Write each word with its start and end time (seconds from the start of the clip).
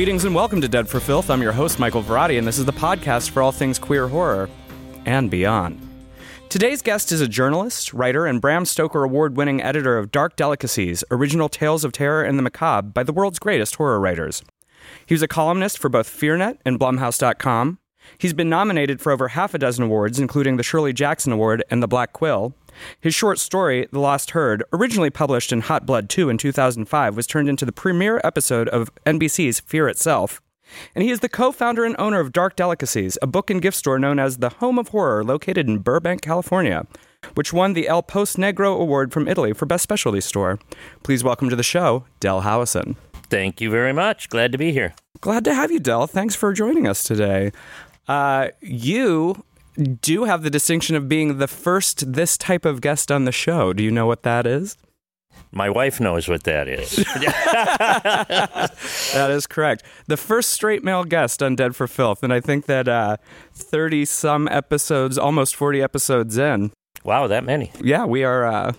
Greetings 0.00 0.24
and 0.24 0.34
welcome 0.34 0.62
to 0.62 0.66
Dead 0.66 0.88
for 0.88 0.98
Filth. 0.98 1.28
I'm 1.28 1.42
your 1.42 1.52
host, 1.52 1.78
Michael 1.78 2.02
Varrati, 2.02 2.38
and 2.38 2.46
this 2.46 2.56
is 2.56 2.64
the 2.64 2.72
podcast 2.72 3.28
for 3.28 3.42
all 3.42 3.52
things 3.52 3.78
queer 3.78 4.08
horror 4.08 4.48
and 5.04 5.30
beyond. 5.30 5.78
Today's 6.48 6.80
guest 6.80 7.12
is 7.12 7.20
a 7.20 7.28
journalist, 7.28 7.92
writer, 7.92 8.24
and 8.24 8.40
Bram 8.40 8.64
Stoker 8.64 9.04
award 9.04 9.36
winning 9.36 9.62
editor 9.62 9.98
of 9.98 10.10
Dark 10.10 10.36
Delicacies 10.36 11.04
Original 11.10 11.50
Tales 11.50 11.84
of 11.84 11.92
Terror 11.92 12.22
and 12.22 12.38
the 12.38 12.42
Macabre 12.42 12.88
by 12.88 13.02
the 13.02 13.12
world's 13.12 13.38
greatest 13.38 13.74
horror 13.74 14.00
writers. 14.00 14.42
He 15.04 15.12
was 15.12 15.20
a 15.20 15.28
columnist 15.28 15.78
for 15.78 15.90
both 15.90 16.08
FearNet 16.08 16.56
and 16.64 16.80
Blumhouse.com. 16.80 17.78
He's 18.16 18.32
been 18.32 18.48
nominated 18.48 19.02
for 19.02 19.12
over 19.12 19.28
half 19.28 19.52
a 19.52 19.58
dozen 19.58 19.84
awards, 19.84 20.18
including 20.18 20.56
the 20.56 20.62
Shirley 20.62 20.94
Jackson 20.94 21.30
Award 21.30 21.62
and 21.70 21.82
the 21.82 21.86
Black 21.86 22.14
Quill. 22.14 22.54
His 23.00 23.14
short 23.14 23.38
story, 23.38 23.86
The 23.92 24.00
Lost 24.00 24.32
Herd, 24.32 24.62
originally 24.72 25.10
published 25.10 25.52
in 25.52 25.62
Hot 25.62 25.86
Blood 25.86 26.08
2 26.08 26.28
in 26.28 26.38
2005, 26.38 27.16
was 27.16 27.26
turned 27.26 27.48
into 27.48 27.64
the 27.64 27.72
premiere 27.72 28.20
episode 28.24 28.68
of 28.68 28.90
NBC's 29.04 29.60
Fear 29.60 29.88
Itself. 29.88 30.40
And 30.94 31.02
he 31.02 31.10
is 31.10 31.20
the 31.20 31.28
co 31.28 31.52
founder 31.52 31.84
and 31.84 31.96
owner 31.98 32.20
of 32.20 32.32
Dark 32.32 32.56
Delicacies, 32.56 33.18
a 33.22 33.26
book 33.26 33.50
and 33.50 33.60
gift 33.60 33.76
store 33.76 33.98
known 33.98 34.18
as 34.18 34.38
the 34.38 34.50
Home 34.50 34.78
of 34.78 34.88
Horror 34.88 35.24
located 35.24 35.68
in 35.68 35.78
Burbank, 35.78 36.22
California, 36.22 36.86
which 37.34 37.52
won 37.52 37.72
the 37.72 37.88
El 37.88 38.02
Post 38.02 38.36
Negro 38.36 38.78
Award 38.78 39.12
from 39.12 39.28
Italy 39.28 39.52
for 39.52 39.66
Best 39.66 39.82
Specialty 39.82 40.20
Store. 40.20 40.58
Please 41.02 41.24
welcome 41.24 41.50
to 41.50 41.56
the 41.56 41.62
show, 41.62 42.04
Del 42.20 42.42
Howison. 42.42 42.96
Thank 43.28 43.60
you 43.60 43.70
very 43.70 43.92
much. 43.92 44.28
Glad 44.28 44.52
to 44.52 44.58
be 44.58 44.72
here. 44.72 44.94
Glad 45.20 45.44
to 45.44 45.54
have 45.54 45.70
you, 45.70 45.80
Del. 45.80 46.06
Thanks 46.06 46.34
for 46.34 46.52
joining 46.52 46.86
us 46.86 47.02
today. 47.04 47.52
Uh, 48.08 48.48
you 48.60 49.44
do 49.76 50.24
have 50.24 50.42
the 50.42 50.50
distinction 50.50 50.96
of 50.96 51.08
being 51.08 51.38
the 51.38 51.48
first 51.48 52.12
this 52.12 52.36
type 52.36 52.64
of 52.64 52.80
guest 52.80 53.10
on 53.10 53.24
the 53.24 53.32
show. 53.32 53.72
Do 53.72 53.82
you 53.82 53.90
know 53.90 54.06
what 54.06 54.22
that 54.22 54.46
is? 54.46 54.76
My 55.52 55.68
wife 55.68 55.98
knows 56.00 56.28
what 56.28 56.44
that 56.44 56.68
is. 56.68 56.96
that 59.14 59.30
is 59.30 59.46
correct. 59.48 59.82
The 60.06 60.16
first 60.16 60.50
straight 60.50 60.84
male 60.84 61.04
guest 61.04 61.42
on 61.42 61.56
Dead 61.56 61.74
for 61.74 61.88
Filth. 61.88 62.22
And 62.22 62.32
I 62.32 62.40
think 62.40 62.66
that 62.66 63.18
30 63.54 64.02
uh, 64.02 64.04
some 64.04 64.46
episodes, 64.48 65.18
almost 65.18 65.56
40 65.56 65.82
episodes 65.82 66.38
in. 66.38 66.70
Wow, 67.04 67.26
that 67.26 67.44
many. 67.44 67.72
Yeah, 67.80 68.04
we 68.04 68.22
are. 68.22 68.46
Uh, 68.46 68.72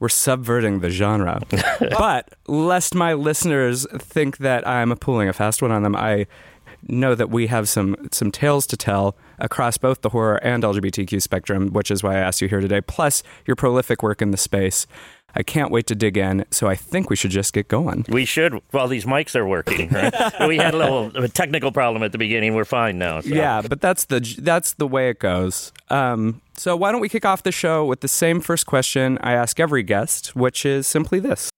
we're 0.00 0.08
subverting 0.08 0.80
the 0.80 0.90
genre. 0.90 1.40
but 1.80 2.34
lest 2.46 2.94
my 2.94 3.14
listeners 3.14 3.86
think 3.96 4.38
that 4.38 4.66
I'm 4.66 4.96
pulling 4.96 5.28
a 5.28 5.32
fast 5.32 5.62
one 5.62 5.70
on 5.70 5.82
them, 5.82 5.94
I 5.94 6.26
know 6.82 7.14
that 7.14 7.30
we 7.30 7.46
have 7.48 7.68
some 7.68 7.96
some 8.12 8.30
tales 8.30 8.66
to 8.68 8.76
tell 8.76 9.16
across 9.38 9.78
both 9.78 10.02
the 10.02 10.10
horror 10.10 10.36
and 10.44 10.62
LGBTQ 10.62 11.20
spectrum, 11.22 11.72
which 11.72 11.90
is 11.90 12.02
why 12.02 12.16
I 12.16 12.20
asked 12.20 12.40
you 12.40 12.48
here 12.48 12.60
today. 12.60 12.80
Plus 12.80 13.22
your 13.46 13.56
prolific 13.56 14.02
work 14.02 14.22
in 14.22 14.30
the 14.30 14.36
space. 14.36 14.86
I 15.34 15.42
can't 15.42 15.70
wait 15.70 15.86
to 15.88 15.94
dig 15.94 16.16
in, 16.16 16.46
so 16.50 16.68
I 16.68 16.74
think 16.74 17.10
we 17.10 17.16
should 17.16 17.30
just 17.30 17.52
get 17.52 17.68
going. 17.68 18.06
We 18.08 18.24
should. 18.24 18.54
While 18.70 18.88
these 18.88 19.04
mics 19.04 19.36
are 19.36 19.46
working, 19.46 19.90
right? 19.90 20.12
we 20.48 20.56
had 20.56 20.72
a 20.72 20.78
little 20.78 21.16
a 21.16 21.28
technical 21.28 21.70
problem 21.70 22.02
at 22.02 22.12
the 22.12 22.18
beginning. 22.18 22.54
We're 22.54 22.64
fine 22.64 22.98
now. 22.98 23.20
So. 23.20 23.28
Yeah, 23.28 23.60
but 23.60 23.80
that's 23.80 24.06
the 24.06 24.20
that's 24.38 24.72
the 24.74 24.86
way 24.86 25.10
it 25.10 25.18
goes. 25.18 25.72
Um, 25.90 26.40
so 26.54 26.76
why 26.76 26.92
don't 26.92 27.00
we 27.00 27.10
kick 27.10 27.26
off 27.26 27.42
the 27.42 27.52
show 27.52 27.84
with 27.84 28.00
the 28.00 28.08
same 28.08 28.40
first 28.40 28.66
question 28.66 29.18
I 29.20 29.32
ask 29.32 29.60
every 29.60 29.82
guest, 29.82 30.34
which 30.34 30.64
is 30.64 30.86
simply 30.86 31.20
this: 31.20 31.50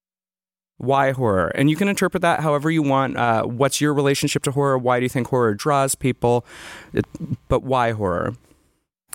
Why 0.81 1.13
horror? 1.13 1.49
And 1.49 1.69
you 1.69 1.77
can 1.77 1.89
interpret 1.89 2.23
that 2.23 2.41
however 2.41 2.71
you 2.71 2.83
want. 2.83 3.19
Uh, 3.19 3.43
what's 3.43 3.83
your 3.83 3.93
relationship 3.93 4.43
to 4.45 4.53
horror? 4.53 4.79
Why 4.79 4.99
do 4.99 5.03
you 5.03 5.11
think 5.11 5.27
horror 5.27 5.53
draws 5.53 5.95
people? 5.95 6.47
It, 6.95 7.05
but 7.49 7.63
why 7.63 7.93
horror? 7.93 8.35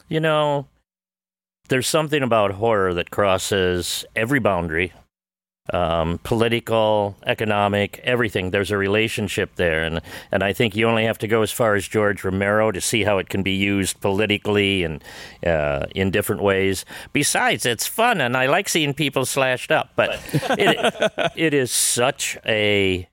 You 0.08 0.20
know, 0.20 0.68
there's 1.70 1.88
something 1.88 2.22
about 2.22 2.52
horror 2.52 2.94
that 2.94 3.10
crosses 3.10 4.06
every 4.16 4.38
boundary 4.38 4.94
um, 5.74 6.20
political, 6.24 7.16
economic, 7.26 8.00
everything. 8.04 8.52
There's 8.52 8.72
a 8.72 8.78
relationship 8.78 9.56
there, 9.56 9.84
and 9.84 10.02
and 10.32 10.44
I 10.44 10.54
think 10.54 10.76
you 10.76 10.88
only 10.88 11.06
have 11.06 11.18
to 11.20 11.28
go 11.28 11.42
as 11.42 11.52
far 11.52 11.76
as 11.76 11.88
George 11.88 12.24
Romero 12.24 12.72
to 12.72 12.82
see 12.82 13.04
how 13.04 13.18
it 13.18 13.30
can 13.30 13.42
be 13.44 13.54
used 13.54 14.00
politically 14.00 14.84
and 14.84 15.04
uh, 15.46 15.86
in 15.96 16.12
different 16.12 16.42
ways. 16.42 16.86
Besides, 17.14 17.66
it's 17.66 17.88
fun, 17.88 18.22
and 18.22 18.38
I 18.38 18.46
like 18.46 18.70
seeing 18.70 18.94
people 18.94 19.26
slashed 19.26 19.72
up. 19.72 19.92
But 19.96 20.20
it 20.34 21.32
it 21.36 21.54
is 21.54 21.72
such 21.72 22.38
a 22.46 23.10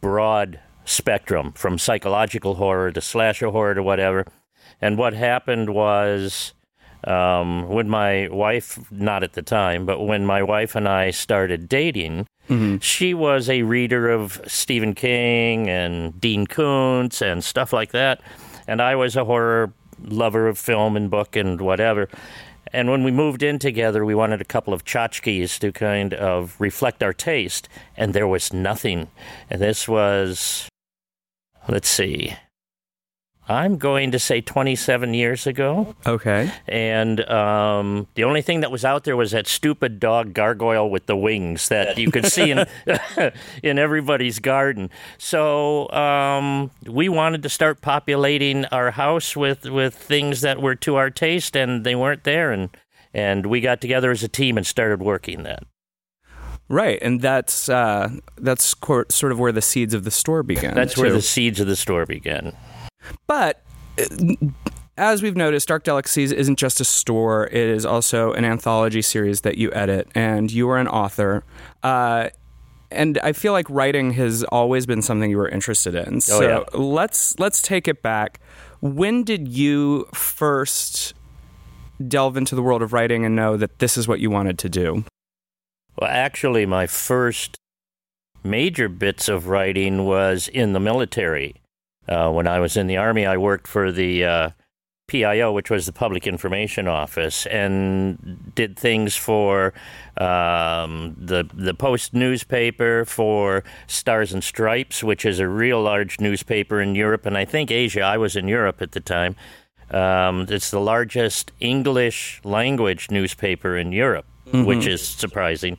broad 0.00 0.60
spectrum 0.84 1.52
from 1.52 1.78
psychological 1.78 2.54
horror 2.54 2.90
to 2.90 3.00
slasher 3.00 3.50
horror 3.50 3.74
to 3.74 3.82
whatever. 3.82 4.26
And 4.80 4.96
what 4.96 5.12
happened 5.12 5.74
was 5.74 6.54
um, 7.04 7.68
when 7.68 7.88
my 7.88 8.28
wife, 8.28 8.78
not 8.90 9.22
at 9.22 9.32
the 9.32 9.42
time, 9.42 9.86
but 9.86 10.00
when 10.00 10.26
my 10.26 10.42
wife 10.42 10.74
and 10.74 10.88
I 10.88 11.10
started 11.10 11.68
dating, 11.68 12.26
mm-hmm. 12.48 12.78
she 12.78 13.14
was 13.14 13.48
a 13.48 13.62
reader 13.62 14.08
of 14.10 14.40
Stephen 14.46 14.94
King 14.94 15.68
and 15.68 16.20
Dean 16.20 16.46
Koontz 16.46 17.22
and 17.22 17.42
stuff 17.42 17.72
like 17.72 17.92
that. 17.92 18.20
And 18.66 18.80
I 18.80 18.96
was 18.96 19.16
a 19.16 19.24
horror 19.24 19.72
lover 20.02 20.48
of 20.48 20.58
film 20.58 20.96
and 20.96 21.10
book 21.10 21.36
and 21.36 21.60
whatever. 21.60 22.08
And 22.72 22.90
when 22.90 23.02
we 23.02 23.10
moved 23.10 23.42
in 23.42 23.58
together, 23.58 24.04
we 24.04 24.14
wanted 24.14 24.40
a 24.40 24.44
couple 24.44 24.72
of 24.72 24.84
tchotchkes 24.84 25.58
to 25.58 25.72
kind 25.72 26.14
of 26.14 26.54
reflect 26.60 27.02
our 27.02 27.12
taste, 27.12 27.68
and 27.96 28.14
there 28.14 28.28
was 28.28 28.52
nothing. 28.52 29.08
And 29.48 29.60
this 29.60 29.88
was, 29.88 30.68
let's 31.68 31.88
see, 31.88 32.36
I'm 33.50 33.78
going 33.78 34.12
to 34.12 34.20
say 34.20 34.40
27 34.40 35.12
years 35.12 35.44
ago. 35.44 35.96
Okay. 36.06 36.52
And 36.68 37.28
um, 37.28 38.06
the 38.14 38.22
only 38.22 38.42
thing 38.42 38.60
that 38.60 38.70
was 38.70 38.84
out 38.84 39.02
there 39.02 39.16
was 39.16 39.32
that 39.32 39.48
stupid 39.48 39.98
dog 39.98 40.34
gargoyle 40.34 40.88
with 40.88 41.06
the 41.06 41.16
wings 41.16 41.68
that 41.68 41.98
you 41.98 42.12
could 42.12 42.26
see 42.26 42.52
in 42.52 42.64
in 43.64 43.76
everybody's 43.76 44.38
garden. 44.38 44.88
So 45.18 45.90
um, 45.90 46.70
we 46.86 47.08
wanted 47.08 47.42
to 47.42 47.48
start 47.48 47.80
populating 47.80 48.66
our 48.66 48.92
house 48.92 49.36
with 49.36 49.64
with 49.64 49.96
things 49.96 50.42
that 50.42 50.62
were 50.62 50.76
to 50.76 50.94
our 50.94 51.10
taste, 51.10 51.56
and 51.56 51.84
they 51.84 51.96
weren't 51.96 52.22
there. 52.22 52.52
And 52.52 52.70
and 53.12 53.46
we 53.46 53.60
got 53.60 53.80
together 53.80 54.12
as 54.12 54.22
a 54.22 54.28
team 54.28 54.58
and 54.58 54.66
started 54.66 55.02
working 55.02 55.42
that. 55.42 55.64
Right, 56.68 57.00
and 57.02 57.20
that's 57.20 57.68
uh, 57.68 58.10
that's 58.38 58.76
sort 59.08 59.32
of 59.32 59.40
where 59.40 59.50
the 59.50 59.60
seeds 59.60 59.92
of 59.92 60.04
the 60.04 60.12
store 60.12 60.44
began. 60.44 60.74
That's 60.76 60.94
too. 60.94 61.00
where 61.02 61.12
the 61.12 61.20
seeds 61.20 61.58
of 61.58 61.66
the 61.66 61.74
store 61.74 62.06
began. 62.06 62.56
But 63.26 63.62
uh, 63.98 64.34
as 64.96 65.22
we've 65.22 65.36
noticed, 65.36 65.68
Dark 65.68 65.84
Delicacies 65.84 66.32
isn't 66.32 66.58
just 66.58 66.80
a 66.80 66.84
store, 66.84 67.46
it 67.46 67.54
is 67.54 67.86
also 67.86 68.32
an 68.32 68.44
anthology 68.44 69.02
series 69.02 69.40
that 69.42 69.56
you 69.56 69.72
edit, 69.72 70.08
and 70.14 70.50
you 70.52 70.68
are 70.68 70.78
an 70.78 70.88
author. 70.88 71.44
Uh, 71.82 72.28
and 72.90 73.18
I 73.22 73.32
feel 73.32 73.52
like 73.52 73.68
writing 73.70 74.12
has 74.12 74.42
always 74.44 74.84
been 74.84 75.00
something 75.00 75.30
you 75.30 75.38
were 75.38 75.48
interested 75.48 75.94
in. 75.94 76.16
Oh, 76.16 76.20
so 76.20 76.42
yeah. 76.42 76.78
let's 76.78 77.38
let's 77.38 77.62
take 77.62 77.88
it 77.88 78.02
back. 78.02 78.40
When 78.80 79.24
did 79.24 79.48
you 79.48 80.06
first 80.12 81.14
delve 82.06 82.36
into 82.36 82.54
the 82.54 82.62
world 82.62 82.82
of 82.82 82.92
writing 82.92 83.24
and 83.24 83.36
know 83.36 83.56
that 83.56 83.78
this 83.78 83.96
is 83.96 84.08
what 84.08 84.20
you 84.20 84.30
wanted 84.30 84.58
to 84.58 84.68
do? 84.68 85.04
Well, 85.98 86.10
actually, 86.10 86.66
my 86.66 86.86
first 86.86 87.58
major 88.42 88.88
bits 88.88 89.28
of 89.28 89.48
writing 89.48 90.04
was 90.04 90.48
in 90.48 90.72
the 90.72 90.80
military. 90.80 91.59
Uh, 92.08 92.30
when 92.30 92.46
I 92.46 92.58
was 92.60 92.76
in 92.76 92.86
the 92.86 92.96
Army, 92.96 93.26
I 93.26 93.36
worked 93.36 93.68
for 93.68 93.92
the 93.92 94.24
uh, 94.24 94.50
PIO, 95.10 95.52
which 95.52 95.70
was 95.70 95.86
the 95.86 95.92
Public 95.92 96.26
Information 96.26 96.86
Office, 96.86 97.46
and 97.46 98.52
did 98.54 98.78
things 98.78 99.16
for 99.16 99.74
um, 100.16 101.16
the 101.18 101.48
the 101.52 101.74
Post 101.74 102.14
newspaper, 102.14 103.04
for 103.04 103.64
Stars 103.88 104.32
and 104.32 104.42
Stripes, 104.42 105.02
which 105.02 105.24
is 105.24 105.40
a 105.40 105.48
real 105.48 105.82
large 105.82 106.20
newspaper 106.20 106.80
in 106.80 106.94
Europe 106.94 107.26
and 107.26 107.36
I 107.36 107.44
think 107.44 107.70
Asia. 107.70 108.02
I 108.02 108.18
was 108.18 108.36
in 108.36 108.46
Europe 108.46 108.80
at 108.80 108.92
the 108.92 109.00
time. 109.00 109.34
Um, 109.90 110.46
it's 110.48 110.70
the 110.70 110.80
largest 110.80 111.50
English 111.58 112.40
language 112.44 113.10
newspaper 113.10 113.76
in 113.76 113.90
Europe, 113.90 114.26
mm-hmm. 114.46 114.64
which 114.64 114.86
is 114.86 115.06
surprising. 115.06 115.76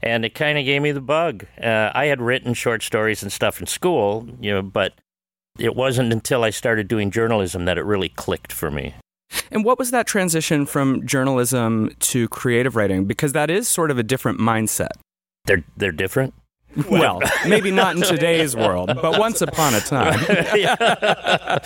And 0.00 0.24
it 0.24 0.34
kind 0.34 0.56
of 0.56 0.64
gave 0.64 0.80
me 0.80 0.92
the 0.92 1.00
bug. 1.00 1.44
Uh, 1.60 1.90
I 1.92 2.06
had 2.06 2.20
written 2.20 2.54
short 2.54 2.84
stories 2.84 3.24
and 3.24 3.32
stuff 3.32 3.60
in 3.60 3.66
school, 3.66 4.28
you 4.40 4.52
know, 4.52 4.62
but 4.62 4.94
it 5.58 5.76
wasn't 5.76 6.12
until 6.12 6.44
I 6.44 6.50
started 6.50 6.88
doing 6.88 7.10
journalism 7.10 7.64
that 7.64 7.78
it 7.78 7.84
really 7.84 8.08
clicked 8.10 8.52
for 8.52 8.70
me. 8.70 8.94
And 9.50 9.64
what 9.64 9.78
was 9.78 9.90
that 9.90 10.06
transition 10.06 10.66
from 10.66 11.06
journalism 11.06 11.90
to 12.00 12.28
creative 12.28 12.76
writing? 12.76 13.04
Because 13.04 13.32
that 13.32 13.50
is 13.50 13.68
sort 13.68 13.90
of 13.90 13.98
a 13.98 14.02
different 14.02 14.38
mindset. 14.38 14.92
They're 15.44 15.64
they're 15.76 15.92
different. 15.92 16.34
Well, 16.88 17.20
maybe 17.46 17.70
not 17.70 17.96
in 17.96 18.02
today's 18.02 18.54
world, 18.54 18.90
but 18.94 19.18
once 19.18 19.40
upon 19.40 19.74
a 19.74 19.80
time. 19.80 20.20
yeah. 20.54 21.58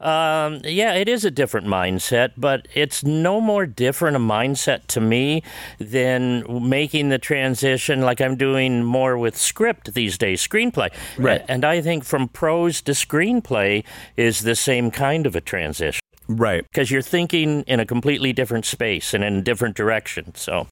Um, 0.00 0.60
yeah, 0.64 0.94
it 0.94 1.08
is 1.08 1.24
a 1.24 1.30
different 1.30 1.66
mindset, 1.66 2.32
but 2.36 2.66
it's 2.74 3.04
no 3.04 3.40
more 3.40 3.66
different 3.66 4.16
a 4.16 4.20
mindset 4.20 4.86
to 4.88 5.00
me 5.00 5.42
than 5.78 6.68
making 6.68 7.08
the 7.08 7.18
transition 7.18 8.00
like 8.00 8.20
I'm 8.20 8.36
doing 8.36 8.82
more 8.82 9.16
with 9.16 9.36
script 9.36 9.94
these 9.94 10.18
days, 10.18 10.46
screenplay. 10.46 10.92
Right. 11.16 11.44
And 11.48 11.64
I 11.64 11.80
think 11.80 12.04
from 12.04 12.28
prose 12.28 12.80
to 12.82 12.92
screenplay 12.92 13.84
is 14.16 14.40
the 14.40 14.56
same 14.56 14.90
kind 14.90 15.26
of 15.26 15.36
a 15.36 15.40
transition. 15.40 16.00
Right. 16.28 16.64
Because 16.70 16.90
you're 16.90 17.02
thinking 17.02 17.62
in 17.62 17.80
a 17.80 17.86
completely 17.86 18.32
different 18.32 18.64
space 18.64 19.14
and 19.14 19.24
in 19.24 19.36
a 19.36 19.42
different 19.42 19.76
direction. 19.76 20.34
So. 20.34 20.66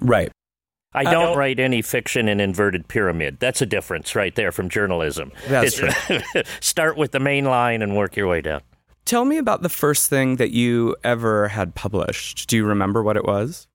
Right. 0.00 0.30
I 0.94 1.04
don't 1.04 1.36
write 1.36 1.58
any 1.58 1.82
fiction 1.82 2.28
in 2.28 2.40
inverted 2.40 2.88
pyramid. 2.88 3.38
That's 3.40 3.62
a 3.62 3.66
difference 3.66 4.14
right 4.14 4.34
there 4.34 4.52
from 4.52 4.68
journalism. 4.68 5.32
That's 5.48 5.80
Start 6.60 6.96
with 6.96 7.12
the 7.12 7.20
main 7.20 7.44
line 7.46 7.82
and 7.82 7.96
work 7.96 8.16
your 8.16 8.28
way 8.28 8.42
down. 8.42 8.60
Tell 9.04 9.24
me 9.24 9.38
about 9.38 9.62
the 9.62 9.68
first 9.68 10.08
thing 10.10 10.36
that 10.36 10.50
you 10.50 10.96
ever 11.02 11.48
had 11.48 11.74
published. 11.74 12.48
Do 12.48 12.56
you 12.56 12.64
remember 12.64 13.02
what 13.02 13.16
it 13.16 13.24
was? 13.24 13.66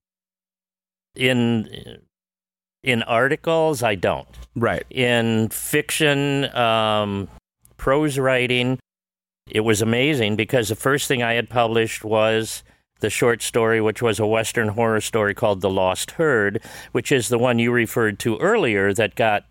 In 1.14 1.98
in 2.82 3.02
articles, 3.02 3.82
I 3.82 3.96
don't. 3.96 4.28
Right. 4.54 4.84
In 4.90 5.48
fiction, 5.48 6.44
um, 6.56 7.28
prose 7.76 8.18
writing, 8.18 8.78
it 9.50 9.60
was 9.60 9.82
amazing 9.82 10.36
because 10.36 10.68
the 10.68 10.76
first 10.76 11.08
thing 11.08 11.22
I 11.22 11.34
had 11.34 11.50
published 11.50 12.04
was 12.04 12.62
the 13.00 13.10
short 13.10 13.42
story, 13.42 13.80
which 13.80 14.02
was 14.02 14.18
a 14.18 14.26
Western 14.26 14.68
horror 14.68 15.00
story 15.00 15.34
called 15.34 15.60
The 15.60 15.70
Lost 15.70 16.12
Herd, 16.12 16.62
which 16.92 17.12
is 17.12 17.28
the 17.28 17.38
one 17.38 17.58
you 17.58 17.70
referred 17.70 18.18
to 18.20 18.36
earlier 18.38 18.92
that 18.94 19.14
got 19.14 19.44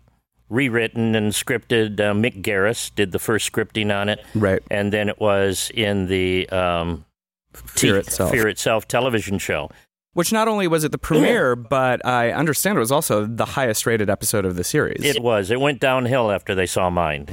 rewritten 0.48 1.14
and 1.14 1.32
scripted. 1.32 2.00
Uh, 2.00 2.14
Mick 2.14 2.42
Garris 2.42 2.90
did 2.94 3.12
the 3.12 3.18
first 3.18 3.50
scripting 3.52 3.94
on 3.94 4.08
it. 4.08 4.24
Right. 4.34 4.62
And 4.70 4.92
then 4.92 5.08
it 5.08 5.20
was 5.20 5.70
in 5.74 6.06
the 6.06 6.48
um, 6.50 7.04
Fear 7.52 7.94
T- 7.94 7.98
Itself. 8.00 8.30
Fear 8.30 8.48
Itself 8.48 8.88
television 8.88 9.38
show. 9.38 9.70
Which 10.18 10.32
not 10.32 10.48
only 10.48 10.66
was 10.66 10.82
it 10.82 10.90
the 10.90 10.98
premiere, 10.98 11.54
but 11.70 12.04
I 12.04 12.32
understand 12.32 12.76
it 12.76 12.80
was 12.80 12.90
also 12.90 13.24
the 13.24 13.44
highest 13.44 13.86
rated 13.86 14.10
episode 14.10 14.44
of 14.44 14.56
the 14.56 14.64
series. 14.64 15.04
It 15.04 15.22
was. 15.22 15.52
It 15.52 15.60
went 15.60 15.78
downhill 15.78 16.32
after 16.32 16.56
they 16.56 16.66
saw 16.66 16.90
mine. 16.90 17.26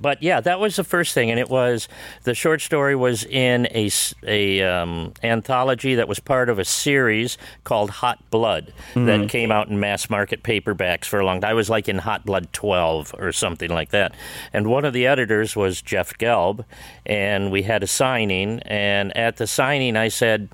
but 0.00 0.22
yeah, 0.22 0.40
that 0.40 0.58
was 0.58 0.76
the 0.76 0.84
first 0.84 1.12
thing, 1.12 1.30
and 1.30 1.38
it 1.38 1.50
was 1.50 1.88
the 2.22 2.32
short 2.34 2.62
story 2.62 2.96
was 2.96 3.24
in 3.24 3.66
a 3.66 3.90
a 4.26 4.62
um, 4.62 5.12
anthology 5.22 5.94
that 5.96 6.08
was 6.08 6.20
part 6.20 6.48
of 6.48 6.58
a 6.58 6.64
series 6.64 7.36
called 7.64 7.90
Hot 7.90 8.30
Blood 8.30 8.72
that 8.94 9.28
came 9.28 9.52
out 9.52 9.68
in 9.68 9.78
mass 9.78 10.08
market 10.08 10.42
paperbacks 10.42 11.04
for 11.04 11.20
a 11.20 11.26
long 11.26 11.42
time. 11.42 11.50
I 11.50 11.52
was 11.52 11.68
like 11.68 11.86
in 11.86 11.98
Hot 11.98 12.24
Blood 12.24 12.50
twelve 12.54 13.14
or 13.18 13.30
something 13.30 13.68
like 13.68 13.90
that, 13.90 14.14
and 14.54 14.68
one 14.68 14.86
of 14.86 14.94
the 14.94 15.06
editors 15.06 15.54
was 15.54 15.82
Jeff 15.82 16.16
Gelb, 16.16 16.64
and 17.04 17.52
we 17.52 17.64
had 17.64 17.82
a 17.82 17.86
signing, 17.86 18.60
and 18.60 19.14
at 19.14 19.36
the 19.36 19.46
signing 19.46 19.98
I 19.98 20.08
said. 20.08 20.45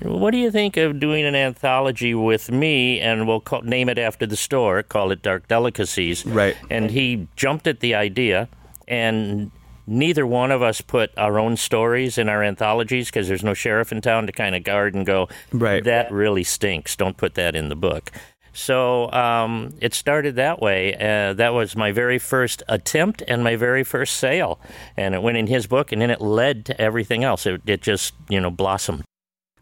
What 0.00 0.30
do 0.30 0.38
you 0.38 0.50
think 0.52 0.76
of 0.76 1.00
doing 1.00 1.24
an 1.24 1.34
anthology 1.34 2.14
with 2.14 2.52
me, 2.52 3.00
and 3.00 3.26
we'll 3.26 3.40
call, 3.40 3.62
name 3.62 3.88
it 3.88 3.98
after 3.98 4.26
the 4.26 4.36
store, 4.36 4.82
call 4.84 5.10
it 5.10 5.22
Dark 5.22 5.48
Delicacies? 5.48 6.24
Right. 6.24 6.56
And 6.70 6.90
he 6.90 7.26
jumped 7.34 7.66
at 7.66 7.80
the 7.80 7.96
idea, 7.96 8.48
and 8.86 9.50
neither 9.88 10.24
one 10.24 10.52
of 10.52 10.62
us 10.62 10.80
put 10.80 11.10
our 11.16 11.38
own 11.40 11.56
stories 11.56 12.16
in 12.16 12.28
our 12.28 12.44
anthologies 12.44 13.08
because 13.08 13.26
there's 13.26 13.42
no 13.42 13.54
sheriff 13.54 13.90
in 13.90 14.00
town 14.00 14.26
to 14.26 14.32
kind 14.32 14.54
of 14.54 14.62
guard 14.62 14.94
and 14.94 15.04
go, 15.04 15.28
Right. 15.52 15.82
that 15.82 16.12
really 16.12 16.44
stinks. 16.44 16.94
Don't 16.94 17.16
put 17.16 17.34
that 17.34 17.56
in 17.56 17.68
the 17.68 17.76
book. 17.76 18.12
So 18.52 19.10
um, 19.12 19.74
it 19.80 19.94
started 19.94 20.36
that 20.36 20.60
way. 20.60 20.94
Uh, 20.94 21.32
that 21.34 21.54
was 21.54 21.76
my 21.76 21.90
very 21.92 22.18
first 22.18 22.62
attempt 22.68 23.22
and 23.26 23.42
my 23.42 23.56
very 23.56 23.82
first 23.84 24.16
sale, 24.16 24.60
and 24.96 25.14
it 25.14 25.22
went 25.22 25.38
in 25.38 25.46
his 25.48 25.66
book, 25.66 25.90
and 25.90 26.00
then 26.00 26.10
it 26.10 26.20
led 26.20 26.64
to 26.66 26.80
everything 26.80 27.24
else. 27.24 27.46
It, 27.46 27.62
it 27.66 27.82
just 27.82 28.14
you 28.28 28.40
know 28.40 28.50
blossomed. 28.50 29.04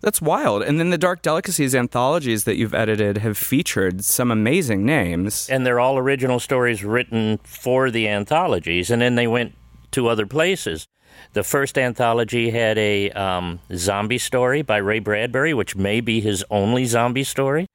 That's 0.01 0.21
wild. 0.23 0.63
And 0.63 0.79
then 0.79 0.91
the 0.91 0.99
Dark 0.99 1.23
Delicacies 1.23 1.75
anthologies 1.75 2.45
that 2.45 2.57
you've 2.57 2.75
edited 2.75 3.19
have 3.19 3.37
featured 3.39 4.05
some 4.05 4.31
amazing 4.31 4.85
names. 4.85 5.49
and 5.51 5.65
they're 5.67 5.81
all 5.81 5.99
original 5.99 6.39
stories 6.39 6.85
written 6.85 7.39
for 7.45 7.91
the 7.91 8.07
anthologies, 8.09 8.91
and 8.91 9.01
then 9.03 9.15
they 9.15 9.27
went 9.27 9.55
to 9.93 10.09
other 10.09 10.27
places. 10.27 10.87
The 11.33 11.43
first 11.43 11.79
anthology 11.79 12.51
had 12.51 12.77
a 12.77 13.11
um, 13.13 13.59
zombie 13.75 14.19
story 14.19 14.63
by 14.63 14.77
Ray 14.77 14.99
Bradbury, 14.99 15.55
which 15.55 15.75
may 15.75 16.01
be 16.03 16.21
his 16.21 16.45
only 16.51 16.85
zombie 16.85 17.25
story. 17.25 17.67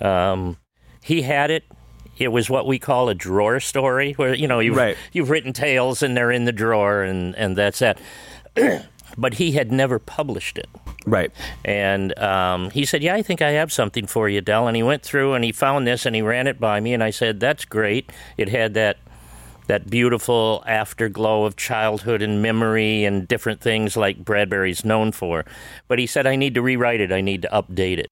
Um, 0.00 0.58
he 1.02 1.22
had 1.22 1.50
it. 1.50 1.64
It 2.16 2.28
was 2.28 2.48
what 2.48 2.66
we 2.66 2.78
call 2.78 3.08
a 3.08 3.14
drawer 3.14 3.60
story, 3.60 4.12
where 4.12 4.34
you 4.34 4.46
know 4.48 4.60
you've 4.60 4.76
Right. 4.76 4.96
you've 5.12 5.30
written 5.30 5.52
tales 5.52 6.02
and 6.02 6.16
they're 6.16 6.30
in 6.30 6.44
the 6.44 6.52
drawer, 6.52 7.02
and 7.02 7.34
and 7.36 7.56
that's 7.56 7.80
that. 7.80 8.00
but 9.18 9.34
he 9.34 9.52
had 9.52 9.70
never 9.72 9.98
published 9.98 10.56
it. 10.56 10.68
Right. 11.06 11.30
And 11.64 12.18
um, 12.18 12.70
he 12.70 12.84
said, 12.84 13.02
Yeah, 13.02 13.14
I 13.14 13.22
think 13.22 13.40
I 13.40 13.52
have 13.52 13.72
something 13.72 14.06
for 14.06 14.28
you, 14.28 14.40
Del. 14.40 14.66
And 14.66 14.76
he 14.76 14.82
went 14.82 15.02
through 15.02 15.34
and 15.34 15.44
he 15.44 15.52
found 15.52 15.86
this 15.86 16.04
and 16.04 16.16
he 16.16 16.22
ran 16.22 16.46
it 16.46 16.58
by 16.60 16.80
me. 16.80 16.92
And 16.92 17.02
I 17.02 17.10
said, 17.10 17.38
That's 17.40 17.64
great. 17.64 18.10
It 18.36 18.48
had 18.48 18.74
that. 18.74 18.98
That 19.68 19.90
beautiful 19.90 20.62
afterglow 20.64 21.44
of 21.44 21.56
childhood 21.56 22.22
and 22.22 22.40
memory 22.40 23.04
and 23.04 23.26
different 23.26 23.60
things 23.60 23.96
like 23.96 24.24
Bradbury's 24.24 24.84
known 24.84 25.10
for. 25.10 25.44
But 25.88 25.98
he 25.98 26.06
said, 26.06 26.24
I 26.24 26.36
need 26.36 26.54
to 26.54 26.62
rewrite 26.62 27.00
it. 27.00 27.10
I 27.10 27.20
need 27.20 27.42
to 27.42 27.48
update 27.48 27.98
it. 27.98 28.08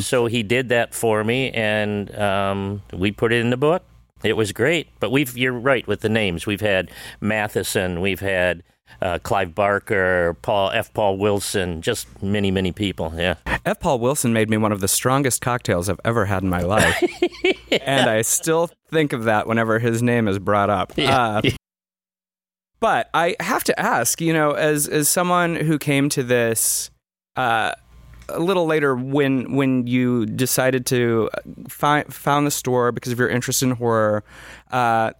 So 0.00 0.26
he 0.26 0.42
did 0.42 0.70
that 0.70 0.94
for 0.94 1.22
me, 1.22 1.52
and 1.52 2.12
um, 2.18 2.82
we 2.92 3.12
put 3.12 3.32
it 3.32 3.40
in 3.40 3.50
the 3.50 3.56
book. 3.56 3.84
It 4.24 4.32
was 4.32 4.50
great. 4.50 4.88
But 4.98 5.12
we've, 5.12 5.38
you're 5.38 5.52
right 5.52 5.86
with 5.86 6.00
the 6.00 6.08
names. 6.08 6.46
We've 6.46 6.60
had 6.60 6.90
Matheson, 7.20 8.00
we've 8.00 8.18
had 8.18 8.64
uh, 9.00 9.18
Clive 9.20 9.54
Barker, 9.54 10.36
Paul 10.42 10.70
F. 10.70 10.92
Paul 10.92 11.18
Wilson, 11.18 11.82
just 11.82 12.22
many, 12.22 12.50
many 12.50 12.72
people. 12.72 13.12
Yeah. 13.16 13.36
F. 13.64 13.80
Paul 13.80 13.98
Wilson 13.98 14.32
made 14.32 14.50
me 14.50 14.56
one 14.56 14.72
of 14.72 14.80
the 14.80 14.88
strongest 14.88 15.40
cocktails 15.40 15.88
I've 15.88 16.00
ever 16.04 16.26
had 16.26 16.42
in 16.42 16.48
my 16.48 16.62
life. 16.62 17.02
and 17.82 18.10
I 18.10 18.22
still 18.22 18.70
think 18.90 19.12
of 19.12 19.24
that 19.24 19.46
whenever 19.46 19.78
his 19.78 20.02
name 20.02 20.28
is 20.28 20.38
brought 20.38 20.70
up. 20.70 20.92
Uh, 20.98 21.42
but 22.80 23.10
I 23.14 23.36
have 23.40 23.64
to 23.64 23.80
ask, 23.80 24.20
you 24.20 24.32
know, 24.32 24.52
as 24.52 24.86
as 24.88 25.08
someone 25.08 25.56
who 25.56 25.78
came 25.78 26.08
to 26.10 26.22
this 26.22 26.90
uh, 27.36 27.72
a 28.28 28.40
little 28.40 28.66
later 28.66 28.94
when 28.94 29.54
when 29.54 29.86
you 29.86 30.26
decided 30.26 30.86
to 30.86 31.30
find 31.68 32.12
found 32.12 32.46
the 32.46 32.50
store 32.50 32.92
because 32.92 33.12
of 33.12 33.18
your 33.18 33.28
interest 33.28 33.62
in 33.62 33.72
horror, 33.72 34.22
uh, 34.70 35.12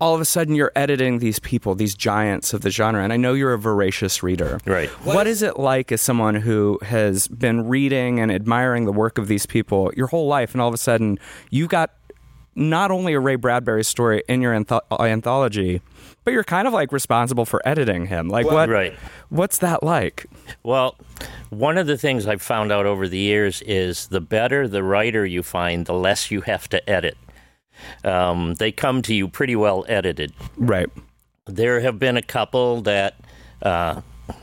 all 0.00 0.14
of 0.14 0.20
a 0.20 0.24
sudden 0.24 0.54
you're 0.54 0.72
editing 0.76 1.18
these 1.18 1.38
people, 1.38 1.74
these 1.74 1.94
giants 1.94 2.52
of 2.52 2.60
the 2.60 2.70
genre, 2.70 3.02
and 3.02 3.12
I 3.12 3.16
know 3.16 3.32
you're 3.32 3.54
a 3.54 3.58
voracious 3.58 4.22
reader. 4.22 4.60
Right. 4.66 4.88
what 5.04 5.26
is 5.26 5.42
it 5.42 5.58
like 5.58 5.90
as 5.90 6.00
someone 6.00 6.34
who 6.34 6.78
has 6.82 7.28
been 7.28 7.66
reading 7.66 8.20
and 8.20 8.30
admiring 8.30 8.84
the 8.84 8.92
work 8.92 9.18
of 9.18 9.28
these 9.28 9.46
people 9.46 9.90
your 9.96 10.08
whole 10.08 10.26
life, 10.26 10.52
and 10.52 10.60
all 10.60 10.68
of 10.68 10.74
a 10.74 10.78
sudden 10.78 11.18
you 11.50 11.66
got 11.66 11.94
not 12.56 12.90
only 12.90 13.12
a 13.12 13.20
Ray 13.20 13.36
Bradbury 13.36 13.84
story 13.84 14.22
in 14.28 14.40
your 14.40 14.54
anth- 14.54 14.80
anthology, 14.98 15.82
but 16.24 16.32
you're 16.32 16.44
kind 16.44 16.66
of 16.66 16.72
like 16.74 16.90
responsible 16.90 17.44
for 17.44 17.66
editing 17.68 18.06
him. 18.06 18.28
Like 18.28 18.46
what? 18.46 18.68
Right. 18.68 18.94
What's 19.28 19.58
that 19.58 19.82
like? 19.82 20.26
Well, 20.62 20.96
one 21.50 21.78
of 21.78 21.86
the 21.86 21.98
things 21.98 22.26
I've 22.26 22.42
found 22.42 22.72
out 22.72 22.86
over 22.86 23.08
the 23.08 23.18
years 23.18 23.62
is 23.62 24.08
the 24.08 24.20
better 24.20 24.66
the 24.66 24.82
writer 24.82 25.24
you 25.24 25.42
find, 25.42 25.86
the 25.86 25.94
less 25.94 26.30
you 26.30 26.40
have 26.42 26.68
to 26.70 26.90
edit. 26.90 27.16
Um, 28.04 28.54
they 28.54 28.72
come 28.72 29.02
to 29.02 29.14
you 29.14 29.28
pretty 29.28 29.56
well 29.56 29.84
edited. 29.88 30.32
Right. 30.56 30.88
There 31.46 31.80
have 31.80 31.98
been 31.98 32.16
a 32.16 32.22
couple 32.22 32.82
that 32.82 33.14
uh, 33.62 34.00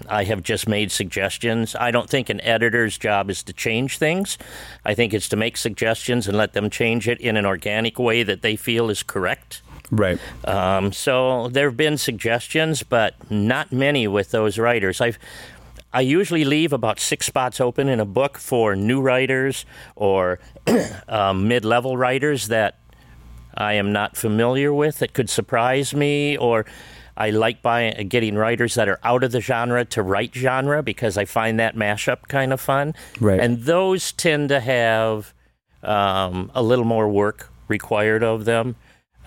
I 0.10 0.24
have 0.26 0.44
just 0.44 0.68
made 0.68 0.92
suggestions. 0.92 1.76
I 1.76 1.92
don't 1.92 2.10
think 2.10 2.30
an 2.30 2.42
editor's 2.42 2.98
job 2.98 3.30
is 3.30 3.44
to 3.44 3.54
change 3.54 3.98
things. 3.98 4.38
I 4.86 4.94
think 4.94 5.14
it's 5.14 5.30
to 5.30 5.36
make 5.36 5.58
suggestions 5.58 6.28
and 6.28 6.38
let 6.38 6.54
them 6.54 6.70
change 6.70 7.08
it 7.08 7.20
in 7.20 7.38
an 7.38 7.46
organic 7.46 8.00
way 8.00 8.24
that 8.24 8.42
they 8.42 8.56
feel 8.56 8.90
is 8.90 9.04
correct. 9.04 9.62
Right. 9.92 10.20
Um, 10.46 10.92
so 10.92 11.50
there 11.50 11.68
have 11.68 11.78
been 11.78 11.98
suggestions, 11.98 12.84
but 12.84 13.16
not 13.30 13.72
many 13.72 14.08
with 14.08 14.32
those 14.32 14.58
writers. 14.58 15.02
I've 15.02 15.20
I 15.96 16.02
usually 16.02 16.44
leave 16.44 16.74
about 16.74 17.00
six 17.00 17.28
spots 17.28 17.62
open 17.62 17.88
in 17.88 18.00
a 18.00 18.06
book 18.06 18.40
for 18.40 18.76
new 18.76 19.00
writers 19.00 19.64
or 19.96 20.40
um, 21.08 21.48
mid-level 21.48 21.98
writers 21.98 22.48
that 22.48 22.80
I 23.56 23.74
am 23.74 23.92
not 23.92 24.18
familiar 24.18 24.74
with 24.74 25.00
that 25.00 25.14
could 25.14 25.30
surprise 25.30 25.94
me, 25.94 26.38
or 26.38 26.66
I 27.16 27.30
like 27.30 27.62
buying, 27.62 28.08
getting 28.08 28.36
writers 28.36 28.76
that 28.76 28.90
are 28.90 29.00
out 29.04 29.24
of 29.24 29.32
the 29.32 29.42
genre 29.42 29.86
to 29.86 30.02
write 30.02 30.34
genre 30.34 30.82
because 30.82 31.18
I 31.18 31.26
find 31.26 31.60
that 31.60 31.76
mashup 31.76 32.28
kind 32.28 32.52
of 32.52 32.60
fun. 32.60 32.94
Right. 33.20 33.40
And 33.40 33.64
those 33.64 34.12
tend 34.12 34.50
to 34.50 34.60
have 34.60 35.34
um, 35.84 36.52
a 36.56 36.64
little 36.64 36.86
more 36.86 37.08
work 37.10 37.50
required 37.68 38.24
of 38.24 38.46
them. 38.46 38.76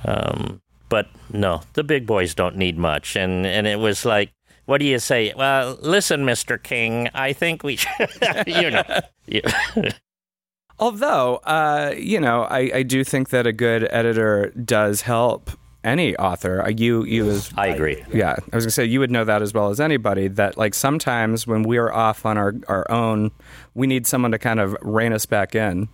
Um, 0.05 0.61
but 0.89 1.09
no, 1.33 1.63
the 1.75 1.85
big 1.85 2.07
boys 2.07 2.35
don't 2.35 2.57
need 2.57 2.79
much. 2.79 3.17
And, 3.17 3.47
and 3.47 3.67
it 3.67 3.79
was 3.79 4.05
like, 4.05 4.33
what 4.67 4.79
do 4.79 4.85
you 4.85 4.99
say? 4.99 5.33
Well, 5.37 5.79
listen, 5.81 6.25
Mr. 6.25 6.61
King, 6.61 7.09
I 7.15 7.33
think 7.33 7.63
we 7.63 7.77
should, 7.77 8.09
you 8.47 8.71
know. 8.71 9.01
Although, 10.79 11.37
uh, 11.45 11.95
you 11.97 12.21
know, 12.21 12.43
I, 12.43 12.71
I 12.75 12.83
do 12.83 13.03
think 13.05 13.31
that 13.31 13.47
a 13.47 13.53
good 13.53 13.87
editor 13.91 14.51
does 14.63 15.03
help 15.03 15.51
any 15.83 16.17
author. 16.17 16.63
Uh, 16.63 16.69
You, 16.69 17.05
you 17.05 17.31
as 17.31 17.51
I 17.57 17.69
agree. 17.69 18.05
yeah, 18.13 18.37
I 18.53 18.57
was 18.57 18.65
gonna 18.65 18.71
say 18.73 18.85
you 18.85 19.01
would 19.01 19.11
know 19.11 19.25
that 19.25 19.41
as 19.41 19.55
well 19.55 19.71
as 19.71 19.81
anybody. 19.81 20.29
That 20.29 20.57
like 20.59 20.75
sometimes 20.75 21.47
when 21.47 21.63
we're 21.63 21.91
off 21.93 22.27
on 22.27 22.37
our 22.37 22.55
our 22.69 22.91
own, 22.91 23.31
we 23.75 23.87
need 23.87 24.07
someone 24.07 24.33
to 24.33 24.39
kind 24.39 24.61
of 24.61 24.77
rein 24.83 25.13
us 25.13 25.25
back 25.27 25.55
in. 25.55 25.89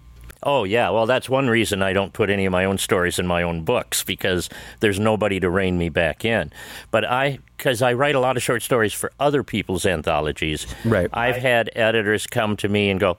Oh, 0.45 0.65
yeah. 0.65 0.91
Well, 0.91 1.07
that's 1.07 1.29
one 1.29 1.49
reason 1.49 1.83
I 1.83 1.93
don't 1.93 2.13
put 2.13 2.29
any 2.29 2.47
of 2.47 2.51
my 2.51 2.65
own 2.65 2.77
stories 2.77 3.21
in 3.21 3.29
my 3.29 3.45
own 3.45 3.63
books 3.63 4.03
because 4.03 4.49
there's 4.81 4.99
nobody 4.99 5.39
to 5.39 5.49
rein 5.49 5.79
me 5.79 5.89
back 5.89 6.25
in. 6.25 6.51
But 6.91 7.05
I 7.05 7.39
because 7.63 7.81
I 7.81 7.93
write 7.93 8.17
a 8.17 8.19
lot 8.19 8.37
of 8.37 8.43
short 8.43 8.61
stories 8.61 8.93
for 8.93 9.13
other 9.21 9.45
people's 9.45 9.87
anthologies. 9.87 10.67
Right. 10.85 11.09
I've 11.13 11.37
had 11.37 11.71
editors 11.77 12.27
come 12.27 12.57
to 12.57 12.69
me 12.69 12.91
and 12.91 12.99
go, 12.99 13.19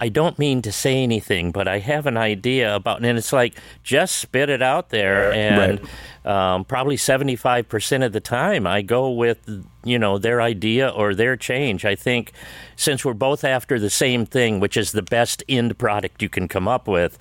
I 0.00 0.08
don't 0.08 0.36
mean 0.36 0.62
to 0.62 0.72
say 0.72 1.04
anything, 1.04 1.52
but 1.52 1.68
I 1.68 1.78
have 1.78 2.06
an 2.06 2.16
idea 2.16 2.74
about, 2.74 3.04
and 3.04 3.16
it's 3.16 3.32
like, 3.32 3.54
just 3.84 4.16
spit 4.16 4.50
it 4.50 4.62
out 4.62 4.88
there. 4.88 5.32
And 5.32 5.80
um, 6.24 6.64
probably 6.64 6.96
75% 6.96 8.04
of 8.04 8.12
the 8.12 8.18
time, 8.18 8.66
I 8.66 8.82
go 8.82 9.12
with, 9.12 9.64
you 9.84 10.00
know, 10.00 10.18
their 10.18 10.42
idea 10.42 10.88
or 10.88 11.14
their 11.14 11.36
change. 11.36 11.84
I 11.84 11.94
think 11.94 12.32
since 12.74 13.04
we're 13.04 13.14
both 13.14 13.44
after 13.44 13.78
the 13.78 13.90
same 13.90 14.26
thing, 14.26 14.58
which 14.58 14.76
is 14.76 14.90
the 14.90 15.02
best 15.02 15.44
end 15.48 15.78
product 15.78 16.20
you 16.20 16.28
can 16.28 16.48
come 16.48 16.66
up 16.66 16.88
with, 16.88 17.16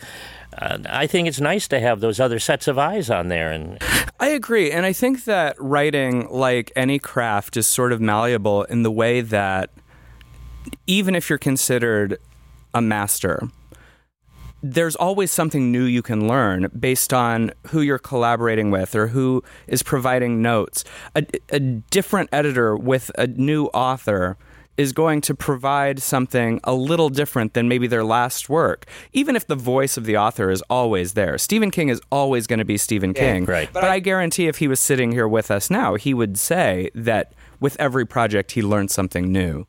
uh, 0.57 0.77
I 0.89 1.07
think 1.07 1.27
it's 1.27 1.39
nice 1.39 1.67
to 1.69 1.79
have 1.79 1.99
those 1.99 2.19
other 2.19 2.39
sets 2.39 2.67
of 2.67 2.77
eyes 2.77 3.09
on 3.09 3.27
there. 3.27 3.51
And 3.51 3.81
I 4.19 4.29
agree. 4.29 4.71
And 4.71 4.85
I 4.85 4.93
think 4.93 5.25
that 5.25 5.55
writing, 5.59 6.27
like 6.29 6.71
any 6.75 6.99
craft, 6.99 7.57
is 7.57 7.67
sort 7.67 7.91
of 7.91 8.01
malleable 8.01 8.63
in 8.63 8.83
the 8.83 8.91
way 8.91 9.21
that 9.21 9.69
even 10.87 11.15
if 11.15 11.29
you're 11.29 11.39
considered 11.39 12.17
a 12.73 12.81
master, 12.81 13.49
there's 14.61 14.95
always 14.95 15.29
something 15.29 15.71
new 15.71 15.83
you 15.83 16.01
can 16.01 16.27
learn 16.27 16.69
based 16.79 17.13
on 17.13 17.51
who 17.67 17.81
you're 17.81 17.99
collaborating 17.99 18.71
with 18.71 18.95
or 18.95 19.07
who 19.07 19.43
is 19.67 19.83
providing 19.83 20.41
notes. 20.41 20.85
A, 21.15 21.25
a 21.49 21.59
different 21.59 22.29
editor 22.31 22.75
with 22.77 23.11
a 23.17 23.27
new 23.27 23.65
author 23.67 24.37
is 24.77 24.91
going 24.91 25.21
to 25.21 25.35
provide 25.35 26.01
something 26.01 26.59
a 26.63 26.73
little 26.73 27.09
different 27.09 27.53
than 27.53 27.67
maybe 27.67 27.85
their 27.87 28.03
last 28.03 28.49
work, 28.49 28.85
even 29.11 29.35
if 29.35 29.45
the 29.45 29.55
voice 29.55 29.97
of 29.97 30.05
the 30.05 30.17
author 30.17 30.49
is 30.49 30.63
always 30.69 31.13
there. 31.13 31.37
Stephen 31.37 31.69
King 31.71 31.89
is 31.89 32.01
always 32.11 32.47
going 32.47 32.59
to 32.59 32.65
be 32.65 32.77
Stephen 32.77 33.13
King. 33.13 33.45
right. 33.45 33.69
But 33.71 33.83
I 33.83 33.99
guarantee 33.99 34.47
if 34.47 34.57
he 34.57 34.67
was 34.67 34.79
sitting 34.79 35.11
here 35.11 35.27
with 35.27 35.51
us 35.51 35.69
now, 35.69 35.95
he 35.95 36.13
would 36.13 36.37
say 36.37 36.89
that 36.95 37.33
with 37.59 37.75
every 37.79 38.05
project, 38.05 38.53
he 38.53 38.61
learned 38.61 38.89
something 38.91 39.31
new. 39.31 39.67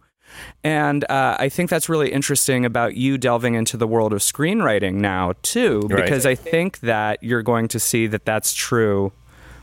And 0.64 1.04
uh, 1.10 1.36
I 1.38 1.48
think 1.48 1.70
that's 1.70 1.88
really 1.88 2.10
interesting 2.10 2.64
about 2.64 2.96
you 2.96 3.18
delving 3.18 3.54
into 3.54 3.76
the 3.76 3.86
world 3.86 4.12
of 4.12 4.18
screenwriting 4.20 4.94
now, 4.94 5.34
too, 5.42 5.82
Right. 5.88 6.02
because 6.02 6.26
I 6.26 6.34
think 6.34 6.80
that 6.80 7.22
you're 7.22 7.42
going 7.42 7.68
to 7.68 7.78
see 7.78 8.06
that 8.08 8.24
that's 8.24 8.52
true 8.54 9.12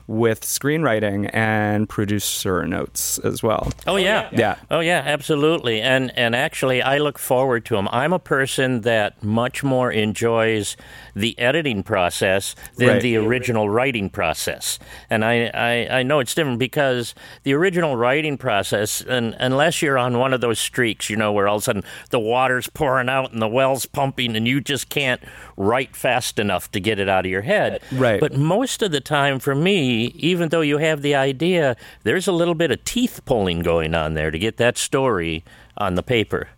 with 0.07 0.41
screenwriting 0.41 1.29
and 1.33 1.87
producer 1.87 2.65
notes 2.67 3.17
as 3.19 3.41
well. 3.43 3.71
Oh, 3.87 3.93
oh 3.93 3.95
yeah. 3.97 4.29
Yeah. 4.31 4.55
Oh 4.69 4.79
yeah, 4.79 5.01
absolutely. 5.05 5.81
And 5.81 6.11
and 6.17 6.35
actually 6.35 6.81
I 6.81 6.97
look 6.97 7.17
forward 7.19 7.65
to 7.65 7.75
them. 7.75 7.87
I'm 7.91 8.13
a 8.13 8.19
person 8.19 8.81
that 8.81 9.23
much 9.23 9.63
more 9.63 9.91
enjoys 9.91 10.75
the 11.15 11.37
editing 11.39 11.83
process 11.83 12.55
than 12.77 12.87
Right. 12.87 13.01
the 13.01 13.17
original 13.17 13.69
writing 13.69 14.09
process. 14.09 14.79
And 15.09 15.23
I, 15.23 15.51
I, 15.53 15.99
I 15.99 16.03
know 16.03 16.19
it's 16.19 16.33
different 16.35 16.59
because 16.59 17.13
the 17.43 17.53
original 17.53 17.95
writing 17.97 18.37
process 18.37 19.01
and 19.01 19.35
unless 19.39 19.81
you're 19.81 19.97
on 19.97 20.17
one 20.17 20.33
of 20.33 20.41
those 20.41 20.59
streaks, 20.59 21.09
you 21.09 21.15
know, 21.15 21.31
where 21.31 21.47
all 21.47 21.57
of 21.57 21.61
a 21.61 21.65
sudden 21.65 21.83
the 22.09 22.19
water's 22.19 22.67
pouring 22.67 23.09
out 23.09 23.31
and 23.33 23.41
the 23.41 23.47
well's 23.47 23.85
pumping 23.85 24.35
and 24.35 24.47
you 24.47 24.61
just 24.61 24.89
can't 24.89 25.21
write 25.57 25.95
fast 25.95 26.39
enough 26.39 26.71
to 26.71 26.79
get 26.79 26.99
it 26.99 27.07
out 27.09 27.25
of 27.25 27.31
your 27.31 27.41
head. 27.41 27.81
Right. 27.91 28.19
But 28.19 28.35
most 28.35 28.81
of 28.81 28.91
the 28.91 29.01
time 29.01 29.39
for 29.39 29.53
me, 29.55 29.90
even 30.15 30.49
though 30.49 30.61
you 30.61 30.77
have 30.77 31.01
the 31.01 31.15
idea, 31.15 31.75
there's 32.03 32.27
a 32.27 32.31
little 32.31 32.55
bit 32.55 32.71
of 32.71 32.83
teeth 32.83 33.21
pulling 33.25 33.59
going 33.59 33.95
on 33.95 34.13
there 34.13 34.31
to 34.31 34.39
get 34.39 34.57
that 34.57 34.77
story 34.77 35.43
on 35.77 35.95
the 35.95 36.03
paper. 36.03 36.49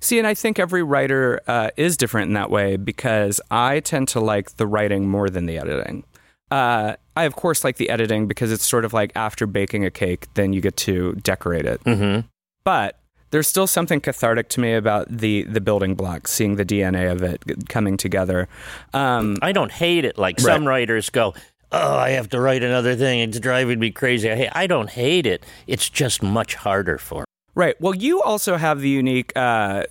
See, 0.00 0.18
and 0.18 0.26
I 0.26 0.34
think 0.34 0.58
every 0.58 0.82
writer 0.82 1.40
uh, 1.46 1.70
is 1.76 1.96
different 1.96 2.28
in 2.28 2.34
that 2.34 2.50
way 2.50 2.76
because 2.76 3.40
I 3.50 3.80
tend 3.80 4.08
to 4.08 4.20
like 4.20 4.56
the 4.56 4.66
writing 4.66 5.08
more 5.08 5.30
than 5.30 5.46
the 5.46 5.58
editing. 5.58 6.04
Uh, 6.50 6.96
I, 7.16 7.24
of 7.24 7.36
course, 7.36 7.62
like 7.62 7.76
the 7.76 7.88
editing 7.88 8.26
because 8.26 8.50
it's 8.50 8.66
sort 8.66 8.84
of 8.84 8.92
like 8.92 9.12
after 9.14 9.46
baking 9.46 9.84
a 9.84 9.90
cake, 9.90 10.26
then 10.34 10.52
you 10.52 10.60
get 10.60 10.76
to 10.78 11.14
decorate 11.14 11.66
it. 11.66 11.82
Mm-hmm. 11.84 12.26
But 12.64 12.98
there's 13.30 13.48
still 13.48 13.66
something 13.66 14.00
cathartic 14.00 14.48
to 14.50 14.60
me 14.60 14.74
about 14.74 15.08
the 15.08 15.44
the 15.44 15.60
building 15.60 15.94
blocks, 15.94 16.30
seeing 16.30 16.56
the 16.56 16.64
DNA 16.64 17.10
of 17.10 17.22
it 17.22 17.68
coming 17.68 17.96
together. 17.96 18.48
Um, 18.92 19.38
I 19.40 19.52
don't 19.52 19.72
hate 19.72 20.04
it 20.04 20.18
like 20.18 20.38
some 20.38 20.66
writers 20.68 21.10
go, 21.10 21.34
Oh, 21.72 21.96
I 21.96 22.10
have 22.10 22.28
to 22.30 22.40
write 22.40 22.62
another 22.62 22.94
thing. 22.94 23.20
It's 23.20 23.40
driving 23.40 23.78
me 23.78 23.90
crazy. 23.90 24.30
I, 24.30 24.50
I 24.52 24.66
don't 24.66 24.90
hate 24.90 25.24
it. 25.24 25.44
It's 25.66 25.88
just 25.88 26.22
much 26.22 26.54
harder 26.54 26.98
for 26.98 27.20
me. 27.20 27.24
Right. 27.54 27.80
Well, 27.80 27.94
you 27.94 28.22
also 28.22 28.56
have 28.56 28.80
the 28.80 28.88
unique 28.90 29.32
uh, 29.34 29.84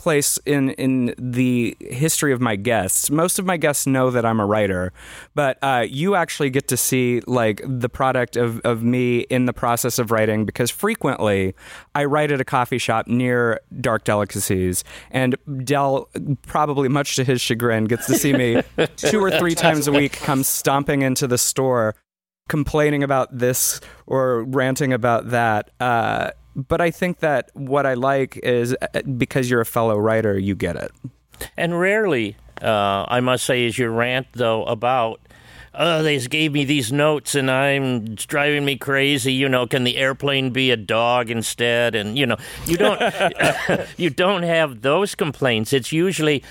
place 0.00 0.38
in 0.46 0.70
in 0.70 1.14
the 1.18 1.76
history 1.80 2.32
of 2.32 2.40
my 2.40 2.56
guests. 2.56 3.10
Most 3.10 3.38
of 3.38 3.44
my 3.44 3.58
guests 3.58 3.86
know 3.86 4.10
that 4.10 4.24
I'm 4.24 4.40
a 4.40 4.46
writer, 4.46 4.94
but 5.34 5.58
uh, 5.62 5.84
you 5.86 6.14
actually 6.14 6.48
get 6.48 6.68
to 6.68 6.76
see 6.76 7.20
like 7.26 7.60
the 7.64 7.90
product 7.90 8.36
of 8.36 8.60
of 8.60 8.82
me 8.82 9.20
in 9.28 9.44
the 9.44 9.52
process 9.52 9.98
of 9.98 10.10
writing 10.10 10.46
because 10.46 10.70
frequently 10.70 11.54
I 11.94 12.06
write 12.06 12.32
at 12.32 12.40
a 12.40 12.44
coffee 12.44 12.78
shop 12.78 13.08
near 13.08 13.60
Dark 13.78 14.04
Delicacies, 14.04 14.84
and 15.10 15.36
Del, 15.64 16.08
probably 16.46 16.88
much 16.88 17.16
to 17.16 17.24
his 17.24 17.42
chagrin, 17.42 17.84
gets 17.84 18.06
to 18.06 18.14
see 18.14 18.32
me 18.32 18.62
two 18.96 19.22
or 19.22 19.30
three 19.30 19.54
times 19.54 19.86
a 19.86 19.92
week 19.92 20.12
come 20.12 20.42
stomping 20.42 21.02
into 21.02 21.26
the 21.26 21.38
store 21.38 21.94
complaining 22.48 23.02
about 23.02 23.28
this 23.38 23.80
or 24.06 24.42
ranting 24.44 24.92
about 24.92 25.30
that. 25.30 25.70
Uh, 25.78 26.30
but 26.54 26.80
I 26.80 26.90
think 26.90 27.20
that 27.20 27.50
what 27.54 27.86
I 27.86 27.94
like 27.94 28.36
is 28.38 28.76
uh, 28.80 29.02
because 29.02 29.50
you're 29.50 29.60
a 29.60 29.66
fellow 29.66 29.96
writer, 29.96 30.38
you 30.38 30.54
get 30.54 30.76
it. 30.76 30.90
And 31.56 31.78
rarely, 31.78 32.36
uh, 32.62 33.04
I 33.08 33.20
must 33.20 33.44
say, 33.44 33.64
is 33.64 33.78
your 33.78 33.90
rant, 33.90 34.26
though, 34.32 34.64
about. 34.64 35.20
Oh, 35.72 36.02
they 36.02 36.18
gave 36.18 36.52
me 36.52 36.64
these 36.64 36.90
notes 36.92 37.36
and 37.36 37.48
I'm 37.48 38.08
it's 38.08 38.26
driving 38.26 38.64
me 38.64 38.76
crazy. 38.76 39.32
You 39.32 39.48
know, 39.48 39.68
can 39.68 39.84
the 39.84 39.98
airplane 39.98 40.50
be 40.50 40.72
a 40.72 40.76
dog 40.76 41.30
instead? 41.30 41.94
And 41.94 42.18
you 42.18 42.26
know, 42.26 42.36
you 42.66 42.76
don't 42.76 43.00
you 43.96 44.10
don't 44.10 44.42
have 44.42 44.82
those 44.82 45.14
complaints. 45.14 45.72
It's 45.72 45.92
usually 45.92 46.42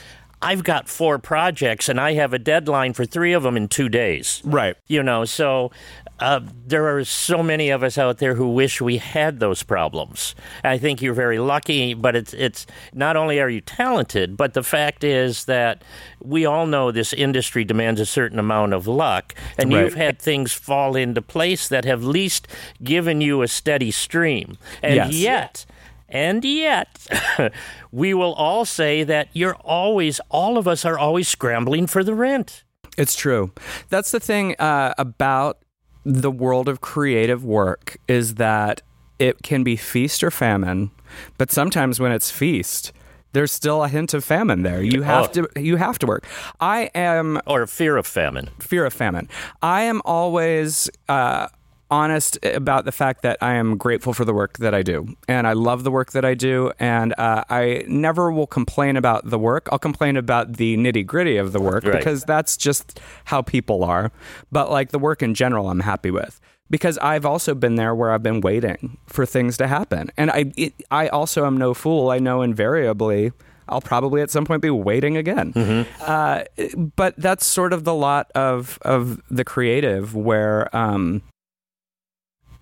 I've 0.42 0.64
got 0.64 0.88
four 0.88 1.20
projects 1.20 1.90
and 1.90 2.00
I 2.00 2.14
have 2.14 2.34
a 2.34 2.40
deadline 2.40 2.94
for 2.94 3.04
three 3.06 3.34
of 3.34 3.44
them 3.44 3.58
in 3.58 3.68
two 3.68 3.90
days. 3.90 4.42
Right. 4.46 4.78
You 4.88 5.04
know, 5.04 5.26
so 5.26 5.72
uh, 6.20 6.42
there 6.68 6.96
are 6.96 7.04
so 7.06 7.42
many 7.44 7.70
of 7.70 7.84
us 7.84 7.98
out 7.98 8.18
there 8.18 8.36
who 8.36 8.50
wish 8.50 8.82
we 8.82 8.98
had 8.98 9.40
those 9.40 9.64
problems. 9.64 10.36
I 10.64 10.78
think 10.78 11.02
you're 11.02 11.14
very 11.14 11.40
lucky, 11.40 11.94
but 11.94 12.16
it's 12.16 12.34
it's 12.34 12.66
not 12.94 13.16
only 13.16 13.40
are 13.40 13.50
you 13.50 13.62
talented, 13.62 14.36
but 14.38 14.54
the 14.54 14.64
fact 14.64 15.04
is 15.04 15.46
that 15.46 15.84
we 16.22 16.46
all 16.46 16.66
know 16.68 16.92
this 16.92 17.14
industry 17.14 17.64
demands 17.64 18.00
a 18.02 18.06
certain 18.06 18.40
amount 18.40 18.74
of 18.74 18.88
luck, 18.88 19.34
and 19.58 19.74
Right. 19.74 19.84
you've 19.86 19.96
had 19.96 20.20
things 20.20 20.54
fall 20.54 20.96
into 20.96 21.22
place 21.22 21.68
that 21.70 21.86
have 21.86 22.02
at 22.04 22.08
least 22.10 22.48
given 22.84 23.22
you 23.22 23.42
a 23.42 23.48
steady 23.48 23.92
stream, 23.92 24.58
and 24.84 24.96
Yes. 24.96 25.14
yet. 25.14 25.66
And 26.12 26.44
yet, 26.44 27.06
we 27.92 28.16
will 28.16 28.34
all 28.34 28.66
say 28.66 29.04
that 29.04 29.28
you're 29.34 29.54
always, 29.58 30.20
all 30.30 30.58
of 30.58 30.68
us 30.68 30.84
are 30.84 30.98
always 30.98 31.28
scrambling 31.28 31.86
for 31.86 32.04
the 32.04 32.16
rent. 32.16 32.64
It's 32.98 33.16
true. 33.16 33.52
That's 33.90 34.10
the 34.10 34.20
thing 34.20 34.56
uh, 34.58 34.96
about 34.98 35.60
the 36.10 36.32
world 36.32 36.68
of 36.68 36.82
creative 36.82 37.44
work 37.46 37.98
is 38.08 38.36
that 38.36 38.82
it 39.20 39.44
can 39.44 39.64
be 39.64 39.76
feast 39.76 40.24
or 40.24 40.32
famine, 40.32 40.90
but 41.38 41.52
sometimes 41.52 42.00
when 42.00 42.12
it's 42.12 42.32
feast, 42.32 42.92
there's 43.34 43.52
still 43.52 43.84
a 43.84 43.88
hint 43.88 44.14
of 44.16 44.24
famine 44.26 44.64
there. 44.64 44.82
You 44.82 45.04
have 45.04 45.26
Oh. 45.38 45.44
to 45.54 45.62
you 45.62 45.76
have 45.76 46.00
to 46.00 46.08
work. 46.08 46.26
I 46.60 46.90
am 46.96 47.40
Or 47.46 47.68
fear 47.68 47.96
of 47.98 48.08
famine. 48.08 48.50
fear 48.60 48.86
of 48.86 48.94
famine. 48.94 49.30
I 49.62 49.82
am 49.84 50.02
always 50.04 50.90
uh, 51.08 51.48
honest 51.92 52.38
about 52.44 52.86
the 52.86 52.92
fact 52.92 53.22
that 53.24 53.38
I 53.42 53.56
am 53.56 53.78
grateful 53.78 54.14
for 54.14 54.26
the 54.26 54.34
work 54.34 54.58
that 54.60 54.74
I 54.74 54.82
do, 54.82 55.16
and 55.28 55.48
I 55.48 55.54
love 55.54 55.84
the 55.84 55.92
work 55.92 56.12
that 56.12 56.24
I 56.26 56.34
do, 56.34 56.72
and 56.80 57.14
uh, 57.18 57.44
I 57.50 57.84
never 57.88 58.32
will 58.32 58.48
complain 58.48 58.96
about 58.98 59.30
the 59.30 59.40
work. 59.40 59.68
I'll 59.72 59.80
complain 59.80 60.18
about 60.18 60.58
the 60.58 60.78
nitty 60.78 61.06
gritty 61.06 61.38
of 61.38 61.52
the 61.52 61.60
work 61.60 61.84
Right. 61.84 61.98
because 61.98 62.24
that's 62.24 62.58
just 62.58 63.00
how 63.26 63.42
people 63.42 63.84
are. 63.84 64.12
But 64.52 64.70
like 64.72 64.90
the 64.92 65.00
work 65.00 65.22
in 65.24 65.34
general, 65.34 65.70
I'm 65.70 65.80
happy 65.82 66.12
with. 66.12 66.40
Because 66.72 67.00
I've 67.00 67.26
also 67.26 67.56
been 67.56 67.76
there 67.76 67.96
where 67.96 68.12
I've 68.12 68.22
been 68.22 68.42
waiting 68.42 68.98
for 69.08 69.26
things 69.26 69.58
to 69.58 69.68
happen, 69.68 70.12
and 70.18 70.30
I 70.30 70.52
it, 70.56 70.74
I 70.92 71.08
also 71.08 71.48
am 71.48 71.58
no 71.58 71.74
fool. 71.74 72.12
I 72.12 72.20
know 72.20 72.44
invariably 72.44 73.32
I'll 73.68 73.82
probably 73.82 74.22
at 74.22 74.30
some 74.32 74.46
point 74.46 74.62
be 74.64 74.70
waiting 74.70 75.16
again. 75.18 75.54
Uh, 76.02 76.44
but 76.96 77.16
that's 77.18 77.46
sort 77.46 77.74
of 77.74 77.84
the 77.86 77.94
lot 77.96 78.32
of 78.36 78.78
of 78.84 79.20
the 79.32 79.44
creative, 79.44 80.16
where 80.16 80.76
um, 80.76 81.22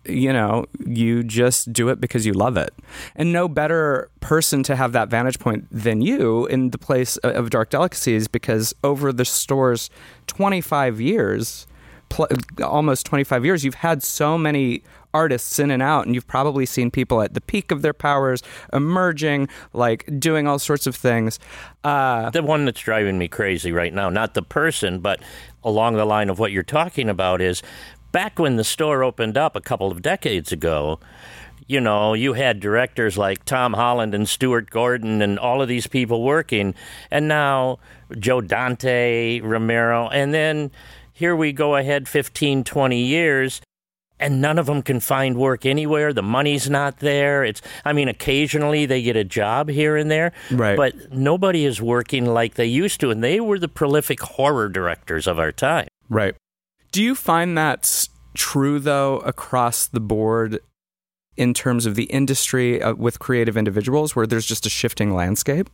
you 0.08 0.32
know 0.34 0.66
you 0.86 1.24
just 1.24 1.72
do 1.74 1.90
it 1.90 2.00
because 2.02 2.26
you 2.26 2.34
love 2.34 2.58
it, 2.58 2.74
and 3.16 3.32
no 3.34 3.48
better 3.48 4.10
person 4.20 4.64
to 4.64 4.76
have 4.76 4.92
that 4.94 5.10
vantage 5.10 5.40
point 5.40 5.68
than 5.72 6.02
you 6.02 6.46
in 6.48 6.72
the 6.72 6.78
place 6.78 7.18
of- 7.18 7.50
Dark 7.50 7.70
Delicacies, 7.70 8.28
because 8.28 8.74
over 8.84 9.12
the 9.14 9.26
store's 9.26 9.90
twenty 10.28 10.62
five 10.62 11.00
years. 11.02 11.68
Pl- 12.10 12.30
almost 12.64 13.06
25 13.06 13.44
years 13.44 13.66
you've 13.66 13.76
had 13.76 14.02
so 14.02 14.38
many 14.38 14.82
artists 15.14 15.60
in 15.60 15.70
and 15.70 15.84
out 15.84 16.06
and 16.06 16.16
you've 16.16 16.26
probably 16.26 16.66
seen 16.66 16.90
people 16.90 17.22
at 17.22 17.34
the 17.34 17.42
peak 17.42 17.70
of 17.70 17.82
their 17.82 17.92
powers 17.92 18.42
emerging 18.72 19.50
like 19.74 20.10
doing 20.18 20.48
all 20.48 20.58
sorts 20.58 20.88
of 20.88 20.96
things 20.96 21.38
uh, 21.84 22.30
the 22.30 22.42
one 22.42 22.64
that's 22.64 22.80
driving 22.80 23.18
me 23.18 23.28
crazy 23.28 23.72
right 23.72 23.94
now, 23.94 24.10
not 24.10 24.34
the 24.34 24.42
person, 24.42 25.00
but 25.00 25.22
along 25.64 25.96
the 25.96 26.04
line 26.06 26.30
of 26.30 26.38
what 26.38 26.52
you're 26.52 26.62
talking 26.64 27.08
about 27.10 27.42
is 27.42 27.64
back 28.12 28.40
when 28.40 28.56
the 28.56 28.64
store 28.64 29.04
opened 29.04 29.38
up 29.38 29.56
a 29.56 29.62
couple 29.62 29.92
of 29.92 30.02
decades 30.02 30.52
ago, 30.52 31.00
you 31.68 31.82
know, 31.82 32.14
you 32.14 32.34
had 32.34 32.60
directors 32.60 33.18
like 33.18 33.44
Tom 33.44 33.74
Holland 33.74 34.14
and 34.16 34.28
Stuart 34.28 34.70
Gordon 34.70 35.22
and 35.22 35.38
all 35.38 35.62
of 35.62 35.68
these 35.68 35.88
people 35.88 36.24
working, 36.24 36.74
and 37.12 37.28
now 37.28 37.80
Joe 38.18 38.40
Dante, 38.42 39.42
Romero, 39.42 40.08
and 40.10 40.34
then 40.34 40.72
here 41.12 41.36
we 41.36 41.52
go 41.52 41.76
ahead 41.76 42.08
15, 42.08 42.64
20 42.64 43.00
years. 43.02 43.62
And 44.20 44.42
none 44.42 44.58
of 44.58 44.66
them 44.66 44.82
can 44.82 45.00
find 45.00 45.38
work 45.38 45.64
anywhere. 45.64 46.12
The 46.12 46.24
money's 46.24 46.68
not 46.68 47.02
there. 47.02 47.44
It's, 47.44 47.62
I 47.86 47.94
mean, 47.94 48.08
occasionally 48.08 48.88
they 48.88 49.04
get 49.04 49.16
a 49.16 49.24
job 49.24 49.70
here 49.70 49.96
and 49.96 50.10
there, 50.10 50.32
Right. 50.50 50.76
but 50.76 51.14
nobody 51.14 51.66
is 51.66 51.84
working 51.84 52.26
like 52.26 52.56
they 52.56 52.66
used 52.66 53.00
to. 53.02 53.12
And 53.12 53.24
they 53.24 53.40
were 53.40 53.60
the 53.60 53.68
prolific 53.68 54.20
horror 54.22 54.70
directors 54.70 55.28
of 55.28 55.38
our 55.38 55.52
time. 55.52 55.88
Right. 56.10 56.34
Do 56.98 57.04
you 57.04 57.14
find 57.14 57.56
that's 57.56 58.10
true 58.34 58.80
though 58.80 59.20
across 59.20 59.86
the 59.86 60.00
board 60.00 60.62
in 61.36 61.54
terms 61.54 61.86
of 61.86 61.94
the 61.94 62.06
industry 62.06 62.82
uh, 62.82 62.96
with 62.96 63.20
creative 63.20 63.56
individuals 63.56 64.16
where 64.16 64.26
there's 64.26 64.48
just 64.48 64.66
a 64.66 64.70
shifting 64.72 65.14
landscape? 65.14 65.70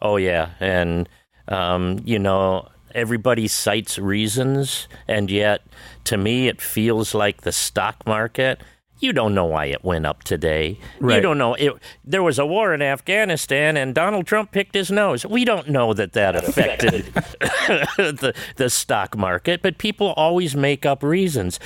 Oh 0.00 0.18
yeah, 0.18 0.50
and 0.60 1.08
um, 1.48 2.00
you 2.04 2.20
know 2.20 2.68
everybody 2.94 3.48
cites 3.48 3.98
reasons, 3.98 4.86
and 5.08 5.32
yet 5.32 5.62
to 6.04 6.16
me 6.16 6.46
it 6.46 6.60
feels 6.60 7.12
like 7.12 7.40
the 7.40 7.50
stock 7.50 8.06
market. 8.06 8.60
You 9.00 9.12
don't 9.12 9.34
know 9.34 9.44
why 9.44 9.66
it 9.66 9.84
went 9.84 10.06
up 10.06 10.24
today. 10.24 10.78
You 11.16 11.20
don't 11.20 11.38
know. 11.38 11.54
It, 11.54 11.72
there 12.04 12.22
was 12.22 12.38
a 12.38 12.46
war 12.46 12.74
in 12.74 12.82
Afghanistan, 12.82 13.76
and 13.76 13.94
Donald 13.94 14.26
Trump 14.26 14.50
picked 14.50 14.74
his 14.74 14.90
nose. 14.90 15.24
We 15.24 15.44
don't 15.44 15.68
know 15.68 15.94
that 15.94 16.12
that 16.14 16.34
affected 16.34 17.04
the 17.14 18.34
the 18.56 18.70
stock 18.70 19.16
market, 19.16 19.62
but 19.62 19.78
people 19.78 20.12
always 20.16 20.56
make 20.56 20.84
up 20.84 21.02
reasons. 21.02 21.60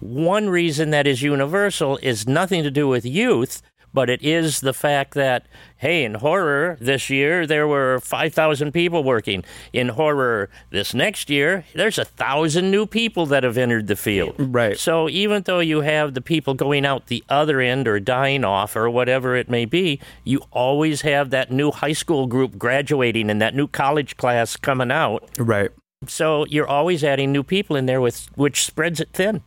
One 0.00 0.48
reason 0.48 0.90
that 0.90 1.06
is 1.06 1.22
universal 1.22 1.98
is 2.02 2.26
nothing 2.26 2.64
to 2.64 2.70
do 2.72 2.88
with 2.88 3.06
youth, 3.06 3.62
but 3.92 4.08
it 4.10 4.22
is 4.22 4.60
the 4.60 4.72
fact 4.72 5.14
that, 5.14 5.46
hey, 5.76 6.04
in 6.04 6.14
horror 6.14 6.76
this 6.80 7.10
year, 7.10 7.46
there 7.46 7.66
were 7.68 8.00
5,000 8.00 8.72
people 8.72 9.04
working. 9.04 9.44
In 9.72 9.90
horror 9.90 10.48
this 10.70 10.94
next 10.94 11.28
year, 11.30 11.64
there's 11.74 11.98
a 11.98 12.04
thousand 12.04 12.70
new 12.70 12.86
people 12.86 13.26
that 13.26 13.44
have 13.44 13.58
entered 13.58 13.86
the 13.86 13.96
field. 13.96 14.34
Right. 14.38 14.78
So 14.78 15.08
even 15.08 15.42
though 15.42 15.60
you 15.60 15.80
have 15.82 16.14
the 16.14 16.20
people 16.20 16.54
going 16.54 16.86
out 16.86 17.06
the 17.06 17.24
other 17.28 17.60
end 17.60 17.86
or 17.88 18.00
dying 18.00 18.44
off 18.44 18.76
or 18.76 18.88
whatever 18.88 19.36
it 19.36 19.50
may 19.50 19.64
be, 19.64 20.00
you 20.24 20.42
always 20.50 21.02
have 21.02 21.30
that 21.30 21.50
new 21.50 21.70
high 21.70 21.92
school 21.92 22.26
group 22.26 22.58
graduating 22.58 23.30
and 23.30 23.40
that 23.42 23.54
new 23.54 23.66
college 23.66 24.16
class 24.16 24.56
coming 24.56 24.90
out. 24.90 25.28
Right. 25.38 25.70
So 26.06 26.46
you're 26.46 26.66
always 26.66 27.04
adding 27.04 27.32
new 27.32 27.42
people 27.42 27.76
in 27.76 27.86
there, 27.86 28.00
with 28.00 28.28
which 28.34 28.64
spreads 28.64 29.00
it 29.00 29.10
thin. 29.12 29.42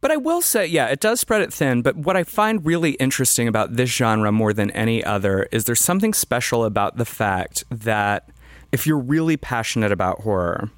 But 0.00 0.10
I 0.10 0.16
will 0.16 0.40
say, 0.40 0.66
yeah, 0.66 0.86
it 0.86 1.00
does 1.00 1.20
spread 1.20 1.42
it 1.42 1.52
thin. 1.52 1.82
But 1.82 1.96
what 1.96 2.16
I 2.16 2.24
find 2.24 2.64
really 2.64 2.92
interesting 2.92 3.48
about 3.48 3.76
this 3.76 3.90
genre 3.90 4.32
more 4.32 4.52
than 4.52 4.70
any 4.70 5.04
other 5.04 5.46
is 5.52 5.64
there's 5.64 5.80
something 5.80 6.14
special 6.14 6.64
about 6.64 6.96
the 6.96 7.04
fact 7.04 7.64
that 7.70 8.30
if 8.72 8.86
you're 8.86 8.98
really 8.98 9.36
passionate 9.36 9.92
about 9.92 10.20
horror, 10.20 10.70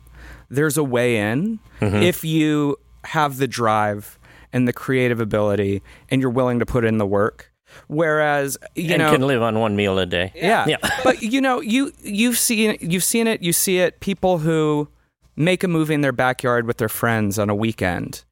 there's 0.51 0.77
a 0.77 0.85
way 0.85 1.17
in 1.17 1.61
mm-hmm. 1.81 2.03
if 2.03 2.25
you 2.25 2.77
have 3.05 3.39
the 3.39 3.49
drive 3.49 4.19
and 4.53 4.67
the 4.69 4.73
creative 4.73 5.21
ability 5.21 5.83
and 6.11 6.21
you're 6.21 6.31
willing 6.31 6.59
to 6.59 6.67
put 6.67 6.85
in 6.85 6.99
the 6.99 7.07
work. 7.07 7.53
Whereas, 7.87 8.59
you 8.75 8.91
and 8.93 8.99
know, 8.99 9.11
can 9.11 9.23
live 9.23 9.41
on 9.41 9.59
one 9.59 9.77
meal 9.77 9.99
a 9.99 10.05
day. 10.05 10.33
yeah. 10.35 10.67
Yeah. 10.69 10.77
but 11.05 11.23
you 11.23 11.41
know, 11.41 11.61
you 11.61 11.91
you've 12.03 12.39
seen 12.39 12.77
you've 12.81 13.05
seen 13.05 13.27
it, 13.27 13.43
you 13.43 13.55
see 13.55 13.79
it, 13.79 14.01
people 14.01 14.39
who 14.39 14.89
make 15.37 15.65
a 15.65 15.69
movie 15.69 15.95
in 15.95 16.03
their 16.03 16.13
backyard 16.13 16.67
with 16.67 16.77
their 16.77 16.91
friends 16.91 17.39
on 17.39 17.49
a 17.49 17.55
weekend. 17.55 18.25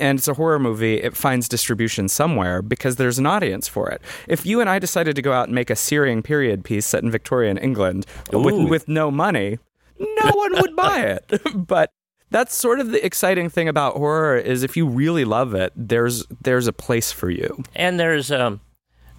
And 0.00 0.18
it's 0.18 0.28
a 0.28 0.34
horror 0.34 0.58
movie, 0.58 0.94
it 0.96 1.16
finds 1.16 1.48
distribution 1.48 2.08
somewhere 2.08 2.62
because 2.62 2.96
there's 2.96 3.18
an 3.18 3.26
audience 3.26 3.68
for 3.68 3.90
it. 3.90 4.00
If 4.26 4.46
you 4.46 4.60
and 4.60 4.70
I 4.70 4.78
decided 4.78 5.14
to 5.16 5.22
go 5.22 5.32
out 5.32 5.48
and 5.48 5.54
make 5.54 5.70
a 5.70 5.76
Syrian 5.76 6.22
period 6.22 6.64
piece 6.64 6.86
set 6.86 7.02
in 7.02 7.10
Victorian 7.10 7.58
England 7.58 8.06
with, 8.32 8.68
with 8.68 8.88
no 8.88 9.10
money, 9.10 9.58
no 9.98 10.30
one 10.32 10.52
would 10.60 10.74
buy 10.74 11.00
it. 11.30 11.42
but 11.54 11.92
that's 12.30 12.54
sort 12.54 12.80
of 12.80 12.90
the 12.90 13.04
exciting 13.04 13.50
thing 13.50 13.68
about 13.68 13.96
horror 13.96 14.36
is 14.36 14.62
if 14.62 14.76
you 14.76 14.86
really 14.86 15.24
love 15.24 15.54
it, 15.54 15.72
there's 15.76 16.26
there's 16.40 16.66
a 16.66 16.72
place 16.72 17.12
for 17.12 17.28
you. 17.28 17.62
And 17.74 17.98
there's 17.98 18.30
um, 18.30 18.60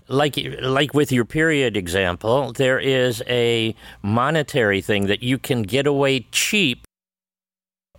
like 0.07 0.37
like 0.61 0.93
with 0.93 1.11
your 1.11 1.25
period 1.25 1.75
example, 1.75 2.53
there 2.53 2.79
is 2.79 3.21
a 3.27 3.75
monetary 4.01 4.81
thing 4.81 5.07
that 5.07 5.21
you 5.21 5.37
can 5.37 5.63
get 5.63 5.85
away 5.87 6.21
cheap 6.31 6.87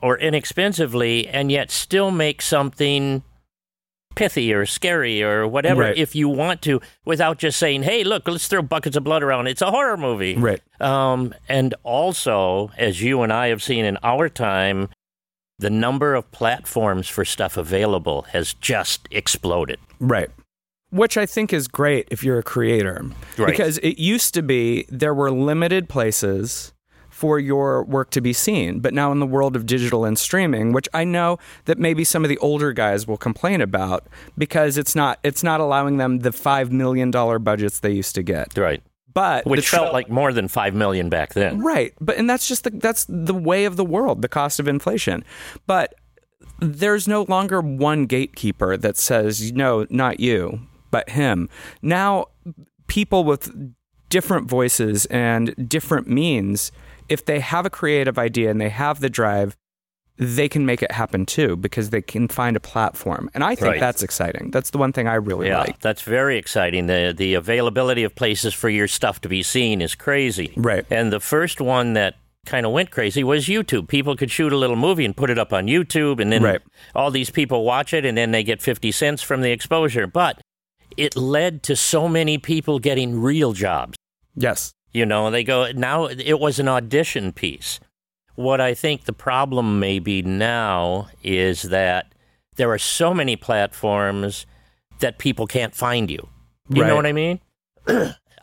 or 0.03 0.19
inexpensively, 0.19 1.27
and 1.29 1.51
yet 1.51 1.71
still 1.71 2.11
make 2.11 2.43
something 2.43 3.23
pithy 4.15 4.53
or 4.53 4.67
scary 4.67 5.23
or 5.23 5.49
whatever 5.49 5.81
Right. 5.83 5.97
if 5.97 6.15
you 6.15 6.29
want 6.29 6.61
to, 6.63 6.81
without 7.07 7.39
just 7.39 7.59
saying, 7.59 7.85
"Hey, 7.85 8.05
look, 8.05 8.29
let's 8.29 8.47
throw 8.47 8.61
buckets 8.61 8.95
of 8.97 9.05
blood 9.05 9.23
around." 9.23 9.47
It's 9.47 9.63
a 9.63 9.71
horror 9.71 9.97
movie, 9.97 10.37
Right. 10.37 10.61
Um, 10.81 11.33
and 11.49 11.75
also, 11.83 12.71
as 12.77 13.01
you 13.01 13.23
and 13.23 13.33
I 13.33 13.49
have 13.49 13.63
seen 13.63 13.87
in 13.87 13.97
our 14.03 14.29
time, 14.29 14.91
the 15.59 15.71
number 15.71 16.15
of 16.15 16.31
platforms 16.33 17.09
for 17.09 17.25
stuff 17.25 17.57
available 17.57 18.23
has 18.33 18.53
just 18.55 19.09
exploded. 19.11 19.79
Right. 19.99 20.29
Which 20.91 21.17
I 21.17 21.25
think 21.25 21.53
is 21.55 21.69
great 21.69 22.09
if 22.11 22.23
you're 22.23 22.39
a 22.39 22.43
creator. 22.43 23.07
Right. 23.39 23.47
Because 23.47 23.79
it 23.79 23.99
used 23.99 24.35
to 24.35 24.43
be 24.43 24.85
there 24.91 25.15
were 25.15 25.31
limited 25.31 25.89
places 25.89 26.72
for 27.23 27.39
your 27.39 27.85
work 27.85 28.11
to 28.11 28.21
be 28.21 28.33
seen. 28.33 28.81
But 28.81 28.93
now 28.93 29.13
in 29.13 29.21
the 29.21 29.27
world 29.27 29.55
of 29.55 29.65
digital 29.65 30.05
and 30.05 30.19
streaming, 30.19 30.73
which 30.73 30.89
I 30.93 31.05
know 31.05 31.39
that 31.67 31.79
maybe 31.79 32.03
some 32.03 32.25
of 32.25 32.29
the 32.29 32.39
older 32.39 32.73
guys 32.73 33.07
will 33.07 33.17
complain 33.17 33.61
about 33.61 34.09
because 34.37 34.77
it's 34.77 34.97
not 34.97 35.21
it's 35.23 35.45
not 35.45 35.61
allowing 35.61 35.99
them 35.99 36.19
the 36.19 36.33
5 36.33 36.73
million 36.73 37.13
dollar 37.13 37.39
budgets 37.39 37.79
they 37.79 37.93
used 37.93 38.17
to 38.17 38.25
get. 38.25 38.59
Right. 38.59 38.83
But 39.15 39.47
Which 39.47 39.67
tr- 39.67 39.77
felt 39.77 39.93
like 39.93 40.11
more 40.11 40.33
than 40.33 40.49
five 40.49 40.75
million 40.75 41.11
back 41.11 41.35
then. 41.35 41.61
Right. 41.61 41.95
But 42.01 42.17
and 42.17 42.29
that's 42.29 42.49
just 42.49 42.65
the 42.65 42.71
that's 42.71 43.07
the 43.09 43.35
way 43.35 43.67
of 43.67 43.77
the 43.77 43.85
world, 43.85 44.21
the 44.21 44.29
cost 44.29 44.59
of 44.59 44.67
inflation. 44.67 45.23
But 45.69 45.95
there's 46.59 47.07
no 47.07 47.23
longer 47.29 47.61
one 47.61 48.07
gatekeeper 48.07 48.77
that 48.77 48.97
says, 48.97 49.53
no, 49.53 49.87
not 49.91 50.19
you, 50.19 50.61
but 50.91 51.11
him. 51.11 51.49
Now 51.83 52.27
people 52.89 53.23
with 53.23 53.49
different 54.13 54.47
voices 54.47 55.07
and 55.07 55.55
different 55.67 56.07
means, 56.07 56.71
if 57.13 57.25
they 57.25 57.41
have 57.41 57.65
a 57.67 57.71
creative 57.71 58.19
idea 58.19 58.51
and 58.51 58.61
they 58.61 58.69
have 58.71 59.01
the 59.01 59.11
drive, 59.11 59.57
they 60.19 60.49
can 60.49 60.65
make 60.67 60.83
it 60.83 60.93
happen 60.93 61.25
too 61.27 61.57
because 61.57 61.91
they 61.91 62.03
can 62.03 62.29
find 62.29 62.55
a 62.57 62.61
platform. 62.61 63.31
And 63.35 63.43
I 63.43 63.55
think 63.55 63.73
Right. 63.73 63.81
that's 63.81 64.03
exciting. 64.03 64.51
That's 64.51 64.71
the 64.71 64.79
one 64.79 64.93
thing 64.93 65.09
I 65.09 65.15
really 65.15 65.49
Yeah, 65.49 65.61
like. 65.61 65.81
that's 65.81 66.03
very 66.03 66.37
exciting. 66.39 66.87
The 66.87 67.15
the 67.17 67.35
availability 67.35 68.05
of 68.05 68.15
places 68.15 68.53
for 68.55 68.69
your 68.69 68.89
stuff 68.89 69.21
to 69.23 69.29
be 69.29 69.43
seen 69.43 69.81
is 69.81 69.95
crazy. 69.95 70.53
Right. 70.57 70.85
And 70.91 71.13
the 71.13 71.21
first 71.21 71.61
one 71.61 71.95
that 71.95 72.15
kind 72.45 72.67
of 72.67 72.73
went 72.73 72.91
crazy 72.91 73.23
was 73.25 73.47
YouTube. 73.47 73.87
People 73.89 74.17
could 74.17 74.31
shoot 74.31 74.53
a 74.53 74.57
little 74.57 74.77
movie 74.77 75.05
and 75.05 75.17
put 75.17 75.31
it 75.31 75.39
up 75.39 75.53
on 75.53 75.67
YouTube 75.67 76.21
and 76.21 76.31
then 76.33 76.43
Right. 76.43 76.61
all 76.95 77.11
these 77.11 77.31
people 77.31 77.65
watch 77.65 77.95
it 77.95 78.05
and 78.05 78.17
then 78.19 78.33
they 78.33 78.43
get 78.43 78.61
50 78.61 78.91
cents 78.93 79.23
from 79.23 79.41
the 79.43 79.51
exposure. 79.51 80.07
But 80.07 80.41
it 80.97 81.17
led 81.17 81.63
to 81.69 81.75
so 81.77 82.07
many 82.09 82.37
people 82.39 82.79
getting 82.81 83.21
real 83.21 83.53
jobs. 83.53 83.97
Yes. 84.37 84.73
You 84.93 85.07
know, 85.07 85.31
they 85.31 85.43
go, 85.45 85.71
now 85.73 86.07
it 86.07 86.39
was 86.39 86.59
an 86.59 86.69
audition 86.69 87.33
piece. 87.33 87.81
What 88.35 88.61
I 88.61 88.75
think 88.75 89.05
the 89.05 89.13
problem 89.13 89.79
may 89.81 89.99
be 89.99 90.23
now 90.23 91.09
is 91.23 91.63
that 91.63 92.13
there 92.57 92.71
are 92.71 92.79
so 92.79 93.15
many 93.15 93.37
platforms 93.37 94.47
that 95.01 95.19
people 95.19 95.47
can't 95.47 95.75
find 95.75 96.11
you. 96.11 96.29
You 96.69 96.83
Right. 96.83 96.89
know 96.89 96.97
what 96.97 97.07
I 97.07 97.13
mean? 97.13 97.41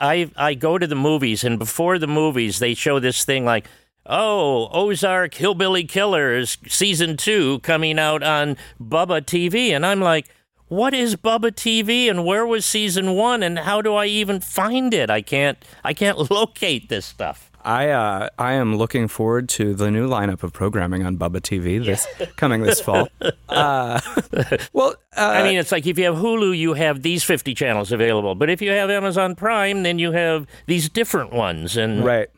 I 0.01 0.31
I 0.35 0.53
go 0.53 0.77
to 0.77 0.88
the 0.88 0.95
movies 0.95 1.43
and 1.43 1.59
before 1.59 1.99
the 1.99 2.07
movies 2.07 2.59
they 2.59 2.73
show 2.73 2.99
this 2.99 3.25
thing 3.25 3.45
like 3.45 3.67
Oh, 4.05 4.69
Ozark 4.71 5.35
Hillbilly 5.35 5.83
Killers 5.83 6.57
season 6.67 7.15
2 7.15 7.59
coming 7.59 7.99
out 7.99 8.23
on 8.23 8.57
Bubba 8.81 9.21
TV 9.21 9.69
and 9.71 9.85
I'm 9.85 9.99
like 10.01 10.27
what 10.69 10.93
is 10.93 11.15
Bubba 11.15 11.51
TV 11.51 12.10
and 12.10 12.23
where 12.23 12.45
was 12.45 12.65
season 12.65 13.15
1 13.15 13.43
and 13.43 13.60
how 13.60 13.82
do 13.82 13.95
I 13.95 14.05
even 14.05 14.39
find 14.39 14.93
it? 14.93 15.10
I 15.10 15.21
can't 15.21 15.58
I 15.84 15.93
can't 15.93 16.32
locate 16.32 16.89
this 16.89 17.05
stuff. 17.05 17.51
I 17.62 17.89
uh, 17.89 18.29
I 18.38 18.53
am 18.53 18.77
looking 18.77 19.10
forward 19.10 19.49
to 19.49 19.73
the 19.73 19.91
new 19.91 20.08
lineup 20.08 20.43
of 20.43 20.53
programming 20.53 21.05
on 21.05 21.17
Bubba 21.17 21.41
TV 21.41 21.84
this 21.84 22.08
coming 22.38 22.62
this 22.62 22.79
fall. 22.79 23.10
Uh, 23.49 23.99
well, 24.73 24.93
uh, 25.17 25.21
I 25.21 25.41
mean, 25.41 25.58
it's 25.58 25.71
like 25.71 25.88
if 25.88 25.97
you 25.97 26.05
have 26.05 26.17
Hulu, 26.17 26.55
you 26.55 26.75
have 26.75 27.01
these 27.01 27.23
50 27.23 27.55
channels 27.55 27.91
available. 27.91 28.36
But 28.36 28.51
if 28.51 28.62
you 28.62 28.69
have 28.69 28.91
Amazon 28.91 29.34
Prime, 29.34 29.82
then 29.82 29.97
you 29.97 30.12
have 30.12 30.45
these 30.67 30.88
different 30.88 31.34
ones. 31.34 31.75
And 31.75 32.05
right. 32.05 32.29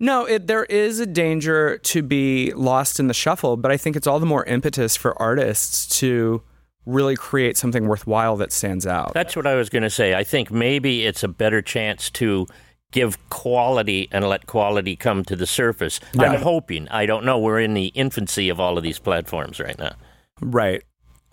No, 0.00 0.24
it, 0.24 0.48
there 0.48 0.64
is 0.64 0.98
a 0.98 1.06
danger 1.06 1.78
to 1.78 2.02
be 2.02 2.52
lost 2.52 2.98
in 2.98 3.06
the 3.06 3.14
shuffle, 3.14 3.56
but 3.56 3.70
I 3.70 3.76
think 3.76 3.94
it's 3.94 4.08
all 4.08 4.18
the 4.18 4.26
more 4.26 4.44
impetus 4.44 4.96
for 4.96 5.16
artists 5.22 5.86
to 6.00 6.42
really 6.86 7.16
create 7.16 7.56
something 7.56 7.86
worthwhile 7.86 8.36
that 8.36 8.52
stands 8.52 8.86
out. 8.86 9.14
that's 9.14 9.36
what 9.36 9.46
I 9.46 9.54
was 9.54 9.68
going 9.68 9.84
to 9.84 9.90
say. 9.90 10.14
I 10.14 10.24
think 10.24 10.50
maybe 10.50 11.06
it's 11.06 11.22
a 11.22 11.28
better 11.28 11.62
chance 11.62 12.10
to 12.10 12.46
give 12.90 13.18
quality 13.30 14.08
and 14.12 14.28
let 14.28 14.46
quality 14.46 14.96
come 14.96 15.24
to 15.24 15.36
the 15.36 15.46
surface. 15.46 15.98
Yeah. 16.12 16.24
I'm 16.24 16.40
hoping. 16.40 16.88
I 16.88 17.06
don't 17.06 17.24
know. 17.24 17.38
We're 17.38 17.60
in 17.60 17.74
the 17.74 17.86
infancy 17.86 18.48
of 18.48 18.60
all 18.60 18.76
of 18.76 18.84
these 18.84 18.98
platforms 18.98 19.58
right 19.58 19.78
now. 19.78 19.94
Right. 20.40 20.82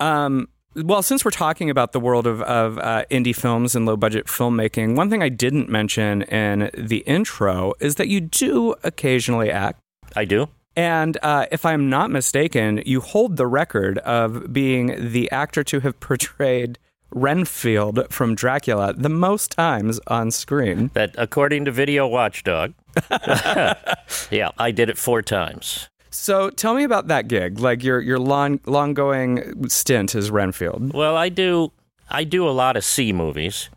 Um, 0.00 0.48
well, 0.74 1.02
since 1.02 1.24
we're 1.24 1.32
talking 1.32 1.68
about 1.68 1.92
the 1.92 2.00
world 2.00 2.26
of, 2.26 2.42
of 2.42 2.78
uh, 2.78 3.04
indie 3.10 3.34
films 3.34 3.74
and 3.74 3.86
low 3.86 3.96
budget 3.96 4.26
filmmaking, 4.26 4.96
one 4.96 5.10
thing 5.10 5.22
I 5.22 5.28
didn't 5.28 5.68
mention 5.68 6.22
in 6.22 6.70
the 6.76 6.98
intro 6.98 7.74
is 7.80 7.96
that 7.96 8.08
you 8.08 8.20
do 8.20 8.74
occasionally 8.82 9.50
act. 9.50 9.80
I 10.16 10.24
do. 10.24 10.48
And 10.76 11.18
uh, 11.22 11.46
if 11.50 11.66
I'm 11.66 11.90
not 11.90 12.10
mistaken, 12.10 12.82
you 12.86 13.00
hold 13.00 13.36
the 13.36 13.46
record 13.46 13.98
of 13.98 14.52
being 14.52 15.12
the 15.12 15.30
actor 15.30 15.64
to 15.64 15.80
have 15.80 15.98
portrayed 16.00 16.78
Renfield 17.12 18.06
from 18.10 18.34
Dracula 18.34 18.94
the 18.94 19.08
most 19.08 19.50
times 19.50 20.00
on 20.06 20.30
screen. 20.30 20.90
That, 20.94 21.14
according 21.18 21.64
to 21.64 21.72
Video 21.72 22.06
Watchdog, 22.06 22.74
yeah, 24.30 24.50
I 24.58 24.70
did 24.70 24.88
it 24.88 24.98
four 24.98 25.22
times. 25.22 25.88
So 26.10 26.50
tell 26.50 26.74
me 26.74 26.84
about 26.84 27.08
that 27.08 27.28
gig, 27.28 27.60
like 27.60 27.84
your 27.84 28.00
your 28.00 28.18
long 28.18 28.60
long 28.66 28.94
going 28.94 29.68
stint 29.68 30.14
as 30.14 30.30
Renfield. 30.30 30.92
Well, 30.92 31.16
I 31.16 31.28
do 31.28 31.72
I 32.08 32.24
do 32.24 32.48
a 32.48 32.50
lot 32.50 32.76
of 32.76 32.84
C 32.84 33.12
movies, 33.12 33.70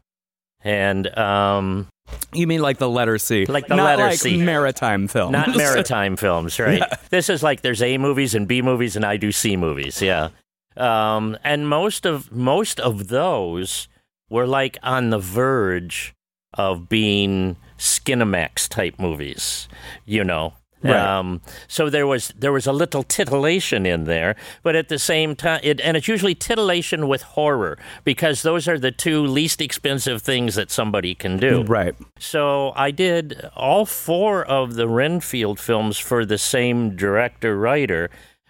and 0.63 1.15
um, 1.17 1.88
You 2.34 2.47
mean 2.47 2.62
like 2.62 2.78
the 2.78 2.89
letter 2.89 3.17
C, 3.17 3.45
Like 3.45 3.67
the 3.67 3.76
not 3.76 3.84
letter 3.86 4.04
like 4.04 4.19
C. 4.19 4.38
maritime 4.38 5.08
films, 5.08 5.32
not 5.32 5.56
maritime 5.58 6.15
films, 6.15 6.60
right? 6.60 6.82
This 7.10 7.30
is 7.30 7.43
like 7.43 7.62
there's 7.62 7.82
A 7.82 7.97
movies 7.97 8.34
and 8.36 8.47
B 8.47 8.62
movies, 8.62 8.95
and 8.95 9.06
I 9.06 9.17
do 9.17 9.32
C 9.32 9.56
movies. 9.56 10.02
Yeah, 10.02 10.30
um, 10.78 11.38
and 11.43 11.67
most 11.69 12.06
of 12.06 12.32
most 12.32 12.80
of 12.80 13.08
those 13.10 13.88
were 14.30 14.47
like 14.47 14.78
on 14.84 15.10
the 15.12 15.19
verge 15.19 16.15
of 16.56 16.89
being 16.89 17.56
Skinemax 17.78 18.67
type 18.67 18.99
movies, 18.99 19.67
you 20.06 20.23
know. 20.23 20.54
Right. 20.84 20.96
Um, 20.96 21.41
so 21.67 21.89
there 21.89 22.06
was 22.06 22.34
there 22.38 22.52
was 22.52 22.67
a 22.67 22.74
little 22.74 23.04
titillation 23.04 23.86
in 23.86 24.04
there, 24.04 24.36
but 24.63 24.76
at 24.76 24.89
the 24.89 25.00
same 25.00 25.36
time, 25.36 25.62
it, 25.63 25.80
and 25.80 25.96
it's 25.96 26.08
usually 26.08 26.36
titillation 26.36 27.08
with 27.08 27.22
horror 27.22 27.78
because 28.04 28.41
those 28.41 28.67
are 28.67 28.78
the 28.78 28.91
two 28.91 29.26
least 29.26 29.62
expensive 29.62 30.22
things 30.22 30.56
that 30.56 30.69
somebody 30.72 31.15
can 31.15 31.38
do. 31.38 31.63
right? 31.63 31.96
So 32.19 32.74
I 32.76 32.91
did 32.91 33.50
all 33.56 33.86
four 33.86 34.43
of 34.43 34.76
the 34.76 34.88
Renfield 34.88 35.60
films 35.60 35.98
for 35.98 36.26
the 36.26 36.38
same 36.38 36.96
director 36.96 37.58
writer, 37.58 38.10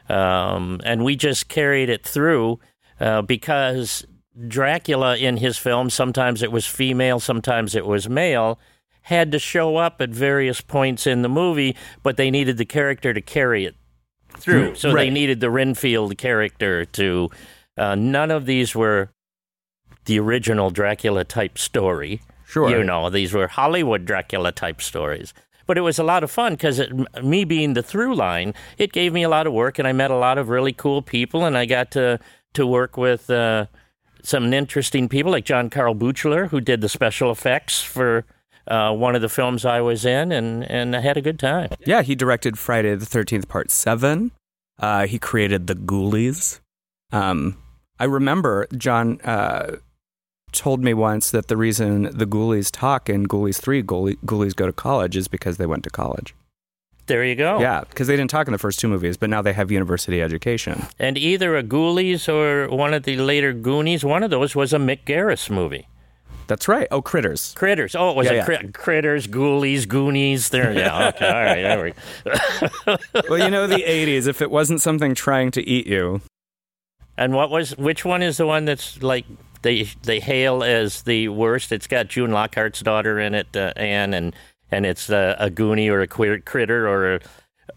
um, 0.10 0.82
and 0.84 1.04
we 1.04 1.16
just 1.16 1.50
carried 1.50 1.90
it 1.90 2.04
through 2.04 2.60
uh, 3.00 3.22
because 3.22 4.06
Dracula 4.48 5.18
in 5.18 5.38
his 5.38 5.58
films 5.58 5.94
sometimes 5.94 6.42
it 6.42 6.52
was 6.52 6.66
female, 6.66 7.20
sometimes 7.20 7.76
it 7.76 7.86
was 7.86 8.10
male. 8.10 8.60
Had 9.04 9.32
to 9.32 9.40
show 9.40 9.78
up 9.78 10.02
at 10.02 10.10
various 10.10 10.62
points 10.62 11.06
in 11.08 11.22
the 11.22 11.30
movie, 11.30 11.76
but 12.02 12.18
they 12.18 12.32
needed 12.32 12.58
the 12.58 12.66
character 12.66 13.14
to 13.14 13.22
carry 13.22 13.66
it 13.66 13.76
through. 14.38 14.76
So 14.76 14.94
they 14.94 15.10
needed 15.10 15.40
the 15.40 15.50
Renfield 15.50 16.18
character 16.18 16.86
to. 16.86 17.30
Uh, 17.78 17.96
none 17.96 18.32
of 18.32 18.46
these 18.46 18.76
were 18.76 19.10
the 20.06 20.20
original 20.20 20.70
Dracula 20.70 21.24
type 21.24 21.58
story. 21.58 22.22
Sure. 22.46 22.70
You 22.70 22.84
know, 22.84 23.10
these 23.10 23.34
were 23.34 23.48
Hollywood 23.48 24.06
Dracula 24.06 24.52
type 24.52 24.82
stories. 24.82 25.34
But 25.66 25.78
it 25.78 25.82
was 25.82 25.98
a 25.98 26.04
lot 26.04 26.24
of 26.24 26.32
fun 26.32 26.54
because 26.54 26.82
me 27.22 27.46
being 27.46 27.74
the 27.74 27.82
through 27.82 28.16
line, 28.16 28.54
it 28.78 28.92
gave 28.92 29.14
me 29.14 29.24
a 29.24 29.30
lot 29.30 29.48
of 29.48 29.54
work, 29.54 29.80
and 29.80 29.88
I 29.88 29.94
met 29.94 30.12
a 30.12 30.16
lot 30.18 30.38
of 30.38 30.50
really 30.50 30.74
cool 30.74 31.02
people, 31.02 31.46
and 31.46 31.58
I 31.58 31.66
got 31.66 31.92
to 31.92 32.20
to 32.54 32.68
work 32.68 32.98
with 32.98 33.30
uh, 33.30 33.66
some 34.22 34.54
interesting 34.54 35.10
people 35.10 35.32
like 35.32 35.46
John 35.46 35.70
Carl 35.70 35.96
Buechler, 35.96 36.50
who 36.50 36.62
did 36.62 36.82
the 36.82 36.90
special 36.90 37.32
effects 37.32 37.82
for 37.82 38.26
uh, 38.68 38.94
one 38.94 39.16
of 39.16 39.22
the 39.22 39.30
films 39.30 39.66
I 39.66 39.82
was 39.82 40.06
in, 40.06 40.32
and 40.32 40.64
and 40.70 40.96
I 40.96 41.02
had 41.02 41.18
a 41.18 41.22
good 41.22 41.40
time. 41.40 41.70
Yeah, 41.86 42.02
he 42.02 42.16
directed 42.16 42.58
Friday 42.58 42.96
the 42.96 43.06
Thirteenth 43.06 43.48
Part 43.48 43.72
Seven. 43.72 44.32
Uh, 44.80 45.06
he 45.06 45.20
created 45.20 45.68
the 45.68 45.76
Ghoulies. 45.76 46.60
Um, 47.12 47.58
I 48.00 48.06
remember 48.06 48.68
John 48.76 49.22
uh, 49.22 49.78
told 50.52 50.84
me 50.84 50.94
once 50.94 51.32
that 51.32 51.48
the 51.48 51.58
reason 51.58 52.04
the 52.04 52.26
Ghoulies 52.26 52.72
talk 52.72 53.10
in 53.10 53.28
Ghoulies 53.28 53.62
Three, 53.62 53.84
Ghoulie, 53.84 54.18
Ghoulies 54.26 54.56
go 54.56 54.66
to 54.66 54.74
college, 54.74 55.16
is 55.16 55.28
because 55.28 55.58
they 55.58 55.66
went 55.66 55.84
to 55.84 55.90
college. 55.90 56.34
There 57.06 57.26
you 57.26 57.36
go. 57.36 57.60
Yeah, 57.60 57.82
because 57.82 58.08
they 58.08 58.16
didn't 58.16 58.32
talk 58.32 58.48
in 58.48 58.54
the 58.54 58.58
first 58.58 58.80
two 58.80 58.88
movies, 58.88 59.18
but 59.18 59.30
now 59.30 59.42
they 59.42 59.52
have 59.52 59.70
university 59.72 60.22
education. 60.22 60.86
And 60.98 61.18
either 61.18 61.58
a 61.58 61.64
Ghoulies 61.64 62.30
or 62.30 62.74
one 62.74 62.94
of 62.94 63.04
the 63.04 63.18
later 63.18 63.52
Goonies, 63.52 64.06
one 64.06 64.24
of 64.24 64.30
those 64.30 64.56
was 64.56 64.72
a 64.72 64.78
Mick 64.78 65.00
Garris 65.06 65.50
movie. 65.50 65.88
That's 66.48 66.68
right. 66.68 66.88
Oh, 66.92 67.02
Critters. 67.02 67.54
Critters. 67.56 67.96
Oh, 67.96 68.10
it 68.12 68.16
was 68.16 68.26
Yeah, 68.28 68.34
a 68.34 68.36
yeah. 68.38 68.46
cri- 68.46 68.72
Critters, 68.74 69.28
Ghoulies, 69.28 69.88
Goonies. 69.88 70.50
There. 70.50 70.72
Yeah. 70.74 71.08
Okay. 71.16 71.28
All 71.28 71.44
right. 71.84 71.96
There 72.76 72.96
we 73.16 73.28
well, 73.30 73.40
you 73.40 73.50
know 73.50 73.68
the 73.68 73.76
'80s. 73.88 74.28
If 74.28 74.42
it 74.42 74.52
wasn't 74.52 74.82
something 74.82 75.16
trying 75.16 75.52
to 75.52 75.62
eat 75.68 75.88
you, 75.88 76.22
And 77.18 77.34
what 77.34 77.50
was 77.50 77.78
which 77.78 78.04
one 78.06 78.22
is 78.22 78.38
the 78.38 78.46
one 78.48 78.66
that's 78.66 79.02
like 79.02 79.26
they 79.62 79.84
they 80.04 80.20
hail 80.20 80.64
as 80.64 81.04
the 81.04 81.30
worst? 81.30 81.72
It's 81.72 81.88
got 81.88 82.08
June 82.08 82.32
Lockhart's 82.32 82.82
daughter 82.82 83.20
in 83.20 83.34
it, 83.36 83.48
uh, 83.56 83.72
Anne, 83.76 84.14
and 84.14 84.36
and 84.72 84.86
it's 84.86 85.10
uh, 85.10 85.36
a 85.40 85.50
goonie 85.50 85.90
or 85.90 86.02
a 86.02 86.08
queer 86.08 86.40
critter 86.40 86.88
or 86.88 87.16
a, 87.16 87.20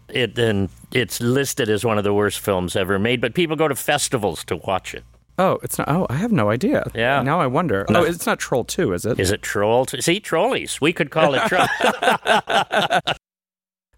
it 0.09 0.37
and 0.37 0.69
it's 0.91 1.21
listed 1.21 1.69
as 1.69 1.85
one 1.85 1.97
of 1.97 2.03
the 2.03 2.13
worst 2.13 2.39
films 2.39 2.75
ever 2.75 2.97
made. 2.99 3.21
But 3.21 3.33
people 3.35 3.55
go 3.55 3.67
to 3.67 3.75
festivals 3.75 4.43
to 4.45 4.57
watch 4.57 4.93
it. 4.93 5.03
Oh, 5.39 5.59
it's 5.61 5.77
not. 5.77 5.87
Oh, 5.89 6.07
I 6.09 6.15
have 6.15 6.31
no 6.31 6.49
idea. 6.49 6.89
Yeah. 6.95 7.21
Now 7.21 7.39
I 7.39 7.47
wonder. 7.47 7.85
No. 7.89 7.99
Oh, 8.01 8.03
it's 8.03 8.25
not 8.25 8.39
Troll 8.39 8.63
Two, 8.63 8.93
is 8.93 9.05
it? 9.05 9.19
Is 9.19 9.31
it 9.31 9.41
troll? 9.43 9.85
2? 9.85 10.01
See, 10.01 10.19
trolleys. 10.19 10.81
We 10.81 10.93
could 10.93 11.11
call 11.11 11.35
it 11.35 11.41
troll. 11.47 11.67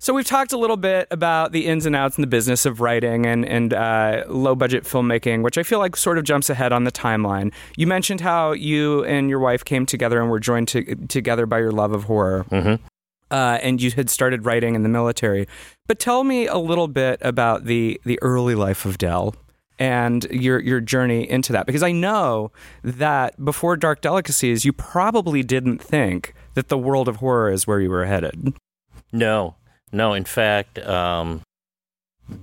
So 0.02 0.14
we've 0.14 0.26
talked 0.26 0.54
a 0.54 0.58
little 0.58 0.78
bit 0.78 1.10
about 1.12 1.52
the 1.52 1.66
ins 1.68 1.86
and 1.86 1.94
outs 1.94 2.18
in 2.18 2.22
the 2.22 2.28
business 2.28 2.66
of 2.66 2.80
writing 2.80 3.26
and 3.26 3.44
and 3.46 3.74
uh, 3.74 4.24
low 4.30 4.56
budget 4.56 4.86
filmmaking, 4.86 5.44
which 5.44 5.58
I 5.58 5.64
feel 5.64 5.80
like 5.80 5.98
sort 5.98 6.18
of 6.18 6.24
jumps 6.24 6.50
ahead 6.50 6.72
on 6.72 6.86
the 6.86 6.92
timeline. 6.92 7.52
You 7.76 7.86
mentioned 7.86 8.22
how 8.22 8.54
you 8.54 9.04
and 9.04 9.30
your 9.30 9.40
wife 9.40 9.66
came 9.66 9.86
together 9.86 10.22
and 10.22 10.30
were 10.32 10.40
joined 10.40 10.70
to, 10.70 10.96
together 11.08 11.46
by 11.46 11.60
your 11.60 11.72
love 11.74 11.92
of 11.92 12.06
horror, 12.06 12.46
Mhm. 12.50 12.80
uh, 13.30 13.60
and 13.62 13.82
you 13.82 13.92
had 13.92 14.10
started 14.10 14.46
writing 14.46 14.74
in 14.74 14.84
the 14.84 14.90
military. 14.90 15.50
But 15.86 16.00
tell 16.00 16.24
me 16.24 16.48
a 16.48 16.58
little 16.58 16.88
bit 16.88 17.20
about 17.22 17.66
the 17.66 18.00
the 18.06 18.18
early 18.22 18.56
life 18.56 18.86
of 18.86 18.98
Del 18.98 19.36
and 19.80 20.26
your 20.26 20.60
your 20.60 20.82
journey 20.82 21.28
into 21.28 21.54
that, 21.54 21.66
because 21.66 21.82
I 21.82 21.94
know 21.94 22.52
that 22.84 23.44
before 23.44 23.78
Dark 23.78 24.02
Delicacies, 24.02 24.66
you 24.66 24.74
probably 24.74 25.42
didn't 25.42 25.80
think 25.80 26.34
that 26.54 26.68
the 26.68 26.78
world 26.78 27.08
of 27.08 27.18
horror 27.18 27.50
is 27.52 27.66
where 27.66 27.80
you 27.80 27.90
were 27.90 28.06
headed. 28.06 28.54
No, 29.12 29.56
no. 29.92 30.14
In 30.14 30.26
fact, 30.26 30.78
um, 30.80 31.42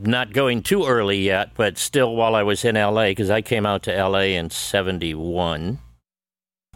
not 0.00 0.32
going 0.32 0.62
too 0.62 0.86
early 0.86 1.18
yet, 1.18 1.50
but 1.54 1.78
still, 1.78 2.16
while 2.16 2.34
I 2.34 2.42
was 2.42 2.64
in 2.64 2.74
LA, 2.74 3.08
because 3.08 3.30
I 3.30 3.42
came 3.42 3.66
out 3.66 3.82
to 3.84 3.92
LA 3.92 4.34
in 4.34 4.50
'71, 4.50 5.78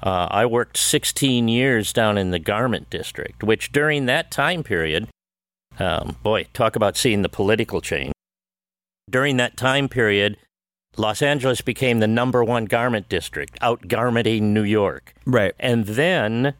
uh, 0.02 0.28
I 0.30 0.46
worked 0.46 0.76
16 0.76 1.48
years 1.48 1.92
down 1.92 2.16
in 2.16 2.30
the 2.30 2.38
garment 2.38 2.88
district, 2.90 3.42
which 3.42 3.72
during 3.72 4.06
that 4.06 4.30
time 4.30 4.62
period, 4.62 5.08
um, 5.78 6.16
boy, 6.22 6.46
talk 6.52 6.76
about 6.76 6.96
seeing 6.96 7.22
the 7.22 7.28
political 7.28 7.80
change. 7.80 8.12
During 9.08 9.38
that 9.38 9.56
time 9.56 9.88
period, 9.88 10.36
Los 10.96 11.22
Angeles 11.22 11.60
became 11.60 12.00
the 12.00 12.08
number 12.08 12.42
one 12.44 12.64
garment 12.64 13.08
district, 13.08 13.56
out 13.60 13.82
garmenting 13.82 14.42
New 14.42 14.64
York. 14.64 15.14
Right. 15.24 15.54
And 15.58 15.86
then 15.86 16.54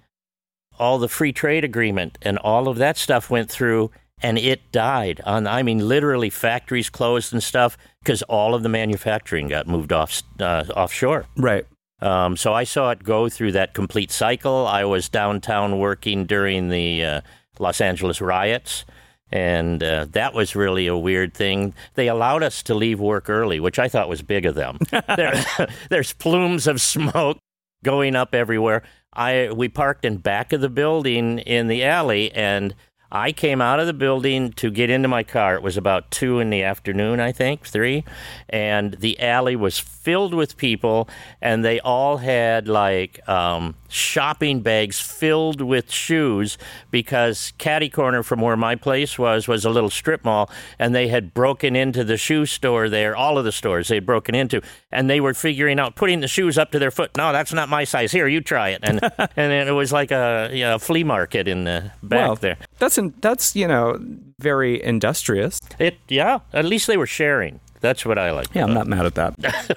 all 0.79 0.99
the 0.99 1.09
free 1.09 1.33
trade 1.33 1.65
agreement 1.65 2.19
and 2.23 2.39
all 2.39 2.69
of 2.69 2.79
that 2.79 2.97
stuff 2.97 3.29
went 3.29 3.51
through 3.51 3.91
and 4.23 4.39
it 4.39 4.73
died 4.73 5.21
on 5.25 5.47
I 5.47 5.63
mean 5.63 5.87
literally 5.87 6.31
factories 6.31 6.91
closed 6.91 7.33
and 7.33 7.43
stuff 7.43 7.77
because 8.03 8.23
all 8.23 8.55
of 8.55 8.63
the 8.63 8.69
manufacturing 8.69 9.49
got 9.49 9.67
moved 9.67 9.93
off 9.93 10.23
uh, 10.39 10.65
offshore. 10.75 11.27
Right. 11.37 11.67
Um, 12.01 12.37
so 12.37 12.55
I 12.55 12.65
saw 12.65 12.91
it 12.91 13.05
go 13.05 13.29
through 13.29 13.53
that 13.53 13.75
complete 13.75 14.11
cycle. 14.11 14.67
I 14.67 14.85
was 14.85 15.09
downtown 15.09 15.79
working 15.79 16.25
during 16.25 16.71
the 16.71 17.05
uh, 17.05 17.21
Los 17.59 17.81
Angeles 17.81 18.23
riots, 18.23 18.87
and 19.33 19.83
uh, 19.83 20.07
that 20.11 20.35
was 20.35 20.57
really 20.57 20.87
a 20.87 20.97
weird 20.97 21.35
thing. 21.35 21.75
They 21.95 22.09
allowed 22.09 22.43
us 22.43 22.63
to 22.65 22.75
leave 22.75 23.01
work 23.01 23.29
early, 23.29 23.61
which 23.61 23.79
I 23.79 23.89
thought 23.89 24.09
was 24.09 24.23
big 24.23 24.47
of 24.47 24.55
them. 24.55 24.79
there, 25.17 25.45
there's 25.91 26.13
plumes 26.13 26.67
of 26.67 26.81
smoke 26.81 27.39
going 27.85 28.17
up 28.17 28.35
everywhere. 28.35 28.83
I 29.13 29.51
we 29.53 29.69
parked 29.69 30.05
in 30.05 30.19
back 30.19 30.53
of 30.53 30.61
the 30.61 30.69
building 30.69 31.41
in 31.41 31.67
the 31.69 31.85
alley, 31.85 32.31
and 32.33 32.75
I 33.13 33.33
came 33.33 33.61
out 33.61 33.81
of 33.81 33.87
the 33.87 33.93
building 33.93 34.53
to 34.53 34.71
get 34.71 34.89
into 34.91 35.09
my 35.09 35.23
car. 35.23 35.55
It 35.57 35.63
was 35.63 35.77
about 35.77 36.11
two 36.11 36.39
in 36.39 36.51
the 36.51 36.63
afternoon, 36.63 37.19
I 37.21 37.33
think, 37.33 37.67
three, 37.67 38.05
and 38.49 38.95
the 38.95 39.19
alley 39.21 39.57
was 39.57 39.79
filled 39.79 40.33
with 40.33 40.57
people, 40.57 41.09
and 41.43 41.65
they 41.65 41.81
all 41.81 42.19
had 42.19 42.69
like 42.69 43.27
um, 43.29 43.75
shopping 43.89 44.61
bags 44.61 45.01
filled 45.01 45.61
with 45.61 45.91
shoes 45.91 46.57
because 46.91 47.53
Caddy 47.59 47.89
Corner 47.89 48.23
from 48.23 48.41
where 48.41 48.57
my 48.57 48.77
place 48.77 49.19
was 49.19 49.49
was 49.49 49.65
a 49.65 49.71
little 49.71 49.91
strip 49.91 50.25
mall, 50.25 50.51
and 50.79 50.95
they 50.95 51.09
had 51.09 51.35
broken 51.35 51.75
into 51.75 52.05
the 52.05 52.17
shoe 52.17 52.47
store 52.47 52.89
there. 52.89 53.17
All 53.17 53.39
of 53.39 53.45
the 53.45 53.53
stores 53.53 53.89
they 53.89 53.97
had 53.97 54.07
broken 54.07 54.35
into, 54.35 54.63
and 54.93 55.11
they 55.11 55.21
were 55.21 55.35
figuring 55.35 55.79
out 55.81 55.97
putting 55.97 56.21
the 56.21 56.29
shoes 56.29 56.57
up 56.57 56.71
to 56.73 56.79
their 56.79 56.91
foot. 56.91 57.11
No, 57.17 57.33
that's 57.33 57.53
not 57.53 57.69
my 57.69 57.85
size. 57.85 58.13
Here, 58.13 58.29
you 58.29 58.41
try 58.41 58.71
it, 58.71 58.81
and 58.83 59.01
and 59.37 59.69
it 59.69 59.73
was 59.73 59.93
like 59.93 60.13
a, 60.13 60.51
you 60.53 60.65
know, 60.65 60.79
flea 60.79 61.05
market 61.05 61.49
in 61.49 61.65
the 61.65 61.91
back 62.03 62.27
Well, 62.29 62.37
there. 62.37 62.57
That's 62.81 62.99
in, 62.99 63.15
that's 63.21 63.55
you 63.55 63.69
know 63.69 63.99
very 64.41 64.83
industrious. 64.83 65.61
It 65.79 65.99
yeah. 66.09 66.41
At 66.53 66.65
least 66.65 66.87
they 66.87 66.97
were 66.97 67.07
sharing. 67.07 67.61
That's 67.81 68.05
what 68.05 68.19
I 68.19 68.33
like. 68.33 68.49
Yeah, 68.55 68.65
I'm 68.65 68.75
not 68.75 68.87
mad 68.87 69.07
at 69.07 69.15
that. 69.15 69.77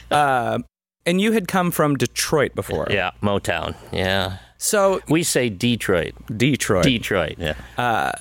uh, 0.10 0.58
and 1.06 1.20
you 1.20 1.32
had 1.32 1.46
come 1.46 1.70
from 1.70 1.96
Detroit 1.96 2.54
before. 2.54 2.86
Yeah, 2.90 3.10
Motown. 3.22 3.76
Yeah. 3.92 4.38
So 4.56 5.00
We 5.08 5.22
say 5.22 5.50
Detroit. 5.50 6.14
Detroit. 6.34 6.84
Detroit. 6.84 7.36
Yeah. 7.38 7.54
Uh, 7.76 8.12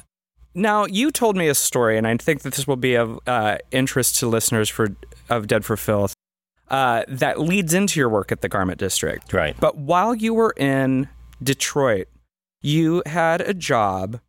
now 0.54 0.86
you 0.86 1.12
told 1.12 1.38
me 1.38 1.48
a 1.48 1.56
story, 1.56 1.98
and 1.98 2.06
I 2.06 2.18
think 2.18 2.42
that 2.42 2.54
this 2.54 2.68
will 2.68 2.76
be 2.76 2.96
of 2.96 3.20
uh, 3.26 3.58
interest 3.72 4.18
to 4.20 4.28
listeners 4.28 4.70
for 4.70 4.96
of 5.30 5.48
Dead 5.48 5.64
for 5.66 5.78
Filth. 5.78 6.14
Uh, 6.70 7.04
that 7.08 7.40
leads 7.40 7.74
into 7.74 8.00
your 8.00 8.10
work 8.10 8.32
at 8.32 8.42
the 8.42 8.50
Garment 8.50 8.80
District. 8.80 9.32
Right. 9.32 9.56
But 9.60 9.78
while 9.78 10.16
you 10.16 10.34
were 10.34 10.54
in 10.58 11.08
Detroit, 11.42 12.08
you 12.64 13.04
had 13.06 13.42
a 13.42 13.54
job 13.54 14.20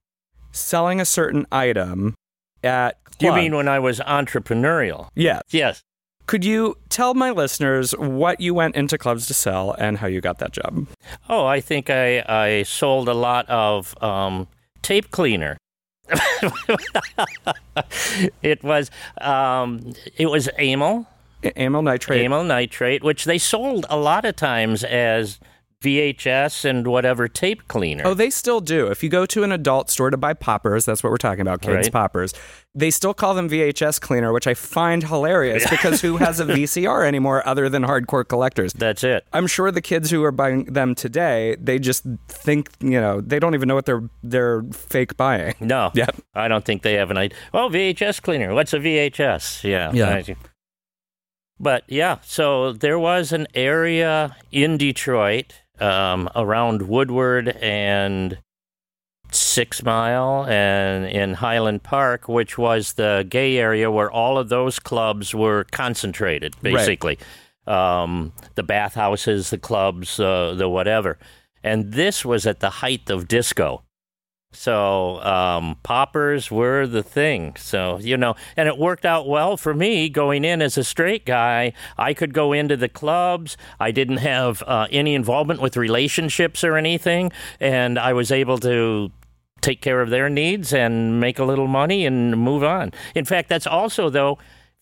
selling 0.53 1.01
a 1.01 1.05
certain 1.05 1.47
item 1.51 2.15
at. 2.63 2.99
You 3.21 3.33
mean 3.33 3.55
when 3.55 3.69
I 3.69 3.79
was 3.79 4.01
entrepreneurial? 4.01 5.09
Yeah. 5.15 5.41
Yes. 5.51 5.83
Could 6.27 6.45
you 6.45 6.77
tell 6.89 7.15
my 7.15 7.31
listeners 7.31 7.93
what 7.93 8.41
you 8.41 8.55
went 8.55 8.75
into 8.77 8.99
clubs 8.99 9.27
to 9.27 9.35
sell 9.35 9.73
and 9.73 9.99
how 9.99 10.07
you 10.07 10.21
got 10.21 10.39
that 10.39 10.53
job? 10.53 10.87
Oh, 11.29 11.47
I 11.47 11.61
think 11.61 11.91
I, 11.91 12.25
I 12.27 12.63
sold 12.65 13.09
a 13.09 13.15
lot 13.15 13.49
of 13.49 13.95
um, 14.03 14.49
tape 14.83 15.11
cleaner. 15.11 15.57
it 18.43 18.63
was 18.63 18.91
um, 19.21 19.95
it 20.17 20.27
was 20.27 20.49
amyl 20.59 21.07
Amyl 21.57 21.83
nitrate. 21.83 22.23
amyl 22.23 22.45
nitrate, 22.45 23.03
which 23.03 23.25
they 23.25 23.39
sold 23.39 23.87
a 23.89 23.97
lot 23.97 24.25
of 24.25 24.37
times 24.37 24.85
as 24.85 25.39
VHS 25.85 26.65
and 26.65 26.87
whatever 26.87 27.29
tape 27.29 27.69
cleaner. 27.69 28.05
Oh, 28.07 28.15
they 28.15 28.31
still 28.31 28.61
do. 28.61 28.87
If 28.89 29.03
you 29.03 29.09
go 29.09 29.27
to 29.27 29.45
an 29.45 29.53
adult 29.53 29.91
store 29.91 30.11
to 30.11 30.17
buy 30.17 30.35
poppers, 30.35 30.85
that's 30.85 31.03
what 31.03 31.11
we're 31.11 31.19
talking 31.19 31.43
about, 31.43 31.61
kids' 31.61 31.75
Right. 31.87 31.93
poppers. 31.93 32.33
They 32.75 32.91
still 32.91 33.15
call 33.15 33.35
them 33.35 33.49
VHS 33.49 34.01
cleaner, 34.01 34.33
which 34.33 34.47
I 34.49 34.55
find 34.55 35.05
hilarious 35.05 35.69
because 35.71 36.01
who 36.01 36.17
has 36.17 36.41
a 36.41 36.45
VCR 36.45 37.07
anymore 37.07 37.47
other 37.47 37.69
than 37.69 37.83
hardcore 37.85 38.27
collectors? 38.27 38.73
That's 38.73 39.05
it. 39.05 39.25
I'm 39.33 39.47
sure 39.47 39.71
the 39.71 39.81
kids 39.83 40.11
who 40.11 40.25
are 40.25 40.33
buying 40.33 40.65
them 40.65 40.95
today, 40.97 41.57
they 41.61 41.79
just 41.79 42.05
think, 42.29 42.71
you 42.81 43.01
know, 43.01 43.21
they 43.21 43.39
don't 43.39 43.55
even 43.55 43.69
know 43.69 43.77
what 43.77 43.87
they're 43.87 44.03
they're 44.25 44.63
fake 44.73 45.17
buying. 45.17 45.55
No, 45.61 45.91
Yep. 45.95 46.17
I 46.35 46.49
don't 46.49 46.65
think 46.65 46.83
they 46.83 46.95
have 46.95 47.11
an 47.13 47.19
idea. 47.19 47.39
Oh, 47.53 47.69
VHS 47.69 48.21
cleaner. 48.23 48.53
What's 48.55 48.73
a 48.73 48.79
VHS? 48.79 49.63
Yeah. 49.63 49.93
Yeah. 49.93 50.09
I- 50.17 50.37
But 51.61 51.85
yeah, 51.87 52.17
so 52.23 52.73
there 52.73 52.99
was 52.99 53.31
an 53.33 53.47
area 53.55 54.37
in 54.51 54.77
Detroit 54.77 55.61
um, 55.81 56.29
around 56.37 56.83
Woodward 56.83 57.49
and 57.49 58.39
Six 59.31 59.83
Mile 59.83 60.47
and 60.47 61.07
in 61.07 61.35
Highland 61.35 61.83
Park, 61.83 62.29
which 62.29 62.57
was 62.57 62.93
the 62.93 63.27
gay 63.29 63.57
area 63.59 63.91
where 63.91 64.11
all 64.11 64.39
of 64.39 64.49
those 64.49 64.79
clubs 64.79 65.35
were 65.35 65.65
concentrated, 65.73 66.55
Right. 66.63 66.75
basically. 66.75 67.19
Um, 67.67 68.33
the 68.55 68.63
bathhouses, 68.63 69.51
the 69.51 69.59
clubs, 69.59 70.21
uh, 70.21 70.55
the 70.55 70.69
whatever. 70.69 71.19
And 71.63 71.93
this 71.93 72.25
was 72.25 72.47
at 72.47 72.61
the 72.61 72.69
height 72.71 73.09
of 73.11 73.27
disco. 73.27 73.83
So 74.55 75.21
um, 75.23 75.77
poppers 75.83 76.51
were 76.51 76.87
the 76.87 77.03
thing. 77.03 77.57
So 77.57 77.99
you 77.99 78.17
know, 78.17 78.35
and 78.57 78.69
it 78.69 78.79
worked 78.79 79.05
out 79.05 79.29
well 79.29 79.57
for 79.57 79.75
me 79.75 80.09
going 80.09 80.45
in 80.45 80.63
as 80.63 80.79
a 80.79 80.85
straight 80.85 81.27
guy. 81.27 81.73
I 81.99 82.15
could 82.15 82.33
go 82.33 82.53
into 82.53 82.77
the 82.77 82.89
clubs. 82.89 83.57
I 83.79 83.91
didn't 83.91 84.19
have 84.19 84.63
uh, 84.67 84.87
any 84.91 85.15
involvement 85.15 85.61
with 85.61 85.77
relationships 85.77 86.65
or 86.65 86.77
anything, 86.77 87.33
and 87.61 87.99
I 87.99 88.13
was 88.13 88.31
able 88.31 88.59
to 88.59 89.11
take 89.61 89.81
care 89.81 90.03
of 90.03 90.11
their 90.11 90.29
needs 90.29 90.75
and 90.75 91.19
make 91.19 91.39
a 91.39 91.45
little 91.45 91.67
money 91.67 92.05
and 92.05 92.37
move 92.37 92.63
on. 92.63 92.93
In 93.15 93.25
fact, 93.25 93.49
that's 93.49 93.67
also 93.67 94.11
though 94.11 94.39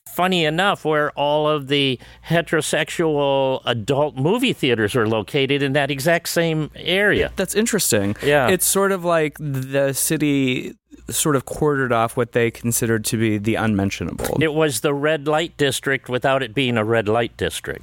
funny 0.09 0.45
enough 0.45 0.85
where 0.85 1.11
all 1.13 1.49
of 1.49 1.69
the 1.69 1.99
heterosexual 2.29 3.63
adult 3.65 4.17
movie 4.17 4.53
theaters 4.53 4.95
are 4.95 5.07
located 5.07 5.63
in 5.63 5.73
that 5.73 5.91
exact 5.91 6.29
same 6.29 6.71
area. 6.75 7.33
That's 7.37 7.55
interesting. 7.55 8.17
Yeah. 8.23 8.49
It's 8.49 8.67
sort 8.67 8.93
of 8.93 9.05
like 9.05 9.37
the 9.39 9.93
city 9.93 10.77
sort 11.09 11.37
of 11.37 11.45
quartered 11.45 11.93
off 11.93 12.17
what 12.17 12.33
they 12.33 12.51
considered 12.51 13.05
to 13.07 13.17
be 13.17 13.39
the 13.39 13.55
unmentionable. 13.55 14.39
It 14.43 14.53
was 14.53 14.81
the 14.81 14.95
red 14.95 15.27
light 15.27 15.57
district 15.57 16.09
without 16.09 16.43
it 16.43 16.55
being 16.55 16.77
a 16.77 16.85
red 16.85 17.09
light 17.09 17.37
district. 17.37 17.83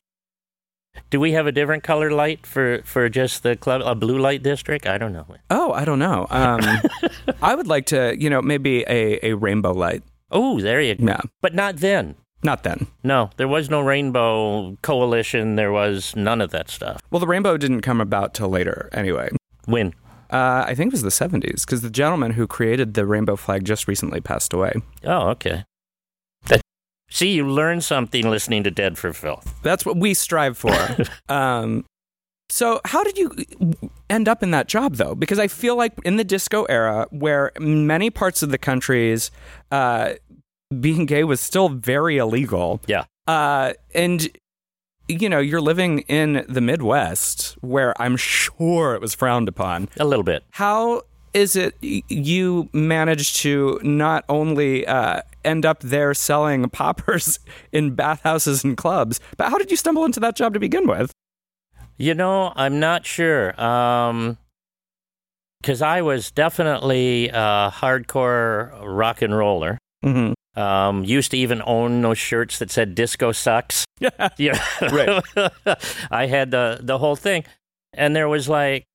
Do 1.09 1.19
we 1.19 1.31
have 1.31 1.47
a 1.47 1.51
different 1.51 1.83
color 1.83 2.11
light 2.11 2.45
for, 2.45 2.81
for 2.83 3.09
just 3.09 3.43
the 3.43 3.55
club, 3.55 3.81
a 3.83 3.95
blue 3.95 4.17
light 4.17 4.43
district? 4.43 4.85
I 4.85 4.97
don't 4.97 5.13
know. 5.13 5.25
Oh, 5.49 5.71
I 5.71 5.85
don't 5.85 5.99
know. 5.99 6.27
Um, 6.29 6.59
I 7.41 7.55
would 7.55 7.67
like 7.67 7.87
to, 7.87 8.15
you 8.19 8.29
know, 8.29 8.41
maybe 8.41 8.83
a, 8.87 9.19
a 9.25 9.33
rainbow 9.33 9.71
light. 9.71 10.03
Oh, 10.31 10.59
there 10.61 10.81
you 10.81 10.95
go. 10.95 11.03
No, 11.05 11.19
But 11.41 11.53
not 11.55 11.77
then. 11.77 12.15
not 12.43 12.63
then. 12.63 12.87
No, 13.03 13.29
there 13.37 13.47
was 13.47 13.69
no 13.69 13.81
rainbow 13.81 14.77
coalition. 14.81 15.55
There 15.55 15.71
was 15.71 16.15
none 16.15 16.39
of 16.41 16.51
that 16.51 16.69
stuff. 16.69 17.01
Well, 17.11 17.19
the 17.19 17.27
rainbow 17.27 17.57
didn't 17.57 17.81
come 17.81 17.99
about 17.99 18.33
till 18.33 18.49
later, 18.49 18.89
anyway. 18.93 19.29
When? 19.65 19.93
Uh, 20.31 20.63
I 20.67 20.75
think 20.75 20.93
it 20.93 21.01
was 21.01 21.01
the 21.01 21.09
70s, 21.09 21.65
because 21.65 21.81
the 21.81 21.89
gentleman 21.89 22.31
who 22.31 22.45
created 22.47 22.93
the 22.93 23.05
rainbow 23.05 23.35
flag 23.35 23.65
just 23.65 23.87
recently 23.87 24.21
passed 24.21 24.53
away. 24.53 24.73
Oh, 25.03 25.29
okay. 25.29 25.63
That, 26.47 26.61
see, 27.09 27.31
you 27.31 27.47
learn 27.49 27.81
something 27.81 28.29
listening 28.29 28.63
to 28.65 28.71
Dead 28.71 28.97
for 28.97 29.11
Filth. 29.11 29.55
That's 29.63 29.85
what 29.85 29.97
we 29.97 30.13
strive 30.13 30.57
for. 30.57 30.75
um, 31.29 31.83
so, 32.49 32.81
how 32.85 33.03
did 33.03 33.17
you 33.17 33.31
end 34.09 34.27
up 34.27 34.43
in 34.43 34.51
that 34.51 34.67
job, 34.67 34.95
though? 34.95 35.15
Because 35.15 35.39
I 35.39 35.47
feel 35.47 35.75
like 35.75 35.93
in 36.03 36.17
the 36.17 36.23
disco 36.23 36.63
era, 36.65 37.07
where 37.11 37.51
many 37.59 38.09
parts 38.09 38.43
of 38.43 38.51
the 38.51 38.57
countries, 38.57 39.31
uh, 39.71 40.13
being 40.79 41.05
gay 41.05 41.23
was 41.23 41.39
still 41.39 41.69
very 41.69 42.17
illegal. 42.17 42.81
Yeah. 42.87 43.05
Uh, 43.27 43.73
and 43.93 44.29
you 45.07 45.27
know, 45.27 45.39
you're 45.39 45.61
living 45.61 45.99
in 46.01 46.45
the 46.47 46.61
Midwest, 46.61 47.57
where 47.61 47.99
I'm 47.99 48.15
sure 48.15 48.93
it 48.93 49.01
was 49.01 49.15
frowned 49.15 49.47
upon. 49.47 49.89
A 49.97 50.05
little 50.05 50.23
bit. 50.23 50.43
How 50.51 51.01
is 51.33 51.55
it 51.55 51.75
you 51.81 52.69
managed 52.73 53.37
to 53.37 53.79
not 53.83 54.23
only 54.29 54.85
uh, 54.85 55.21
end 55.43 55.65
up 55.65 55.79
there 55.81 56.13
selling 56.13 56.69
poppers 56.69 57.39
in 57.71 57.95
bathhouses 57.95 58.63
and 58.63 58.77
clubs, 58.77 59.19
but 59.37 59.49
how 59.49 59.57
did 59.57 59.71
you 59.71 59.77
stumble 59.77 60.05
into 60.05 60.19
that 60.19 60.35
job 60.35 60.53
to 60.53 60.59
begin 60.59 60.87
with? 60.87 61.11
You 61.99 62.15
know, 62.15 62.53
I'm 62.55 62.79
not 62.79 63.05
sure. 63.05 63.59
Um, 63.61 64.37
because 65.61 65.81
I 65.81 66.01
was 66.01 66.31
definitely 66.31 67.27
a 67.27 67.71
hardcore 67.73 68.71
rock 68.81 69.21
and 69.21 69.37
roller. 69.37 69.77
Mm-hmm. 70.03 70.59
Um, 70.59 71.03
used 71.03 71.31
to 71.31 71.37
even 71.37 71.61
own 71.65 72.01
those 72.01 72.17
shirts 72.17 72.59
that 72.59 72.71
said 72.71 72.95
"Disco 72.95 73.33
sucks." 73.33 73.85
yeah, 74.37 74.59
Right. 74.81 75.21
I 76.11 76.25
had 76.25 76.51
the 76.51 76.79
the 76.81 76.97
whole 76.97 77.17
thing, 77.17 77.43
and 77.93 78.15
there 78.15 78.29
was 78.29 78.47
like 78.47 78.85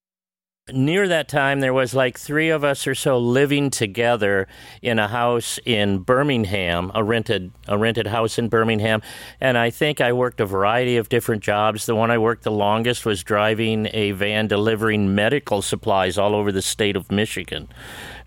near 0.72 1.06
that 1.08 1.28
time 1.28 1.60
there 1.60 1.74
was 1.74 1.94
like 1.94 2.18
three 2.18 2.48
of 2.48 2.64
us 2.64 2.86
or 2.86 2.94
so 2.94 3.18
living 3.18 3.68
together 3.68 4.48
in 4.80 4.98
a 4.98 5.08
house 5.08 5.58
in 5.66 5.98
Birmingham, 5.98 6.90
a 6.94 7.04
rented 7.04 7.52
a 7.68 7.76
rented 7.76 8.06
house 8.06 8.38
in 8.38 8.48
Birmingham, 8.48 9.02
and 9.40 9.58
I 9.58 9.68
think 9.68 10.00
I 10.00 10.12
worked 10.12 10.40
a 10.40 10.46
variety 10.46 10.96
of 10.96 11.10
different 11.10 11.42
jobs. 11.42 11.84
The 11.84 11.94
one 11.94 12.10
I 12.10 12.16
worked 12.16 12.44
the 12.44 12.50
longest 12.50 13.04
was 13.04 13.22
driving 13.22 13.88
a 13.92 14.12
van 14.12 14.46
delivering 14.46 15.14
medical 15.14 15.60
supplies 15.60 16.16
all 16.16 16.34
over 16.34 16.50
the 16.50 16.62
state 16.62 16.96
of 16.96 17.12
Michigan, 17.12 17.68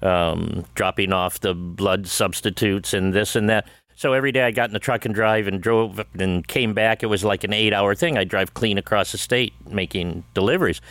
um, 0.03 0.65
dropping 0.75 1.11
off 1.13 1.39
the 1.39 1.55
blood 1.55 2.07
substitutes 2.07 2.93
and 2.93 3.13
this 3.13 3.35
and 3.35 3.49
that. 3.49 3.67
So 3.95 4.13
every 4.13 4.31
day 4.31 4.43
I 4.43 4.51
got 4.51 4.69
in 4.69 4.73
the 4.73 4.79
truck 4.79 5.05
and 5.05 5.15
drive 5.15 5.47
and 5.47 5.59
drove 5.59 5.99
and 6.19 6.47
came 6.47 6.75
back. 6.75 7.01
It 7.01 7.07
was 7.07 7.23
like 7.23 7.43
an 7.43 7.51
eight 7.51 7.73
hour 7.73 7.95
thing. 7.95 8.15
I'd 8.15 8.29
drive 8.29 8.53
clean 8.53 8.77
across 8.77 9.11
the 9.11 9.17
state 9.17 9.53
making 9.67 10.23
deliveries. 10.35 10.81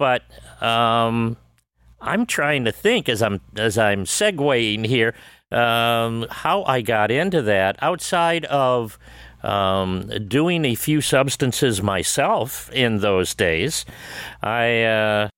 But 0.00 0.22
um, 0.62 1.36
I'm 2.00 2.24
trying 2.24 2.64
to 2.64 2.72
think 2.72 3.06
as 3.06 3.20
I'm 3.20 3.42
as 3.54 3.76
I'm 3.76 4.04
segueing 4.04 4.86
here 4.86 5.14
um, 5.52 6.24
how 6.30 6.64
I 6.64 6.80
got 6.80 7.10
into 7.10 7.42
that 7.42 7.76
outside 7.82 8.46
of 8.46 8.98
um, 9.42 10.10
doing 10.26 10.64
a 10.64 10.74
few 10.74 11.02
substances 11.02 11.82
myself 11.82 12.72
in 12.72 13.00
those 13.00 13.34
days. 13.34 13.84
I 14.42 14.84
uh, 14.84 15.28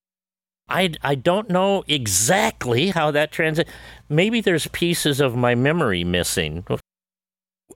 I 0.69 0.95
I 1.03 1.17
don't 1.17 1.51
know 1.51 1.83
exactly 1.89 2.91
how 2.91 3.11
that 3.11 3.33
transit. 3.33 3.67
Maybe 4.09 4.41
there's 4.41 4.69
pieces 4.69 5.19
of 5.21 5.35
my 5.35 5.57
memory 5.57 6.05
missing. 6.05 6.65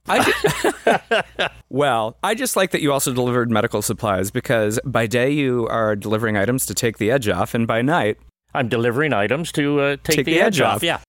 I 0.09 0.25
ju- 0.25 1.49
well, 1.69 2.17
I 2.23 2.35
just 2.35 2.57
like 2.57 2.71
that 2.73 2.83
you 2.83 2.93
also 2.93 3.13
delivered 3.13 3.51
medical 3.51 3.83
supplies 3.83 4.31
because 4.31 4.79
by 4.85 5.07
day 5.07 5.31
you 5.31 5.67
are 5.69 5.97
delivering 5.97 6.37
items 6.37 6.67
to 6.67 6.75
take 6.75 6.99
the 6.99 7.11
edge 7.11 7.29
off, 7.29 7.55
and 7.55 7.67
by 7.67 7.83
night, 7.83 8.19
I'm 8.55 8.69
delivering 8.69 9.13
items 9.13 9.53
to 9.53 9.81
uh, 9.81 9.97
take, 10.03 10.17
Take 10.17 10.27
the 10.27 10.41
edge 10.41 10.61
off. 10.61 10.83
Yeah. 10.83 11.01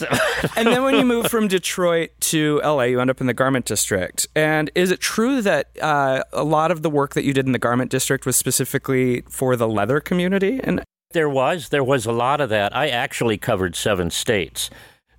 and 0.56 0.68
then 0.68 0.84
when 0.84 0.94
you 0.94 1.04
move 1.04 1.26
from 1.26 1.48
Detroit 1.48 2.10
to 2.20 2.60
LA, 2.64 2.84
you 2.84 3.00
end 3.00 3.10
up 3.10 3.20
in 3.20 3.26
the 3.26 3.34
garment 3.34 3.64
district. 3.64 4.28
And 4.36 4.70
is 4.76 4.92
it 4.92 5.00
true 5.00 5.42
that 5.42 5.70
uh, 5.82 6.22
a 6.32 6.44
lot 6.44 6.70
of 6.70 6.82
the 6.82 6.90
work 6.90 7.14
that 7.14 7.24
you 7.24 7.32
did 7.32 7.46
in 7.46 7.52
the 7.52 7.58
garment 7.58 7.90
district 7.90 8.24
was 8.24 8.36
specifically 8.36 9.22
for 9.22 9.56
the 9.56 9.66
leather 9.68 9.98
community? 9.98 10.60
And 10.62 10.84
There 11.10 11.28
was 11.28 11.70
there 11.70 11.82
was 11.82 12.06
a 12.06 12.12
lot 12.12 12.40
of 12.40 12.48
that. 12.50 12.76
I 12.76 12.88
actually 12.88 13.38
covered 13.38 13.74
seven 13.74 14.10
states. 14.10 14.70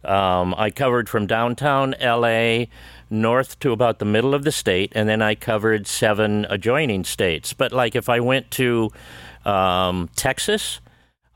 Um, 0.06 0.56
I 0.58 0.69
covered 0.69 1.10
from 1.10 1.28
downtown 1.28 1.93
L.A., 1.95 2.69
north 3.10 3.60
to 3.60 3.72
about 3.72 4.00
the 4.00 4.06
middle 4.06 4.34
of 4.34 4.43
the 4.43 4.52
state, 4.52 4.91
and 4.95 5.08
then 5.10 5.22
I 5.22 5.36
covered 5.36 5.88
seven 5.88 6.45
adjoining 6.50 7.04
states. 7.04 7.54
But 7.54 7.72
like 7.72 7.95
if 7.95 8.10
I 8.10 8.19
went 8.19 8.52
to 8.52 8.91
um, 9.45 10.10
Texas, 10.15 10.80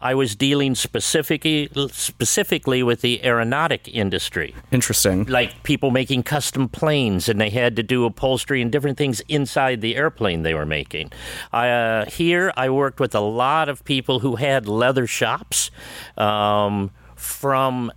I 0.04 0.16
was 0.16 0.36
dealing 0.36 0.76
specifically 0.76 1.70
specifically 1.90 2.84
with 2.84 3.00
the 3.00 3.26
aeronautic 3.26 3.88
industry, 3.88 4.54
Interesting. 4.70 5.24
like 5.26 5.64
people 5.64 5.92
making 5.92 6.24
custom 6.24 6.68
planes, 6.68 7.30
and 7.30 7.40
they 7.40 7.50
had 7.50 7.78
to 7.78 7.84
do 7.84 8.04
upholstery 8.04 8.62
and 8.62 8.70
different 8.70 8.98
things 8.98 9.22
inside 9.30 9.80
the 9.80 9.96
airplane 9.96 10.44
they 10.44 10.54
were 10.54 10.66
making. 10.66 11.10
Uh, 11.54 12.04
here, 12.06 12.52
I 12.58 12.70
worked 12.70 13.00
with 13.00 13.16
a 13.16 13.22
lot 13.22 13.70
of 13.70 13.86
people 13.86 14.20
who 14.20 14.36
had 14.36 14.68
leather 14.68 15.08
shops 15.08 15.72
um, 16.18 16.92
from 17.16 17.90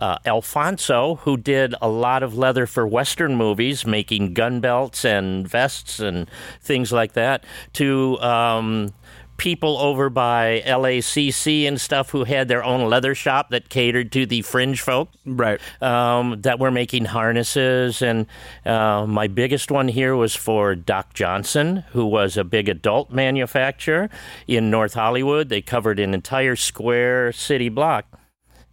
uh, 0.00 0.18
Alfonso, 0.24 1.16
who 1.16 1.36
did 1.36 1.74
a 1.80 1.88
lot 1.88 2.22
of 2.22 2.36
leather 2.36 2.66
for 2.66 2.86
Western 2.86 3.36
movies, 3.36 3.86
making 3.86 4.34
gun 4.34 4.60
belts 4.60 5.04
and 5.04 5.46
vests 5.46 6.00
and 6.00 6.28
things 6.62 6.90
like 6.92 7.12
that, 7.12 7.44
to 7.74 8.18
um, 8.20 8.92
people 9.36 9.78
over 9.78 10.10
by 10.10 10.62
LACC 10.66 11.66
and 11.66 11.80
stuff 11.80 12.10
who 12.10 12.24
had 12.24 12.46
their 12.48 12.62
own 12.62 12.90
leather 12.90 13.14
shop 13.14 13.48
that 13.48 13.70
catered 13.70 14.12
to 14.12 14.26
the 14.26 14.42
fringe 14.42 14.82
folk 14.82 15.08
Right. 15.24 15.58
um, 15.82 16.42
that 16.42 16.58
were 16.58 16.70
making 16.70 17.06
harnesses. 17.06 18.02
And 18.02 18.26
uh, 18.66 19.06
my 19.08 19.28
biggest 19.28 19.70
one 19.70 19.88
here 19.88 20.14
was 20.14 20.36
for 20.36 20.74
Doc 20.74 21.14
Johnson, 21.14 21.84
who 21.92 22.04
was 22.04 22.36
a 22.36 22.44
big 22.44 22.68
adult 22.68 23.10
manufacturer 23.10 24.10
in 24.46 24.70
North 24.70 24.92
Hollywood. 24.92 25.48
They 25.48 25.62
covered 25.62 25.98
an 25.98 26.12
entire 26.12 26.54
square 26.56 27.32
city 27.32 27.70
block. 27.70 28.19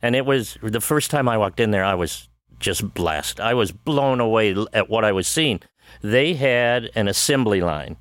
And 0.01 0.15
it 0.15 0.25
was 0.25 0.57
the 0.61 0.81
first 0.81 1.11
time 1.11 1.27
I 1.27 1.37
walked 1.37 1.59
in 1.59 1.71
there, 1.71 1.83
I 1.83 1.95
was 1.95 2.29
just 2.59 2.93
blessed. 2.93 3.39
I 3.39 3.53
was 3.53 3.71
blown 3.71 4.19
away 4.19 4.55
at 4.73 4.89
what 4.89 5.05
I 5.05 5.11
was 5.11 5.27
seeing. 5.27 5.61
They 6.01 6.33
had 6.33 6.89
an 6.95 7.07
assembly 7.07 7.61
line 7.61 7.97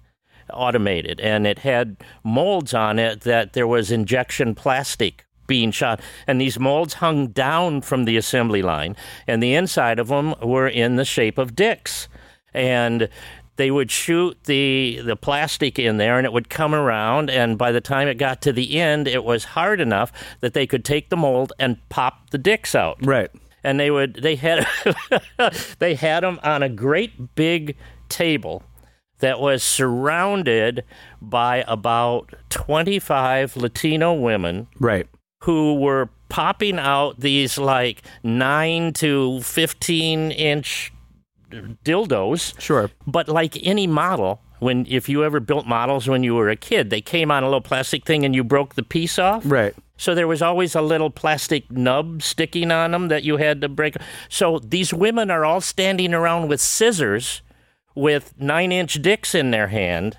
automated 0.52 1.20
and 1.20 1.46
it 1.46 1.61
had 1.61 1.96
molds 2.22 2.72
on 2.72 2.98
it 2.98 3.22
that 3.22 3.52
there 3.52 3.66
was 3.66 3.90
injection 3.90 4.54
plastic 4.54 5.26
being 5.46 5.70
shot 5.70 6.00
and 6.26 6.40
these 6.40 6.59
molds 6.59 6.94
hung 6.94 7.28
down 7.28 7.80
from 7.80 8.04
the 8.04 8.16
assembly 8.16 8.62
line 8.62 8.96
and 9.26 9.42
the 9.42 9.54
inside 9.54 9.98
of 9.98 10.09
them 10.09 10.35
were 10.42 10.68
in 10.68 10.96
the 10.96 11.04
shape 11.04 11.38
of 11.38 11.56
dicks 11.56 12.09
and 12.54 13.09
they 13.57 13.71
would 13.71 13.90
shoot 13.90 14.37
the 14.45 15.01
the 15.05 15.16
plastic 15.16 15.79
in 15.79 15.97
there 15.97 16.16
and 16.19 16.25
it 16.27 16.33
would 16.33 16.49
come 16.49 16.75
around 16.75 17.31
and 17.31 17.57
by 17.59 17.73
the 17.73 17.81
time 17.81 18.07
it 18.09 18.14
got 18.19 18.40
to 18.42 18.53
the 18.53 18.79
end 18.79 19.09
it 19.09 19.25
was 19.25 19.45
hard 19.45 19.81
enough 19.81 20.12
that 20.40 20.55
they 20.55 20.66
could 20.66 20.85
take 20.85 21.09
the 21.09 21.16
mold 21.16 21.53
and 21.59 21.77
pop 21.88 22.31
the 22.31 22.38
dicks 22.38 22.75
out 22.75 22.99
Right. 23.05 23.31
and 23.64 23.81
they 23.81 23.90
would 23.90 24.14
they 24.23 24.37
had 24.37 24.66
they 25.79 25.95
had 25.95 26.23
them 26.23 26.38
on 26.42 26.62
a 26.62 26.69
great 26.69 27.35
big 27.35 27.77
table 28.09 28.62
that 29.21 29.40
was 29.40 29.62
surrounded 29.62 30.85
by 31.23 31.64
about 31.66 32.35
25 32.51 33.57
Latino 33.57 34.12
women 34.12 34.66
Right. 34.79 35.07
who 35.45 35.75
were 35.81 36.11
popping 36.29 36.79
out 36.79 37.21
these 37.21 37.57
like 37.57 38.03
9 38.23 38.92
to 38.95 39.40
15 39.40 40.31
inch 40.33 40.92
dildos 41.50 42.59
Sure. 42.61 42.90
but 43.06 43.28
like 43.28 43.56
any 43.66 43.87
model 43.87 44.40
when 44.59 44.87
if 44.88 45.09
you 45.09 45.24
ever 45.24 45.40
built 45.40 45.66
models 45.66 46.09
when 46.09 46.22
you 46.22 46.35
were 46.35 46.48
a 46.48 46.56
kid 46.56 46.90
they 46.90 47.00
came 47.00 47.30
on 47.30 47.42
a 47.42 47.46
little 47.46 47.61
plastic 47.61 48.04
thing 48.04 48.24
and 48.24 48.35
you 48.35 48.42
broke 48.42 48.74
the 48.74 48.82
piece 48.82 49.18
off 49.18 49.42
Right. 49.44 49.74
so 49.96 50.14
there 50.14 50.26
was 50.28 50.42
always 50.42 50.74
a 50.74 50.82
little 50.82 51.11
plastic 51.11 51.70
nub 51.70 52.22
sticking 52.22 52.70
on 52.70 52.90
them 52.92 53.09
that 53.09 53.22
you 53.24 53.37
had 53.38 53.61
to 53.62 53.68
break. 53.68 53.96
So 54.28 54.59
these 54.59 54.92
women 54.92 55.30
are 55.30 55.44
all 55.44 55.61
standing 55.61 56.12
around 56.14 56.48
with 56.48 56.61
scissors 56.61 57.42
with 57.94 58.35
nine 58.38 58.72
inch 58.72 59.00
dicks 59.00 59.35
in 59.35 59.52
their 59.52 59.68
hand, 59.68 60.18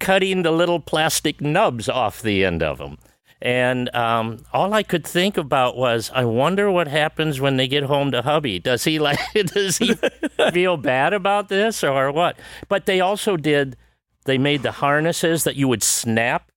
cutting 0.00 0.42
the 0.42 0.50
little 0.50 0.80
plastic 0.80 1.40
nubs 1.42 1.88
off 1.88 2.22
the 2.22 2.42
end 2.44 2.62
of 2.62 2.78
them. 2.78 2.96
And 3.40 3.94
um, 3.94 4.38
all 4.52 4.74
I 4.74 4.82
could 4.82 5.06
think 5.06 5.36
about 5.36 5.76
was, 5.76 6.10
I 6.14 6.24
wonder 6.24 6.70
what 6.70 6.88
happens 6.88 7.40
when 7.40 7.56
they 7.56 7.68
get 7.68 7.84
home 7.84 8.10
to 8.12 8.22
hubby. 8.22 8.58
Does 8.58 8.84
he 8.84 8.98
like? 9.08 9.18
Does 9.34 9.78
he 9.78 9.94
feel 10.52 10.76
bad 10.76 11.12
about 11.12 11.48
this 11.48 11.84
or 11.84 12.10
what? 12.10 12.36
But 12.68 12.86
they 12.86 13.00
also 13.00 13.36
did. 13.36 13.76
They 14.24 14.38
made 14.38 14.62
the 14.62 14.72
harnesses 14.72 15.44
that 15.44 15.56
you 15.56 15.68
would 15.68 15.82
snap 15.82 16.50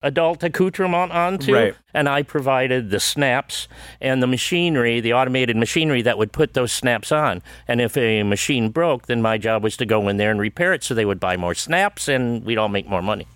adult 0.00 0.44
accoutrement 0.44 1.10
onto, 1.10 1.52
Right. 1.52 1.74
and 1.92 2.08
I 2.08 2.22
provided 2.22 2.90
the 2.90 3.00
snaps 3.00 3.66
and 4.00 4.22
the 4.22 4.28
machinery, 4.28 5.00
the 5.00 5.12
automated 5.14 5.56
machinery 5.56 6.02
that 6.02 6.16
would 6.18 6.30
put 6.30 6.54
those 6.54 6.70
snaps 6.70 7.10
on. 7.10 7.42
And 7.66 7.80
if 7.80 7.96
a 7.96 8.22
machine 8.22 8.68
broke, 8.70 9.06
then 9.06 9.20
my 9.20 9.38
job 9.38 9.64
was 9.64 9.76
to 9.78 9.84
go 9.86 10.06
in 10.08 10.16
there 10.16 10.30
and 10.30 10.38
repair 10.38 10.72
it, 10.72 10.84
so 10.84 10.94
they 10.94 11.04
would 11.04 11.18
buy 11.18 11.36
more 11.36 11.54
snaps, 11.54 12.06
and 12.06 12.44
we'd 12.44 12.58
all 12.58 12.68
make 12.68 12.86
more 12.88 13.02
money. 13.02 13.26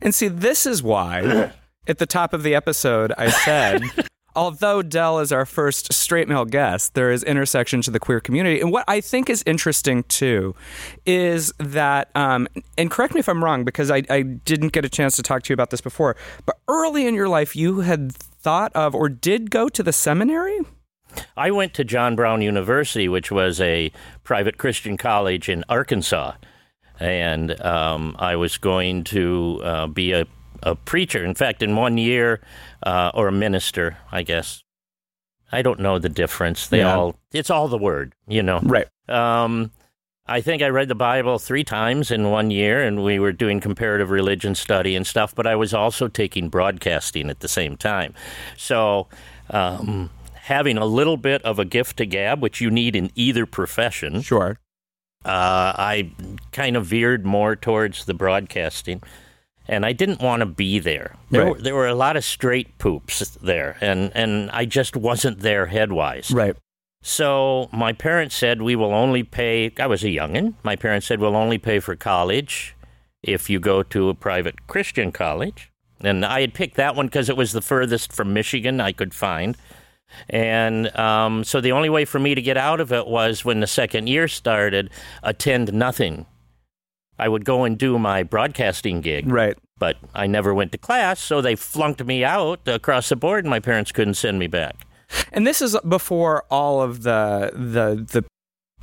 And 0.00 0.14
see, 0.14 0.28
this 0.28 0.64
is 0.64 0.82
why 0.82 1.52
at 1.86 1.98
the 1.98 2.06
top 2.06 2.32
of 2.32 2.42
the 2.42 2.54
episode 2.54 3.12
I 3.16 3.30
said, 3.30 3.82
although 4.36 4.82
Del 4.82 5.18
is 5.18 5.32
our 5.32 5.46
first 5.46 5.92
straight 5.92 6.28
male 6.28 6.44
guest, 6.44 6.94
there 6.94 7.10
is 7.10 7.22
intersection 7.24 7.80
to 7.82 7.90
the 7.90 7.98
queer 7.98 8.20
community. 8.20 8.60
And 8.60 8.70
what 8.70 8.84
I 8.86 9.00
think 9.00 9.30
is 9.30 9.42
interesting 9.46 10.04
too 10.04 10.54
is 11.04 11.52
that, 11.58 12.10
um, 12.14 12.46
and 12.76 12.90
correct 12.90 13.14
me 13.14 13.20
if 13.20 13.28
I'm 13.28 13.42
wrong, 13.42 13.64
because 13.64 13.90
I, 13.90 14.02
I 14.10 14.22
didn't 14.22 14.72
get 14.72 14.84
a 14.84 14.88
chance 14.88 15.16
to 15.16 15.22
talk 15.22 15.42
to 15.44 15.50
you 15.50 15.54
about 15.54 15.70
this 15.70 15.80
before, 15.80 16.16
but 16.44 16.58
early 16.68 17.06
in 17.06 17.14
your 17.14 17.28
life, 17.28 17.56
you 17.56 17.80
had 17.80 18.12
thought 18.12 18.72
of 18.74 18.94
or 18.94 19.08
did 19.08 19.50
go 19.50 19.68
to 19.68 19.82
the 19.82 19.92
seminary? 19.92 20.60
I 21.36 21.50
went 21.50 21.72
to 21.74 21.84
John 21.84 22.14
Brown 22.14 22.42
University, 22.42 23.08
which 23.08 23.30
was 23.30 23.60
a 23.60 23.90
private 24.22 24.58
Christian 24.58 24.98
college 24.98 25.48
in 25.48 25.64
Arkansas, 25.68 26.34
and 27.00 27.58
um, 27.62 28.16
I 28.18 28.36
was 28.36 28.58
going 28.58 29.04
to 29.04 29.60
uh, 29.62 29.86
be 29.86 30.12
a, 30.12 30.26
a 30.62 30.74
preacher. 30.74 31.24
In 31.24 31.34
fact, 31.34 31.62
in 31.62 31.76
one 31.76 31.98
year, 31.98 32.40
uh, 32.82 33.10
or 33.14 33.28
a 33.28 33.32
minister, 33.32 33.96
I 34.12 34.22
guess. 34.22 34.62
I 35.52 35.62
don't 35.62 35.80
know 35.80 35.98
the 35.98 36.08
difference. 36.08 36.66
They 36.68 36.78
Yeah. 36.80 36.94
all, 36.96 37.16
it's 37.32 37.50
all 37.50 37.68
the 37.68 37.78
word, 37.78 38.14
you 38.26 38.42
know. 38.42 38.60
Right. 38.62 38.88
Um, 39.08 39.70
I 40.26 40.40
think 40.40 40.60
I 40.60 40.68
read 40.70 40.88
the 40.88 40.96
Bible 40.96 41.38
three 41.38 41.62
times 41.62 42.10
in 42.10 42.30
one 42.30 42.50
year, 42.50 42.82
and 42.82 43.04
we 43.04 43.20
were 43.20 43.30
doing 43.32 43.60
comparative 43.60 44.10
religion 44.10 44.56
study 44.56 44.96
and 44.96 45.06
stuff. 45.06 45.32
But 45.34 45.46
I 45.46 45.54
was 45.54 45.72
also 45.72 46.08
taking 46.08 46.48
broadcasting 46.48 47.30
at 47.30 47.38
the 47.40 47.48
same 47.48 47.76
time, 47.76 48.12
so 48.56 49.06
um, 49.50 50.10
having 50.34 50.78
a 50.78 50.84
little 50.84 51.16
bit 51.16 51.42
of 51.42 51.60
a 51.60 51.64
gift 51.64 51.98
to 51.98 52.06
gab, 52.06 52.42
which 52.42 52.60
you 52.60 52.72
need 52.72 52.96
in 52.96 53.12
either 53.14 53.46
profession, 53.46 54.20
Sure. 54.22 54.58
uh, 55.24 55.72
I 55.78 56.10
kind 56.50 56.76
of 56.76 56.86
veered 56.86 57.24
more 57.24 57.54
towards 57.54 58.04
the 58.06 58.14
broadcasting. 58.14 59.02
And 59.68 59.84
I 59.84 59.92
didn't 59.92 60.20
want 60.20 60.40
to 60.40 60.46
be 60.46 60.78
there. 60.78 61.16
There, 61.30 61.42
Right. 61.44 61.50
were, 61.52 61.60
there 61.60 61.74
were 61.74 61.88
a 61.88 61.94
lot 61.94 62.16
of 62.16 62.24
straight 62.24 62.78
poops 62.78 63.18
there, 63.42 63.76
and, 63.80 64.12
and 64.14 64.50
I 64.52 64.64
just 64.64 64.96
wasn't 64.96 65.40
there 65.40 65.66
headwise. 65.66 66.32
Right. 66.32 66.54
So 67.02 67.68
my 67.72 67.92
parents 67.92 68.34
said 68.34 68.62
we 68.62 68.74
will 68.76 68.92
only 68.94 69.22
pay. 69.22 69.72
I 69.78 69.86
was 69.86 70.02
a 70.02 70.08
youngin. 70.08 70.54
My 70.64 70.74
parents 70.76 71.06
said 71.06 71.20
we'll 71.20 71.36
only 71.36 71.58
pay 71.58 71.78
for 71.80 71.94
college 71.96 72.74
if 73.22 73.48
you 73.50 73.60
go 73.60 73.82
to 73.84 74.08
a 74.08 74.14
private 74.14 74.66
Christian 74.66 75.12
college. 75.12 75.70
And 76.00 76.24
I 76.24 76.40
had 76.40 76.52
picked 76.52 76.76
that 76.76 76.94
one 76.96 77.06
because 77.06 77.28
it 77.28 77.36
was 77.36 77.52
the 77.52 77.62
furthest 77.62 78.12
from 78.12 78.32
Michigan 78.32 78.80
I 78.80 78.92
could 78.92 79.14
find. 79.14 79.56
And 80.28 80.94
um, 80.96 81.44
so 81.44 81.60
the 81.60 81.72
only 81.72 81.88
way 81.88 82.04
for 82.04 82.18
me 82.18 82.34
to 82.34 82.42
get 82.42 82.56
out 82.56 82.80
of 82.80 82.92
it 82.92 83.06
was 83.06 83.44
when 83.44 83.60
the 83.60 83.66
second 83.66 84.08
year 84.08 84.28
started, 84.28 84.90
attend 85.22 85.72
nothing. 85.72 86.26
I 87.18 87.28
would 87.28 87.44
go 87.44 87.64
and 87.64 87.78
do 87.78 87.98
my 87.98 88.22
broadcasting 88.22 89.00
gig, 89.00 89.26
Right. 89.26 89.56
but 89.78 89.96
I 90.14 90.26
never 90.26 90.52
went 90.54 90.72
to 90.72 90.78
class, 90.78 91.20
so 91.20 91.40
they 91.40 91.56
flunked 91.56 92.04
me 92.04 92.24
out 92.24 92.60
across 92.66 93.08
the 93.08 93.16
board, 93.16 93.44
and 93.44 93.50
my 93.50 93.60
parents 93.60 93.92
couldn't 93.92 94.14
send 94.14 94.38
me 94.38 94.46
back. 94.46 94.86
And 95.32 95.46
this 95.46 95.62
is 95.62 95.76
before 95.88 96.44
all 96.50 96.82
of 96.82 97.02
the 97.02 97.50
the 97.54 98.04
the 98.20 98.24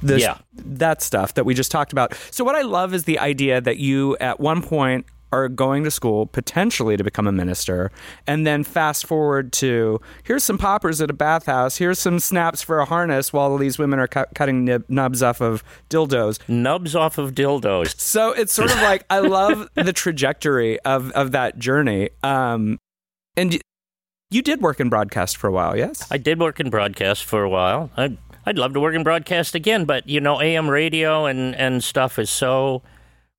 this, 0.02 0.22
Yeah. 0.22 0.38
that 0.56 1.02
stuff 1.02 1.34
that 1.36 1.46
we 1.46 1.54
just 1.54 1.72
talked 1.72 1.92
about. 1.94 2.14
So 2.32 2.44
what 2.44 2.56
I 2.56 2.62
love 2.62 2.94
is 2.94 3.04
the 3.06 3.20
idea 3.20 3.62
that 3.62 3.78
you 3.78 4.18
at 4.20 4.40
one 4.40 4.62
point 4.62 5.06
are 5.34 5.50
going 5.50 5.84
to 5.84 5.90
school 5.90 6.28
potentially 6.28 6.96
to 6.96 7.04
become 7.04 7.26
a 7.26 7.32
minister 7.32 7.92
and 8.28 8.46
then 8.46 8.64
fast 8.64 9.08
forward 9.08 9.52
to 9.52 10.00
here's 10.24 10.44
some 10.44 10.58
poppers 10.60 11.02
at 11.02 11.10
a 11.10 11.14
bathhouse 11.14 11.78
here's 11.78 11.98
some 11.98 12.20
snaps 12.20 12.62
for 12.62 12.80
a 12.80 12.86
harness 12.86 13.34
while 13.34 13.58
these 13.58 13.80
women 13.80 13.98
are 14.00 14.08
cut 14.08 14.30
cutting 14.36 14.64
nib- 14.64 14.86
nubs 14.90 15.24
off 15.24 15.42
of 15.42 15.64
dildos 15.90 16.38
Nubs 16.48 16.96
off 16.96 17.18
of 17.18 17.34
dildos. 17.34 18.00
so 18.00 18.32
it's 18.34 18.54
sort 18.54 18.70
of 18.72 18.78
like 18.82 19.04
I 19.10 19.20
love 19.20 19.68
the 19.74 19.94
trajectory 19.94 20.80
of 20.82 21.12
of 21.12 21.32
that 21.32 21.58
journey 21.58 22.12
um 22.22 22.78
and 23.36 23.60
you 24.30 24.42
did 24.42 24.62
work 24.62 24.80
in 24.80 24.90
broadcast 24.90 25.38
for 25.38 25.48
a 25.48 25.52
while 25.52 25.76
yes 25.76 26.08
I 26.12 26.18
did 26.18 26.40
work 26.40 26.60
in 26.60 26.70
broadcast 26.70 27.26
for 27.26 27.42
a 27.44 27.50
while. 27.50 27.90
I'd, 27.98 28.18
I'd 28.46 28.58
love 28.58 28.74
to 28.74 28.80
work 28.80 28.94
in 28.96 29.04
broadcast 29.04 29.56
again, 29.56 29.86
but 29.86 30.08
you 30.08 30.20
know, 30.20 30.42
AM 30.42 30.70
radio 30.70 31.26
and, 31.26 31.56
and 31.56 31.84
stuff 31.84 32.20
is 32.20 32.30
so 32.30 32.84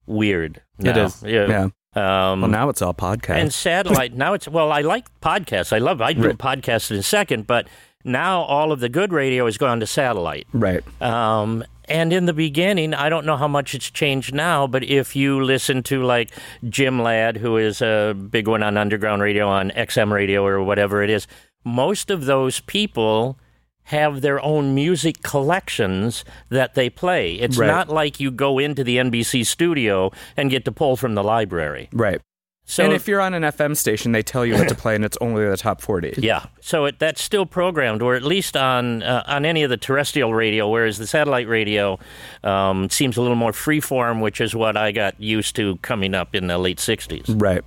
weird. 0.06 0.62
It 0.78 0.96
now. 0.96 1.04
is. 1.04 1.22
Yeah. 1.22 1.46
yeah 1.46 1.68
Um, 1.96 2.40
well 2.42 2.50
now 2.50 2.68
it's 2.68 2.82
all 2.82 2.94
podcast 2.94 3.36
and 3.36 3.52
satellite. 3.54 4.14
now 4.14 4.32
it's 4.34 4.48
well, 4.48 4.72
I 4.72 4.80
like 4.80 5.06
podcasts. 5.20 5.72
I 5.72 5.78
love. 5.78 6.00
I 6.00 6.12
do 6.12 6.22
Right. 6.28 6.38
podcasts 6.38 6.90
in 6.90 6.96
a 6.96 7.02
second, 7.02 7.46
but 7.46 7.66
now 8.04 8.42
all 8.42 8.72
of 8.72 8.80
the 8.80 8.88
good 8.88 9.12
radio 9.12 9.44
has 9.46 9.56
gone 9.58 9.80
to 9.80 9.86
satellite. 9.86 10.46
right 10.52 10.82
Um, 11.02 11.64
and 11.86 12.12
in 12.12 12.24
the 12.26 12.32
beginning, 12.32 12.94
I 12.94 13.08
don't 13.08 13.26
know 13.26 13.36
how 13.36 13.48
much 13.48 13.74
it's 13.74 13.90
changed 13.90 14.34
now, 14.34 14.66
but 14.66 14.82
if 14.84 15.14
you 15.14 15.42
listen 15.42 15.82
to 15.84 16.02
like 16.02 16.30
Jim 16.68 17.00
Ladd, 17.02 17.36
who 17.38 17.56
is 17.58 17.80
a 17.82 18.14
big 18.14 18.48
one 18.48 18.62
on 18.62 18.76
underground 18.76 19.20
radio, 19.22 19.46
on 19.48 19.70
XM 19.70 20.10
radio 20.10 20.44
or 20.46 20.62
whatever 20.62 21.02
it 21.02 21.10
is, 21.10 21.26
most 21.64 22.10
of 22.10 22.24
those 22.26 22.60
people 22.60 23.38
have 23.88 24.20
their 24.22 24.42
own 24.42 24.74
music 24.74 25.22
collections 25.22 26.24
that 26.48 26.74
they 26.74 26.88
play. 26.88 27.34
It's 27.34 27.58
Right. 27.58 27.66
not 27.66 27.88
like 27.88 28.18
you 28.18 28.30
go 28.30 28.58
into 28.58 28.82
the 28.82 28.98
NBC 28.98 29.44
studio 29.44 30.10
and 30.36 30.50
get 30.50 30.64
to 30.64 30.72
pull 30.72 30.96
from 30.96 31.14
the 31.14 31.22
library. 31.22 31.88
Right. 31.92 32.20
So 32.66 32.82
and 32.82 32.94
if 32.94 33.06
you're 33.06 33.20
on 33.20 33.34
an 33.34 33.42
FM 33.44 33.76
station, 33.76 34.12
they 34.12 34.22
tell 34.22 34.46
you 34.46 34.54
what 34.54 34.70
to 34.70 34.74
play, 34.74 34.94
and 34.94 35.04
it's 35.04 35.18
only 35.20 35.44
the 35.46 35.54
top 35.58 35.82
40. 35.82 36.14
Yeah, 36.22 36.46
so 36.62 36.86
it, 36.86 36.98
that's 36.98 37.22
still 37.22 37.44
programmed, 37.44 38.00
or 38.00 38.14
at 38.14 38.22
least 38.22 38.56
on 38.56 39.02
uh, 39.02 39.22
on 39.26 39.44
any 39.44 39.64
of 39.64 39.68
the 39.68 39.76
terrestrial 39.76 40.32
radio. 40.32 40.66
Whereas 40.66 40.96
the 40.96 41.06
satellite 41.06 41.46
radio 41.46 41.98
um, 42.42 42.88
seems 42.88 43.18
a 43.18 43.20
little 43.20 43.36
more 43.36 43.52
freeform, 43.52 44.22
which 44.22 44.40
is 44.40 44.54
what 44.56 44.78
I 44.78 44.92
got 44.92 45.20
used 45.20 45.56
to 45.56 45.76
coming 45.82 46.14
up 46.14 46.34
in 46.34 46.46
the 46.46 46.56
late 46.56 46.78
'60s. 46.78 47.24
Right. 47.38 47.62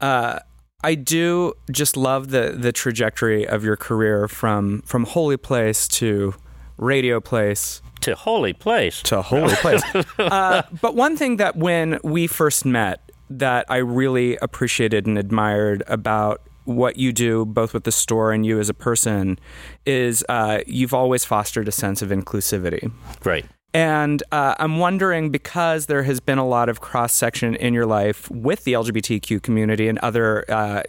Uh, 0.00 0.40
I 0.84 0.94
do 0.94 1.54
just 1.72 1.96
love 1.96 2.28
the 2.28 2.54
the 2.56 2.72
trajectory 2.72 3.46
of 3.46 3.64
your 3.64 3.76
career 3.76 4.28
from 4.28 4.82
from 4.82 5.04
Holy 5.04 5.36
Place 5.36 5.88
to 5.88 6.34
Radio 6.76 7.20
Place 7.20 7.82
To 8.02 8.14
Holy 8.14 8.52
Place. 8.52 9.02
to 9.02 9.22
Holy 9.22 9.54
Place. 9.60 9.82
uh, 10.18 10.62
but 10.80 10.94
one 10.94 11.16
thing 11.16 11.36
that 11.38 11.56
when 11.56 11.98
we 12.04 12.26
first 12.28 12.64
met 12.64 13.10
that 13.30 13.66
I 13.68 13.78
really 13.78 14.36
appreciated 14.36 15.06
and 15.06 15.18
admired 15.18 15.82
about 15.88 16.42
what 16.64 16.96
you 16.96 17.12
do, 17.12 17.44
both 17.44 17.74
with 17.74 17.84
the 17.84 17.92
store 17.92 18.30
and 18.30 18.44
you 18.46 18.60
as 18.60 18.68
a 18.68 18.74
person, 18.74 19.38
is 19.84 20.24
uh, 20.28 20.60
you've 20.66 20.94
always 20.94 21.24
fostered 21.24 21.66
a 21.66 21.72
sense 21.72 22.02
of 22.02 22.10
inclusivity. 22.10 22.92
Right. 23.24 23.46
And 23.78 24.24
uh, 24.32 24.56
I'm 24.58 24.78
wondering 24.78 25.30
because 25.30 25.86
there 25.86 26.02
has 26.02 26.18
been 26.18 26.38
a 26.38 26.44
lot 26.44 26.68
of 26.68 26.80
cross 26.80 27.14
section 27.14 27.54
in 27.54 27.74
your 27.74 27.86
life 27.86 28.28
with 28.28 28.64
the 28.64 28.72
LGBTQ 28.72 29.40
community 29.40 29.86
and 29.86 30.00
other 30.00 30.44
uh, 30.50 30.82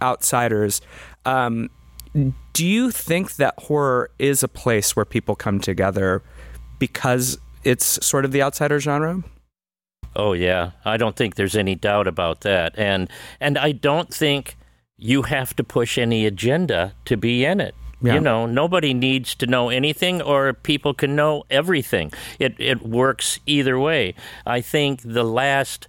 outsiders, 0.00 0.80
um, 1.26 1.68
do 2.54 2.64
you 2.64 2.90
think 2.90 3.36
that 3.36 3.52
horror 3.58 4.08
is 4.18 4.42
a 4.42 4.48
place 4.48 4.96
where 4.96 5.04
people 5.04 5.36
come 5.36 5.60
together 5.60 6.22
because 6.78 7.36
it's 7.64 8.02
sort 8.02 8.24
of 8.24 8.32
the 8.32 8.42
outsider 8.42 8.80
genre? 8.80 9.22
Oh 10.14 10.32
yeah, 10.32 10.70
I 10.86 10.96
don't 10.96 11.16
think 11.16 11.34
there's 11.34 11.54
any 11.54 11.74
doubt 11.74 12.06
about 12.06 12.40
that, 12.40 12.72
and 12.78 13.10
and 13.40 13.58
I 13.58 13.72
don't 13.72 14.08
think 14.08 14.56
you 14.96 15.20
have 15.20 15.54
to 15.56 15.62
push 15.62 15.98
any 15.98 16.24
agenda 16.24 16.94
to 17.04 17.18
be 17.18 17.44
in 17.44 17.60
it. 17.60 17.74
Yeah. 18.02 18.14
You 18.14 18.20
know, 18.20 18.44
nobody 18.46 18.92
needs 18.92 19.34
to 19.36 19.46
know 19.46 19.70
anything, 19.70 20.20
or 20.20 20.52
people 20.52 20.92
can 20.94 21.16
know 21.16 21.44
everything. 21.50 22.12
It 22.38 22.54
it 22.58 22.82
works 22.82 23.40
either 23.46 23.78
way. 23.78 24.14
I 24.44 24.60
think 24.60 25.00
the 25.02 25.24
last 25.24 25.88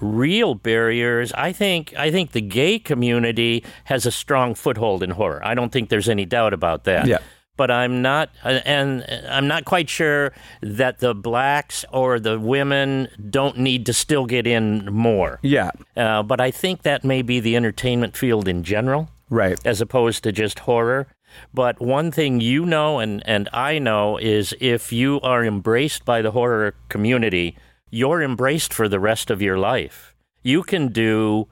real 0.00 0.54
barriers 0.56 1.32
i 1.34 1.52
think 1.52 1.94
i 1.96 2.10
think 2.10 2.32
the 2.32 2.40
gay 2.40 2.78
community 2.80 3.64
has 3.84 4.04
a 4.04 4.10
strong 4.10 4.52
foothold 4.54 5.02
in 5.04 5.10
horror 5.10 5.40
i 5.46 5.54
don't 5.54 5.70
think 5.72 5.88
there's 5.88 6.08
any 6.08 6.24
doubt 6.26 6.52
about 6.52 6.82
that 6.84 7.06
Yeah. 7.06 7.18
but 7.56 7.70
I'm 7.70 8.02
not, 8.02 8.30
and 8.44 9.04
I'm 9.30 9.46
not 9.46 9.64
quite 9.64 9.88
sure 9.88 10.32
that 10.60 10.98
the 10.98 11.14
blacks 11.14 11.84
or 11.92 12.18
the 12.18 12.38
women 12.40 13.06
don't 13.30 13.56
need 13.56 13.86
to 13.86 13.92
still 13.92 14.26
get 14.26 14.44
in 14.46 14.86
more. 14.92 15.38
Yeah, 15.42 15.70
Uh, 15.96 16.24
but 16.24 16.40
I 16.40 16.50
think 16.50 16.82
that 16.82 17.04
may 17.04 17.22
be 17.22 17.38
the 17.38 17.54
entertainment 17.54 18.16
field 18.16 18.48
in 18.48 18.64
general, 18.64 19.08
right. 19.30 19.56
as 19.64 19.80
opposed 19.80 20.24
to 20.24 20.32
just 20.32 20.58
horror. 20.66 21.06
But 21.52 21.80
one 21.80 22.10
thing 22.10 22.40
you 22.40 22.66
know 22.66 22.98
and, 22.98 23.22
and 23.26 23.48
I 23.52 23.78
know 23.78 24.18
is 24.18 24.54
if 24.60 24.92
you 24.92 25.20
are 25.22 25.44
embraced 25.44 26.04
by 26.04 26.22
the 26.22 26.32
horror 26.32 26.74
community, 26.88 27.56
you're 27.90 28.22
embraced 28.22 28.74
for 28.74 28.88
the 28.88 29.00
rest 29.00 29.30
of 29.30 29.40
your 29.40 29.58
life. 29.58 30.14
You 30.42 30.62
can 30.62 30.88
do 30.88 31.48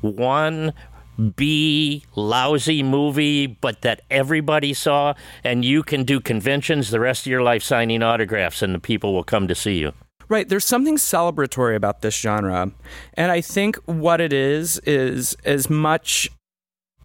one 0.00 0.72
B 1.36 2.04
lousy 2.16 2.82
movie, 2.82 3.46
but 3.46 3.82
that 3.82 4.02
everybody 4.10 4.74
saw, 4.74 5.14
and 5.44 5.64
you 5.64 5.82
can 5.82 6.04
do 6.04 6.20
conventions 6.20 6.90
the 6.90 7.00
rest 7.00 7.26
of 7.26 7.30
your 7.30 7.42
life 7.42 7.62
signing 7.62 8.02
autographs, 8.02 8.62
and 8.62 8.74
the 8.74 8.78
people 8.78 9.12
will 9.12 9.24
come 9.24 9.46
to 9.48 9.54
see 9.54 9.78
you. 9.78 9.92
Right. 10.28 10.48
There's 10.48 10.64
something 10.64 10.96
celebratory 10.96 11.76
about 11.76 12.00
this 12.00 12.16
genre. 12.16 12.72
And 13.14 13.30
I 13.30 13.42
think 13.42 13.76
what 13.84 14.20
it 14.20 14.32
is, 14.32 14.78
is 14.86 15.36
as 15.44 15.68
much 15.68 16.30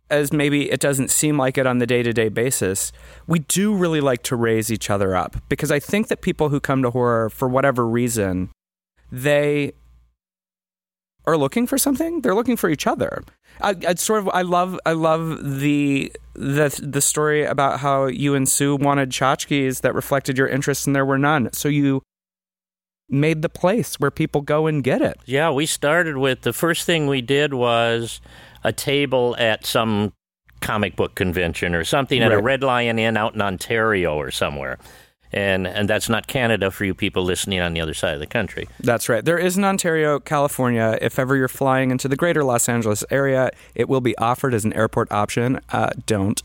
as 0.10 0.32
maybe 0.32 0.72
it 0.72 0.80
doesn't 0.80 1.12
seem 1.12 1.38
like 1.38 1.58
it 1.58 1.68
on 1.68 1.80
the 1.80 1.88
day 1.88 2.04
to 2.04 2.14
day 2.14 2.30
basis, 2.30 2.92
we 3.28 3.40
do 3.40 3.76
really 3.76 4.02
like 4.02 4.24
to 4.24 4.36
raise 4.36 4.72
each 4.72 4.90
other 4.90 5.16
up. 5.16 5.38
Because 5.50 5.72
I 5.72 5.80
think 5.80 6.08
that 6.08 6.22
people 6.22 6.50
who 6.50 6.60
come 6.60 6.82
to 6.84 6.92
horror, 6.92 7.30
for 7.30 7.48
whatever 7.48 7.88
reason, 7.88 8.50
they 9.12 9.74
are 11.26 11.38
looking 11.38 11.68
for 11.68 11.78
something. 11.78 12.22
They're 12.22 12.34
looking 12.34 12.56
for 12.56 12.70
each 12.70 12.88
other. 12.88 13.24
I, 13.62 13.76
I 13.88 13.94
sort 13.96 14.20
of 14.20 14.30
I 14.30 14.44
love 14.44 14.80
I 14.86 14.94
love 14.94 15.60
the 15.60 16.12
the 16.34 16.80
the 16.82 17.02
story 17.02 17.44
about 17.44 17.82
how 17.82 18.06
you 18.06 18.34
and 18.34 18.48
Sue 18.48 18.76
wanted 18.76 19.10
tchotchkes 19.10 19.82
that 19.82 19.94
reflected 19.94 20.38
your 20.38 20.48
interests 20.48 20.88
and 20.88 20.96
there 20.96 21.06
were 21.06 21.18
none. 21.18 21.52
So 21.54 21.68
you 21.68 22.02
made 23.10 23.42
the 23.42 23.50
place 23.50 23.96
where 23.96 24.12
people 24.12 24.42
go 24.42 24.68
and 24.68 24.84
get 24.84 25.02
it. 25.02 25.20
Yeah, 25.26 25.52
we 25.52 25.66
started 25.66 26.18
with 26.18 26.42
the 26.42 26.54
first 26.54 26.86
thing 26.86 27.08
we 27.08 27.22
did 27.22 27.54
was 27.54 28.22
a 28.64 28.74
table 28.74 29.36
at 29.38 29.66
some 29.66 30.14
comic 30.62 30.96
book 30.96 31.16
convention 31.16 31.76
or 31.76 31.84
something 31.84 32.22
at 32.22 32.32
a 32.32 32.42
Red 32.42 32.64
Lion 32.64 32.98
Inn 33.00 33.18
out 33.18 33.36
in 33.36 33.42
Ontario 33.42 34.16
or 34.16 34.32
somewhere. 34.32 34.78
And 35.34 35.68
and 35.68 35.90
that's 35.90 36.08
not 36.08 36.28
Canada 36.28 36.72
for 36.72 36.86
you 36.86 36.94
people 36.94 37.24
listening 37.24 37.60
on 37.60 37.74
the 37.74 37.82
other 37.82 37.94
side 37.94 38.14
of 38.14 38.22
the 38.22 38.28
country. 38.28 38.68
That's 38.80 39.10
right. 39.10 39.24
There 39.24 39.38
is 39.38 39.58
an 39.58 39.66
Ontario, 39.66 40.20
California. 40.20 40.98
If 41.02 41.20
ever 41.20 41.36
you're 41.36 41.50
flying 41.50 41.92
into 41.92 42.08
the 42.08 42.16
greater 42.16 42.46
Los 42.46 42.70
Angeles 42.70 43.04
area, 43.12 43.52
it 43.76 43.90
will 43.90 44.00
be 44.00 44.18
offered 44.18 44.54
as 44.54 44.64
an 44.64 44.72
airport 44.74 45.12
option. 45.12 45.60
Uh, 45.70 45.90
don't. 46.06 46.42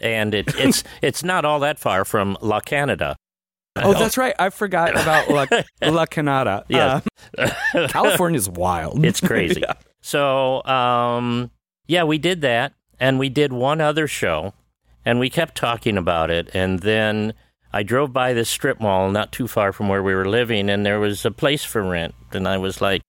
And 0.00 0.34
it, 0.34 0.52
it's 0.58 0.82
it's 1.02 1.22
not 1.22 1.44
all 1.44 1.60
that 1.60 1.78
far 1.78 2.04
from 2.04 2.36
La 2.40 2.58
Canada. 2.60 3.14
Oh, 3.76 3.92
that's 3.92 4.16
right. 4.16 4.34
I 4.38 4.50
forgot 4.50 4.90
about 5.00 5.30
La, 5.30 5.46
La 5.90 6.06
Canada. 6.06 6.64
Yeah. 6.68 7.00
Uh, 7.36 7.50
California's 7.88 8.48
wild. 8.48 9.04
It's 9.04 9.20
crazy. 9.20 9.62
So, 10.06 10.62
um, 10.66 11.50
yeah, 11.88 12.04
we 12.04 12.18
did 12.18 12.40
that, 12.42 12.74
and 13.00 13.18
we 13.18 13.28
did 13.28 13.52
one 13.52 13.80
other 13.80 14.06
show, 14.06 14.54
and 15.04 15.18
we 15.18 15.28
kept 15.28 15.56
talking 15.56 15.98
about 15.98 16.30
it, 16.30 16.48
and 16.54 16.78
then 16.78 17.34
I 17.72 17.82
drove 17.82 18.12
by 18.12 18.32
this 18.32 18.48
strip 18.48 18.78
mall 18.78 19.10
not 19.10 19.32
too 19.32 19.48
far 19.48 19.72
from 19.72 19.88
where 19.88 20.04
we 20.04 20.14
were 20.14 20.28
living, 20.28 20.70
and 20.70 20.86
there 20.86 21.00
was 21.00 21.24
a 21.24 21.32
place 21.32 21.64
for 21.64 21.82
rent, 21.82 22.14
and 22.30 22.46
I 22.46 22.56
was 22.56 22.80
like, 22.80 23.02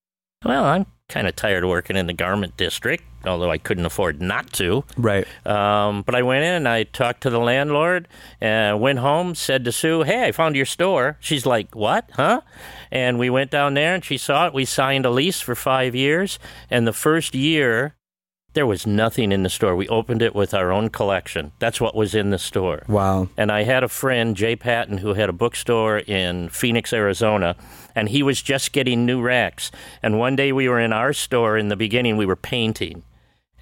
well, 0.44 0.64
I'm 0.64 0.88
kind 1.08 1.28
of 1.28 1.36
tired 1.36 1.64
of 1.64 1.70
working 1.70 1.98
in 1.98 2.08
the 2.08 2.14
garment 2.14 2.58
district, 2.58 3.04
although 3.26 3.52
I 3.52 3.58
couldn't 3.58 3.86
afford 3.86 4.22
not 4.22 4.52
to. 4.54 4.84
right. 4.98 5.28
Um, 5.46 6.04
but 6.04 6.16
I 6.16 6.22
went 6.22 6.44
in 6.44 6.54
and 6.54 6.68
I 6.68 6.84
talked 6.84 7.22
to 7.22 7.30
the 7.30 7.40
landlord, 7.40 8.08
and 8.42 8.80
went 8.80 9.00
home, 9.00 9.36
said 9.36 9.66
to 9.66 9.72
Sue, 9.72 10.04
Hey, 10.04 10.26
I 10.26 10.32
found 10.32 10.56
your 10.56 10.66
store. 10.66 11.18
She's 11.20 11.46
like, 11.46 11.76
What? 11.76 12.10
Huh? 12.14 12.42
And 12.92 13.20
we 13.20 13.30
went 13.30 13.52
down 13.52 13.74
there 13.74 13.94
and 13.94 14.04
she 14.04 14.18
saw 14.18 14.48
it. 14.48 14.54
We 14.54 14.66
signed 14.66 15.06
a 15.06 15.10
lease 15.10 15.42
for 15.42 15.56
five 15.56 15.96
years. 15.96 16.40
And 16.70 16.88
the 16.88 16.94
first 16.94 17.36
year, 17.36 17.96
there 18.54 18.66
was 18.66 18.88
nothing 18.88 19.32
in 19.32 19.44
the 19.44 19.50
store. 19.50 19.76
We 19.76 19.88
opened 19.88 20.24
it 20.24 20.34
with 20.34 20.54
our 20.54 20.72
own 20.72 20.90
collection. 20.90 21.52
That's 21.60 21.80
what 21.80 21.96
was 21.96 22.16
in 22.16 22.32
the 22.32 22.40
store. 22.40 22.84
Wow. 22.88 23.30
And 23.38 23.52
I 23.52 23.64
had 23.64 23.84
a 23.84 23.88
friend, 23.88 24.36
Jay 24.36 24.56
Patton, 24.56 24.98
who 24.98 25.14
had 25.14 25.30
a 25.30 25.34
bookstore 25.34 26.00
in 26.00 26.50
Phoenix, 26.50 26.92
Arizona, 26.92 27.56
and 27.94 28.10
he 28.10 28.24
was 28.24 28.42
just 28.42 28.72
getting 28.72 29.06
new 29.06 29.22
racks. 29.22 29.70
And 30.02 30.18
one 30.18 30.36
day 30.36 30.52
we 30.52 30.68
were 30.68 30.80
in 30.80 30.92
our 30.92 31.14
store 31.14 31.56
in 31.58 31.68
the 31.68 31.76
beginning, 31.76 32.18
we 32.18 32.26
were 32.26 32.36
painting, 32.36 33.04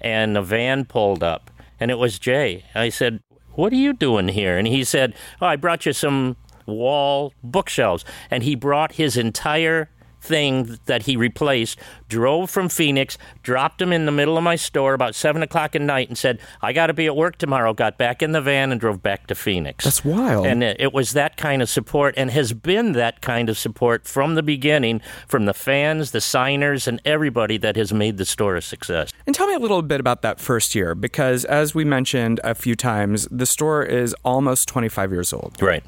and 0.00 0.36
a 0.36 0.42
van 0.42 0.84
pulled 0.84 1.22
up, 1.22 1.50
and 1.80 1.90
it 1.90 1.98
was 1.98 2.18
Jay. 2.18 2.64
I 2.74 2.88
said, 2.88 3.20
What 3.54 3.72
are 3.72 3.76
you 3.76 3.92
doing 3.92 4.28
here? 4.28 4.58
And 4.58 4.66
he 4.66 4.84
said, 4.84 5.14
Oh, 5.40 5.46
I 5.46 5.56
brought 5.56 5.86
you 5.86 5.92
some 5.92 6.36
wall 6.66 7.32
bookshelves. 7.42 8.04
And 8.30 8.42
he 8.42 8.54
brought 8.54 8.92
his 8.92 9.16
entire 9.16 9.90
thing 10.26 10.78
that 10.86 11.02
he 11.02 11.16
replaced, 11.16 11.78
drove 12.08 12.50
from 12.50 12.68
Phoenix, 12.68 13.16
dropped 13.42 13.80
him 13.80 13.92
in 13.92 14.06
the 14.06 14.12
middle 14.12 14.36
of 14.36 14.44
my 14.44 14.56
store 14.56 14.94
about 14.94 15.14
seven 15.14 15.42
o'clock 15.42 15.74
at 15.74 15.82
night, 15.82 16.08
and 16.08 16.18
said, 16.18 16.40
I 16.60 16.72
got 16.72 16.88
to 16.88 16.94
be 16.94 17.06
at 17.06 17.16
work 17.16 17.38
tomorrow. 17.38 17.72
Got 17.72 17.98
back 17.98 18.22
in 18.22 18.32
the 18.32 18.40
van 18.40 18.72
and 18.72 18.80
drove 18.80 19.02
back 19.02 19.26
to 19.28 19.34
Phoenix. 19.34 19.84
That's 19.84 20.04
wild. 20.04 20.46
And 20.46 20.62
it, 20.62 20.76
it 20.80 20.92
was 20.92 21.12
that 21.12 21.36
kind 21.36 21.62
of 21.62 21.68
support 21.68 22.14
and 22.16 22.30
has 22.30 22.52
been 22.52 22.92
that 22.92 23.20
kind 23.20 23.48
of 23.48 23.56
support 23.56 24.06
from 24.06 24.34
the 24.34 24.42
beginning 24.42 25.00
from 25.26 25.46
the 25.46 25.54
fans, 25.54 26.10
the 26.10 26.20
signers, 26.20 26.88
and 26.88 27.00
everybody 27.04 27.56
that 27.58 27.76
has 27.76 27.92
made 27.92 28.16
the 28.16 28.24
store 28.24 28.56
a 28.56 28.62
success. 28.62 29.12
And 29.26 29.34
tell 29.34 29.46
me 29.46 29.54
a 29.54 29.58
little 29.58 29.82
bit 29.82 30.00
about 30.00 30.22
that 30.22 30.40
first 30.40 30.74
year, 30.74 30.94
because 30.94 31.44
as 31.44 31.74
we 31.74 31.84
mentioned 31.84 32.40
a 32.44 32.54
few 32.54 32.74
times, 32.74 33.28
the 33.30 33.46
store 33.46 33.82
is 33.82 34.14
almost 34.24 34.68
25 34.68 35.12
years 35.12 35.32
old. 35.32 35.56
Right. 35.60 35.84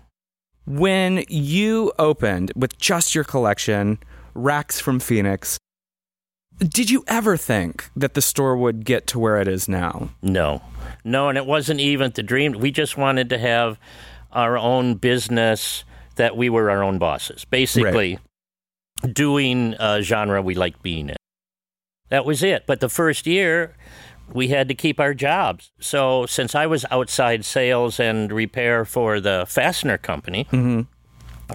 When 0.67 1.25
you 1.29 1.93
opened 1.99 2.53
with 2.55 2.77
just 2.79 3.15
your 3.15 3.25
collection, 3.25 3.99
racks 4.39 4.81
from 4.81 5.01
Phoenix, 5.01 5.59
did 6.59 6.91
you 6.91 7.05
ever 7.07 7.37
think 7.37 7.89
that 7.95 8.15
the 8.15 8.23
store 8.23 8.57
would 8.57 8.85
get 8.85 9.07
to 9.09 9.19
where 9.19 9.41
it 9.41 9.47
is 9.49 9.69
now? 9.69 10.11
No. 10.23 10.63
No, 11.05 11.29
and 11.29 11.39
it 11.39 11.47
wasn't 11.47 11.81
even 11.81 12.13
the 12.15 12.23
dream. 12.23 12.53
We 12.53 12.71
just 12.71 12.97
wanted 12.97 13.29
to 13.31 13.39
have 13.39 13.79
our 14.33 14.59
own 14.59 14.95
business 14.95 15.85
that 16.17 16.37
we 16.37 16.51
were 16.51 16.71
our 16.71 16.83
own 16.83 16.99
bosses. 16.99 17.45
Basically, 17.45 18.19
doing 19.13 19.75
a 19.79 20.03
genre 20.03 20.43
we 20.43 20.55
liked 20.55 20.83
being 20.83 21.11
in. 21.11 21.17
That 22.09 22.25
was 22.25 22.43
it. 22.43 22.65
But 22.67 22.81
the 22.81 22.89
first 22.89 23.27
year, 23.27 23.77
we 24.33 24.49
had 24.49 24.69
to 24.69 24.75
keep 24.75 24.99
our 24.99 25.15
jobs. 25.15 25.71
So 25.79 26.27
since 26.27 26.55
I 26.55 26.67
was 26.67 26.85
outside 26.91 27.45
sales 27.45 28.01
and 28.01 28.33
repair 28.33 28.85
for 28.85 29.21
the 29.21 29.45
fastener 29.49 29.99
company, 29.99 30.45
mm-hmm. 30.47 30.83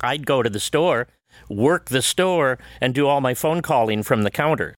I'd 0.01 0.25
go 0.25 0.41
to 0.41 0.49
the 0.49 0.59
store, 0.59 1.07
work 1.49 1.89
the 1.89 2.01
store, 2.01 2.59
and 2.81 2.93
do 2.93 3.07
all 3.07 3.21
my 3.21 3.33
phone 3.33 3.61
calling 3.61 4.03
from 4.03 4.23
the 4.23 4.31
counter. 4.31 4.75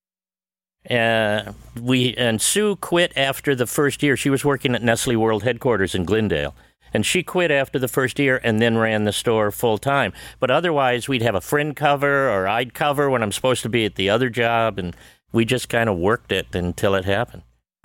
Uh, 0.89 1.53
we 1.81 2.13
and 2.15 2.41
Sue 2.41 2.75
quit 2.75 3.11
after 3.15 3.55
the 3.55 3.65
first 3.65 4.03
year. 4.03 4.15
She 4.15 4.29
was 4.29 4.45
working 4.45 4.75
at 4.75 4.83
Nestle 4.83 5.15
World 5.15 5.43
headquarters 5.43 5.95
in 5.95 6.05
Glendale, 6.05 6.55
and 6.93 7.05
she 7.05 7.23
quit 7.23 7.51
after 7.51 7.79
the 7.79 7.87
first 7.87 8.19
year 8.19 8.39
and 8.43 8.61
then 8.61 8.77
ran 8.77 9.03
the 9.03 9.11
store 9.11 9.51
full 9.51 9.77
time. 9.77 10.13
But 10.39 10.51
otherwise, 10.51 11.07
we'd 11.07 11.23
have 11.23 11.35
a 11.35 11.41
friend 11.41 11.75
cover 11.75 12.29
or 12.29 12.47
I'd 12.47 12.73
cover 12.73 13.09
when 13.09 13.23
I'm 13.23 13.31
supposed 13.31 13.63
to 13.63 13.69
be 13.69 13.85
at 13.85 13.95
the 13.95 14.09
other 14.09 14.29
job, 14.29 14.77
and 14.77 14.95
we 15.31 15.43
just 15.43 15.69
kind 15.69 15.89
of 15.89 15.97
worked 15.97 16.31
it 16.31 16.53
until 16.53 16.93
it 16.95 17.05
happened. 17.05 17.41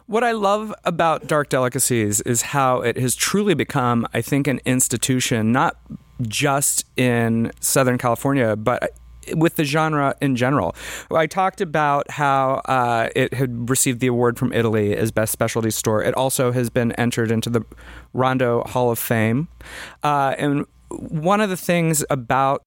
What 0.07 0.25
I 0.25 0.33
love 0.33 0.75
about 0.85 1.27
Dark 1.27 1.49
Delicacies 1.49 2.21
is 2.23 2.43
how 2.43 2.81
it 2.81 2.97
has 2.97 3.15
truly 3.15 3.55
become, 3.55 4.07
I 4.13 4.21
think, 4.21 4.47
an 4.47 4.61
institution, 4.65 5.53
not 5.53 5.77
just 6.23 6.85
in 6.97 7.53
Southern 7.61 7.99
California, 7.99 8.57
but 8.57 8.93
with 9.35 9.57
the 9.57 9.65
genre 9.65 10.15
in 10.21 10.37
general. 10.37 10.75
I 11.11 11.27
talked 11.27 11.61
about 11.61 12.11
how 12.11 12.63
uh, 12.65 13.11
it 13.15 13.35
had 13.35 13.69
received 13.69 14.01
the 14.01 14.07
award 14.07 14.39
from 14.39 14.53
Italy 14.53 14.97
as 14.97 15.11
Best 15.11 15.33
Specialty 15.33 15.71
Store. 15.71 16.03
It 16.03 16.15
also 16.15 16.53
has 16.53 16.71
been 16.71 16.93
entered 16.93 17.31
into 17.31 17.51
the 17.51 17.63
Rondo 18.13 18.63
Hall 18.65 18.91
of 18.91 18.99
Fame. 18.99 19.49
Uh, 20.03 20.35
and 20.39 20.67
one 20.89 21.41
of 21.41 21.51
the 21.51 21.57
things 21.57 22.05
about 22.11 22.63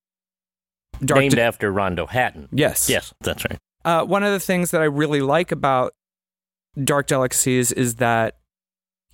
Dark 1.03 1.19
Named 1.19 1.35
De- 1.35 1.41
after 1.41 1.71
Rondo 1.71 2.05
Hatton. 2.05 2.49
Yes. 2.51 2.89
Yes, 2.89 3.13
that's 3.21 3.43
right. 3.49 3.57
Uh, 3.83 4.05
one 4.05 4.23
of 4.23 4.31
the 4.31 4.39
things 4.39 4.71
that 4.71 4.81
I 4.81 4.85
really 4.85 5.21
like 5.21 5.51
about 5.51 5.93
Dark 6.81 7.07
Delicacies 7.07 7.71
is 7.71 7.95
that 7.95 8.37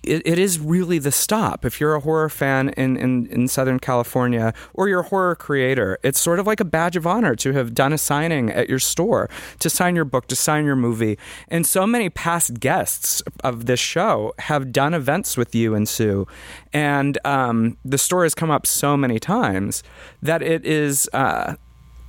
it, 0.02 0.22
it 0.24 0.38
is 0.38 0.58
really 0.58 0.98
the 0.98 1.12
stop. 1.12 1.64
If 1.64 1.80
you're 1.80 1.94
a 1.94 2.00
horror 2.00 2.28
fan 2.28 2.70
in, 2.70 2.96
in, 2.96 3.26
in 3.26 3.48
Southern 3.48 3.78
California 3.78 4.54
or 4.72 4.88
you're 4.88 5.00
a 5.00 5.08
horror 5.08 5.34
creator, 5.34 5.98
it's 6.02 6.18
sort 6.18 6.38
of 6.38 6.46
like 6.46 6.60
a 6.60 6.64
badge 6.64 6.96
of 6.96 7.06
honor 7.06 7.34
to 7.36 7.52
have 7.52 7.74
done 7.74 7.92
a 7.92 7.98
signing 7.98 8.50
at 8.50 8.68
your 8.68 8.78
store, 8.78 9.28
to 9.58 9.68
sign 9.68 9.94
your 9.94 10.04
book, 10.04 10.26
to 10.28 10.36
sign 10.36 10.64
your 10.64 10.76
movie. 10.76 11.18
And 11.48 11.66
so 11.66 11.86
many 11.86 12.08
past 12.08 12.60
guests 12.60 13.22
of 13.44 13.66
this 13.66 13.80
show 13.80 14.32
have 14.38 14.72
done 14.72 14.94
events 14.94 15.36
with 15.36 15.54
you 15.54 15.74
and 15.74 15.88
Sue. 15.88 16.26
And 16.72 17.18
um, 17.24 17.76
the 17.84 17.98
store 17.98 18.22
has 18.22 18.34
come 18.34 18.50
up 18.50 18.66
so 18.66 18.96
many 18.96 19.18
times 19.18 19.82
that 20.22 20.42
it 20.42 20.64
is. 20.64 21.08
Uh, 21.12 21.56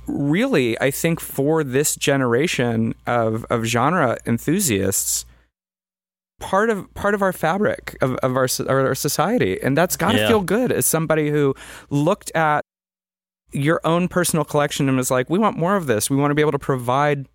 really, 0.06 0.78
I 0.80 0.90
think 0.90 1.20
for 1.20 1.62
this 1.62 1.94
generation 1.94 2.94
of, 3.06 3.44
of 3.50 3.64
genre 3.64 4.18
enthusiasts, 4.26 5.24
part 6.42 6.68
of 6.70 6.92
part 6.94 7.14
of 7.14 7.22
our 7.22 7.32
fabric 7.32 7.96
of, 8.02 8.14
of 8.16 8.36
our 8.36 8.48
our 8.68 8.94
society, 8.94 9.60
and 9.62 9.76
that's 9.78 9.96
got 9.96 10.12
to 10.12 10.18
Yeah. 10.18 10.28
feel 10.28 10.42
good 10.42 10.70
as 10.72 10.84
somebody 10.86 11.30
who 11.30 11.54
looked 11.88 12.30
at 12.34 12.64
your 13.52 13.80
own 13.84 14.08
personal 14.08 14.44
collection 14.44 14.88
and 14.88 14.96
was 14.96 15.10
like, 15.10 15.30
"We 15.30 15.38
want 15.38 15.56
more 15.56 15.76
of 15.76 15.86
this. 15.86 16.10
We 16.10 16.16
want 16.16 16.30
to 16.30 16.34
be 16.34 16.42
able 16.42 16.52
to 16.52 16.58
provide 16.58 17.26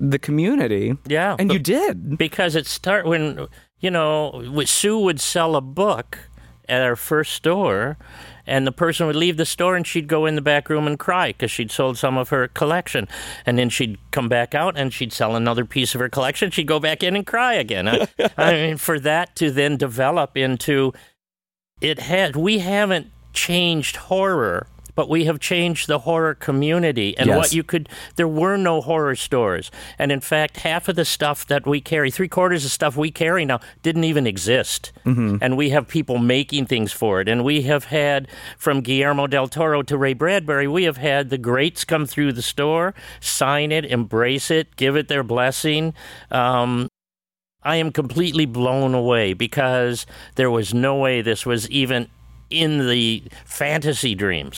the 0.00 0.18
community," 0.18 0.96
Yeah. 1.06 1.36
and 1.38 1.52
you 1.52 1.58
did. 1.58 2.18
because 2.18 2.54
it 2.56 2.66
start 2.66 3.06
when 3.06 3.46
you 3.80 3.90
know 3.90 4.42
Sue 4.66 4.98
would 4.98 5.20
sell 5.20 5.56
a 5.56 5.60
book 5.60 6.18
at 6.68 6.82
our 6.82 6.96
first 6.96 7.32
store, 7.32 7.96
and 8.48 8.66
the 8.66 8.72
person 8.72 9.06
would 9.06 9.16
leave 9.16 9.36
the 9.36 9.44
store 9.44 9.76
and 9.76 9.86
she'd 9.86 10.08
go 10.08 10.26
in 10.26 10.34
the 10.34 10.40
back 10.40 10.68
room 10.68 10.86
and 10.86 10.98
cry 10.98 11.28
because 11.28 11.50
she'd 11.50 11.70
sold 11.70 11.98
some 11.98 12.16
of 12.16 12.30
her 12.30 12.48
collection, 12.48 13.06
and 13.46 13.58
then 13.58 13.68
she'd 13.68 13.98
come 14.10 14.28
back 14.28 14.54
out 14.54 14.76
and 14.76 14.92
she'd 14.92 15.12
sell 15.12 15.36
another 15.36 15.64
piece 15.64 15.94
of 15.94 16.00
her 16.00 16.08
collection. 16.08 16.50
She'd 16.50 16.66
go 16.66 16.80
back 16.80 17.02
in 17.02 17.14
and 17.14 17.26
cry 17.26 17.54
again. 17.54 17.88
I, 17.88 18.08
I 18.36 18.52
mean, 18.52 18.76
for 18.76 18.98
that 19.00 19.36
to 19.36 19.50
then 19.50 19.76
develop 19.76 20.36
into 20.36 20.92
it 21.80 22.00
had 22.00 22.34
we 22.34 22.58
haven't 22.58 23.10
changed 23.32 23.96
horror 23.96 24.66
but 24.98 25.08
we 25.08 25.26
have 25.26 25.38
changed 25.38 25.86
the 25.86 26.00
horror 26.00 26.34
community. 26.34 27.16
And 27.16 27.28
Yes. 27.28 27.36
what 27.36 27.52
you 27.52 27.62
could 27.62 27.88
there 28.16 28.26
were 28.26 28.56
no 28.56 28.80
horror 28.80 29.14
stores. 29.14 29.70
And 29.96 30.10
in 30.10 30.18
fact 30.18 30.56
half 30.56 30.88
of 30.88 30.96
the 30.96 31.04
stuff 31.04 31.46
that 31.46 31.68
we 31.68 31.80
carry 31.80 32.10
three 32.10 32.26
quarters 32.26 32.64
of 32.64 32.72
stuff 32.72 32.96
we 32.96 33.12
carry 33.12 33.44
now 33.44 33.60
didn't 33.84 34.02
even 34.02 34.26
exist. 34.26 34.90
And 35.04 35.56
we 35.56 35.70
have 35.70 35.86
people 35.86 36.18
making 36.18 36.66
things 36.66 36.92
for 36.92 37.20
it. 37.20 37.28
And 37.28 37.44
we 37.44 37.62
have 37.62 37.84
had 37.84 38.26
from 38.58 38.80
guillermo 38.80 39.28
del 39.28 39.46
toro 39.46 39.82
to 39.82 39.96
ray 39.96 40.14
bradbury 40.14 40.66
we 40.66 40.82
have 40.82 40.96
had 40.96 41.30
the 41.30 41.38
greats 41.38 41.84
come 41.84 42.04
through 42.04 42.32
the 42.32 42.42
store 42.42 42.92
sign 43.20 43.70
it 43.70 43.84
embrace 43.84 44.50
it 44.50 44.74
give 44.74 44.96
it 44.96 45.06
their 45.06 45.22
blessing. 45.22 45.94
Um, 46.32 46.88
I 47.62 47.76
am 47.76 47.92
completely 47.92 48.46
blown 48.46 48.94
away 48.94 49.32
because 49.32 50.06
there 50.34 50.50
was 50.50 50.74
no 50.74 50.96
way 50.96 51.22
this 51.22 51.46
was 51.46 51.70
even 51.70 52.08
in 52.50 52.88
the 52.88 53.22
fantasy 53.44 54.14
dreams, 54.14 54.56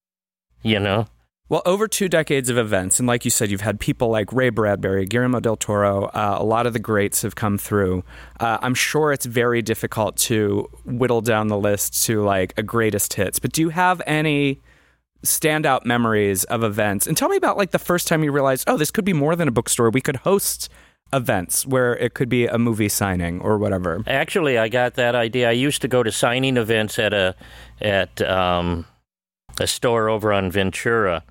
you 0.62 0.78
know? 0.78 1.06
Well, 1.50 1.62
over 1.66 1.88
two 1.88 2.08
decades 2.08 2.48
of 2.48 2.56
events, 2.56 3.00
and 3.00 3.08
like 3.08 3.24
you 3.24 3.30
said, 3.30 3.50
you've 3.50 3.61
had 3.61 3.80
people 3.80 4.08
like 4.08 4.32
Ray 4.32 4.50
Bradbury, 4.50 5.04
Guillermo 5.04 5.40
del 5.40 5.56
Toro. 5.56 6.04
Uh, 6.04 6.36
a 6.38 6.44
lot 6.44 6.64
of 6.64 6.74
the 6.74 6.78
greats 6.78 7.22
have 7.22 7.34
come 7.34 7.58
through. 7.58 8.04
Uh, 8.38 8.58
I'm 8.62 8.74
sure 8.74 9.12
it's 9.12 9.26
very 9.26 9.61
difficult 9.61 10.16
to 10.18 10.68
whittle 10.84 11.22
down 11.22 11.48
the 11.48 11.58
list 11.58 12.04
to 12.04 12.22
like 12.22 12.54
a 12.56 12.62
greatest 12.62 13.14
hits. 13.14 13.40
But 13.40 13.50
do 13.50 13.62
you 13.62 13.70
have 13.70 14.00
any 14.06 14.61
standout 15.26 15.84
memories 15.84 16.44
of 16.44 16.62
events? 16.62 17.08
And 17.08 17.16
tell 17.16 17.28
me 17.28 17.36
about 17.36 17.56
like 17.56 17.72
the 17.72 17.80
first 17.80 18.06
time 18.06 18.22
you 18.22 18.30
realized, 18.30 18.62
oh, 18.68 18.76
this 18.76 18.92
could 18.92 19.04
be 19.04 19.12
more 19.12 19.34
than 19.34 19.48
a 19.48 19.52
bookstore. 19.52 19.90
We 19.90 20.00
could 20.00 20.16
host 20.16 20.68
events 21.12 21.66
where 21.66 21.96
it 21.96 22.14
could 22.14 22.28
be 22.28 22.46
a 22.46 22.58
movie 22.58 22.88
signing 22.88 23.40
or 23.40 23.58
whatever. 23.58 24.04
Actually, 24.06 24.56
I 24.56 24.68
got 24.68 24.94
that 24.94 25.16
idea. 25.16 25.48
I 25.48 25.52
used 25.52 25.82
to 25.82 25.88
go 25.88 26.04
to 26.04 26.12
signing 26.12 26.56
events 26.56 26.96
at 27.00 27.12
a 27.12 27.34
at 27.80 28.22
um, 28.22 28.86
a 29.61 29.66
store 29.66 30.08
over 30.08 30.32
on 30.32 30.50
Ventura. 30.50 31.22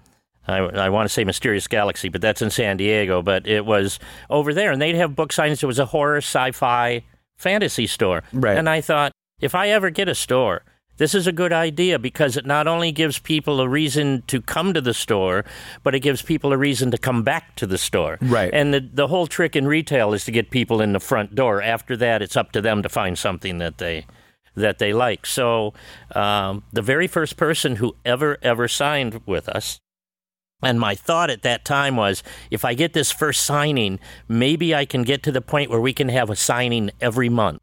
I, 0.48 0.60
I 0.60 0.90
want 0.90 1.08
to 1.08 1.14
say 1.14 1.24
Mysterious 1.24 1.68
Galaxy, 1.68 2.10
but 2.10 2.22
that's 2.22 2.42
in 2.42 2.50
San 2.50 2.78
Diego. 2.78 3.22
But 3.22 3.48
it 3.48 3.66
was 3.66 4.00
over 4.30 4.54
there, 4.54 4.72
and 4.72 4.82
they'd 4.82 4.96
have 4.96 5.16
book 5.16 5.32
signings. 5.32 5.62
It 5.62 5.68
was 5.68 5.80
a 5.80 5.86
horror, 5.86 6.18
sci-fi, 6.18 7.04
fantasy 7.38 7.88
store. 7.88 8.24
Right. 8.32 8.58
And 8.58 8.70
I 8.70 8.82
thought, 8.82 9.12
if 9.42 9.56
I 9.56 9.70
ever 9.70 9.90
get 9.90 10.08
a 10.08 10.16
store, 10.16 10.64
this 10.98 11.16
is 11.16 11.28
a 11.28 11.32
good 11.32 11.54
idea 11.54 11.98
because 11.98 12.36
it 12.36 12.46
not 12.46 12.68
only 12.68 12.92
gives 12.92 13.20
people 13.20 13.62
a 13.62 13.68
reason 13.68 14.22
to 14.28 14.42
come 14.42 14.74
to 14.74 14.82
the 14.82 14.94
store, 14.94 15.46
but 15.82 15.96
it 15.96 16.02
gives 16.02 16.22
people 16.22 16.52
a 16.52 16.58
reason 16.58 16.92
to 16.92 16.98
come 16.98 17.24
back 17.24 17.56
to 17.56 17.66
the 17.66 17.78
store. 17.78 18.18
Right. 18.22 18.54
And 18.54 18.74
the 18.74 18.82
the 18.94 19.08
whole 19.08 19.26
trick 19.26 19.56
in 19.56 19.68
retail 19.68 20.14
is 20.14 20.26
to 20.26 20.32
get 20.32 20.52
people 20.52 20.82
in 20.82 20.94
the 20.94 21.00
front 21.00 21.36
door. 21.36 21.62
After 21.62 21.96
that, 21.98 22.22
it's 22.22 22.38
up 22.38 22.52
to 22.52 22.62
them 22.62 22.84
to 22.84 22.90
find 22.90 23.18
something 23.18 23.58
that 23.60 23.78
they 23.78 24.06
that 24.56 24.80
they 24.80 24.94
like. 24.94 25.26
So, 25.26 25.74
um, 26.16 26.64
the 26.72 26.82
very 26.82 27.08
first 27.08 27.38
person 27.38 27.78
who 27.78 27.96
ever 28.06 28.38
ever 28.42 28.68
signed 28.68 29.22
with 29.26 29.50
us. 29.50 29.80
And 30.62 30.80
my 30.80 30.94
thought 30.94 31.30
at 31.30 31.44
that 31.44 31.64
time 31.64 31.96
was 31.96 32.22
if 32.52 32.66
I 32.66 32.74
get 32.74 32.92
this 32.94 33.12
first 33.12 33.46
signing, 33.46 34.00
maybe 34.28 34.76
I 34.76 34.86
can 34.86 35.04
get 35.04 35.24
to 35.24 35.32
the 35.32 35.42
point 35.42 35.70
where 35.70 35.80
we 35.80 35.94
can 35.94 36.10
have 36.10 36.30
a 36.30 36.36
signing 36.36 36.92
every 37.00 37.30
month. 37.30 37.62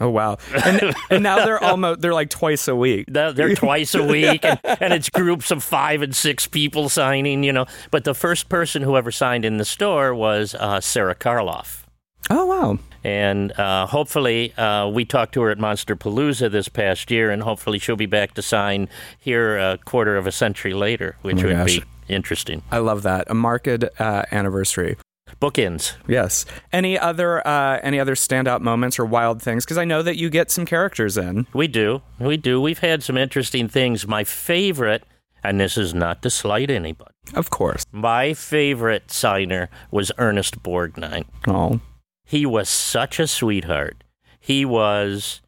Oh 0.00 0.10
wow! 0.10 0.38
And, 0.64 0.94
and 1.08 1.22
now 1.22 1.44
they're 1.44 1.62
almost 1.64 2.00
they're 2.00 2.12
like 2.12 2.30
twice 2.30 2.66
a 2.66 2.74
week. 2.74 3.06
They're, 3.08 3.32
they're 3.32 3.54
twice 3.54 3.94
a 3.94 4.02
week, 4.02 4.44
and, 4.44 4.58
and 4.64 4.92
it's 4.92 5.08
groups 5.08 5.50
of 5.50 5.62
five 5.62 6.02
and 6.02 6.14
six 6.14 6.46
people 6.46 6.88
signing, 6.88 7.44
you 7.44 7.52
know. 7.52 7.66
But 7.90 8.04
the 8.04 8.14
first 8.14 8.48
person 8.48 8.82
who 8.82 8.96
ever 8.96 9.12
signed 9.12 9.44
in 9.44 9.56
the 9.56 9.64
store 9.64 10.14
was 10.14 10.54
uh, 10.56 10.80
Sara 10.80 11.14
Karloff. 11.14 11.83
Oh 12.30 12.46
wow! 12.46 12.78
And 13.04 13.52
uh, 13.58 13.86
hopefully, 13.86 14.54
uh, 14.54 14.88
we 14.88 15.04
talked 15.04 15.34
to 15.34 15.42
her 15.42 15.50
at 15.50 15.58
Monsterpalooza 15.58 16.50
this 16.50 16.68
past 16.68 17.10
year, 17.10 17.30
and 17.30 17.42
hopefully, 17.42 17.78
she'll 17.78 17.96
be 17.96 18.06
back 18.06 18.34
to 18.34 18.42
sign 18.42 18.88
here 19.18 19.58
a 19.58 19.78
quarter 19.84 20.16
of 20.16 20.26
a 20.26 20.32
century 20.32 20.72
later, 20.74 21.16
which 21.22 21.42
Oh 21.44 21.48
would 21.48 21.56
gosh. 21.56 21.76
be 21.80 21.84
interesting. 22.08 22.62
I 22.70 22.78
love 22.78 23.02
that 23.02 23.30
a 23.30 23.34
marked 23.34 23.68
uh, 23.68 24.22
anniversary. 24.32 24.96
Bookends. 25.40 25.94
Yes. 26.06 26.46
Any 26.72 26.98
other 26.98 27.46
uh, 27.46 27.80
any 27.82 27.98
other 28.00 28.14
standout 28.14 28.60
moments 28.60 28.98
or 28.98 29.04
wild 29.04 29.42
things? 29.42 29.64
Because 29.64 29.78
I 29.78 29.84
know 29.84 30.02
that 30.02 30.16
you 30.16 30.30
get 30.30 30.50
some 30.50 30.64
characters 30.64 31.18
in. 31.18 31.46
We 31.52 31.66
do. 31.68 32.00
We 32.18 32.36
do. 32.38 32.60
We've 32.60 32.78
had 32.78 33.02
some 33.02 33.16
interesting 33.18 33.68
things. 33.68 34.06
My 34.06 34.24
favorite, 34.24 35.02
and 35.42 35.60
this 35.60 35.76
is 35.76 35.92
not 35.92 36.22
to 36.22 36.30
slight 36.30 36.70
anybody, 36.70 37.10
Of 37.34 37.50
course. 37.50 37.84
my 37.92 38.32
favorite 38.32 39.10
signer 39.10 39.68
was 39.90 40.10
Ernest 40.18 40.62
Borgnine. 40.62 41.24
Oh. 41.48 41.80
He 42.24 42.46
was 42.46 42.68
such 42.68 43.20
a 43.20 43.26
sweetheart. 43.26 44.02
He 44.40 44.64
was 44.64 45.42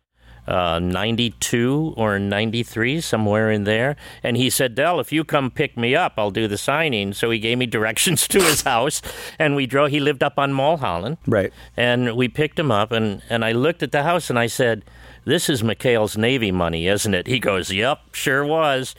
uh, 0.46 0.78
92 0.78 1.94
or 1.96 2.18
93, 2.18 3.00
somewhere 3.00 3.50
in 3.50 3.64
there. 3.64 3.96
And 4.22 4.36
he 4.36 4.50
said, 4.50 4.74
Del, 4.74 5.00
if 5.00 5.12
you 5.12 5.24
come 5.24 5.50
pick 5.50 5.76
me 5.76 5.94
up, 5.94 6.14
I'll 6.16 6.30
do 6.30 6.46
the 6.46 6.58
signing. 6.58 7.12
So 7.12 7.30
he 7.30 7.38
gave 7.38 7.58
me 7.58 7.66
directions 7.66 8.28
to 8.28 8.40
his 8.40 8.62
house, 8.62 9.02
and 9.38 9.56
we 9.56 9.66
drove. 9.66 9.90
He 9.90 10.00
lived 10.00 10.22
up 10.22 10.38
on 10.38 10.52
Mulholland. 10.52 11.18
Right. 11.26 11.52
And 11.76 12.16
we 12.16 12.28
picked 12.28 12.58
him 12.58 12.70
up, 12.70 12.92
and, 12.92 13.22
and 13.28 13.44
I 13.44 13.52
looked 13.52 13.82
at 13.82 13.92
the 13.92 14.02
house 14.02 14.30
and 14.30 14.38
I 14.38 14.46
said, 14.46 14.84
This 15.24 15.48
is 15.48 15.62
McHale's 15.62 16.16
Navy 16.16 16.52
money, 16.52 16.86
isn't 16.86 17.14
it? 17.14 17.26
He 17.26 17.38
goes, 17.38 17.72
Yep, 17.72 18.14
sure 18.14 18.44
was. 18.44 18.94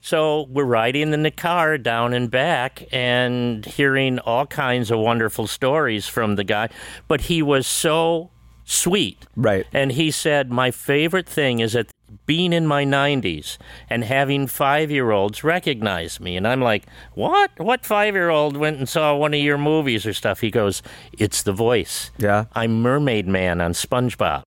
So 0.00 0.46
we're 0.48 0.64
riding 0.64 1.12
in 1.12 1.22
the 1.22 1.30
car 1.30 1.76
down 1.76 2.14
and 2.14 2.30
back 2.30 2.84
and 2.92 3.64
hearing 3.64 4.18
all 4.20 4.46
kinds 4.46 4.90
of 4.90 4.98
wonderful 5.00 5.46
stories 5.46 6.06
from 6.06 6.36
the 6.36 6.44
guy. 6.44 6.68
But 7.08 7.22
he 7.22 7.42
was 7.42 7.66
so 7.66 8.30
sweet. 8.64 9.26
Right. 9.34 9.66
And 9.72 9.92
he 9.92 10.10
said, 10.10 10.50
My 10.50 10.70
favorite 10.70 11.28
thing 11.28 11.58
is 11.60 11.72
that 11.72 11.90
being 12.26 12.52
in 12.52 12.66
my 12.66 12.84
90s 12.84 13.58
and 13.90 14.04
having 14.04 14.46
five 14.46 14.90
year 14.90 15.10
olds 15.10 15.42
recognize 15.42 16.20
me. 16.20 16.36
And 16.36 16.46
I'm 16.46 16.60
like, 16.60 16.86
What? 17.14 17.50
What 17.56 17.84
five 17.84 18.14
year 18.14 18.30
old 18.30 18.56
went 18.56 18.78
and 18.78 18.88
saw 18.88 19.16
one 19.16 19.34
of 19.34 19.40
your 19.40 19.58
movies 19.58 20.06
or 20.06 20.12
stuff? 20.12 20.40
He 20.40 20.50
goes, 20.50 20.82
It's 21.12 21.42
the 21.42 21.52
voice. 21.52 22.10
Yeah. 22.18 22.44
I'm 22.54 22.82
Mermaid 22.82 23.26
Man 23.26 23.60
on 23.60 23.72
SpongeBob. 23.72 24.42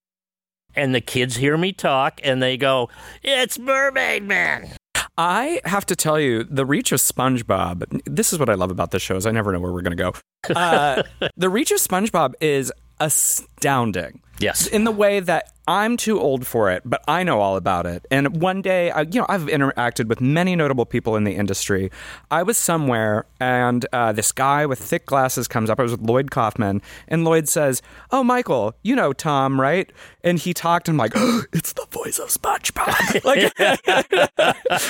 And 0.76 0.96
the 0.96 1.02
kids 1.02 1.36
hear 1.36 1.58
me 1.58 1.74
talk 1.74 2.22
and 2.24 2.42
they 2.42 2.56
go, 2.56 2.90
It's 3.24 3.60
Mermaid 3.60 4.24
Man. 4.24 4.72
I 5.18 5.62
have 5.66 5.86
to 5.88 5.96
tell 5.96 6.20
you, 6.20 6.44
the 6.44 6.66
reach 6.66 6.92
of 6.92 7.00
SpongeBob. 7.00 8.02
This 8.06 8.34
is 8.34 8.40
what 8.40 8.50
I 8.50 8.54
love 8.54 8.72
about 8.72 8.92
this 8.92 9.02
show 9.02 9.16
is 9.16 9.26
I 9.26 9.32
never 9.32 9.52
know 9.52 9.60
where 9.60 9.72
we're 9.72 9.82
going 9.82 9.98
to 9.98 10.12
go. 10.12 10.14
Uh, 10.54 11.04
the 11.38 11.50
reach 11.50 11.72
of 11.72 11.80
SpongeBob 11.80 12.34
is 12.40 12.72
astounding. 13.00 14.22
Yes. 14.40 14.68
In 14.68 14.84
the 14.86 14.92
way 14.92 15.20
that 15.20 15.52
I'm 15.68 15.96
too 15.96 16.20
old 16.20 16.48
for 16.48 16.72
it, 16.72 16.82
but 16.86 17.04
I 17.08 17.24
know 17.24 17.40
all 17.40 17.56
about 17.56 17.86
it. 17.86 18.08
And 18.10 18.42
one 18.42 18.62
day, 18.64 18.90
I, 18.90 19.02
you 19.02 19.20
know, 19.20 19.28
I've 19.30 19.44
interacted 19.44 20.08
with 20.08 20.20
many 20.20 20.56
notable 20.56 20.86
people 20.86 21.16
in 21.16 21.24
the 21.24 21.34
industry. 21.34 21.92
I 22.32 22.42
was 22.42 22.58
somewhere, 22.58 23.26
and 23.40 23.86
uh, 23.94 24.12
this 24.12 24.32
guy 24.32 24.66
with 24.66 24.80
thick 24.80 25.06
glasses 25.06 25.48
comes 25.48 25.70
up. 25.70 25.80
I 25.80 25.84
was 25.84 25.92
with 25.92 26.02
Lloyd 26.02 26.32
Kaufman, 26.32 26.82
and 27.08 27.24
Lloyd 27.24 27.48
says, 27.48 27.84
"Oh, 28.10 28.24
Michael, 28.24 28.74
you 28.82 28.96
know 28.96 29.14
Tom, 29.14 29.62
right?" 29.62 29.92
And 30.24 30.40
he 30.40 30.54
talked, 30.54 30.88
and 30.88 30.96
I'm 30.96 30.98
like, 30.98 31.14
oh, 31.16 31.44
"It's 31.54 31.74
the 31.74 31.86
voice 31.92 32.18
of 32.18 32.30
SpongeBob." 32.30 33.24
like, 33.24 33.54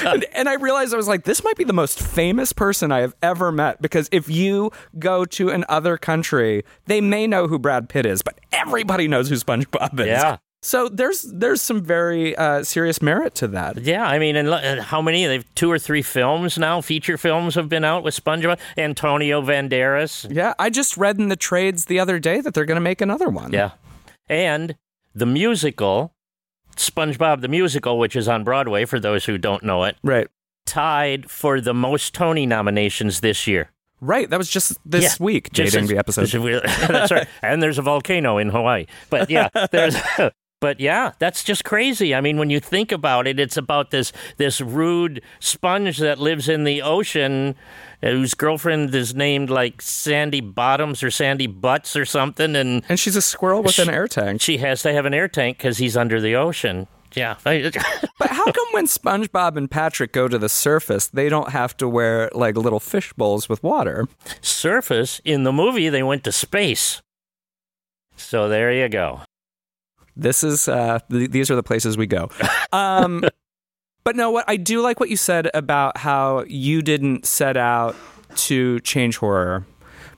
and, 0.05 0.25
and 0.33 0.49
I 0.49 0.53
realized 0.53 0.93
I 0.93 0.97
was 0.97 1.07
like, 1.07 1.25
"This 1.25 1.43
might 1.43 1.57
be 1.57 1.65
the 1.65 1.73
most 1.73 1.99
famous 1.99 2.53
person 2.53 2.93
I 2.93 3.01
have 3.01 3.13
ever 3.21 3.51
met." 3.51 3.81
Because 3.81 4.07
if 4.13 4.29
you 4.29 4.71
go 4.97 5.25
to 5.25 5.49
an 5.49 5.65
other 5.67 5.97
country, 5.97 6.63
they 6.85 7.01
may 7.01 7.27
know 7.27 7.47
who 7.47 7.59
Brad 7.59 7.89
Pitt 7.89 8.05
is, 8.05 8.21
but 8.21 8.39
everybody 8.53 9.09
knows 9.09 9.27
who 9.27 9.35
SpongeBob 9.35 9.99
is. 9.99 10.07
Yeah. 10.07 10.37
So 10.63 10.87
there's 10.89 11.23
there's 11.23 11.59
some 11.61 11.81
very 11.81 12.35
uh, 12.35 12.63
serious 12.63 13.01
merit 13.01 13.33
to 13.35 13.47
that. 13.47 13.81
Yeah, 13.81 14.05
I 14.05 14.19
mean, 14.19 14.35
and, 14.35 14.79
how 14.79 15.01
many? 15.01 15.25
They've 15.25 15.55
two 15.55 15.71
or 15.71 15.79
three 15.79 16.03
films 16.03 16.57
now. 16.57 16.81
Feature 16.81 17.17
films 17.17 17.55
have 17.55 17.67
been 17.67 17.83
out 17.83 18.03
with 18.03 18.13
SpongeBob. 18.23 18.59
Antonio 18.77 19.41
Banderas. 19.41 20.27
Yeah, 20.33 20.53
I 20.59 20.69
just 20.69 20.97
read 20.97 21.17
in 21.19 21.29
the 21.29 21.35
trades 21.35 21.85
the 21.85 21.99
other 21.99 22.19
day 22.19 22.41
that 22.41 22.53
they're 22.53 22.65
going 22.65 22.75
to 22.75 22.81
make 22.81 23.01
another 23.01 23.27
one. 23.29 23.51
Yeah, 23.51 23.71
and 24.29 24.75
the 25.15 25.25
musical, 25.25 26.13
SpongeBob 26.75 27.41
the 27.41 27.47
musical, 27.47 27.97
which 27.97 28.15
is 28.15 28.27
on 28.27 28.43
Broadway 28.43 28.85
for 28.85 28.99
those 28.99 29.25
who 29.25 29.39
don't 29.39 29.63
know 29.63 29.83
it, 29.85 29.97
Right. 30.03 30.27
tied 30.67 31.31
for 31.31 31.59
the 31.59 31.73
most 31.73 32.13
Tony 32.13 32.45
nominations 32.45 33.21
this 33.21 33.47
year. 33.47 33.71
Right. 33.99 34.29
That 34.29 34.37
was 34.37 34.49
just 34.49 34.77
this 34.85 35.03
Yeah, 35.03 35.23
week, 35.25 35.51
Just 35.51 35.73
dating 35.73 35.83
as- 35.85 35.89
the 35.89 35.97
episode. 35.97 36.29
That's 36.87 37.11
right. 37.11 37.27
And 37.43 37.61
there's 37.61 37.77
a 37.77 37.83
volcano 37.83 38.37
in 38.39 38.49
Hawaii. 38.49 38.85
But 39.09 39.29
yeah, 39.31 39.49
there's. 39.71 39.95
But 40.61 40.79
yeah, 40.79 41.13
that's 41.17 41.43
just 41.43 41.65
crazy. 41.65 42.13
I 42.13 42.21
mean, 42.21 42.37
when 42.37 42.51
you 42.51 42.59
think 42.59 42.91
about 42.91 43.25
it, 43.27 43.39
it's 43.39 43.57
about 43.57 43.89
this 43.89 44.13
this 44.37 44.61
rude 44.61 45.23
sponge 45.39 45.97
that 45.97 46.19
lives 46.19 46.47
in 46.47 46.65
the 46.65 46.83
ocean, 46.83 47.55
uh, 48.03 48.11
whose 48.11 48.35
girlfriend 48.35 48.93
is 48.93 49.15
named 49.15 49.49
like 49.49 49.81
Sandy 49.81 50.39
Bottoms 50.39 51.01
or 51.01 51.09
Sandy 51.09 51.47
Butts 51.47 51.95
or 51.95 52.05
something, 52.05 52.55
and 52.55 52.83
and 52.87 52.99
she's 52.99 53.15
a 53.15 53.23
squirrel 53.23 53.63
with 53.63 53.79
an 53.79 53.89
air 53.89 54.07
tank. 54.07 54.39
she 54.39 54.59
has 54.59 54.83
to 54.83 54.93
have 54.93 55.07
an 55.07 55.15
air 55.15 55.27
tank 55.27 55.57
because 55.57 55.79
he's 55.79 55.97
under 55.97 56.21
the 56.21 56.35
ocean. 56.35 56.87
Yeah, 57.15 57.35
But 57.43 58.29
how 58.29 58.45
come 58.45 58.67
when 58.71 58.85
SpongeBob 58.85 59.57
and 59.57 59.69
Patrick 59.69 60.13
go 60.13 60.29
to 60.29 60.37
the 60.37 60.47
surface, 60.47 61.07
they 61.07 61.27
don't 61.27 61.49
have 61.49 61.75
to 61.77 61.87
wear 61.89 62.29
like 62.33 62.55
little 62.55 62.79
fish 62.79 63.11
bowls 63.13 63.49
with 63.49 63.61
water? 63.63 64.07
surface 64.41 65.19
in 65.25 65.43
the 65.43 65.51
movie 65.51 65.89
they 65.89 66.03
went 66.03 66.23
to 66.23 66.31
space. 66.31 67.01
So 68.15 68.47
there 68.47 68.71
you 68.71 68.87
go. 68.87 69.21
This 70.15 70.43
is 70.43 70.67
uh, 70.67 70.99
th- 71.09 71.31
these 71.31 71.49
are 71.49 71.55
the 71.55 71.63
places 71.63 71.97
we 71.97 72.07
go. 72.07 72.29
Um, 72.73 73.25
but 74.05 74.15
no, 74.15 74.31
what 74.31 74.45
I 74.47 74.55
do 74.55 74.81
like 74.81 75.01
what 75.01 75.09
you 75.09 75.17
said 75.17 75.49
about 75.53 75.97
how 75.97 76.45
you 76.47 76.81
didn't 76.81 77.25
set 77.25 77.57
out 77.57 77.97
to 78.35 78.79
change 78.79 79.17
horror, 79.17 79.65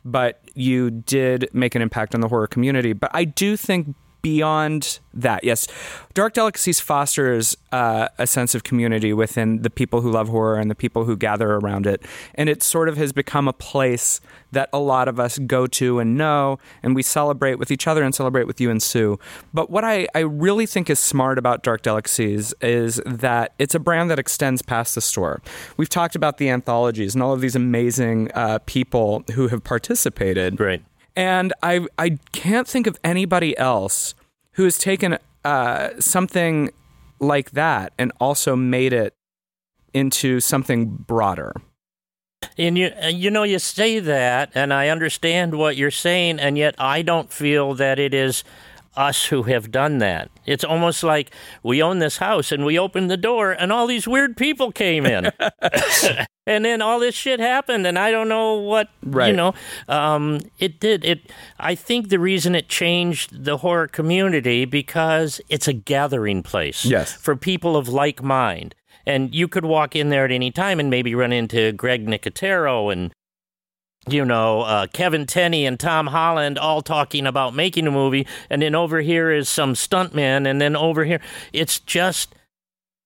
but 0.06 0.39
you 0.54 0.91
did 0.91 1.50
make 1.52 1.74
an 1.74 1.82
impact 1.82 2.14
on 2.14 2.22
the 2.22 2.28
horror 2.28 2.46
community. 2.46 2.94
But 2.94 3.10
I 3.14 3.24
do 3.26 3.58
think 3.58 3.96
beyond 4.24 4.99
that, 5.13 5.43
yes, 5.43 5.67
Dark 6.13 6.34
Delicacies 6.34 6.80
fosters 6.80 7.55
uh, 7.71 8.07
a 8.17 8.26
sense 8.26 8.55
of 8.55 8.63
community 8.63 9.13
within 9.13 9.61
the 9.61 9.69
people 9.69 10.01
who 10.01 10.09
love 10.09 10.30
horror 10.30 10.57
and 10.57 10.71
the 10.71 10.76
people 10.76 11.03
who 11.03 11.15
gather 11.15 11.55
around 11.55 11.86
it, 11.86 12.01
and 12.34 12.49
it 12.49 12.63
sort 12.63 12.88
of 12.89 12.97
has 12.97 13.11
become 13.11 13.47
a 13.47 13.53
place 13.53 14.21
that 14.51 14.69
a 14.71 14.80
lot 14.80 15.07
of 15.07 15.19
us 15.19 15.38
go 15.39 15.67
to 15.67 15.99
and 15.99 16.17
know, 16.17 16.57
and 16.82 16.95
we 16.95 17.03
celebrate 17.03 17.55
with 17.55 17.69
each 17.69 17.86
other 17.86 18.01
and 18.01 18.15
celebrate 18.15 18.47
with 18.47 18.61
you 18.61 18.71
and 18.71 18.82
Sue. 18.82 19.19
But 19.53 19.69
what 19.69 19.84
I, 19.84 20.07
I 20.15 20.19
really 20.19 20.65
think 20.65 20.89
is 20.89 20.99
smart 20.99 21.38
about 21.38 21.61
Dark 21.61 21.82
Delicacies 21.82 22.53
is 22.61 23.01
that 23.05 23.53
it's 23.59 23.76
a 23.76 23.80
brand 23.80 24.09
that 24.09 24.19
extends 24.19 24.61
past 24.61 24.95
the 24.95 25.01
store. 25.01 25.41
We've 25.76 25.89
talked 25.89 26.15
about 26.15 26.38
the 26.38 26.49
anthologies 26.49 27.13
and 27.13 27.21
all 27.21 27.34
of 27.34 27.41
these 27.41 27.55
amazing 27.55 28.32
uh, 28.34 28.59
people 28.65 29.26
who 29.34 29.49
have 29.49 29.63
participated. 29.63 30.55
Great. 30.55 30.82
And 31.16 31.53
I 31.61 31.86
I 31.97 32.18
can't 32.32 32.68
think 32.68 32.88
of 32.88 32.97
anybody 33.03 33.57
else 33.57 34.16
who 34.53 34.64
has 34.64 34.78
taken 34.78 35.18
uh, 35.43 35.89
something 35.99 36.72
like 37.20 37.51
that 37.51 37.93
and 37.97 38.11
also 38.20 38.55
made 38.55 38.93
it 38.93 39.14
into 39.93 40.39
something 40.39 40.86
broader. 40.88 41.53
And 42.57 42.78
you, 42.78 42.91
you 43.09 43.32
know, 43.32 43.43
you 43.43 43.57
say 43.59 43.99
that, 43.99 44.51
and 44.53 44.74
I 44.74 44.89
understand 44.89 45.57
what 45.57 45.78
you're 45.78 45.91
saying, 45.91 46.39
and 46.39 46.57
yet 46.57 46.76
I 46.78 47.01
don't 47.01 47.32
feel 47.32 47.74
that 47.76 47.99
it 47.99 48.14
is 48.14 48.43
us 48.96 49.26
who 49.26 49.44
have 49.44 49.72
done 49.72 49.98
that. 50.00 50.30
It's 50.46 50.64
almost 50.64 51.04
like 51.04 51.32
we 51.64 51.82
own 51.82 52.00
this 52.00 52.18
house 52.18 52.52
and 52.52 52.66
we 52.66 52.78
opened 52.78 53.10
the 53.10 53.18
door, 53.18 53.52
and 53.52 53.72
all 53.72 53.88
these 53.88 54.08
weird 54.08 54.38
people 54.38 54.72
came 54.72 55.06
in. 55.06 55.32
and 56.46 56.66
then 56.66 56.82
all 56.82 57.00
this 57.00 57.16
shit 57.16 57.39
happened, 57.39 57.88
and 57.88 57.98
I 57.98 58.12
don't 58.12 58.30
know 58.30 58.56
what, 58.56 58.89
Right. 59.04 59.30
you 59.30 59.36
know. 59.36 59.54
Um, 59.88 60.39
it 60.60 60.80
did. 60.80 61.04
It. 61.06 61.32
I 61.60 61.76
think 61.76 62.10
the 62.10 62.20
reason 62.20 62.56
it 62.56 62.68
changed 62.70 63.44
the 63.46 63.58
horror 63.58 63.88
community 63.88 64.66
because 64.66 65.41
it's 65.50 65.68
a 65.68 65.74
gathering 65.74 66.44
place 66.44 66.86
Yes. 66.86 67.14
for 67.14 67.36
people 67.36 67.76
of 67.78 67.88
like 67.88 68.22
mind. 68.22 68.76
And 69.06 69.36
you 69.36 69.48
could 69.50 69.66
walk 69.66 69.96
in 69.98 70.10
there 70.10 70.24
at 70.24 70.32
any 70.32 70.50
time 70.52 70.80
and 70.80 70.89
maybe 70.89 71.14
run 71.14 71.34
into 71.34 71.72
Greg 71.74 72.06
Nicotero 72.08 72.91
and, 72.91 73.12
you 74.08 74.26
know, 74.26 74.62
uh, 74.62 74.88
Kevin 74.88 75.26
Tenney 75.26 75.66
and 75.66 75.80
Tom 75.80 76.08
Holland 76.08 76.58
all 76.58 76.82
talking 76.82 77.26
about 77.26 77.54
making 77.54 77.88
a 77.88 77.91
movie. 77.91 78.28
And 78.49 78.62
then 78.62 78.76
over 78.76 79.01
here 79.01 79.32
is 79.32 79.47
some 79.47 79.74
stuntman. 79.74 80.47
And 80.47 80.60
then 80.60 80.76
over 80.76 81.06
here, 81.06 81.22
it's 81.51 81.80
just, 81.80 82.36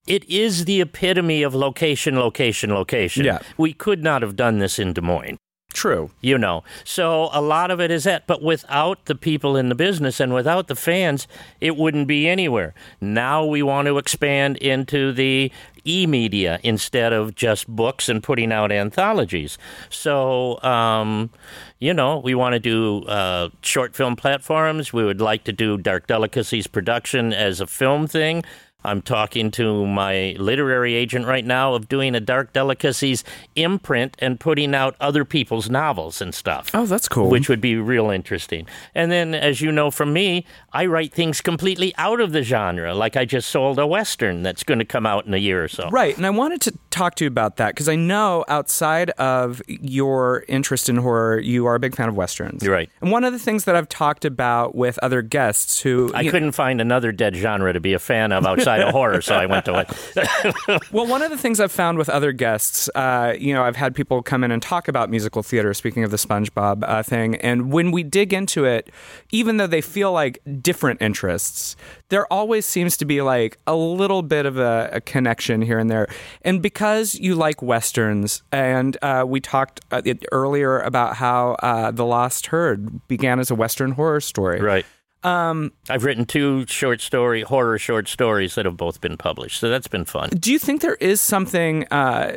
it 0.06 0.28
is 0.28 0.64
the 0.64 0.80
epitome 0.80 1.42
of 1.42 1.54
location, 1.54 2.18
location, 2.18 2.74
location. 2.74 3.24
Yeah. 3.24 3.38
We 3.56 3.72
could 3.72 4.02
not 4.02 4.22
have 4.22 4.36
done 4.36 4.58
this 4.58 4.78
in 4.78 4.92
Des 4.92 5.00
Moines 5.00 5.38
True. 5.72 6.10
you 6.20 6.38
know. 6.38 6.64
So 6.82 7.28
a 7.32 7.40
lot 7.40 7.70
of 7.70 7.80
it 7.80 7.90
is 7.90 8.04
that, 8.04 8.26
but 8.26 8.42
without 8.42 9.04
the 9.04 9.14
people 9.14 9.56
in 9.56 9.68
the 9.68 9.74
business 9.74 10.18
and 10.18 10.32
without 10.34 10.66
the 10.66 10.74
fans, 10.74 11.28
it 11.60 11.76
wouldn't 11.76 12.08
be 12.08 12.26
anywhere. 12.26 12.74
Now 13.00 13.44
we 13.44 13.62
want 13.62 13.86
to 13.86 13.98
expand 13.98 14.56
into 14.56 15.12
the 15.12 15.52
e-media 15.88 16.60
instead 16.62 17.12
of 17.12 17.34
just 17.34 17.66
books 17.66 18.08
and 18.08 18.22
putting 18.22 18.52
out 18.52 18.70
anthologies. 18.70 19.58
So, 19.90 20.60
um, 20.62 21.30
you 21.78 21.94
know, 21.94 22.18
we 22.18 22.34
want 22.34 22.54
to 22.54 22.60
do 22.60 23.04
uh, 23.06 23.50
short 23.62 23.94
film 23.94 24.16
platforms. 24.16 24.92
We 24.92 25.04
would 25.04 25.20
like 25.20 25.44
to 25.44 25.52
do 25.52 25.78
Dark 25.78 26.06
Delicacies 26.06 26.66
production 26.66 27.32
as 27.32 27.60
a 27.60 27.66
film 27.66 28.06
thing. 28.06 28.44
I'm 28.84 29.02
talking 29.02 29.50
to 29.52 29.84
my 29.88 30.36
literary 30.38 30.94
agent 30.94 31.26
right 31.26 31.44
now 31.44 31.74
of 31.74 31.88
doing 31.88 32.14
a 32.14 32.20
Dark 32.20 32.52
Delicacies 32.52 33.24
imprint 33.56 34.14
and 34.20 34.38
putting 34.38 34.72
out 34.72 34.94
other 35.00 35.24
people's 35.24 35.68
novels 35.68 36.22
and 36.22 36.32
stuff. 36.32 36.70
Oh, 36.72 36.86
that's 36.86 37.08
cool. 37.08 37.28
Which 37.28 37.48
would 37.48 37.60
be 37.60 37.74
real 37.74 38.08
interesting. 38.08 38.68
And 38.94 39.10
then, 39.10 39.34
as 39.34 39.60
you 39.60 39.72
know 39.72 39.90
from 39.90 40.12
me, 40.12 40.46
I 40.72 40.86
write 40.86 41.12
things 41.12 41.40
completely 41.40 41.92
out 41.98 42.20
of 42.20 42.30
the 42.30 42.44
genre. 42.44 42.94
Like 42.94 43.16
I 43.16 43.24
just 43.24 43.50
sold 43.50 43.80
a 43.80 43.86
Western 43.86 44.44
that's 44.44 44.62
going 44.62 44.78
to 44.78 44.84
come 44.84 45.06
out 45.06 45.26
in 45.26 45.34
a 45.34 45.38
year 45.38 45.64
or 45.64 45.68
so. 45.68 45.88
Right, 45.90 46.16
and 46.16 46.24
I 46.24 46.30
wanted 46.30 46.60
to 46.60 46.78
talk 46.90 47.16
to 47.16 47.24
you 47.24 47.28
about 47.28 47.56
that 47.56 47.74
because 47.74 47.88
I 47.88 47.96
know 47.96 48.44
outside 48.46 49.10
of 49.10 49.60
your 49.66 50.44
interest 50.46 50.88
in 50.88 50.98
horror, 50.98 51.40
you 51.40 51.66
are 51.66 51.74
a 51.74 51.80
big 51.80 51.96
fan 51.96 52.08
of 52.08 52.14
westerns. 52.14 52.62
You're 52.62 52.74
right. 52.74 52.88
And 53.00 53.10
one 53.10 53.24
of 53.24 53.32
the 53.32 53.40
things 53.40 53.64
that 53.64 53.74
I've 53.74 53.88
talked 53.88 54.24
about 54.24 54.76
with 54.76 55.00
other 55.02 55.20
guests 55.20 55.80
who 55.80 56.12
I 56.14 56.28
couldn't 56.28 56.52
find 56.52 56.80
another 56.80 57.10
dead 57.10 57.34
genre 57.34 57.72
to 57.72 57.80
be 57.80 57.92
a 57.92 57.98
fan 57.98 58.30
of 58.30 58.46
outside 58.46 58.67
side 58.68 58.82
of 58.82 58.92
horror, 58.92 59.22
so 59.22 59.34
I 59.34 59.46
went 59.46 59.64
to 59.64 59.78
it. 59.80 60.92
well, 60.92 61.06
one 61.06 61.22
of 61.22 61.30
the 61.30 61.38
things 61.38 61.58
I've 61.58 61.72
found 61.72 61.96
with 61.96 62.08
other 62.08 62.32
guests, 62.32 62.90
uh, 62.94 63.34
you 63.38 63.54
know, 63.54 63.62
I've 63.62 63.76
had 63.76 63.94
people 63.94 64.22
come 64.22 64.44
in 64.44 64.50
and 64.50 64.62
talk 64.62 64.88
about 64.88 65.10
musical 65.10 65.42
theater. 65.42 65.72
Speaking 65.72 66.04
of 66.04 66.10
the 66.10 66.16
SpongeBob 66.16 66.84
uh, 66.86 67.02
thing, 67.02 67.36
and 67.36 67.72
when 67.72 67.90
we 67.90 68.02
dig 68.02 68.32
into 68.32 68.64
it, 68.64 68.90
even 69.30 69.56
though 69.56 69.66
they 69.66 69.80
feel 69.80 70.12
like 70.12 70.38
different 70.60 71.00
interests, 71.00 71.76
there 72.10 72.30
always 72.32 72.66
seems 72.66 72.96
to 72.98 73.04
be 73.04 73.22
like 73.22 73.58
a 73.66 73.74
little 73.74 74.22
bit 74.22 74.44
of 74.44 74.58
a, 74.58 74.90
a 74.92 75.00
connection 75.00 75.62
here 75.62 75.78
and 75.78 75.90
there. 75.90 76.06
And 76.42 76.60
because 76.62 77.14
you 77.14 77.34
like 77.34 77.62
westerns, 77.62 78.42
and 78.52 78.96
uh, 79.02 79.24
we 79.26 79.40
talked 79.40 79.80
uh, 79.90 80.02
earlier 80.32 80.78
about 80.80 81.16
how 81.16 81.56
uh, 81.62 81.90
the 81.90 82.04
Lost 82.04 82.46
Herd 82.46 83.06
began 83.08 83.40
as 83.40 83.50
a 83.50 83.54
western 83.54 83.92
horror 83.92 84.20
story, 84.20 84.60
right? 84.60 84.84
Um, 85.24 85.72
I've 85.90 86.04
written 86.04 86.24
two 86.24 86.66
short 86.66 87.00
story 87.00 87.42
horror 87.42 87.78
short 87.78 88.08
stories 88.08 88.54
that 88.54 88.64
have 88.64 88.76
both 88.76 89.00
been 89.00 89.16
published, 89.16 89.60
so 89.60 89.68
that's 89.68 89.88
been 89.88 90.04
fun. 90.04 90.30
Do 90.30 90.52
you 90.52 90.58
think 90.58 90.80
there 90.80 90.94
is 90.96 91.20
something 91.20 91.86
uh, 91.90 92.36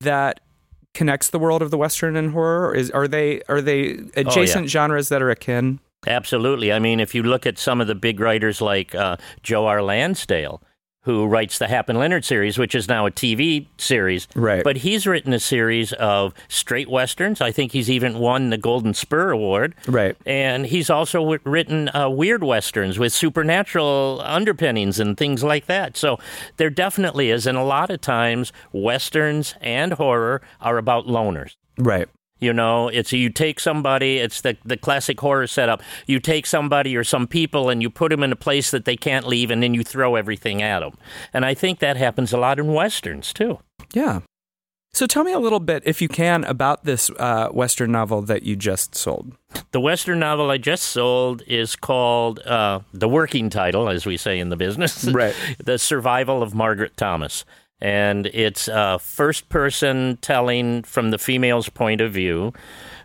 that 0.00 0.40
connects 0.94 1.30
the 1.30 1.38
world 1.38 1.62
of 1.62 1.70
the 1.70 1.78
western 1.78 2.16
and 2.16 2.32
horror? 2.32 2.74
Is 2.74 2.90
are 2.90 3.08
they 3.08 3.42
are 3.48 3.62
they 3.62 3.98
adjacent 4.14 4.56
oh, 4.56 4.62
yeah. 4.62 4.66
genres 4.66 5.08
that 5.08 5.22
are 5.22 5.30
akin? 5.30 5.80
Absolutely. 6.06 6.72
I 6.72 6.80
mean, 6.80 7.00
if 7.00 7.14
you 7.14 7.22
look 7.22 7.46
at 7.46 7.58
some 7.58 7.80
of 7.80 7.86
the 7.86 7.94
big 7.94 8.18
writers 8.18 8.60
like 8.60 8.94
uh, 8.94 9.16
Joe 9.42 9.66
R. 9.66 9.82
Lansdale, 9.82 10.60
who 11.02 11.26
writes 11.26 11.58
the 11.58 11.68
Hap 11.68 11.88
and 11.88 11.98
Leonard 11.98 12.24
series, 12.24 12.58
which 12.58 12.74
is 12.74 12.88
now 12.88 13.06
a 13.06 13.10
TV 13.10 13.66
series. 13.76 14.28
Right. 14.34 14.62
But 14.62 14.78
he's 14.78 15.06
written 15.06 15.32
a 15.32 15.40
series 15.40 15.92
of 15.94 16.32
straight 16.48 16.88
westerns. 16.88 17.40
I 17.40 17.50
think 17.50 17.72
he's 17.72 17.90
even 17.90 18.18
won 18.18 18.50
the 18.50 18.58
Golden 18.58 18.94
Spur 18.94 19.30
Award. 19.30 19.74
Right. 19.86 20.16
And 20.24 20.66
he's 20.66 20.90
also 20.90 21.20
w- 21.20 21.40
written 21.44 21.88
uh, 21.94 22.08
weird 22.08 22.44
westerns 22.44 22.98
with 22.98 23.12
supernatural 23.12 24.22
underpinnings 24.24 25.00
and 25.00 25.16
things 25.16 25.42
like 25.42 25.66
that. 25.66 25.96
So 25.96 26.18
there 26.56 26.70
definitely 26.70 27.30
is. 27.30 27.46
And 27.46 27.58
a 27.58 27.64
lot 27.64 27.90
of 27.90 28.00
times, 28.00 28.52
westerns 28.72 29.54
and 29.60 29.94
horror 29.94 30.40
are 30.60 30.78
about 30.78 31.06
loners. 31.06 31.56
Right. 31.78 32.08
You 32.42 32.52
know, 32.52 32.88
it's 32.88 33.12
you 33.12 33.30
take 33.30 33.60
somebody, 33.60 34.18
it's 34.18 34.40
the, 34.40 34.56
the 34.64 34.76
classic 34.76 35.20
horror 35.20 35.46
setup. 35.46 35.80
You 36.08 36.18
take 36.18 36.44
somebody 36.44 36.96
or 36.96 37.04
some 37.04 37.28
people 37.28 37.70
and 37.70 37.80
you 37.80 37.88
put 37.88 38.10
them 38.10 38.24
in 38.24 38.32
a 38.32 38.36
place 38.36 38.72
that 38.72 38.84
they 38.84 38.96
can't 38.96 39.28
leave 39.28 39.52
and 39.52 39.62
then 39.62 39.74
you 39.74 39.84
throw 39.84 40.16
everything 40.16 40.60
at 40.60 40.80
them. 40.80 40.94
And 41.32 41.44
I 41.44 41.54
think 41.54 41.78
that 41.78 41.96
happens 41.96 42.32
a 42.32 42.38
lot 42.38 42.58
in 42.58 42.72
Westerns 42.72 43.32
too. 43.32 43.60
Yeah. 43.94 44.22
So 44.92 45.06
tell 45.06 45.22
me 45.22 45.32
a 45.32 45.38
little 45.38 45.60
bit, 45.60 45.84
if 45.86 46.02
you 46.02 46.08
can, 46.08 46.42
about 46.44 46.84
this 46.84 47.10
uh, 47.18 47.48
Western 47.50 47.92
novel 47.92 48.22
that 48.22 48.42
you 48.42 48.56
just 48.56 48.96
sold. 48.96 49.36
The 49.70 49.80
Western 49.80 50.18
novel 50.18 50.50
I 50.50 50.58
just 50.58 50.82
sold 50.82 51.42
is 51.46 51.76
called 51.76 52.40
uh, 52.40 52.80
the 52.92 53.08
working 53.08 53.50
title, 53.50 53.88
as 53.88 54.04
we 54.04 54.16
say 54.16 54.40
in 54.40 54.48
the 54.48 54.56
business, 54.56 55.04
right? 55.04 55.34
the 55.64 55.78
Survival 55.78 56.42
of 56.42 56.54
Margaret 56.54 56.96
Thomas 56.96 57.44
and 57.82 58.26
it's 58.28 58.68
uh, 58.68 58.96
first 58.96 59.48
person 59.48 60.16
telling 60.22 60.84
from 60.84 61.10
the 61.10 61.18
female's 61.18 61.68
point 61.68 62.00
of 62.00 62.12
view. 62.12 62.52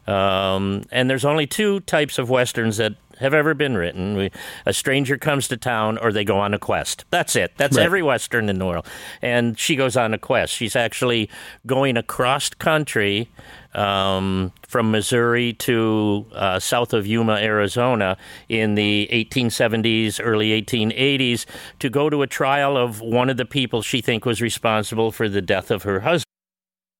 Um, 0.05 0.83
and 0.91 1.09
there's 1.09 1.25
only 1.25 1.47
two 1.47 1.79
types 1.81 2.19
of 2.19 2.29
westerns 2.29 2.77
that 2.77 2.93
have 3.19 3.33
ever 3.33 3.53
been 3.53 3.75
written. 3.75 4.15
We, 4.15 4.31
a 4.65 4.73
stranger 4.73 5.17
comes 5.17 5.47
to 5.49 5.57
town, 5.57 5.97
or 5.97 6.11
they 6.11 6.23
go 6.23 6.37
on 6.37 6.53
a 6.53 6.59
quest. 6.59 7.05
That's 7.09 7.35
it. 7.35 7.53
That's 7.57 7.77
right. 7.77 7.85
every 7.85 8.03
western 8.03 8.49
in 8.49 8.59
the 8.59 8.65
world. 8.65 8.85
And 9.21 9.57
she 9.57 9.75
goes 9.75 9.97
on 9.97 10.13
a 10.13 10.17
quest. 10.17 10.53
She's 10.53 10.75
actually 10.75 11.29
going 11.65 11.97
across 11.97 12.49
country 12.49 13.29
um, 13.73 14.51
from 14.67 14.91
Missouri 14.91 15.53
to 15.53 16.25
uh, 16.33 16.59
south 16.59 16.93
of 16.93 17.05
Yuma, 17.05 17.33
Arizona, 17.33 18.17
in 18.49 18.75
the 18.75 19.07
1870s, 19.11 20.19
early 20.21 20.61
1880s, 20.61 21.45
to 21.79 21.89
go 21.89 22.09
to 22.09 22.23
a 22.23 22.27
trial 22.27 22.75
of 22.75 22.99
one 23.01 23.29
of 23.29 23.37
the 23.37 23.45
people 23.45 23.81
she 23.81 24.01
thinks 24.01 24.25
was 24.25 24.41
responsible 24.41 25.11
for 25.11 25.29
the 25.29 25.41
death 25.41 25.69
of 25.71 25.83
her 25.83 26.01
husband. 26.01 26.23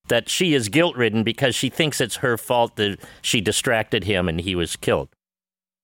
That 0.08 0.30
she 0.30 0.54
is 0.54 0.70
guilt 0.70 0.96
ridden 0.96 1.24
because 1.24 1.54
she 1.54 1.70
thinks 1.70 2.00
it's 2.00 2.18
her 2.18 2.38
fault 2.38 2.78
that 2.78 3.00
she 3.22 3.42
distracted 3.42 4.06
him 4.06 4.30
and 4.30 4.40
he 4.40 4.56
was 4.56 4.78
killed. 4.78 5.10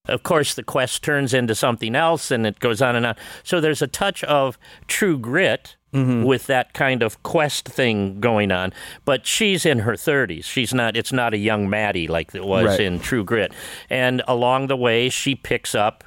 Of 0.06 0.22
course, 0.22 0.54
the 0.54 0.62
quest 0.62 1.02
turns 1.02 1.32
into 1.32 1.54
something 1.54 1.96
else 1.96 2.30
and 2.30 2.46
it 2.46 2.58
goes 2.60 2.82
on 2.82 2.94
and 2.94 3.06
on. 3.06 3.16
So 3.42 3.60
there's 3.60 3.80
a 3.80 3.86
touch 3.86 4.22
of 4.24 4.58
true 4.86 5.18
grit 5.18 5.76
mm-hmm. 5.94 6.24
with 6.24 6.46
that 6.46 6.74
kind 6.74 7.02
of 7.02 7.22
quest 7.22 7.68
thing 7.68 8.20
going 8.20 8.52
on. 8.52 8.74
But 9.06 9.26
she's 9.26 9.64
in 9.64 9.80
her 9.80 9.94
30s. 9.94 10.44
She's 10.44 10.74
not. 10.74 10.94
It's 10.96 11.12
not 11.12 11.32
a 11.32 11.38
young 11.38 11.70
Mattie 11.70 12.06
like 12.06 12.34
it 12.34 12.44
was 12.44 12.66
right. 12.66 12.80
in 12.80 13.00
True 13.00 13.24
Grit. 13.24 13.52
And 13.88 14.22
along 14.28 14.66
the 14.66 14.76
way, 14.76 15.08
she 15.08 15.34
picks 15.34 15.74
up 15.74 16.04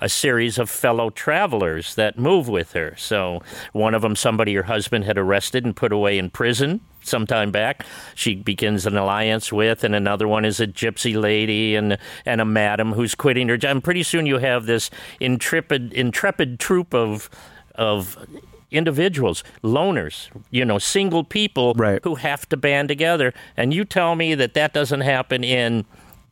a 0.00 0.08
series 0.08 0.58
of 0.58 0.68
fellow 0.68 1.10
travelers 1.10 1.94
that 1.94 2.18
move 2.18 2.48
with 2.48 2.72
her. 2.72 2.94
So 2.96 3.40
one 3.72 3.94
of 3.94 4.02
them, 4.02 4.16
somebody 4.16 4.54
her 4.54 4.64
husband 4.64 5.04
had 5.04 5.18
arrested 5.18 5.64
and 5.64 5.74
put 5.74 5.92
away 5.92 6.18
in 6.18 6.30
prison 6.30 6.80
some 7.04 7.26
time 7.26 7.50
back. 7.50 7.84
She 8.14 8.34
begins 8.34 8.86
an 8.86 8.96
alliance 8.96 9.52
with, 9.52 9.84
and 9.84 9.94
another 9.94 10.26
one 10.28 10.44
is 10.44 10.60
a 10.60 10.66
gypsy 10.66 11.20
lady 11.20 11.74
and 11.74 11.98
and 12.24 12.40
a 12.40 12.44
madam 12.44 12.92
who's 12.92 13.14
quitting 13.14 13.48
her 13.48 13.56
job. 13.56 13.72
And 13.72 13.84
pretty 13.84 14.02
soon 14.02 14.26
you 14.26 14.38
have 14.38 14.66
this 14.66 14.90
intrepid 15.20 15.92
intrepid 15.92 16.58
troop 16.58 16.94
of 16.94 17.30
of 17.74 18.18
individuals, 18.70 19.44
loners, 19.62 20.30
you 20.50 20.64
know, 20.64 20.78
single 20.78 21.24
people 21.24 21.74
right. 21.74 22.00
who 22.02 22.16
have 22.16 22.48
to 22.48 22.56
band 22.56 22.88
together. 22.88 23.32
And 23.56 23.72
you 23.72 23.84
tell 23.84 24.16
me 24.16 24.34
that 24.34 24.54
that 24.54 24.72
doesn't 24.72 25.02
happen 25.02 25.44
in 25.44 25.84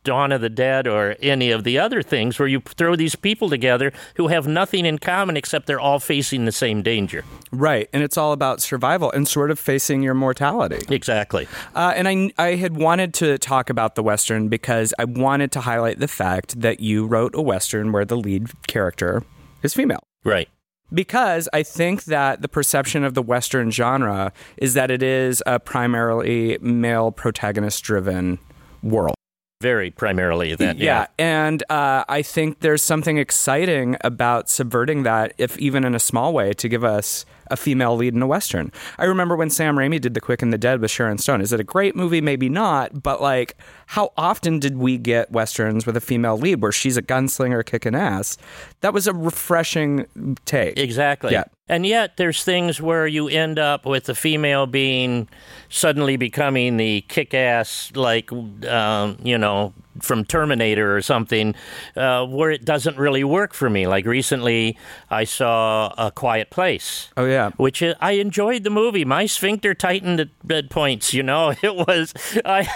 Dawn 0.03 0.31
of 0.31 0.41
the 0.41 0.49
Dead 0.49 0.87
or 0.87 1.15
any 1.21 1.51
of 1.51 1.63
the 1.63 1.77
other 1.77 2.01
things 2.01 2.39
where 2.39 2.47
you 2.47 2.61
throw 2.61 2.95
these 2.95 3.15
people 3.15 3.49
together 3.49 3.91
who 4.15 4.27
have 4.27 4.47
nothing 4.47 4.85
in 4.85 4.97
common 4.97 5.37
except 5.37 5.67
they're 5.67 5.79
all 5.79 5.99
facing 5.99 6.45
the 6.45 6.51
same 6.51 6.81
danger. 6.81 7.23
Right. 7.51 7.89
And 7.93 8.03
it's 8.03 8.17
all 8.17 8.33
about 8.33 8.61
survival 8.61 9.11
and 9.11 9.27
sort 9.27 9.51
of 9.51 9.59
facing 9.59 10.01
your 10.01 10.13
mortality. 10.13 10.79
Exactly. 10.93 11.47
Uh, 11.75 11.93
and 11.95 12.07
I, 12.07 12.31
I 12.37 12.55
had 12.55 12.75
wanted 12.75 13.13
to 13.15 13.37
talk 13.37 13.69
about 13.69 13.95
the 13.95 14.03
Western 14.03 14.47
because 14.47 14.93
I 14.97 15.05
wanted 15.05 15.51
to 15.53 15.61
highlight 15.61 15.99
the 15.99 16.07
fact 16.07 16.59
that 16.61 16.79
you 16.79 17.05
wrote 17.05 17.35
a 17.35 17.41
Western 17.41 17.91
where 17.91 18.05
the 18.05 18.17
lead 18.17 18.49
character 18.67 19.23
is 19.63 19.73
female. 19.73 20.03
Right 20.23 20.47
because 20.93 21.47
I 21.53 21.63
think 21.63 22.05
that 22.05 22.41
the 22.41 22.47
perception 22.47 23.03
of 23.03 23.13
the 23.13 23.21
Western 23.21 23.71
genre 23.71 24.33
is 24.57 24.73
that 24.73 24.91
it 24.91 25.01
is 25.01 25.41
a 25.45 25.59
primarily 25.59 26.57
male 26.61 27.11
protagonist 27.11 27.83
driven 27.83 28.39
world. 28.83 29.15
Very 29.61 29.91
primarily 29.91 30.55
that. 30.55 30.77
Yeah. 30.77 31.01
yeah. 31.01 31.07
And 31.19 31.63
uh, 31.69 32.03
I 32.09 32.23
think 32.23 32.61
there's 32.61 32.81
something 32.81 33.17
exciting 33.17 33.95
about 34.01 34.49
subverting 34.49 35.03
that, 35.03 35.33
if 35.37 35.57
even 35.59 35.83
in 35.83 35.93
a 35.93 35.99
small 35.99 36.33
way, 36.33 36.53
to 36.53 36.67
give 36.67 36.83
us 36.83 37.25
a 37.51 37.57
female 37.57 37.95
lead 37.95 38.15
in 38.15 38.21
a 38.21 38.27
Western. 38.27 38.71
I 38.97 39.05
remember 39.05 39.35
when 39.35 39.49
Sam 39.49 39.75
Raimi 39.75 39.99
did 39.99 40.13
The 40.13 40.21
Quick 40.21 40.41
and 40.41 40.51
the 40.51 40.57
Dead 40.57 40.81
with 40.81 40.89
Sharon 40.89 41.17
Stone. 41.17 41.41
Is 41.41 41.53
it 41.53 41.59
a 41.59 41.63
great 41.63 41.95
movie? 41.95 42.21
Maybe 42.21 42.49
not. 42.49 43.03
But 43.03 43.21
like, 43.21 43.57
how 43.91 44.13
often 44.15 44.57
did 44.57 44.77
we 44.77 44.97
get 44.97 45.29
Westerns 45.33 45.85
with 45.85 45.97
a 45.97 45.99
female 45.99 46.37
lead 46.37 46.61
where 46.61 46.71
she's 46.71 46.95
a 46.95 47.01
gunslinger 47.01 47.65
kicking 47.65 47.93
ass? 47.93 48.37
That 48.79 48.93
was 48.93 49.05
a 49.05 49.13
refreshing 49.13 50.37
take. 50.45 50.79
Exactly. 50.79 51.33
Yeah. 51.33 51.43
And 51.67 51.85
yet, 51.85 52.15
there's 52.15 52.45
things 52.45 52.81
where 52.81 53.05
you 53.05 53.27
end 53.27 53.59
up 53.59 53.85
with 53.85 54.05
the 54.05 54.15
female 54.15 54.65
being 54.65 55.27
suddenly 55.67 56.15
becoming 56.15 56.77
the 56.77 57.01
kick 57.09 57.33
ass, 57.33 57.91
like, 57.93 58.31
um, 58.31 59.17
you 59.23 59.37
know, 59.37 59.73
from 59.99 60.25
Terminator 60.25 60.95
or 60.95 61.01
something, 61.01 61.55
uh, 61.95 62.25
where 62.25 62.51
it 62.51 62.65
doesn't 62.65 62.97
really 62.97 63.23
work 63.23 63.53
for 63.53 63.69
me. 63.69 63.87
Like 63.87 64.05
recently, 64.05 64.77
I 65.09 65.23
saw 65.23 65.93
A 65.97 66.11
Quiet 66.11 66.49
Place. 66.49 67.09
Oh 67.17 67.25
yeah, 67.25 67.51
which 67.57 67.83
uh, 67.83 67.95
I 67.99 68.13
enjoyed 68.13 68.63
the 68.63 68.69
movie. 68.69 69.05
My 69.05 69.25
sphincter 69.25 69.73
tightened 69.73 70.19
at, 70.19 70.29
at 70.49 70.69
points. 70.69 71.13
You 71.13 71.23
know, 71.23 71.53
it 71.61 71.75
was 71.75 72.13
I, 72.45 72.67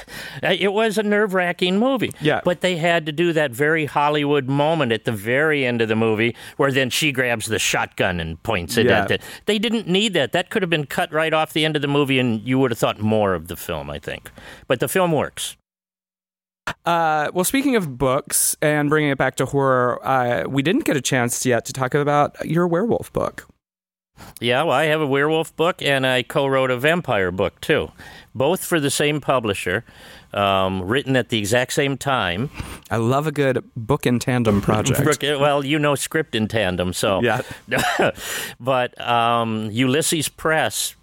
it 0.41 0.73
was 0.73 0.97
a 0.97 1.03
nerve 1.05 1.33
wracking 1.33 1.79
movie. 1.79 2.11
Yeah, 2.21 2.41
but 2.43 2.61
they 2.61 2.77
had 2.77 3.05
to 3.05 3.11
do 3.11 3.33
that 3.33 3.51
very 3.51 3.85
Hollywood 3.85 4.47
moment 4.47 4.91
at 4.91 5.05
the 5.05 5.11
very 5.11 5.65
end 5.65 5.81
of 5.81 5.87
the 5.87 5.95
movie 5.95 6.35
where 6.57 6.71
then 6.71 6.89
she 6.89 7.11
grabs 7.11 7.45
the 7.45 7.59
shotgun 7.59 8.19
and 8.19 8.41
points 8.43 8.77
it 8.77 8.87
yeah. 8.87 9.03
at 9.03 9.11
it. 9.11 9.21
They 9.45 9.59
didn't 9.59 9.87
need 9.87 10.13
that. 10.13 10.31
That 10.31 10.49
could 10.49 10.61
have 10.61 10.69
been 10.69 10.85
cut 10.85 11.11
right 11.11 11.33
off 11.33 11.53
the 11.53 11.65
end 11.65 11.75
of 11.75 11.81
the 11.81 11.87
movie, 11.87 12.19
and 12.19 12.41
you 12.47 12.59
would 12.59 12.71
have 12.71 12.79
thought 12.79 12.99
more 12.99 13.33
of 13.33 13.47
the 13.47 13.55
film. 13.55 13.89
I 13.89 13.99
think, 13.99 14.31
but 14.67 14.79
the 14.79 14.87
film 14.87 15.11
works. 15.11 15.55
Uh, 16.85 17.29
well, 17.33 17.43
speaking 17.43 17.75
of 17.75 17.97
books 17.97 18.55
and 18.61 18.89
bringing 18.89 19.11
it 19.11 19.17
back 19.17 19.35
to 19.35 19.45
horror, 19.45 20.05
uh, 20.05 20.45
we 20.47 20.63
didn't 20.63 20.83
get 20.83 20.97
a 20.97 21.01
chance 21.01 21.45
yet 21.45 21.65
to 21.65 21.73
talk 21.73 21.93
about 21.93 22.43
your 22.45 22.67
werewolf 22.67 23.13
book. 23.13 23.47
Yeah, 24.39 24.63
well, 24.63 24.71
I 24.71 24.85
have 24.85 25.01
a 25.01 25.07
werewolf 25.07 25.55
book 25.55 25.81
and 25.81 26.07
I 26.07 26.23
co 26.23 26.47
wrote 26.47 26.71
a 26.71 26.77
vampire 26.77 27.31
book 27.31 27.59
too, 27.61 27.91
both 28.33 28.63
for 28.63 28.79
the 28.79 28.89
same 28.89 29.19
publisher, 29.19 29.83
um, 30.35 30.83
written 30.83 31.15
at 31.15 31.29
the 31.29 31.39
exact 31.39 31.73
same 31.73 31.97
time. 31.97 32.49
I 32.91 32.97
love 32.97 33.25
a 33.25 33.31
good 33.31 33.63
book 33.75 34.05
in 34.05 34.19
tandem 34.19 34.61
project. 34.61 35.23
well, 35.23 35.65
you 35.65 35.79
know, 35.79 35.95
script 35.95 36.35
in 36.35 36.47
tandem, 36.47 36.93
so. 36.93 37.21
Yeah. 37.21 37.41
but 38.59 38.99
um, 39.01 39.69
Ulysses 39.71 40.29
Press 40.29 40.95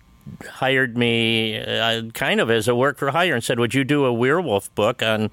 hired 0.48 0.96
me 0.96 1.58
uh, 1.58 2.02
kind 2.14 2.40
of 2.40 2.50
as 2.50 2.68
a 2.68 2.74
work 2.74 2.98
for 2.98 3.10
hire 3.10 3.34
and 3.34 3.42
said, 3.42 3.58
"Would 3.58 3.74
you 3.74 3.84
do 3.84 4.04
a 4.04 4.12
werewolf 4.12 4.72
book 4.74 5.02
on?" 5.02 5.30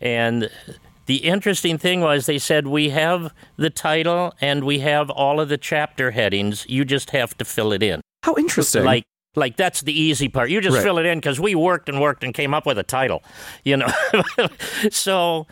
And 0.00 0.50
the 1.06 1.16
interesting 1.16 1.78
thing 1.78 2.00
was 2.00 2.26
they 2.26 2.38
said 2.38 2.66
we 2.66 2.90
have 2.90 3.32
the 3.56 3.70
title 3.70 4.34
and 4.40 4.64
we 4.64 4.80
have 4.80 5.10
all 5.10 5.40
of 5.40 5.48
the 5.48 5.58
chapter 5.58 6.12
headings. 6.12 6.66
You 6.68 6.84
just 6.84 7.10
have 7.10 7.36
to 7.38 7.44
fill 7.44 7.72
it 7.72 7.82
in. 7.82 8.00
How 8.22 8.34
interesting. 8.36 8.84
Like 8.84 9.04
like 9.34 9.56
that's 9.56 9.80
the 9.82 9.98
easy 9.98 10.28
part. 10.28 10.50
You 10.50 10.60
just 10.60 10.76
Right. 10.76 10.82
fill 10.82 10.98
it 10.98 11.06
in 11.06 11.18
because 11.18 11.40
we 11.40 11.54
worked 11.54 11.88
and 11.88 12.00
worked 12.00 12.22
and 12.24 12.34
came 12.34 12.52
up 12.54 12.66
with 12.66 12.78
a 12.78 12.82
title, 12.82 13.22
you 13.64 13.76
know. 13.76 13.88
so 14.90 15.46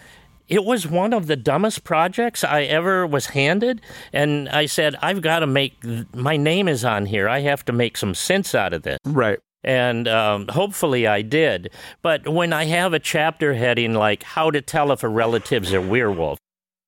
it 0.49 0.65
was 0.65 0.87
one 0.87 1.13
of 1.13 1.27
the 1.27 1.37
dumbest 1.37 1.85
projects 1.85 2.43
I 2.45 2.63
ever 2.63 3.07
was 3.07 3.27
handed, 3.27 3.81
and 4.13 4.49
I 4.49 4.67
said 4.67 4.97
I've 5.01 5.23
got 5.23 5.41
to 5.41 5.47
make 5.47 5.75
my 6.15 6.37
name 6.37 6.69
is 6.69 6.85
on 6.85 7.07
here. 7.07 7.29
I 7.29 7.41
have 7.41 7.65
to 7.67 7.73
make 7.73 7.97
some 7.97 8.15
sense 8.15 8.55
out 8.55 8.73
of 8.73 8.83
this. 8.83 8.99
right. 9.05 9.39
And 9.63 10.09
um, 10.09 10.49
hopefully 10.49 11.07
I 11.07 11.21
did. 11.21 11.71
But 12.01 12.27
when 12.27 12.51
I 12.55 12.65
have 12.65 12.95
a 12.95 12.99
chapter 12.99 13.53
heading 13.53 13.93
like 13.93 14.23
How 14.23 14.51
to 14.51 14.63
Tell 14.63 14.91
If 14.91 15.03
a 15.03 15.09
Relative's 15.09 15.75
a 15.75 15.83
Werewolf, 15.83 16.39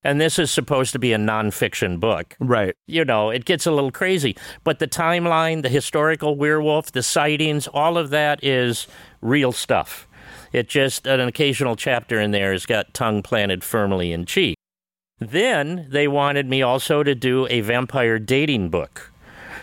and 0.04 0.20
this 0.20 0.38
is 0.38 0.50
supposed 0.50 0.92
to 0.92 0.98
be 0.98 1.12
a 1.12 1.18
nonfiction 1.18 1.98
book, 2.00 2.36
Right. 2.40 2.74
you 2.86 3.04
know, 3.04 3.30
it 3.30 3.44
gets 3.44 3.66
a 3.66 3.70
little 3.72 3.90
crazy. 3.92 4.36
But 4.64 4.78
the 4.78 4.88
timeline, 4.88 5.62
the 5.62 5.68
historical 5.68 6.36
werewolf, 6.36 6.92
the 6.92 7.02
sightings, 7.02 7.66
all 7.68 7.96
of 7.98 8.10
that 8.10 8.42
is 8.42 8.86
real 9.20 9.52
stuff. 9.52 10.06
It 10.52 10.68
just, 10.68 11.06
an 11.06 11.20
occasional 11.20 11.76
chapter 11.76 12.20
in 12.20 12.30
there 12.30 12.52
has 12.52 12.66
got 12.66 12.92
tongue 12.94 13.22
planted 13.22 13.64
firmly 13.64 14.12
in 14.12 14.26
cheek. 14.26 14.56
Then 15.18 15.86
they 15.90 16.08
wanted 16.08 16.48
me 16.48 16.62
also 16.62 17.02
to 17.02 17.14
do 17.14 17.46
a 17.48 17.60
vampire 17.60 18.18
dating 18.18 18.70
book. 18.70 19.10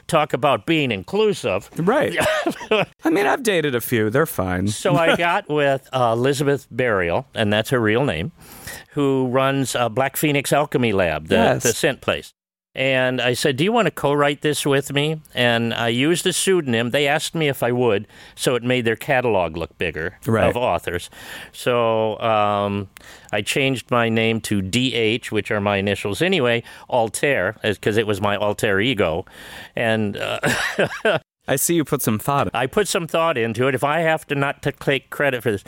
Talk 0.08 0.34
about 0.34 0.66
being 0.66 0.92
inclusive. 0.92 1.70
Right. 1.78 2.16
I 3.04 3.10
mean, 3.12 3.28
I've 3.28 3.44
dated 3.44 3.76
a 3.76 3.82
few. 3.82 4.10
They're 4.10 4.26
fine. 4.26 4.70
So 4.70 4.96
I 4.96 5.16
got 5.18 5.48
with 5.50 5.88
uh, 5.94 6.14
Elizabeth 6.18 6.68
Barrial, 6.72 7.28
and 7.36 7.54
that's 7.54 7.70
her 7.70 7.80
real 7.80 8.06
name, 8.06 8.32
who 8.94 9.28
runs 9.28 9.76
uh, 9.76 9.90
Black 9.90 10.18
Phoenix 10.18 10.52
Alchemy 10.54 10.94
Lab, 10.94 11.28
the, 11.28 11.36
Yes. 11.36 11.64
the 11.64 11.74
scent 11.74 12.02
place. 12.02 12.34
And 12.76 13.20
I 13.20 13.34
said, 13.34 13.58
Do 13.58 13.64
you 13.64 13.72
want 13.72 13.88
to 13.88 13.92
co 13.92 14.14
write 14.14 14.42
this 14.42 14.64
with 14.66 14.94
me? 14.94 15.22
And 15.34 15.74
I 15.74 15.88
used 15.88 16.26
a 16.28 16.32
pseudonym. 16.32 16.92
They 16.92 17.08
asked 17.08 17.34
me 17.34 17.48
if 17.48 17.64
I 17.64 17.72
would, 17.72 18.08
so 18.36 18.54
it 18.56 18.64
made 18.64 18.86
their 18.86 18.96
catalog 18.96 19.58
look 19.58 19.76
bigger 19.80 20.18
Right. 20.26 20.48
of 20.48 20.56
authors. 20.56 21.10
So 21.52 22.20
um, 22.20 22.88
I 23.32 23.42
changed 23.42 23.90
my 23.90 24.08
name 24.08 24.40
to 24.42 24.62
DH, 24.62 25.32
which 25.32 25.50
are 25.50 25.60
my 25.60 25.78
initials 25.78 26.22
anyway, 26.22 26.62
Altair, 26.90 27.56
because 27.64 27.98
it 27.98 28.06
was 28.08 28.22
my 28.22 28.36
alter 28.38 28.80
ego. 28.80 29.26
And 29.76 30.16
uh, 30.16 30.40
I 31.48 31.56
see 31.56 31.74
you 31.74 31.84
put 31.84 32.04
some 32.04 32.20
thought. 32.20 32.50
I 32.54 32.68
put 32.68 32.88
some 32.88 33.08
thought 33.08 33.36
into 33.38 33.68
it. 33.68 33.74
If 33.74 33.84
I 33.84 34.02
have 34.02 34.28
to 34.28 34.36
not 34.36 34.62
to 34.62 34.72
take 34.72 35.10
credit 35.10 35.42
for 35.42 35.52
this, 35.52 35.64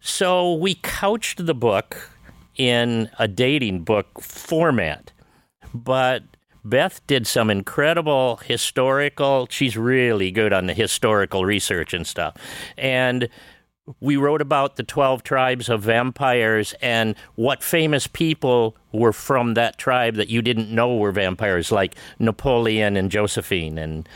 so 0.00 0.52
we 0.52 0.74
couched 0.74 1.46
the 1.46 1.54
book 1.54 2.10
in 2.56 3.10
a 3.18 3.28
dating 3.28 3.82
book 3.84 4.20
format, 4.20 5.12
but 5.72 6.22
Beth 6.64 7.06
did 7.06 7.26
some 7.26 7.50
incredible 7.50 8.36
historical. 8.36 9.46
She's 9.50 9.76
really 9.76 10.30
good 10.30 10.52
on 10.52 10.66
the 10.66 10.74
historical 10.74 11.44
research 11.44 11.94
and 11.94 12.06
stuff, 12.06 12.36
and. 12.76 13.28
We 14.00 14.16
wrote 14.16 14.40
about 14.40 14.76
the 14.76 14.82
12 14.82 15.24
tribes 15.24 15.68
of 15.68 15.82
vampires 15.82 16.74
and 16.80 17.14
what 17.34 17.62
famous 17.62 18.06
people 18.06 18.74
were 18.92 19.12
from 19.12 19.52
that 19.54 19.76
tribe 19.76 20.14
that 20.14 20.30
you 20.30 20.40
didn't 20.40 20.70
know 20.70 20.96
were 20.96 21.12
vampires, 21.12 21.70
like 21.70 21.94
Napoleon 22.18 22.96
and 22.96 23.10
Josephine 23.10 23.76
and 23.76 24.08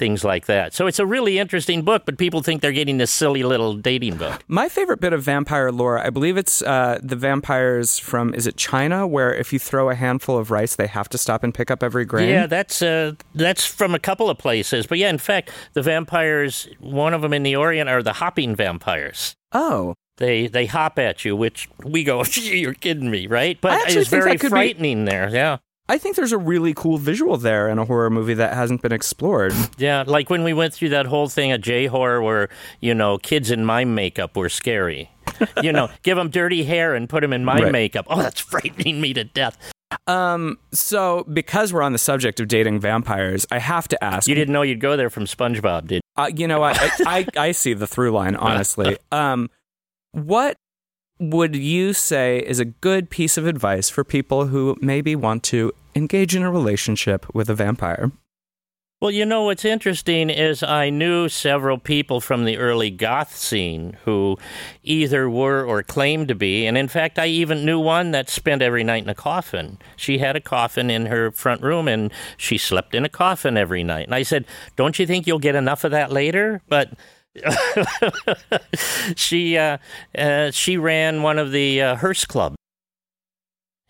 things 0.00 0.24
like 0.24 0.46
that. 0.46 0.72
So 0.72 0.86
it's 0.86 0.98
a 0.98 1.04
really 1.06 1.38
interesting 1.38 1.82
book, 1.82 2.02
but 2.06 2.18
people 2.18 2.42
think 2.42 2.62
they're 2.62 2.72
getting 2.72 2.96
this 2.96 3.10
silly 3.10 3.42
little 3.42 3.74
dating 3.74 4.16
book. 4.16 4.42
My 4.48 4.68
favorite 4.68 4.98
bit 4.98 5.12
of 5.12 5.22
vampire 5.22 5.70
lore, 5.70 5.98
I 5.98 6.08
believe 6.08 6.38
it's 6.38 6.62
uh, 6.62 6.98
the 7.02 7.16
vampires 7.16 7.98
from, 7.98 8.32
is 8.34 8.46
it 8.46 8.56
China, 8.56 9.06
where 9.06 9.32
if 9.32 9.52
you 9.52 9.58
throw 9.58 9.90
a 9.90 9.94
handful 9.94 10.38
of 10.38 10.50
rice, 10.50 10.74
they 10.74 10.86
have 10.86 11.10
to 11.10 11.18
stop 11.18 11.44
and 11.44 11.54
pick 11.54 11.70
up 11.70 11.82
every 11.82 12.06
grain? 12.06 12.30
Yeah, 12.30 12.46
that's 12.46 12.80
uh, 12.80 13.12
that's 13.34 13.66
from 13.66 13.94
a 13.94 13.98
couple 13.98 14.30
of 14.30 14.38
places. 14.38 14.86
But 14.86 14.96
yeah, 14.96 15.10
in 15.10 15.18
fact, 15.18 15.50
the 15.74 15.82
vampires, 15.82 16.66
one 16.80 17.12
of 17.12 17.20
them 17.20 17.34
in 17.34 17.42
the 17.42 17.54
Orient 17.54 17.90
are 17.90 18.02
the 18.02 18.14
hopping 18.14 18.56
vampires. 18.56 19.36
Oh. 19.52 19.94
They 20.16 20.46
they 20.48 20.66
hop 20.66 20.98
at 20.98 21.24
you, 21.24 21.36
which 21.36 21.68
we 21.84 22.04
go, 22.04 22.24
you're 22.32 22.74
kidding 22.74 23.10
me, 23.10 23.26
right? 23.26 23.60
But 23.60 23.90
it's 23.90 24.08
very 24.08 24.32
could 24.32 24.48
be- 24.48 24.48
frightening 24.48 25.04
there. 25.04 25.28
Yeah. 25.30 25.58
I 25.90 25.98
think 25.98 26.14
there's 26.16 26.32
a 26.32 26.38
really 26.38 26.72
cool 26.72 26.98
visual 26.98 27.36
there 27.36 27.68
in 27.68 27.78
a 27.78 27.84
horror 27.84 28.10
movie 28.10 28.34
that 28.34 28.54
hasn't 28.54 28.80
been 28.80 28.92
explored. 28.92 29.52
Yeah, 29.76 30.04
like 30.06 30.30
when 30.30 30.44
we 30.44 30.52
went 30.52 30.72
through 30.72 30.90
that 30.90 31.06
whole 31.06 31.28
thing 31.28 31.50
at 31.50 31.60
J 31.60 31.86
horror 31.86 32.22
where, 32.22 32.48
you 32.80 32.94
know, 32.94 33.18
kids 33.18 33.50
in 33.50 33.64
mime 33.64 33.94
makeup 33.94 34.36
were 34.36 34.48
scary. 34.48 35.10
you 35.62 35.72
know, 35.72 35.88
give 36.02 36.16
them 36.16 36.30
dirty 36.30 36.62
hair 36.64 36.94
and 36.94 37.08
put 37.08 37.22
them 37.22 37.32
in 37.32 37.44
mime 37.44 37.64
Right. 37.64 37.72
makeup. 37.72 38.06
Oh, 38.08 38.22
that's 38.22 38.40
frightening 38.52 39.00
me 39.00 39.12
to 39.14 39.24
death. 39.24 39.58
Um, 40.06 40.58
so 40.72 41.24
because 41.32 41.72
we're 41.72 41.82
on 41.82 41.92
the 41.92 41.98
subject 41.98 42.38
of 42.38 42.46
dating 42.46 42.78
vampires, 42.78 43.44
I 43.50 43.58
have 43.58 43.88
to 43.88 44.04
ask. 44.04 44.28
You 44.28 44.36
didn't 44.36 44.52
know 44.52 44.62
you'd 44.62 44.80
go 44.80 44.96
there 44.96 45.10
from 45.10 45.24
SpongeBob, 45.24 45.88
did 45.88 46.02
Uh, 46.16 46.30
you 46.34 46.46
know 46.46 46.60
what? 46.60 46.78
I, 46.80 47.26
I, 47.36 47.46
I 47.48 47.52
see 47.52 47.74
the 47.74 47.88
through 47.88 48.12
line, 48.12 48.36
honestly. 48.48 48.96
Um, 49.10 49.50
what 50.12 50.56
would 51.18 51.54
you 51.56 51.92
say 51.92 52.38
is 52.38 52.60
a 52.60 52.64
good 52.64 53.10
piece 53.10 53.36
of 53.36 53.46
advice 53.46 53.90
for 53.90 54.04
people 54.04 54.46
who 54.46 54.76
maybe 54.80 55.14
want 55.14 55.42
to 55.44 55.72
engage 55.94 56.34
in 56.34 56.42
a 56.42 56.50
relationship 56.50 57.26
with 57.34 57.48
a 57.50 57.54
vampire? 57.54 58.10
Well, 59.00 59.10
you 59.10 59.24
know 59.24 59.44
what's 59.44 59.64
interesting 59.64 60.28
is 60.28 60.62
I 60.62 60.90
knew 60.90 61.30
several 61.30 61.78
people 61.78 62.20
from 62.20 62.44
the 62.44 62.58
early 62.58 62.90
goth 62.90 63.34
scene 63.34 63.96
who 64.04 64.36
either 64.82 65.30
were 65.30 65.64
or 65.64 65.82
claimed 65.82 66.28
to 66.28 66.34
be, 66.34 66.66
and 66.66 66.76
in 66.76 66.86
fact, 66.86 67.18
I 67.18 67.28
even 67.28 67.64
knew 67.64 67.80
one 67.80 68.10
that 68.10 68.28
spent 68.28 68.60
every 68.60 68.84
night 68.84 69.02
in 69.02 69.08
a 69.08 69.14
coffin. 69.14 69.78
She 69.96 70.18
had 70.18 70.36
a 70.36 70.40
coffin 70.40 70.90
in 70.90 71.06
her 71.06 71.30
front 71.30 71.62
room, 71.62 71.88
and 71.88 72.12
she 72.36 72.58
slept 72.58 72.94
in 72.94 73.06
a 73.06 73.08
coffin 73.08 73.56
every 73.56 73.82
night. 73.82 74.04
And 74.04 74.14
I 74.14 74.22
said, 74.22 74.44
"Don't 74.76 74.98
you 74.98 75.06
think 75.06 75.26
you'll 75.26 75.38
get 75.38 75.54
enough 75.54 75.82
of 75.84 75.92
that 75.92 76.12
later?" 76.12 76.60
But 76.68 76.90
she 79.16 79.56
uh, 79.56 79.78
uh, 80.14 80.50
she 80.50 80.76
ran 80.76 81.22
one 81.22 81.38
of 81.38 81.52
the 81.52 81.80
uh, 81.80 81.96
hearse 81.96 82.26
clubs. 82.26 82.56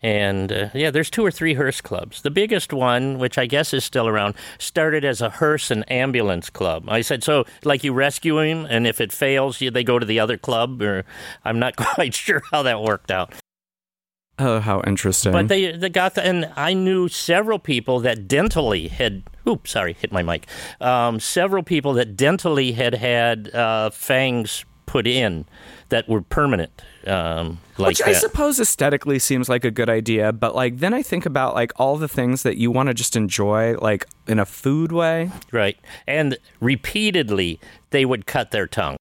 And 0.03 0.51
uh, 0.51 0.69
yeah, 0.73 0.89
there's 0.89 1.09
two 1.09 1.23
or 1.23 1.31
three 1.31 1.53
hearse 1.53 1.79
clubs. 1.79 2.21
The 2.21 2.31
biggest 2.31 2.73
one, 2.73 3.19
which 3.19 3.37
I 3.37 3.45
guess 3.45 3.73
is 3.73 3.83
still 3.83 4.07
around, 4.07 4.33
started 4.57 5.05
as 5.05 5.21
a 5.21 5.29
hearse 5.29 5.69
and 5.69 5.89
ambulance 5.91 6.49
club. 6.49 6.85
I 6.87 7.01
said, 7.01 7.23
so 7.23 7.45
like 7.63 7.83
you 7.83 7.93
rescue 7.93 8.39
him, 8.39 8.65
and 8.69 8.87
if 8.87 8.99
it 8.99 9.11
fails, 9.11 9.61
you, 9.61 9.69
they 9.69 9.83
go 9.83 9.99
to 9.99 10.05
the 10.05 10.19
other 10.19 10.37
club, 10.37 10.81
or 10.81 11.05
I'm 11.45 11.59
not 11.59 11.75
quite 11.77 12.13
sure 12.13 12.41
how 12.51 12.63
that 12.63 12.81
worked 12.81 13.11
out. 13.11 13.33
Oh, 14.39 14.59
how 14.59 14.81
interesting. 14.87 15.33
But 15.33 15.49
they, 15.49 15.71
they 15.73 15.89
got, 15.89 16.15
the, 16.15 16.25
and 16.25 16.51
I 16.55 16.73
knew 16.73 17.07
several 17.07 17.59
people 17.59 17.99
that 17.99 18.27
dentally 18.27 18.89
had, 18.89 19.21
oops, 19.47 19.69
sorry, 19.69 19.93
hit 19.93 20.11
my 20.11 20.23
mic. 20.23 20.47
Um, 20.79 21.19
several 21.19 21.61
people 21.61 21.93
that 21.93 22.15
dentally 22.15 22.73
had 22.73 22.95
had 22.95 23.53
uh, 23.53 23.91
fangs 23.91 24.65
put 24.91 25.07
in 25.07 25.45
that 25.87 26.09
were 26.09 26.21
permanent. 26.21 26.81
Um, 27.07 27.59
like 27.77 27.87
Which 27.87 28.01
I 28.01 28.11
that. 28.11 28.19
suppose 28.19 28.59
aesthetically 28.59 29.19
seems 29.19 29.47
like 29.47 29.63
a 29.63 29.71
good 29.71 29.89
idea, 29.89 30.33
but 30.33 30.53
like 30.53 30.79
then 30.79 30.93
I 30.93 31.01
think 31.01 31.25
about 31.25 31.55
like 31.55 31.71
all 31.77 31.95
the 31.95 32.09
things 32.09 32.43
that 32.43 32.57
you 32.57 32.71
want 32.71 32.87
to 32.87 32.93
just 32.93 33.15
enjoy, 33.15 33.77
like 33.77 34.05
in 34.27 34.37
a 34.37 34.45
food 34.45 34.91
way. 34.91 35.31
Right. 35.49 35.77
And 36.05 36.37
repeatedly, 36.59 37.57
they 37.91 38.03
would 38.03 38.25
cut 38.25 38.51
their 38.51 38.67
tongue. 38.67 38.97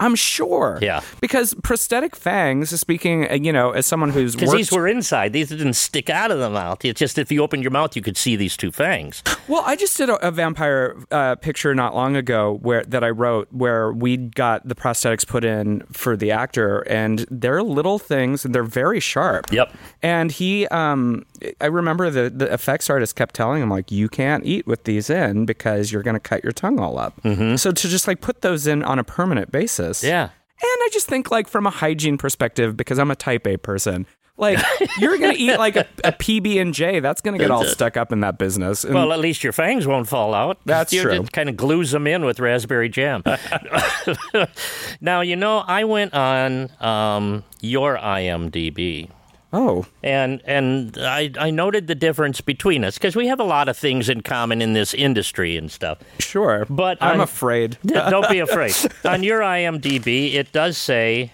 I'm 0.00 0.14
sure. 0.14 0.78
Yeah. 0.80 1.02
Because 1.20 1.54
prosthetic 1.62 2.14
fangs, 2.14 2.78
speaking, 2.78 3.30
uh, 3.30 3.34
you 3.34 3.52
know, 3.52 3.70
as 3.72 3.86
someone 3.86 4.10
who's 4.10 4.34
Because 4.34 4.48
worked, 4.48 4.58
these 4.58 4.72
were 4.72 4.86
inside. 4.86 5.32
These 5.32 5.48
didn't 5.48 5.74
stick 5.74 6.08
out 6.08 6.30
of 6.30 6.38
the 6.38 6.50
mouth. 6.50 6.84
It's 6.84 6.98
just 6.98 7.18
if 7.18 7.32
you 7.32 7.42
opened 7.42 7.62
your 7.62 7.70
mouth, 7.72 7.96
you 7.96 8.02
could 8.02 8.16
see 8.16 8.36
these 8.36 8.56
two 8.56 8.70
fangs. 8.70 9.22
well, 9.48 9.62
I 9.66 9.76
just 9.76 9.96
did 9.96 10.08
a, 10.08 10.26
a 10.26 10.30
vampire 10.30 10.96
uh, 11.10 11.34
picture 11.36 11.74
not 11.74 11.94
long 11.94 12.16
ago 12.16 12.58
where 12.62 12.84
that 12.84 13.02
I 13.02 13.10
wrote 13.10 13.48
where 13.50 13.92
we 13.92 14.16
got 14.16 14.66
the 14.66 14.74
prosthetics 14.74 15.26
put 15.26 15.44
in 15.44 15.80
for 15.92 16.16
the 16.16 16.30
actor, 16.30 16.80
and 16.80 17.26
they're 17.30 17.62
little 17.62 17.98
things 17.98 18.44
and 18.44 18.54
they're 18.54 18.62
very 18.62 19.00
sharp. 19.00 19.50
Yep. 19.52 19.74
And 20.02 20.30
he, 20.30 20.66
um, 20.68 21.24
I 21.60 21.66
remember 21.66 22.10
the 22.10 22.30
the 22.30 22.52
effects 22.52 22.88
artist 22.88 23.16
kept 23.16 23.34
telling 23.34 23.62
him 23.62 23.70
like, 23.70 23.90
you 23.90 24.08
can't 24.08 24.44
eat 24.44 24.66
with 24.66 24.84
these 24.84 25.10
in 25.10 25.44
because 25.44 25.90
you're 25.90 26.02
going 26.02 26.14
to 26.14 26.20
cut 26.20 26.44
your 26.44 26.52
tongue 26.52 26.78
all 26.78 26.98
up. 26.98 27.20
Mm-hmm. 27.22 27.56
So 27.56 27.72
to 27.72 27.88
just 27.88 28.06
like 28.06 28.20
put 28.20 28.42
those 28.42 28.66
in 28.66 28.82
on 28.82 28.98
a 28.98 29.04
permanent 29.04 29.50
basis. 29.50 29.87
Yeah. 30.02 30.24
And 30.24 30.30
I 30.62 30.88
just 30.92 31.06
think, 31.06 31.30
like, 31.30 31.48
from 31.48 31.66
a 31.66 31.70
hygiene 31.70 32.18
perspective, 32.18 32.76
because 32.76 32.98
I'm 32.98 33.10
a 33.10 33.16
type 33.16 33.46
A 33.46 33.56
person, 33.56 34.06
like, 34.38 34.60
you're 34.98 35.18
going 35.18 35.34
to 35.34 35.40
eat 35.40 35.58
like 35.58 35.74
a, 35.74 35.86
a 36.04 36.12
PB 36.12 36.60
and 36.60 36.72
J. 36.72 37.00
That's 37.00 37.20
going 37.20 37.36
to 37.36 37.44
get 37.44 37.50
all 37.50 37.64
stuck 37.64 37.96
up 37.96 38.12
in 38.12 38.20
that 38.20 38.38
business. 38.38 38.84
And 38.84 38.94
Well, 38.94 39.12
at 39.12 39.18
least 39.18 39.42
your 39.42 39.52
fangs 39.52 39.86
won't 39.86 40.08
fall 40.08 40.32
out. 40.32 40.60
That's 40.64 40.92
you 40.92 41.02
true. 41.02 41.12
It 41.12 41.32
kind 41.32 41.48
of 41.48 41.56
glues 41.56 41.90
them 41.90 42.06
in 42.06 42.24
with 42.24 42.38
raspberry 42.38 42.88
jam. 42.88 43.24
now, 45.00 45.22
you 45.22 45.34
know, 45.34 45.58
I 45.58 45.84
went 45.84 46.14
on 46.14 46.70
um, 46.80 47.44
your 47.60 47.98
IMDb. 47.98 49.10
Oh, 49.52 49.86
And 50.02 50.42
and 50.44 50.96
I, 50.98 51.30
I 51.38 51.50
noted 51.50 51.86
the 51.86 51.94
difference 51.94 52.40
between 52.40 52.84
us 52.84 52.94
because 52.98 53.16
we 53.16 53.26
have 53.28 53.40
a 53.40 53.44
lot 53.44 53.68
of 53.68 53.76
things 53.76 54.08
in 54.08 54.20
common 54.22 54.60
in 54.62 54.72
this 54.72 54.92
industry 54.94 55.56
and 55.56 55.70
stuff. 55.70 55.98
sure. 56.18 56.66
But 56.68 56.98
I'm 57.00 57.14
on- 57.16 57.20
afraid. 57.20 57.78
Don't 57.86 58.28
be 58.30 58.38
afraid. 58.40 58.74
On 59.04 59.22
your 59.22 59.40
IMDb, 59.40 60.34
it 60.34 60.52
does 60.52 60.76
say 60.76 61.32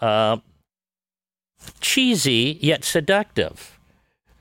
uh, 0.00 0.38
cheesy 1.80 2.58
yet 2.60 2.84
seductive. 2.84 3.73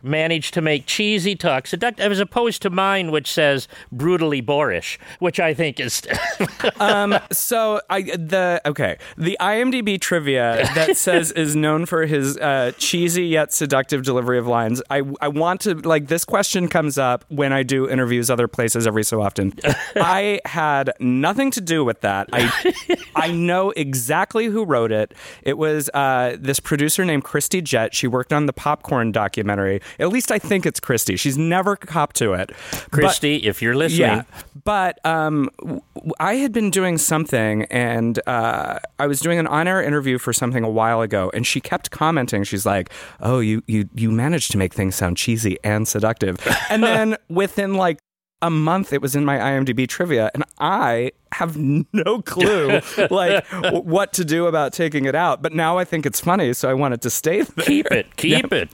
Managed 0.04 0.54
to 0.56 0.62
make 0.62 0.86
cheesy 0.86 1.36
talk 1.36 1.66
seductive, 1.66 2.12
as 2.12 2.20
opposed 2.20 2.62
to 2.64 2.70
mine, 2.70 3.10
which 3.10 3.32
says 3.32 3.70
brutally 3.92 4.42
boorish, 4.42 5.00
which 5.20 5.40
I 5.40 5.54
think 5.54 5.80
is. 5.80 6.02
um, 6.80 7.18
so 7.32 7.82
I 7.90 8.02
the 8.02 8.62
okay 8.66 8.98
the 9.18 9.38
IMDb 9.40 10.00
trivia 10.00 10.70
that 10.76 10.98
says 11.04 11.32
is 11.32 11.56
known 11.56 11.86
for 11.86 12.06
his 12.06 12.38
uh, 12.38 12.74
cheesy 12.78 13.26
yet 13.26 13.54
seductive 13.54 14.04
delivery 14.04 14.38
of 14.38 14.46
lines. 14.46 14.82
I 14.90 15.04
I 15.22 15.30
want 15.30 15.62
to 15.62 15.76
like 15.76 16.08
this 16.08 16.26
question 16.26 16.68
comes 16.68 16.98
up 16.98 17.26
when 17.30 17.54
I 17.54 17.64
do 17.64 17.90
interviews 17.90 18.30
other 18.30 18.48
places 18.48 18.86
every 18.86 19.04
so 19.04 19.22
often. 19.22 19.54
I 19.96 20.42
had 20.46 20.92
nothing 21.00 21.52
to 21.52 21.62
do 21.62 21.84
with 21.86 22.02
that. 22.02 22.30
I 22.34 22.74
I 23.16 23.32
know 23.32 23.72
exactly 23.72 24.48
who 24.48 24.66
wrote 24.66 24.92
it. 24.92 25.14
It 25.44 25.58
was 25.58 25.90
uh, 25.94 26.36
this 26.40 26.60
producer 26.60 27.06
named 27.06 27.24
Christy 27.24 27.62
Jett. 27.62 27.96
She 27.96 28.08
worked 28.08 28.34
on 28.34 28.46
the 28.46 28.54
Popcorn 28.54 29.12
documentary. 29.12 29.82
At 30.00 30.10
least 30.10 30.32
I 30.32 30.40
think 30.40 30.66
it's 30.66 30.80
Christy. 30.80 31.16
She's 31.16 31.38
never 31.38 31.76
copped 31.76 32.16
to 32.18 32.34
it. 32.34 32.52
Christy, 32.92 33.40
but, 33.40 33.48
if 33.48 33.62
you're 33.62 33.76
listening. 33.76 34.08
Yeah. 34.08 34.24
But 34.64 35.04
um, 35.06 35.50
I 36.20 36.36
had 36.36 36.54
been 36.54 36.70
doing 36.70 36.98
something, 36.98 37.64
and 37.66 38.20
uh, 38.28 38.80
I 39.00 39.08
was 39.08 39.20
doing 39.20 39.40
an 39.40 39.48
on-air 39.48 39.82
interview 39.82 40.18
for 40.18 40.32
something 40.32 40.64
a 40.64 40.70
while 40.70 41.02
ago, 41.02 41.32
and 41.34 41.46
she 41.46 41.60
kept 41.60 41.92
commenting. 41.92 42.44
She's 42.44 42.66
like, 42.66 42.90
"Oh, 43.20 43.40
you 43.40 43.62
you 43.68 43.90
you 43.94 44.12
managed 44.12 44.52
to 44.52 44.58
make 44.58 44.74
things 44.74 44.96
sound 44.96 45.18
cheesy 45.18 45.58
and 45.64 45.88
seductive," 45.88 46.38
and 46.70 46.84
then 46.84 47.18
within 47.30 47.74
like 47.76 48.00
a 48.44 48.50
month 48.50 48.92
it 48.92 49.02
was 49.02 49.16
in 49.16 49.24
my 49.24 49.38
IMDb 49.38 49.88
trivia 49.88 50.30
and 50.34 50.44
I 50.60 51.14
have 51.32 51.58
no 51.94 52.22
clue 52.22 52.82
like 53.10 53.46
what 53.72 54.14
to 54.14 54.26
do 54.26 54.46
about 54.46 54.74
taking 54.74 55.06
it 55.06 55.16
out. 55.16 55.42
But 55.42 55.54
now 55.54 55.78
I 55.78 55.86
think 55.86 56.06
it's 56.06 56.20
funny 56.20 56.54
so 56.54 56.70
I 56.70 56.74
want 56.74 56.94
it 56.94 57.02
to 57.02 57.10
stay 57.10 57.42
there. 57.56 57.66
keep 57.66 57.86
it 57.88 58.16
keep 58.18 58.52
yeah. 58.52 58.58
it. 58.60 58.70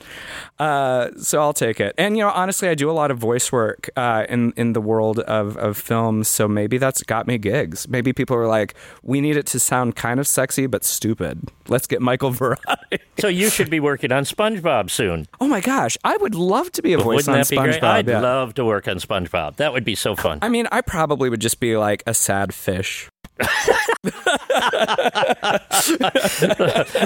Uh, 0.58 1.10
so 1.16 1.40
I'll 1.40 1.54
take 1.54 1.80
it. 1.80 1.94
And 1.96 2.16
you 2.18 2.24
know 2.24 2.30
honestly 2.30 2.68
I 2.68 2.74
do 2.74 2.90
a 2.90 2.92
lot 2.92 3.10
of 3.10 3.18
voice 3.18 3.50
work 3.52 3.88
uh, 3.96 4.26
in 4.28 4.52
in 4.56 4.72
the 4.74 4.80
world 4.80 5.20
of, 5.20 5.56
of 5.56 5.78
films 5.78 6.28
so 6.28 6.48
maybe 6.48 6.76
that's 6.76 7.02
got 7.04 7.26
me 7.26 7.38
gigs. 7.38 7.88
Maybe 7.88 8.12
people 8.12 8.36
are 8.36 8.48
like 8.48 8.74
we 9.02 9.20
need 9.20 9.36
it 9.36 9.46
to 9.46 9.60
sound 9.60 9.94
kind 9.94 10.18
of 10.18 10.26
sexy 10.26 10.66
but 10.66 10.84
stupid 10.84 11.48
let's 11.70 11.86
get 11.86 12.02
Michael 12.02 12.32
Varrati 12.32 12.98
so 13.18 13.28
you 13.28 13.48
should 13.48 13.70
be 13.70 13.80
working 13.80 14.12
on 14.12 14.24
SpongeBob 14.24 14.90
soon 14.90 15.26
oh 15.40 15.48
my 15.48 15.60
gosh 15.60 15.96
I 16.04 16.16
would 16.16 16.34
love 16.34 16.70
to 16.72 16.82
be 16.82 16.92
a 16.92 16.98
voice 16.98 17.26
Wouldn't 17.26 17.28
on 17.28 17.38
that 17.38 17.48
be 17.48 17.56
SpongeBob 17.56 17.80
great? 17.80 17.84
I'd 17.84 18.08
yeah. 18.08 18.20
love 18.20 18.54
to 18.54 18.64
work 18.64 18.88
on 18.88 18.96
SpongeBob 18.96 19.56
that 19.56 19.72
would 19.72 19.84
be 19.84 19.94
so 19.94 20.16
fun. 20.16 20.38
I 20.42 20.48
mean, 20.48 20.66
I 20.72 20.80
probably 20.80 21.28
would 21.30 21.40
just 21.40 21.60
be 21.60 21.76
like 21.76 22.02
a 22.06 22.14
sad 22.14 22.54
fish. 22.54 23.08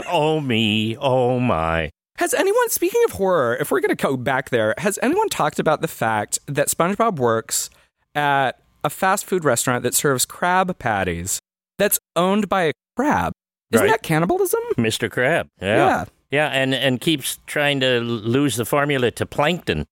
oh 0.08 0.40
me, 0.40 0.96
oh 0.98 1.38
my. 1.38 1.90
Has 2.18 2.32
anyone, 2.32 2.70
speaking 2.70 3.02
of 3.06 3.12
horror, 3.12 3.56
if 3.56 3.70
we're 3.70 3.80
going 3.80 3.94
to 3.94 3.96
go 3.96 4.16
back 4.16 4.50
there, 4.50 4.74
has 4.78 4.98
anyone 5.02 5.28
talked 5.28 5.58
about 5.58 5.80
the 5.80 5.88
fact 5.88 6.38
that 6.46 6.68
SpongeBob 6.68 7.18
works 7.18 7.70
at 8.14 8.60
a 8.84 8.90
fast 8.90 9.26
food 9.26 9.44
restaurant 9.44 9.82
that 9.82 9.94
serves 9.94 10.24
crab 10.24 10.78
patties 10.78 11.40
that's 11.78 11.98
owned 12.14 12.48
by 12.48 12.62
a 12.64 12.72
crab? 12.96 13.32
Isn't 13.74 13.86
Right. 13.86 13.90
that 13.92 14.02
cannibalism? 14.02 14.60
Mr. 14.78 15.10
Crab. 15.10 15.48
Yeah. 15.60 15.76
Yeah. 15.76 16.04
Yeah, 16.30 16.48
and, 16.48 16.74
and 16.74 17.00
keeps 17.00 17.38
trying 17.46 17.78
to 17.80 18.00
lose 18.00 18.56
the 18.56 18.64
formula 18.64 19.10
to 19.12 19.26
plankton. 19.26 19.86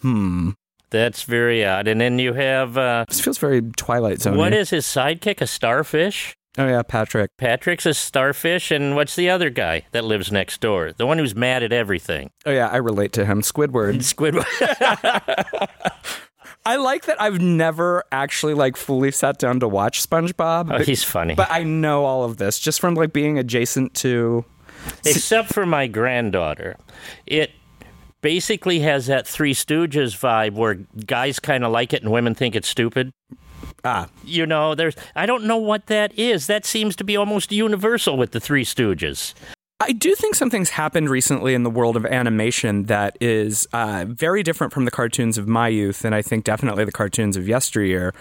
Hmm. 0.00 0.50
That's 0.90 1.22
very 1.22 1.64
odd. 1.64 1.86
And 1.86 2.00
then 2.00 2.18
you 2.18 2.32
have 2.32 2.76
uh, 2.76 3.04
This 3.08 3.20
feels 3.20 3.38
very 3.38 3.62
Twilight 3.62 4.20
Zone. 4.20 4.36
what 4.36 4.52
is 4.52 4.70
his 4.70 4.84
sidekick? 4.84 5.40
A 5.40 5.46
starfish? 5.46 6.34
Oh 6.58 6.66
yeah, 6.66 6.82
Patrick. 6.82 7.30
Patrick's 7.38 7.86
a 7.86 7.94
starfish, 7.94 8.72
and 8.72 8.96
what's 8.96 9.14
the 9.14 9.30
other 9.30 9.50
guy 9.50 9.82
that 9.92 10.02
lives 10.04 10.32
next 10.32 10.60
door? 10.60 10.92
The 10.92 11.06
one 11.06 11.18
who's 11.18 11.36
mad 11.36 11.62
at 11.62 11.72
everything. 11.72 12.30
Oh 12.44 12.50
yeah, 12.50 12.66
I 12.66 12.78
relate 12.78 13.12
to 13.12 13.24
him. 13.24 13.40
Squidward. 13.42 13.94
Squidward. 14.02 14.44
I 16.66 16.76
like 16.76 17.06
that 17.06 17.20
I've 17.20 17.40
never 17.40 18.04
actually 18.12 18.54
like 18.54 18.76
fully 18.76 19.10
sat 19.10 19.38
down 19.38 19.60
to 19.60 19.68
watch 19.68 20.06
SpongeBob. 20.06 20.66
oh, 20.72 20.78
but- 20.78 20.86
he's 20.86 21.02
funny. 21.02 21.34
but 21.34 21.50
I 21.50 21.62
know 21.64 22.04
all 22.04 22.24
of 22.24 22.36
this 22.36 22.58
just 22.58 22.80
from 22.80 22.94
like 22.94 23.12
being 23.12 23.38
adjacent 23.38 23.94
to 23.94 24.44
Except 25.04 25.52
for 25.52 25.66
my 25.66 25.86
granddaughter. 25.86 26.76
It 27.26 27.50
basically 28.22 28.80
has 28.80 29.06
that 29.06 29.26
Three 29.26 29.52
Stooges 29.54 30.16
vibe 30.18 30.52
where 30.54 30.74
guys 31.06 31.38
kind 31.38 31.64
of 31.64 31.72
like 31.72 31.92
it 31.92 32.02
and 32.02 32.10
women 32.10 32.34
think 32.34 32.54
it's 32.56 32.68
stupid. 32.68 33.12
ah 33.84 34.08
You 34.24 34.46
know, 34.46 34.74
there's 34.74 34.96
I 35.16 35.26
don't 35.26 35.44
know 35.44 35.56
what 35.58 35.86
that 35.86 36.18
is. 36.18 36.46
That 36.46 36.64
seems 36.64 36.96
to 36.96 37.04
be 37.04 37.16
almost 37.16 37.52
universal 37.52 38.16
with 38.16 38.32
the 38.32 38.40
Three 38.40 38.64
Stooges. 38.64 39.34
I 39.82 39.92
do 39.92 40.14
think 40.14 40.34
something's 40.34 40.70
happened 40.70 41.08
recently 41.08 41.54
in 41.54 41.62
the 41.62 41.70
world 41.70 41.96
of 41.96 42.04
animation 42.04 42.84
that 42.84 43.16
is 43.18 43.66
uh, 43.72 44.04
very 44.06 44.42
different 44.42 44.74
from 44.74 44.84
the 44.84 44.90
cartoons 44.90 45.38
of 45.38 45.48
my 45.48 45.68
youth, 45.68 46.04
and 46.04 46.14
I 46.14 46.20
think 46.20 46.44
definitely 46.44 46.84
the 46.84 46.92
cartoons 46.92 47.36
of 47.38 47.48
yesteryear. 47.48 48.12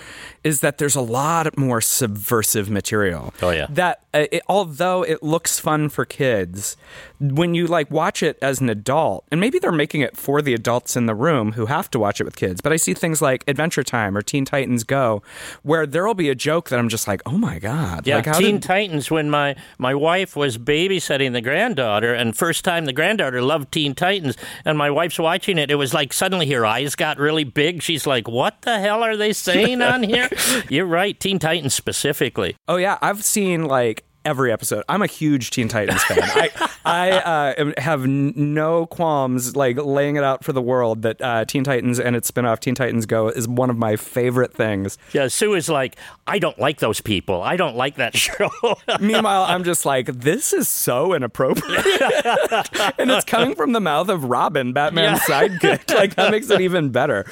Is 0.46 0.62
that 0.62 0.78
there's 0.78 0.96
a 0.96 1.02
lot 1.02 1.58
more 1.58 1.82
subversive 1.82 2.70
material. 2.70 3.34
Oh, 3.42 3.50
yeah. 3.50 3.68
That 3.70 4.02
uh, 4.14 4.26
it, 4.32 4.42
although 4.48 5.04
it 5.04 5.22
looks 5.22 5.60
fun 5.60 5.90
for 5.90 6.06
kids, 6.06 6.78
when 7.20 7.54
you 7.56 7.68
like 7.68 7.92
watch 7.92 8.24
it 8.24 8.40
as 8.42 8.62
an 8.62 8.70
adult, 8.70 9.26
and 9.30 9.42
maybe 9.42 9.60
they're 9.60 9.74
making 9.74 10.00
it 10.00 10.16
for 10.16 10.42
the 10.42 10.54
adults 10.54 10.96
in 10.96 11.08
the 11.08 11.14
room 11.16 11.52
who 11.52 11.66
have 11.66 11.92
to 11.92 12.00
watch 12.00 12.22
it 12.22 12.24
with 12.24 12.38
kids. 12.38 12.62
But 12.62 12.72
I 12.72 12.78
see 12.78 12.94
things 12.94 13.22
like 13.22 13.44
Adventure 13.50 13.84
Time 13.84 14.16
or 14.16 14.22
Teen 14.22 14.46
Titans 14.46 14.86
Go, 14.86 15.22
where 15.64 15.86
there 15.86 16.08
will 16.08 16.14
be 16.14 16.30
a 16.30 16.36
joke 16.36 16.70
that 16.70 16.80
I'm 16.80 16.88
just 16.90 17.06
like, 17.06 17.22
oh 17.26 17.38
my 17.38 17.60
god, 17.60 18.08
Yeah, 18.08 18.16
like 18.16 18.34
Teen 18.38 18.56
did- 18.56 18.64
Titans. 18.64 19.12
When 19.12 19.30
my 19.30 19.58
my 19.78 19.94
wife 19.94 20.38
was 20.38 20.58
babysitting 20.58 21.34
the 21.34 21.42
granddaughter, 21.50 22.14
and 22.14 22.38
first 22.38 22.64
time 22.64 22.86
the 22.86 22.94
granddaughter 22.94 23.42
loved 23.42 23.72
Teen 23.72 23.96
Titans, 23.96 24.38
and 24.66 24.78
my 24.78 24.92
wife's 24.92 25.18
watching 25.18 25.58
it, 25.58 25.72
it 25.72 25.76
was 25.76 25.94
like 25.94 26.14
suddenly 26.14 26.50
her 26.52 26.66
eyes 26.66 26.96
got 26.96 27.18
really 27.18 27.44
big. 27.44 27.82
She's 27.82 28.06
like, 28.06 28.28
"What 28.28 28.62
the 28.62 28.80
hell 28.80 29.04
are 29.04 29.18
they 29.18 29.34
saying 29.34 29.82
on 29.82 30.04
here?" 30.04 30.30
You're 30.70 30.86
right, 30.86 31.20
Teen 31.20 31.40
Titans 31.40 31.74
specifically. 31.74 32.56
Oh 32.68 32.76
yeah, 32.78 32.98
I've 33.02 33.24
seen 33.26 33.66
like 33.66 34.04
every 34.30 34.52
episode. 34.52 34.84
I'm 34.88 35.02
a 35.02 35.08
huge 35.08 35.50
Teen 35.50 35.68
Titans 35.68 36.04
fan. 36.04 36.20
I 36.22 36.70
I 36.86 37.12
uh, 37.12 37.72
have 37.78 38.06
no 38.06 38.86
qualms 38.86 39.56
like 39.56 39.78
laying 39.78 40.16
it 40.18 40.24
out 40.24 40.44
for 40.44 40.54
the 40.54 40.62
world 40.62 41.02
that 41.02 41.20
uh, 41.22 41.46
Teen 41.46 41.64
Titans 41.64 42.00
and 42.00 42.16
its 42.16 42.30
spinoff 42.30 42.60
Teen 42.60 42.76
Titans 42.76 43.06
Go 43.08 43.30
is 43.30 43.48
one 43.48 43.70
of 43.70 43.78
my 43.78 43.96
favorite 43.96 44.54
things. 44.54 44.98
Yeah, 45.12 45.28
Sue 45.28 45.56
is 45.56 45.68
like, 45.68 45.98
"I 46.28 46.38
don't 46.38 46.60
like 46.60 46.80
those 46.80 47.02
people. 47.02 47.42
I 47.42 47.58
don't 47.58 47.76
like 47.76 47.96
that 47.96 48.16
show." 48.16 48.50
Meanwhile, 49.00 49.44
I'm 49.44 49.64
just 49.64 49.86
like, 49.86 50.06
this 50.08 50.54
is 50.54 50.70
so 50.70 51.14
inappropriate, 51.14 51.86
and 53.00 53.10
it's 53.10 53.26
coming 53.26 53.56
from 53.56 53.74
the 53.74 53.82
mouth 53.82 54.10
of 54.10 54.26
Robin, 54.26 54.74
Batman's 54.74 55.22
sidekick. 55.22 55.94
Like 55.94 56.16
that 56.16 56.30
makes 56.30 56.50
it 56.52 56.62
even 56.62 56.92
better. 56.92 57.26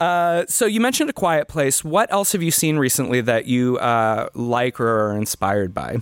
Uh, 0.00 0.46
so 0.48 0.64
you 0.64 0.80
mentioned 0.80 1.10
a 1.10 1.12
quiet 1.12 1.46
place. 1.46 1.84
What 1.84 2.10
else 2.10 2.32
have 2.32 2.42
you 2.42 2.50
seen 2.50 2.78
recently 2.78 3.20
that 3.20 3.44
you 3.44 3.76
uh, 3.78 4.30
like 4.34 4.80
or 4.80 5.10
are 5.10 5.16
inspired 5.16 5.74
by? 5.74 5.98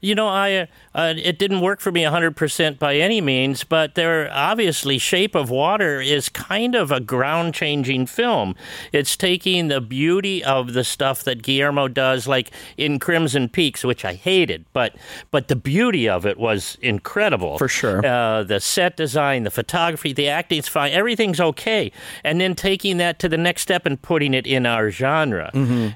You 0.00 0.14
know, 0.14 0.28
I 0.28 0.68
uh, 0.94 1.14
it 1.16 1.38
didn't 1.38 1.60
work 1.60 1.80
for 1.80 1.92
me 1.92 2.02
100% 2.02 2.78
by 2.78 2.96
any 2.96 3.20
means, 3.20 3.64
but 3.64 3.94
there 3.94 4.30
obviously 4.32 4.98
Shape 4.98 5.34
of 5.34 5.50
Water 5.50 6.00
is 6.00 6.28
kind 6.28 6.74
of 6.74 6.90
a 6.90 7.00
ground-changing 7.00 8.06
film. 8.06 8.54
It's 8.92 9.16
taking 9.16 9.68
the 9.68 9.80
beauty 9.80 10.42
of 10.42 10.72
the 10.72 10.84
stuff 10.84 11.22
that 11.24 11.42
Guillermo 11.42 11.88
does 11.88 12.26
like 12.26 12.50
in 12.76 12.98
Crimson 12.98 13.48
Peaks, 13.48 13.84
which 13.84 14.04
I 14.04 14.14
hated, 14.14 14.64
but 14.72 14.94
but 15.30 15.48
the 15.48 15.56
beauty 15.56 16.08
of 16.08 16.26
it 16.26 16.38
was 16.38 16.78
incredible. 16.80 17.58
For 17.58 17.68
sure. 17.68 18.04
Uh, 18.04 18.42
the 18.42 18.60
set 18.60 18.96
design, 18.96 19.44
the 19.44 19.50
photography, 19.50 20.12
the 20.12 20.28
acting's 20.28 20.68
fine, 20.68 20.92
everything's 20.92 21.40
okay. 21.40 21.92
And 22.24 22.40
then 22.40 22.54
taking 22.54 22.96
that 22.98 23.18
to 23.20 23.28
the 23.28 23.38
next 23.38 23.62
step 23.62 23.86
and 23.86 24.00
putting 24.00 24.34
it 24.34 24.46
in 24.46 24.66
our 24.66 24.90
genre. 24.90 25.50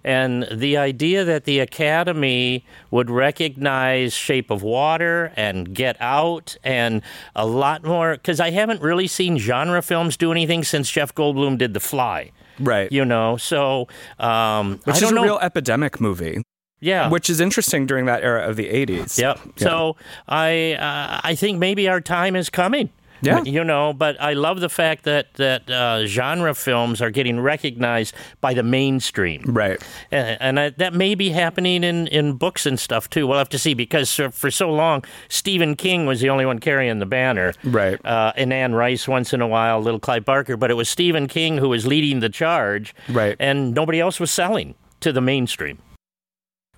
And 0.05 0.47
the 0.53 0.77
idea 0.77 1.25
that 1.25 1.45
the 1.45 1.59
Academy 1.61 2.65
would 2.91 3.11
recognize 3.11 3.84
Shape 4.09 4.51
of 4.51 4.63
Water 4.63 5.33
and 5.37 5.75
Get 5.75 5.97
Out 6.01 6.57
and 6.65 7.03
a 7.35 7.47
lot 7.47 7.85
more, 7.85 8.13
because 8.13 8.41
I 8.41 8.51
haven't 8.51 8.81
really 8.83 9.07
seen 9.07 9.39
genre 9.39 9.83
films 9.83 10.17
do 10.17 10.31
anything 10.33 10.65
since 10.65 10.91
Jeff 10.91 11.15
Goldblum 11.15 11.59
did 11.59 11.75
The 11.75 11.81
Fly. 11.81 12.31
Right. 12.61 12.91
You 12.93 13.05
know, 13.05 13.37
so 13.37 13.89
um, 14.19 14.81
Which 14.85 14.97
I 15.03 15.07
is 15.07 15.11
a 15.11 15.15
know. 15.15 15.23
real 15.25 15.39
epidemic 15.41 16.01
movie. 16.01 16.43
yeah, 16.81 17.09
which 17.09 17.29
is 17.29 17.41
interesting 17.41 17.87
during 17.87 18.07
that 18.07 18.23
era 18.23 18.49
of 18.49 18.57
the 18.57 18.69
80s. 18.69 19.19
Yep. 19.19 19.39
So 19.57 19.97
I 20.29 20.75
uh, 20.75 21.21
I 21.25 21.35
think 21.35 21.59
maybe 21.59 21.89
our 21.89 22.01
time 22.01 22.37
is 22.37 22.51
coming. 22.51 22.91
Yeah. 23.25 23.43
You 23.43 23.65
know, 23.65 23.93
but 23.93 24.21
I 24.21 24.35
love 24.35 24.61
the 24.61 24.69
fact 24.69 25.05
that 25.05 25.35
that 25.35 25.69
uh, 25.71 26.07
genre 26.07 26.55
films 26.55 27.01
are 27.01 27.11
getting 27.11 27.41
recognized 27.41 28.15
by 28.41 28.55
the 28.55 28.63
mainstream. 28.63 29.43
Right. 29.47 29.83
And, 30.11 30.37
and 30.41 30.61
I, 30.61 30.71
that 30.71 30.95
may 30.95 31.15
be 31.15 31.31
happening 31.31 31.85
in, 31.85 32.07
in 32.09 32.35
books 32.35 32.67
and 32.67 32.79
stuff 32.79 33.09
too. 33.09 33.27
We'll 33.27 33.39
have 33.39 33.49
to 33.51 33.59
see 33.59 33.75
because 33.75 34.15
for, 34.15 34.31
for 34.31 34.51
so 34.51 34.71
long, 34.71 35.05
Stephen 35.29 35.77
King 35.77 36.07
was 36.07 36.21
the 36.21 36.31
only 36.31 36.47
one 36.47 36.59
carrying 36.59 36.99
the 36.99 37.07
banner. 37.07 37.55
Right. 37.65 38.05
Uh, 38.05 38.33
and 38.37 38.53
Anne 38.53 38.75
Rice 38.75 39.09
once 39.09 39.33
in 39.33 39.41
a 39.41 39.47
while, 39.47 39.81
little 39.81 40.01
Clive 40.01 40.25
Barker, 40.25 40.57
but 40.57 40.71
it 40.71 40.75
was 40.75 40.89
Stephen 40.89 41.27
King 41.27 41.59
who 41.59 41.69
was 41.69 41.87
leading 41.87 42.21
the 42.21 42.29
charge. 42.29 42.95
Right. 43.09 43.37
And 43.41 43.75
nobody 43.75 44.01
else 44.01 44.21
was 44.21 44.31
selling 44.31 44.75
to 45.01 45.13
the 45.13 45.21
mainstream. 45.21 45.79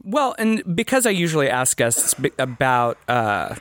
Well, 0.03 0.37
and 0.39 0.63
because 0.77 1.05
I 1.05 1.11
usually 1.11 1.49
ask 1.49 1.77
guests 1.77 2.15
about 2.39 2.99
uh, 3.09 3.57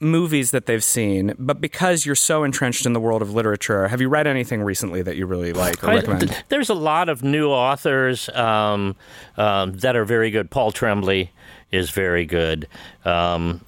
movies 0.00 0.50
that 0.50 0.66
they've 0.66 0.84
seen, 0.84 1.34
but 1.38 1.60
because 1.60 2.04
you're 2.04 2.14
so 2.14 2.44
entrenched 2.44 2.84
in 2.84 2.92
the 2.92 3.00
world 3.00 3.22
of 3.22 3.32
literature, 3.32 3.88
have 3.88 4.00
you 4.00 4.08
read 4.08 4.26
anything 4.26 4.62
recently 4.62 5.02
that 5.02 5.16
you 5.16 5.26
really 5.26 5.52
like 5.52 5.82
or 5.84 5.90
I- 5.90 5.94
recommend? 5.96 6.28
th- 6.30 6.42
there's 6.48 6.68
a 6.68 6.74
lot 6.74 7.08
of 7.08 7.22
new 7.22 7.48
authors 7.50 8.28
um, 8.30 8.96
um, 9.36 9.72
that 9.78 9.96
are 9.96 10.04
very 10.04 10.30
good. 10.30 10.50
Paul 10.50 10.72
Tremblay 10.72 11.30
is 11.70 11.90
very 11.90 12.26
good. 12.26 12.68
Um, 13.04 13.60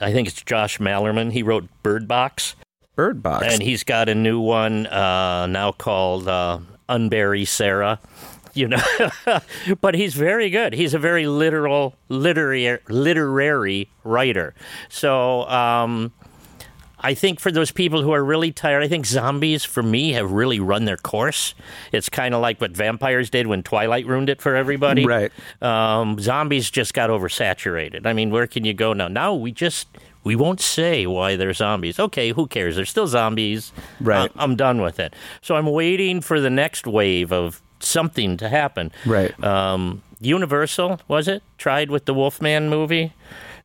I 0.00 0.12
think 0.12 0.26
it's 0.28 0.42
Josh 0.42 0.78
Malerman. 0.78 1.32
He 1.32 1.42
wrote 1.42 1.68
Bird 1.82 2.08
Box, 2.08 2.56
Bird 2.96 3.22
Box. 3.22 3.46
and 3.48 3.62
he's 3.62 3.84
got 3.84 4.08
a 4.08 4.14
new 4.14 4.40
one 4.40 4.86
uh, 4.86 5.46
now 5.46 5.72
called 5.72 6.26
uh, 6.28 6.58
Unbury 6.88 7.46
Sarah. 7.46 8.00
You 8.54 8.68
know, 8.68 8.82
but 9.80 9.94
he's 9.94 10.14
very 10.14 10.48
good. 10.50 10.72
He's 10.74 10.94
a 10.94 10.98
very 10.98 11.26
literal, 11.26 11.94
literary, 12.08 12.78
literary 12.88 13.88
writer. 14.04 14.54
So 14.88 15.42
um, 15.48 16.12
I 17.00 17.14
think 17.14 17.40
for 17.40 17.50
those 17.52 17.70
people 17.70 18.00
who 18.02 18.12
are 18.12 18.24
really 18.24 18.52
tired, 18.52 18.82
I 18.82 18.88
think 18.88 19.06
zombies 19.06 19.64
for 19.64 19.82
me 19.82 20.12
have 20.12 20.30
really 20.30 20.60
run 20.60 20.84
their 20.84 20.96
course. 20.96 21.54
It's 21.92 22.08
kind 22.08 22.34
of 22.34 22.40
like 22.40 22.60
what 22.60 22.70
vampires 22.70 23.28
did 23.28 23.46
when 23.46 23.62
Twilight 23.62 24.06
ruined 24.06 24.30
it 24.30 24.40
for 24.40 24.54
everybody. 24.56 25.04
Right. 25.04 25.32
Um, 25.60 26.18
zombies 26.20 26.70
just 26.70 26.94
got 26.94 27.10
oversaturated. 27.10 28.06
I 28.06 28.12
mean, 28.12 28.30
where 28.30 28.46
can 28.46 28.64
you 28.64 28.72
go 28.72 28.92
now? 28.92 29.08
Now 29.08 29.34
we 29.34 29.52
just 29.52 29.88
we 30.22 30.34
won't 30.36 30.60
say 30.60 31.06
why 31.06 31.36
they're 31.36 31.52
zombies. 31.52 32.00
Okay, 32.00 32.30
who 32.30 32.46
cares? 32.46 32.76
They're 32.76 32.86
still 32.86 33.06
zombies. 33.06 33.72
Right. 34.00 34.30
I- 34.34 34.42
I'm 34.42 34.56
done 34.56 34.80
with 34.80 34.98
it. 34.98 35.14
So 35.42 35.56
I'm 35.56 35.66
waiting 35.66 36.22
for 36.22 36.40
the 36.40 36.48
next 36.48 36.86
wave 36.86 37.32
of 37.32 37.60
something 37.80 38.36
to 38.38 38.48
happen. 38.48 38.92
Right. 39.06 39.32
Um, 39.42 40.02
Universal 40.20 41.00
was 41.06 41.28
it 41.28 41.42
tried 41.58 41.90
with 41.90 42.06
the 42.06 42.14
Wolfman 42.14 42.68
movie? 42.68 43.12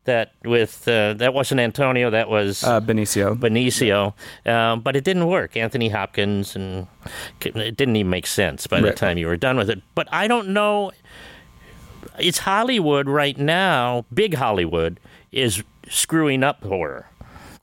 That 0.05 0.31
with 0.43 0.87
uh, 0.87 1.13
that 1.15 1.33
wasn't 1.33 1.59
Antonio. 1.59 2.09
That 2.09 2.29
was 2.29 2.63
uh, 2.63 2.81
Benicio. 2.81 3.37
Benicio, 3.37 4.13
um, 4.49 4.81
but 4.81 4.95
it 4.95 5.03
didn't 5.03 5.27
work. 5.27 5.55
Anthony 5.55 5.89
Hopkins, 5.89 6.55
and 6.55 6.87
it 7.41 7.77
didn't 7.77 7.95
even 7.95 8.09
make 8.09 8.25
sense 8.25 8.65
by 8.65 8.81
the 8.81 8.91
time 8.91 9.17
you 9.17 9.27
were 9.27 9.37
done 9.37 9.57
with 9.57 9.69
it. 9.69 9.81
But 9.93 10.07
I 10.11 10.27
don't 10.27 10.49
know. 10.49 10.91
It's 12.17 12.39
Hollywood 12.39 13.07
right 13.07 13.37
now. 13.37 14.05
Big 14.11 14.35
Hollywood 14.35 14.99
is 15.31 15.63
screwing 15.89 16.43
up 16.43 16.63
horror, 16.63 17.07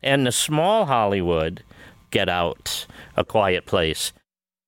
and 0.03 0.27
the 0.27 0.33
small 0.33 0.85
Hollywood, 0.85 1.65
Get 2.11 2.29
Out, 2.29 2.87
A 3.17 3.25
Quiet 3.25 3.67
Place, 3.67 4.13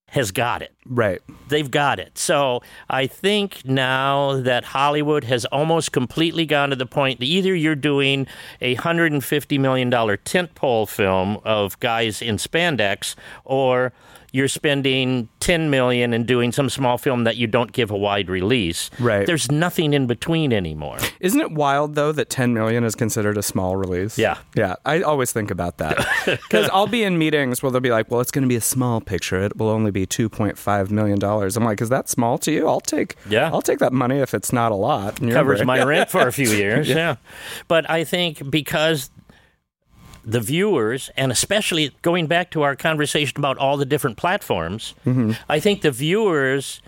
has 0.08 0.30
got 0.30 0.62
it 0.62 0.72
right. 0.86 1.20
they've 1.48 1.70
got 1.70 1.98
it. 1.98 2.16
So 2.18 2.62
I 2.88 3.06
think 3.06 3.64
now 3.64 4.40
that 4.40 4.64
Hollywood 4.64 5.24
has 5.24 5.44
almost 5.46 5.92
completely 5.92 6.46
gone 6.46 6.70
to 6.70 6.76
the 6.76 6.86
point 6.86 7.20
that 7.20 7.26
either 7.26 7.54
you're 7.54 7.74
doing 7.74 8.26
a 8.60 8.74
hundred 8.74 9.12
and 9.12 9.22
fifty 9.22 9.58
million 9.58 9.90
dollar 9.90 10.16
tentpole 10.16 10.88
film 10.88 11.38
of 11.44 11.78
guys 11.80 12.22
in 12.22 12.36
spandex, 12.36 13.14
or 13.44 13.92
you're 14.32 14.48
spending 14.48 15.28
10 15.40 15.70
million 15.70 16.12
and 16.12 16.26
doing 16.26 16.52
some 16.52 16.68
small 16.68 16.98
film 16.98 17.24
that 17.24 17.36
you 17.36 17.46
don't 17.46 17.72
give 17.72 17.90
a 17.90 17.96
wide 17.96 18.28
release. 18.28 18.90
Right. 19.00 19.26
There's 19.26 19.50
nothing 19.50 19.94
in 19.94 20.06
between 20.06 20.52
anymore. 20.52 20.98
Isn't 21.20 21.40
it 21.40 21.52
wild 21.52 21.94
though 21.94 22.12
that 22.12 22.28
10 22.28 22.52
million 22.52 22.84
is 22.84 22.94
considered 22.94 23.38
a 23.38 23.42
small 23.42 23.76
release? 23.76 24.18
Yeah. 24.18 24.36
Yeah. 24.54 24.74
I 24.84 25.00
always 25.02 25.32
think 25.32 25.50
about 25.50 25.78
that. 25.78 25.96
Because 26.48 26.68
I'll 26.72 26.86
be 26.86 27.02
in 27.04 27.16
meetings 27.18 27.62
where 27.62 27.72
they'll 27.72 27.80
be 27.80 27.90
like, 27.90 28.10
well, 28.10 28.20
it's 28.20 28.30
going 28.30 28.42
to 28.42 28.48
be 28.48 28.56
a 28.56 28.60
small 28.60 29.00
picture. 29.00 29.40
It 29.42 29.56
will 29.56 29.68
only 29.68 29.90
be 29.90 30.06
$2.5 30.06 30.90
million. 30.90 31.22
I'm 31.22 31.64
like, 31.64 31.80
is 31.80 31.88
that 31.88 32.08
small 32.08 32.36
to 32.38 32.50
you? 32.52 32.66
I'll 32.68 32.80
take, 32.80 33.16
Yeah. 33.28 33.50
I'll 33.52 33.62
take 33.62 33.78
that 33.78 33.92
money 33.92 34.18
if 34.18 34.34
it's 34.34 34.52
not 34.52 34.72
a 34.72 34.74
lot. 34.74 35.16
Covers 35.20 35.60
right. 35.60 35.66
my 35.66 35.82
rent 35.84 36.10
for 36.10 36.26
a 36.26 36.32
few 36.32 36.48
years. 36.64 36.88
yeah. 36.88 37.16
But 37.66 37.88
I 37.90 38.04
think 38.04 38.50
because 38.50 39.10
the 40.30 40.40
viewers, 40.40 41.10
and 41.16 41.32
especially 41.32 41.90
going 42.02 42.26
back 42.26 42.50
to 42.50 42.62
our 42.62 42.76
conversation 42.76 43.38
about 43.38 43.56
all 43.58 43.76
the 43.76 43.86
different 43.86 44.16
platforms, 44.16 44.94
Mm-hmm. 45.06 45.32
I 45.48 45.58
think 45.60 45.80
the 45.82 45.90
viewers 45.90 46.82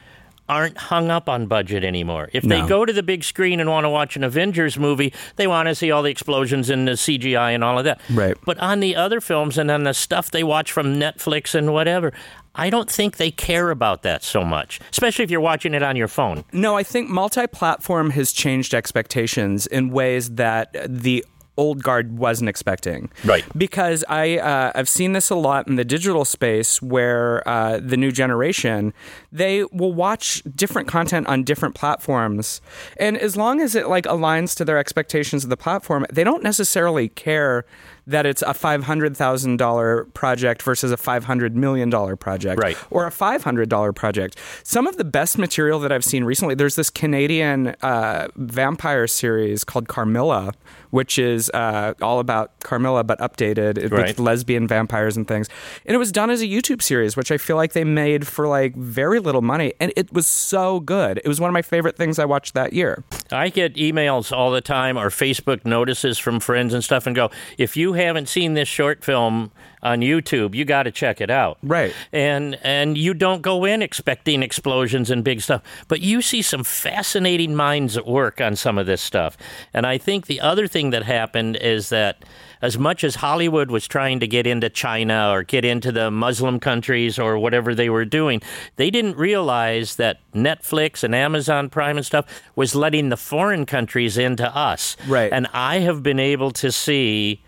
aren't 0.48 0.76
hung 0.76 1.10
up 1.10 1.28
on 1.28 1.46
budget 1.46 1.84
anymore. 1.84 2.28
If 2.32 2.42
they 2.42 2.60
No. 2.60 2.66
go 2.66 2.84
to 2.84 2.92
the 2.92 3.04
big 3.04 3.22
screen 3.22 3.60
and 3.60 3.70
want 3.70 3.84
to 3.84 3.88
watch 3.90 4.16
an 4.16 4.24
Avengers 4.24 4.76
movie, 4.78 5.12
they 5.36 5.46
want 5.46 5.68
to 5.68 5.74
see 5.76 5.92
all 5.92 6.02
the 6.02 6.10
explosions 6.10 6.68
and 6.68 6.88
the 6.88 6.96
CGI 6.96 7.54
and 7.54 7.62
all 7.62 7.78
of 7.78 7.84
that. 7.84 8.00
Right. 8.10 8.34
But 8.44 8.58
on 8.58 8.80
the 8.80 8.96
other 8.96 9.20
films 9.20 9.56
and 9.58 9.70
on 9.70 9.84
the 9.84 9.94
stuff 9.94 10.30
they 10.32 10.42
watch 10.42 10.72
from 10.72 10.96
Netflix 10.96 11.54
and 11.54 11.72
whatever, 11.72 12.12
I 12.56 12.68
don't 12.68 12.90
think 12.90 13.16
they 13.16 13.30
care 13.30 13.70
about 13.70 14.02
that 14.02 14.24
so 14.24 14.42
much, 14.44 14.80
especially 14.90 15.24
if 15.24 15.30
you're 15.30 15.40
watching 15.40 15.72
it 15.72 15.84
on 15.84 15.94
your 15.94 16.08
phone. 16.08 16.44
No, 16.52 16.76
I 16.76 16.82
think 16.82 17.08
multi-platform 17.08 18.10
has 18.10 18.32
changed 18.32 18.74
expectations 18.74 19.68
in 19.68 19.90
ways 19.90 20.30
that 20.34 20.76
the 20.88 21.24
old 21.60 21.82
guard 21.82 22.16
wasn't 22.18 22.48
expecting. 22.48 23.10
Right. 23.24 23.44
Because 23.56 24.02
I 24.08 24.38
uh, 24.38 24.72
I've 24.74 24.88
seen 24.88 25.12
this 25.12 25.28
a 25.28 25.34
lot 25.34 25.68
in 25.68 25.76
the 25.76 25.84
digital 25.84 26.24
space 26.24 26.80
where 26.80 27.46
uh, 27.46 27.78
the 27.82 27.98
new 27.98 28.10
generation 28.10 28.94
they 29.30 29.64
will 29.64 29.92
watch 29.92 30.42
different 30.56 30.88
content 30.88 31.26
on 31.26 31.44
different 31.44 31.74
platforms, 31.74 32.62
and 32.96 33.18
as 33.18 33.36
long 33.36 33.60
as 33.60 33.74
it 33.74 33.88
like 33.88 34.04
aligns 34.04 34.56
to 34.56 34.64
their 34.64 34.78
expectations 34.78 35.44
of 35.44 35.50
the 35.50 35.56
platform, 35.56 36.06
they 36.10 36.24
don't 36.24 36.42
necessarily 36.42 37.08
care 37.08 37.66
that 38.10 38.26
it's 38.26 38.42
a 38.42 38.52
five 38.54 38.84
hundred 38.84 39.16
thousand 39.16 39.56
dollar 39.56 40.04
project 40.14 40.62
versus 40.62 40.90
a 40.92 40.96
five 40.96 41.24
hundred 41.24 41.56
million 41.56 41.90
dollar 41.90 42.16
project, 42.16 42.60
Right. 42.62 42.76
or 42.90 43.06
a 43.06 43.10
$500 43.10 43.94
project. 43.94 44.38
Some 44.62 44.86
of 44.86 44.96
the 44.96 45.04
best 45.04 45.38
material 45.38 45.78
that 45.80 45.92
I've 45.92 46.04
seen 46.04 46.24
recently, 46.24 46.54
there's 46.54 46.76
this 46.76 46.90
Canadian 46.90 47.68
uh, 47.82 48.28
vampire 48.36 49.06
series 49.06 49.64
called 49.64 49.88
Carmilla, 49.88 50.52
which 50.90 51.18
is 51.18 51.50
uh, 51.54 51.94
all 52.02 52.18
about 52.18 52.58
Carmilla 52.60 53.04
but 53.04 53.18
updated 53.20 53.80
with 53.82 53.92
Right. 53.92 54.18
lesbian 54.18 54.66
vampires 54.66 55.16
and 55.16 55.26
things. 55.28 55.48
And 55.86 55.94
it 55.94 55.98
was 55.98 56.10
done 56.12 56.30
as 56.30 56.40
a 56.42 56.46
YouTube 56.46 56.82
series, 56.82 57.16
which 57.16 57.30
I 57.30 57.38
feel 57.38 57.56
like 57.56 57.72
they 57.72 57.84
made 57.84 58.26
for 58.26 58.48
like 58.48 58.74
very 58.76 59.20
little 59.20 59.42
money. 59.42 59.72
And 59.80 59.92
it 59.96 60.12
was 60.12 60.26
so 60.26 60.80
good. 60.80 61.18
It 61.24 61.28
was 61.28 61.40
one 61.40 61.48
of 61.48 61.54
my 61.54 61.62
favorite 61.62 61.96
things 61.96 62.18
I 62.18 62.24
watched 62.24 62.54
that 62.54 62.72
year. 62.72 63.04
I 63.30 63.48
get 63.48 63.74
emails 63.76 64.32
all 64.36 64.50
the 64.50 64.60
time 64.60 64.96
or 64.98 65.10
Facebook 65.10 65.64
notices 65.64 66.18
from 66.18 66.40
friends 66.40 66.74
and 66.74 66.82
stuff 66.82 67.06
and 67.06 67.14
go, 67.14 67.30
if 67.58 67.76
you 67.76 67.92
haven't 68.02 68.28
seen 68.28 68.54
this 68.54 68.68
short 68.68 69.04
film 69.04 69.50
on 69.82 70.00
YouTube, 70.00 70.54
you 70.54 70.64
got 70.64 70.82
to 70.82 70.90
check 70.90 71.20
it 71.20 71.30
out. 71.30 71.58
Right. 71.62 71.94
And 72.12 72.58
and 72.62 72.98
you 72.98 73.14
don't 73.14 73.42
go 73.42 73.64
in 73.64 73.82
expecting 73.82 74.42
explosions 74.42 75.10
and 75.10 75.24
big 75.24 75.40
stuff, 75.40 75.62
but 75.88 76.00
you 76.00 76.22
see 76.22 76.42
some 76.42 76.64
fascinating 76.64 77.54
minds 77.54 77.96
at 77.96 78.06
work 78.06 78.40
on 78.40 78.56
some 78.56 78.78
of 78.78 78.86
this 78.86 79.00
stuff. 79.00 79.36
And 79.72 79.86
I 79.86 79.98
think 79.98 80.26
the 80.26 80.40
other 80.40 80.66
thing 80.66 80.90
that 80.90 81.04
happened 81.04 81.56
is 81.56 81.88
that 81.88 82.24
as 82.62 82.76
much 82.76 83.04
as 83.04 83.16
Hollywood 83.16 83.70
was 83.70 83.88
trying 83.88 84.20
to 84.20 84.26
get 84.26 84.46
into 84.46 84.68
China 84.68 85.30
or 85.30 85.42
get 85.42 85.64
into 85.64 85.90
the 85.90 86.10
Muslim 86.10 86.60
countries 86.60 87.18
or 87.18 87.38
whatever 87.38 87.74
they 87.74 87.88
were 87.88 88.04
doing, 88.04 88.42
they 88.76 88.90
didn't 88.90 89.16
realize 89.16 89.96
that 89.96 90.20
Netflix 90.34 91.02
and 91.02 91.14
Amazon 91.14 91.70
Prime 91.70 91.96
and 91.96 92.04
stuff 92.04 92.42
was 92.56 92.74
letting 92.74 93.08
the 93.08 93.16
foreign 93.16 93.64
countries 93.64 94.18
into 94.18 94.54
us. 94.54 94.98
Right. 95.08 95.32
And 95.32 95.46
I 95.54 95.78
have 95.78 96.02
been 96.02 96.20
able 96.20 96.50
to 96.52 96.70
see 96.70 97.42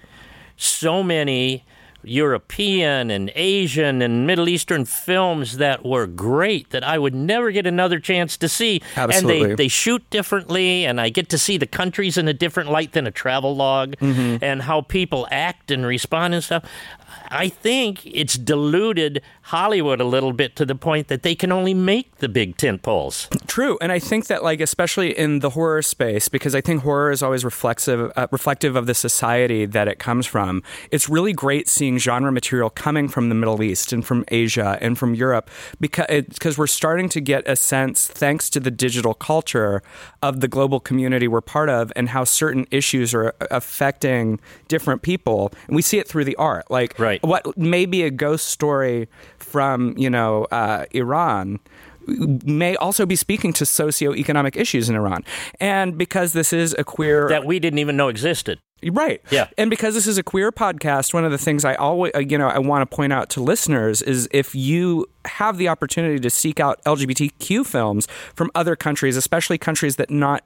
so 0.64 1.02
many 1.02 1.64
European 2.04 3.10
and 3.10 3.30
Asian 3.34 4.02
and 4.02 4.26
Middle 4.26 4.48
Eastern 4.48 4.84
films 4.84 5.58
that 5.58 5.84
were 5.84 6.06
great 6.06 6.70
that 6.70 6.82
I 6.82 6.98
would 6.98 7.14
never 7.14 7.50
get 7.52 7.66
another 7.66 8.00
chance 8.00 8.36
to 8.38 8.48
see. 8.48 8.82
Absolutely. 8.96 9.40
And 9.42 9.50
they, 9.52 9.54
they 9.54 9.68
shoot 9.68 10.08
differently, 10.10 10.84
and 10.84 11.00
I 11.00 11.10
get 11.10 11.28
to 11.30 11.38
see 11.38 11.56
the 11.58 11.66
countries 11.66 12.16
in 12.18 12.26
a 12.28 12.32
different 12.32 12.70
light 12.70 12.92
than 12.92 13.06
a 13.06 13.10
travel 13.10 13.54
log 13.54 13.96
Mm-hmm. 14.02 14.42
and 14.44 14.62
how 14.62 14.80
people 14.80 15.28
act 15.30 15.70
and 15.70 15.86
respond 15.86 16.34
and 16.34 16.42
stuff. 16.42 16.64
I 17.28 17.48
think 17.48 18.04
it's 18.06 18.34
diluted 18.34 19.22
Hollywood 19.42 20.00
a 20.00 20.04
little 20.04 20.32
bit 20.32 20.56
to 20.56 20.66
the 20.66 20.74
point 20.74 21.08
that 21.08 21.22
they 21.22 21.34
can 21.34 21.52
only 21.52 21.74
make 21.74 22.16
the 22.16 22.28
big 22.28 22.56
tent 22.56 22.82
poles. 22.82 23.28
True, 23.46 23.78
and 23.80 23.90
I 23.92 23.98
think 23.98 24.26
that 24.26 24.42
like 24.42 24.60
especially 24.60 25.16
in 25.16 25.40
the 25.40 25.50
horror 25.50 25.82
space, 25.82 26.28
because 26.28 26.54
I 26.54 26.60
think 26.60 26.82
horror 26.82 27.10
is 27.10 27.22
always 27.22 27.44
reflexive, 27.44 28.12
uh, 28.16 28.26
reflective 28.30 28.76
of 28.76 28.86
the 28.86 28.94
society 28.94 29.66
that 29.66 29.88
it 29.88 29.98
comes 29.98 30.26
from. 30.26 30.62
It's 30.90 31.08
really 31.08 31.32
great 31.32 31.68
seeing 31.68 31.98
genre 31.98 32.32
material 32.32 32.70
coming 32.70 33.08
from 33.08 33.28
the 33.28 33.34
Middle 33.34 33.62
East 33.62 33.92
and 33.92 34.04
from 34.04 34.24
Asia 34.28 34.78
and 34.80 34.98
from 34.98 35.14
Europe, 35.14 35.50
because 35.80 36.06
because 36.28 36.58
we're 36.58 36.66
starting 36.66 37.08
to 37.10 37.20
get 37.20 37.48
a 37.48 37.56
sense, 37.56 38.06
thanks 38.06 38.50
to 38.50 38.60
the 38.60 38.70
digital 38.70 39.14
culture, 39.14 39.82
of 40.22 40.40
the 40.40 40.48
global 40.48 40.80
community 40.80 41.26
we're 41.26 41.40
part 41.40 41.68
of 41.68 41.92
and 41.96 42.10
how 42.10 42.24
certain 42.24 42.66
issues 42.70 43.12
are 43.14 43.34
affecting 43.50 44.40
different 44.68 45.02
people, 45.02 45.52
and 45.66 45.76
we 45.76 45.82
see 45.82 45.98
it 45.98 46.08
through 46.08 46.24
the 46.24 46.36
art, 46.36 46.70
like 46.70 46.94
Right. 47.02 47.22
what 47.22 47.56
may 47.56 47.86
be 47.86 48.02
a 48.02 48.10
ghost 48.10 48.48
story 48.48 49.08
from 49.38 49.94
you 49.98 50.08
know 50.10 50.44
uh, 50.50 50.86
Iran 50.92 51.60
may 52.06 52.76
also 52.76 53.06
be 53.06 53.16
speaking 53.16 53.52
to 53.54 53.64
socioeconomic 53.64 54.56
issues 54.56 54.88
in 54.88 54.96
Iran. 54.96 55.24
And 55.60 55.96
because 55.96 56.32
this 56.32 56.52
is 56.52 56.74
a 56.78 56.84
queer 56.84 57.28
That 57.28 57.44
we 57.44 57.58
didn't 57.58 57.78
even 57.78 57.96
know 57.96 58.08
existed. 58.08 58.58
Right. 58.90 59.22
Yeah. 59.30 59.48
And 59.56 59.70
because 59.70 59.94
this 59.94 60.08
is 60.08 60.18
a 60.18 60.22
queer 60.24 60.50
podcast, 60.50 61.14
one 61.14 61.24
of 61.24 61.30
the 61.30 61.38
things 61.38 61.64
I 61.64 61.74
always, 61.74 62.12
uh, 62.16 62.18
you 62.18 62.36
know, 62.36 62.48
I 62.48 62.58
want 62.58 62.88
to 62.88 62.94
point 62.96 63.12
out 63.12 63.30
to 63.30 63.40
listeners 63.42 64.02
is 64.02 64.28
if 64.32 64.54
you 64.54 65.06
have 65.24 65.56
the 65.56 65.68
opportunity 65.68 66.18
to 66.18 66.30
seek 66.30 66.58
out 66.58 66.82
LGBTQ 66.84 67.64
films 67.64 68.08
from 68.34 68.50
other 68.56 68.74
countries, 68.74 69.16
especially 69.16 69.56
countries 69.56 69.96
that 69.96 70.10
not 70.10 70.42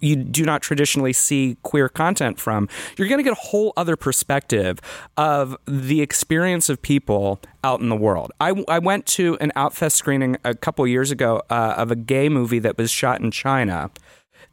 you 0.00 0.16
do 0.16 0.44
not 0.44 0.62
traditionally 0.62 1.12
see 1.12 1.56
queer 1.62 1.88
content 1.88 2.38
from, 2.38 2.68
you're 2.96 3.08
going 3.08 3.18
to 3.18 3.24
get 3.24 3.32
a 3.32 3.40
whole 3.40 3.72
other 3.76 3.96
perspective 3.96 4.78
of 5.16 5.56
the 5.66 6.00
experience 6.00 6.68
of 6.68 6.80
people 6.82 7.40
out 7.64 7.80
in 7.80 7.88
the 7.88 7.96
world. 7.96 8.32
I, 8.40 8.64
I 8.68 8.78
went 8.78 9.06
to 9.06 9.36
an 9.40 9.52
Outfest 9.56 9.92
screening 9.92 10.36
a 10.44 10.54
couple 10.54 10.86
years 10.86 11.10
ago 11.10 11.42
uh, 11.50 11.74
of 11.76 11.90
a 11.90 11.96
gay 11.96 12.28
movie 12.28 12.58
that 12.60 12.76
was 12.76 12.90
shot 12.90 13.20
in 13.20 13.30
China 13.30 13.90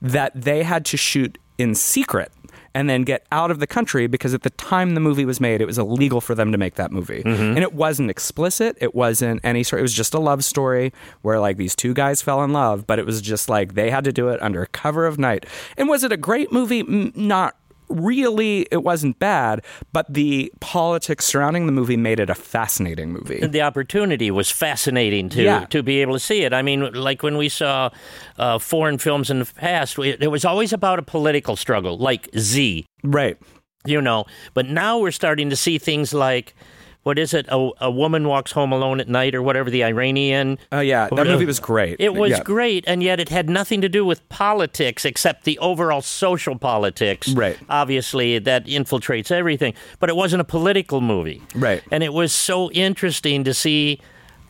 that 0.01 0.31
they 0.35 0.63
had 0.63 0.85
to 0.85 0.97
shoot 0.97 1.37
in 1.57 1.75
secret 1.75 2.31
and 2.73 2.89
then 2.89 3.03
get 3.03 3.25
out 3.31 3.51
of 3.51 3.59
the 3.59 3.67
country 3.67 4.07
because 4.07 4.33
at 4.33 4.43
the 4.43 4.49
time 4.51 4.93
the 4.93 4.99
movie 4.99 5.25
was 5.25 5.39
made, 5.39 5.61
it 5.61 5.65
was 5.65 5.77
illegal 5.77 6.21
for 6.21 6.35
them 6.35 6.51
to 6.51 6.57
make 6.57 6.75
that 6.75 6.91
movie. 6.91 7.23
Mm-hmm. 7.23 7.43
And 7.43 7.59
it 7.59 7.73
wasn't 7.73 8.09
explicit. 8.09 8.77
It 8.81 8.95
wasn't 8.95 9.41
any 9.43 9.63
sort. 9.63 9.79
It 9.79 9.83
was 9.83 9.93
just 9.93 10.13
a 10.13 10.19
love 10.19 10.43
story 10.43 10.93
where 11.21 11.39
like 11.39 11.57
these 11.57 11.75
two 11.75 11.93
guys 11.93 12.21
fell 12.21 12.43
in 12.43 12.53
love, 12.53 12.87
but 12.87 12.99
it 12.99 13.05
was 13.05 13.21
just 13.21 13.49
like 13.49 13.75
they 13.75 13.89
had 13.89 14.03
to 14.05 14.11
do 14.11 14.29
it 14.29 14.41
under 14.41 14.65
cover 14.67 15.05
of 15.05 15.19
night. 15.19 15.45
And 15.77 15.87
was 15.87 16.03
it 16.03 16.11
a 16.11 16.17
great 16.17 16.51
movie? 16.51 16.83
Not 16.83 17.55
really. 17.89 18.67
It 18.71 18.83
wasn't 18.83 19.19
bad, 19.19 19.63
but 19.91 20.11
the 20.13 20.51
politics 20.59 21.25
surrounding 21.25 21.65
the 21.65 21.71
movie 21.71 21.97
made 21.97 22.19
it 22.19 22.29
a 22.29 22.35
fascinating 22.35 23.11
movie. 23.11 23.45
the 23.45 23.61
opportunity 23.61 24.31
was 24.31 24.49
fascinating 24.51 25.29
to 25.29 25.43
Yeah. 25.43 25.65
to 25.69 25.83
be 25.83 26.01
able 26.01 26.13
to 26.13 26.19
see 26.19 26.43
it. 26.43 26.53
I 26.53 26.61
mean, 26.61 26.91
like 26.93 27.23
when 27.23 27.37
we 27.37 27.49
saw 27.49 27.89
uh, 28.37 28.57
foreign 28.59 28.97
films 28.97 29.29
in 29.29 29.39
the 29.39 29.45
past, 29.45 29.97
we- 29.97 30.09
it 30.19 30.31
was 30.31 30.45
always 30.45 30.73
about 30.73 30.99
a 30.99 31.03
political 31.03 31.55
struggle, 31.55 31.97
like 31.97 32.29
Z, 32.37 32.85
Right. 33.03 33.37
you 33.85 34.01
know. 34.01 34.25
But 34.53 34.65
now 34.67 34.99
we're 34.99 35.11
starting 35.11 35.49
to 35.49 35.55
see 35.55 35.77
things 35.77 36.13
like. 36.13 36.55
What 37.03 37.19
is 37.19 37.33
it? 37.33 37.45
A, 37.49 37.69
a 37.81 37.91
woman 37.91 38.27
walks 38.27 38.51
home 38.53 38.71
alone 38.71 38.99
at 39.01 39.07
night, 39.09 39.35
or 39.35 39.41
whatever. 39.41 39.69
The 39.69 39.83
Iranian. 39.83 40.57
Oh 40.71 40.79
yeah, 40.79 41.09
that 41.13 41.27
movie 41.27 41.45
was 41.45 41.59
great. 41.59 41.97
It 41.99 42.13
was 42.13 42.31
Yeah. 42.31 42.43
great, 42.43 42.85
and 42.87 43.03
yet 43.03 43.19
it 43.19 43.29
had 43.29 43.49
nothing 43.49 43.81
to 43.81 43.89
do 43.89 44.05
with 44.05 44.27
politics 44.29 45.03
except 45.05 45.43
the 45.43 45.59
overall 45.59 46.01
social 46.01 46.57
politics. 46.57 47.29
Right. 47.33 47.57
Obviously, 47.69 48.39
that 48.39 48.65
infiltrates 48.67 49.31
everything, 49.31 49.73
but 49.99 50.09
it 50.09 50.15
wasn't 50.15 50.41
a 50.41 50.45
political 50.45 51.01
movie. 51.01 51.41
Right. 51.53 51.83
And 51.91 52.03
it 52.03 52.13
was 52.13 52.31
so 52.31 52.71
interesting 52.71 53.43
to 53.43 53.53
see 53.53 53.99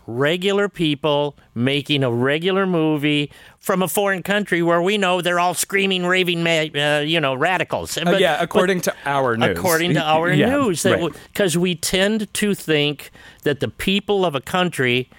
regular 0.07 0.67
people 0.69 1.35
making 1.55 2.03
a 2.03 2.11
regular 2.11 2.65
movie 2.65 3.31
from 3.59 3.81
a 3.81 3.87
foreign 3.87 4.21
country 4.23 4.61
where 4.61 4.81
we 4.81 4.97
know 4.97 5.21
they're 5.21 5.39
all 5.39 5.53
screaming, 5.53 6.05
raving, 6.05 6.45
uh, 6.45 7.03
you 7.05 7.19
know, 7.19 7.33
radicals. 7.33 7.97
Uh, 7.97 8.03
But- 8.05 8.19
yeah, 8.19 8.37
but- 8.37 8.43
according 8.43 8.81
to 8.81 8.93
our 9.05 9.37
news. 9.37 9.57
according 9.57 9.93
to 9.93 10.01
our 10.15 10.31
Yeah, 10.31 10.49
news 10.49 10.83
right. 10.85 11.11
because 11.31 11.57
we 11.57 11.75
tend 11.75 12.33
to 12.33 12.53
think 12.53 13.11
that 13.43 13.59
the 13.59 13.67
people 13.69 14.25
of 14.25 14.35
a 14.35 14.41
country 14.41 15.09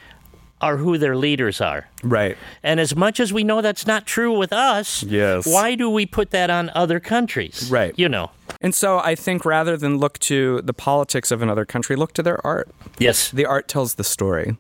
are 0.61 0.77
who 0.79 0.97
their 0.97 1.17
leaders 1.17 1.61
are 1.61 1.89
right. 2.03 2.39
and 2.63 2.81
as 2.81 2.97
much 2.97 3.21
as 3.21 3.33
we 3.35 3.45
know 3.45 3.61
that's 3.61 3.87
not 3.87 4.07
true 4.07 4.33
with 4.33 4.51
us 4.53 5.03
Yes. 5.03 5.47
why 5.47 5.75
do 5.75 5.91
we 5.91 6.07
put 6.07 6.31
that 6.31 6.49
on 6.49 6.71
other 6.75 7.01
countries 7.01 7.69
Right. 7.71 7.93
you 7.99 8.09
know 8.09 8.31
And 8.63 8.75
so 8.75 8.99
I 8.99 9.15
think 9.15 9.45
rather 9.45 9.77
than 9.77 9.99
look 9.99 10.19
to 10.21 10.63
the 10.63 10.73
politics 10.73 11.31
of 11.31 11.43
another 11.43 11.67
country, 11.67 11.97
look 11.97 12.13
to 12.15 12.23
their 12.23 12.41
art. 12.47 12.69
yes 12.99 13.31
The 13.31 13.45
art 13.45 13.69
tells 13.69 13.95
the 13.95 14.05
story. 14.05 14.57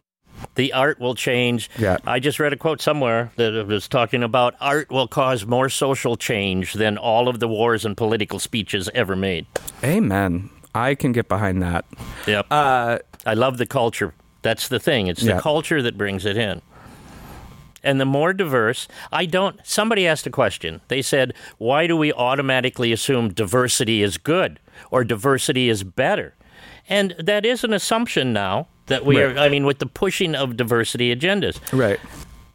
The 0.55 0.73
art 0.73 0.99
will 1.01 1.15
change 1.15 1.71
Yeah. 1.79 1.97
i 2.07 2.19
just 2.21 2.39
read 2.39 2.53
a 2.53 2.57
quote 2.57 2.81
somewhere 2.81 3.31
that 3.37 3.67
was 3.67 3.89
talking 3.89 4.23
about 4.23 4.55
art 4.61 4.91
will 4.91 5.09
cause 5.09 5.47
more 5.47 5.69
social 5.69 6.17
change 6.17 6.75
than 6.75 6.97
all 6.99 7.29
of 7.29 7.41
the 7.41 7.49
wars 7.49 7.85
and 7.85 7.97
political 7.97 8.39
speeches 8.39 8.89
ever 8.95 9.17
made 9.17 9.47
Amen. 9.83 10.51
I 10.75 10.95
can 10.97 11.13
get 11.13 11.29
behind 11.29 11.63
that. 11.63 11.85
yep 12.27 12.47
Uh, 12.51 12.99
I 13.25 13.35
love 13.35 13.59
the 13.59 13.67
culture. 13.67 14.13
That's 14.43 14.69
the 14.69 14.81
thing. 14.81 15.07
It's 15.07 15.23
the 15.23 15.39
culture 15.41 15.81
that 15.83 15.97
brings 15.97 16.27
it 16.27 16.37
in. 16.37 16.61
And 17.83 18.01
the 18.01 18.05
more 18.05 18.33
diverse, 18.33 18.89
I 19.13 19.27
don't. 19.27 19.61
Somebody 19.65 20.07
asked 20.07 20.27
a 20.27 20.31
question. 20.31 20.81
They 20.89 21.01
said, 21.03 21.33
why 21.59 21.87
do 21.87 21.97
we 21.97 22.13
automatically 22.13 22.93
assume 22.93 23.29
diversity 23.33 24.03
is 24.03 24.17
good 24.19 24.59
or 24.91 25.05
diversity 25.05 25.69
is 25.69 25.85
better? 25.85 26.35
And 26.89 27.15
that 27.19 27.45
is 27.47 27.63
an 27.65 27.73
assumption 27.73 28.33
now 28.33 28.69
that 28.87 29.05
we 29.05 29.21
Right. 29.23 29.37
are, 29.37 29.39
I 29.41 29.49
mean, 29.49 29.65
with 29.67 29.79
the 29.79 29.87
pushing 29.87 30.35
of 30.35 30.57
diversity 30.57 31.15
agendas. 31.15 31.59
right. 31.73 32.01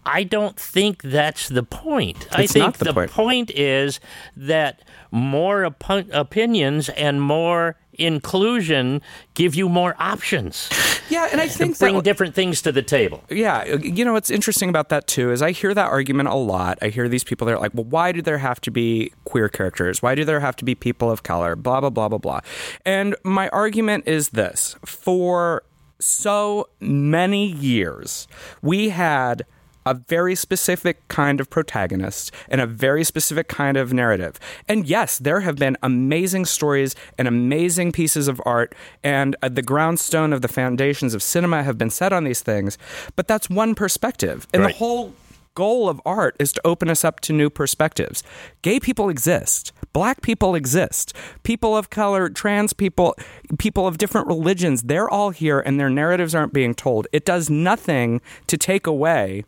I 0.05 0.23
don't 0.23 0.57
think 0.57 1.03
that's 1.03 1.49
the 1.49 1.61
point. 1.61 2.25
I 2.31 2.47
think 2.47 2.65
not 2.65 2.73
the 2.79 3.07
point. 3.11 3.51
is 3.51 3.99
that 4.35 4.81
more 5.11 5.65
op- 5.65 6.07
opinions 6.13 6.89
and 6.89 7.21
more 7.21 7.75
inclusion 7.93 9.01
give 9.33 9.53
you 9.55 9.67
more 9.69 9.93
options 9.99 10.69
Yeah, 11.09 11.27
and 11.31 11.41
I 11.41 11.47
think 11.47 11.77
bring 11.77 11.95
that, 11.95 12.03
different 12.05 12.33
things 12.33 12.61
to 12.61 12.71
the 12.71 12.81
table. 12.81 13.23
yeah, 13.29 13.65
you 13.65 14.05
know 14.05 14.13
what's 14.13 14.31
interesting 14.31 14.69
about 14.69 14.89
that 14.89 15.05
too 15.07 15.31
is 15.31 15.41
I 15.41 15.51
hear 15.51 15.73
that 15.73 15.87
argument 15.89 16.29
a 16.29 16.35
lot. 16.35 16.77
I 16.81 16.89
hear 16.89 17.09
these 17.09 17.23
people 17.23 17.45
that 17.47 17.53
are 17.55 17.59
like, 17.59 17.73
well, 17.73 17.83
why 17.83 18.11
do 18.11 18.21
there 18.21 18.37
have 18.37 18.61
to 18.61 18.71
be 18.71 19.11
queer 19.25 19.49
characters? 19.49 20.01
Why 20.01 20.15
do 20.15 20.23
there 20.23 20.39
have 20.39 20.55
to 20.57 20.65
be 20.65 20.75
people 20.75 21.11
of 21.11 21.23
color? 21.23 21.55
Blah 21.55 21.81
blah 21.81 21.89
blah 21.89 22.07
blah 22.09 22.19
blah. 22.19 22.39
And 22.85 23.15
my 23.23 23.49
argument 23.49 24.07
is 24.07 24.29
this: 24.29 24.75
for 24.85 25.63
so 25.99 26.69
many 26.79 27.45
years, 27.45 28.27
we 28.61 28.89
had 28.89 29.45
a 29.85 29.93
very 29.93 30.35
specific 30.35 31.05
kind 31.07 31.39
of 31.39 31.49
protagonist 31.49 32.31
and 32.49 32.61
a 32.61 32.67
very 32.67 33.03
specific 33.03 33.47
kind 33.47 33.75
of 33.75 33.91
narrative. 33.91 34.39
And 34.67 34.85
yes, 34.85 35.17
there 35.17 35.39
have 35.39 35.55
been 35.55 35.77
amazing 35.81 36.45
stories 36.45 36.95
and 37.17 37.27
amazing 37.27 37.91
pieces 37.91 38.27
of 38.27 38.41
art, 38.45 38.75
and 39.03 39.35
uh, 39.41 39.49
the 39.49 39.63
groundstone 39.63 40.33
of 40.33 40.41
the 40.41 40.47
foundations 40.47 41.13
of 41.13 41.23
cinema 41.23 41.63
have 41.63 41.77
been 41.77 41.89
set 41.89 42.13
on 42.13 42.23
these 42.23 42.41
things. 42.41 42.77
But 43.15 43.27
that's 43.27 43.49
one 43.49 43.73
perspective. 43.73 44.47
And 44.53 44.63
Right. 44.63 44.73
the 44.73 44.77
whole 44.77 45.13
goal 45.59 45.89
of 45.89 45.99
art 46.05 46.37
is 46.39 46.53
to 46.53 46.61
open 46.63 46.89
us 46.89 47.03
up 47.03 47.19
to 47.19 47.33
new 47.33 47.49
perspectives. 47.49 48.23
Gay 48.61 48.79
people 48.79 49.09
exist. 49.09 49.73
Black 49.91 50.21
people 50.21 50.55
exist. 50.55 51.13
People 51.43 51.75
of 51.75 51.89
color, 51.89 52.29
trans 52.29 52.71
people, 52.71 53.13
people 53.57 53.85
of 53.85 53.97
different 53.97 54.27
religions, 54.27 54.83
they're 54.83 55.09
all 55.09 55.31
here 55.31 55.59
and 55.59 55.77
their 55.77 55.89
narratives 55.89 56.33
aren't 56.33 56.53
being 56.53 56.73
told. 56.73 57.07
It 57.11 57.25
does 57.25 57.49
nothing 57.49 58.21
to 58.47 58.57
take 58.57 58.87
away 58.87 59.43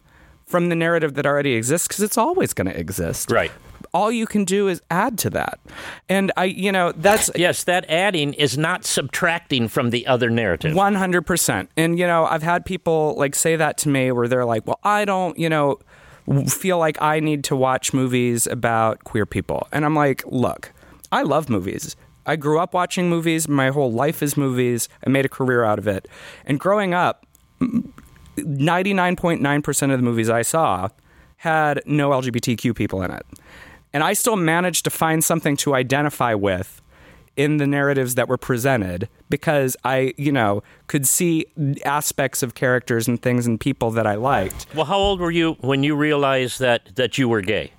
from 0.45 0.67
the 0.67 0.75
narrative 0.75 1.13
that 1.13 1.25
already 1.25 1.53
exists 1.53 1.88
because 1.88 2.03
it's 2.03 2.17
always 2.17 2.53
going 2.53 2.67
to 2.67 2.77
exist. 2.77 3.31
Right. 3.31 3.51
All 3.93 4.11
you 4.11 4.25
can 4.25 4.43
do 4.43 4.67
is 4.67 4.81
add 4.89 5.17
to 5.19 5.29
that. 5.29 5.59
And 6.09 6.31
I, 6.35 6.45
you 6.45 6.73
know, 6.73 6.91
that's 6.91 7.31
Yes, 7.35 7.63
that 7.63 7.85
adding 7.89 8.33
is 8.33 8.57
not 8.57 8.83
subtracting 8.83 9.69
from 9.69 9.91
the 9.91 10.05
other 10.07 10.29
narrative. 10.29 10.75
One 10.75 10.95
hundred 10.95 11.23
percent. 11.25 11.69
And 11.77 11.97
you 11.97 12.05
know, 12.05 12.25
I've 12.25 12.43
had 12.43 12.65
people 12.65 13.15
like 13.17 13.33
say 13.35 13.55
that 13.55 13.77
to 13.79 13.89
me 13.89 14.11
where 14.11 14.27
they're 14.27 14.45
like, 14.45 14.67
"Well, 14.67 14.79
I 14.83 15.05
don't, 15.05 15.38
you 15.38 15.49
know, 15.49 15.79
feel 16.48 16.77
like 16.77 17.02
I 17.02 17.19
need 17.19 17.43
to 17.45 17.56
watch 17.56 17.93
movies 17.93 18.48
about 18.48 19.03
queer 19.03 19.26
people." 19.26 19.68
And 19.72 19.85
I'm 19.85 19.95
like, 19.95 20.23
"Look, 20.26 20.73
I 21.11 21.23
love 21.23 21.49
movies. 21.49 21.95
I 22.26 22.35
grew 22.35 22.60
up 22.60 22.73
watching 22.73 23.10
movies. 23.10 23.48
My 23.48 23.69
whole 23.69 23.91
life 23.91 24.22
is 24.22 24.38
movies. 24.38 24.88
I 25.06 25.10
made 25.10 25.26
a 25.26 25.30
career 25.30 25.64
out 25.64 25.80
of 25.80 25.88
it. 25.88 26.07
And 26.45 26.60
growing 26.60 26.93
up, 26.93 27.26
99.9% 28.38 29.91
of 29.91 29.99
the 29.99 30.03
movies 30.03 30.30
I 30.30 30.41
saw 30.41 30.89
had 31.38 31.81
no 31.85 32.11
LGBTQ 32.11 32.76
people 32.76 33.02
in 33.02 33.11
it. 33.11 33.26
And 33.93 34.03
I 34.03 34.14
still 34.14 34.38
managed 34.38 34.84
to 34.85 34.89
find 34.89 35.23
something 35.23 35.57
to 35.57 35.76
identify 35.76 36.34
with 36.34 36.80
in 37.41 37.57
the 37.57 37.65
narratives 37.65 38.13
that 38.15 38.27
were 38.27 38.38
presented 38.38 39.09
because 39.30 39.76
I, 39.84 40.13
you 40.15 40.31
know, 40.31 40.61
could 40.85 41.07
see 41.07 41.47
aspects 41.84 42.43
of 42.43 42.53
characters 42.53 43.07
and 43.07 43.19
things 43.19 43.47
and 43.47 43.59
people 43.59 43.89
that 43.91 44.05
I 44.05 44.13
liked. 44.13 44.68
Well, 44.76 44.85
how 44.85 44.97
old 44.97 45.19
were 45.19 45.31
you 45.31 45.53
when 45.61 45.81
you 45.84 45.95
realized 45.95 46.59
that 46.59 46.95
that 46.95 47.18
you 47.18 47.27
were 47.27 47.41
gay? 47.41 47.72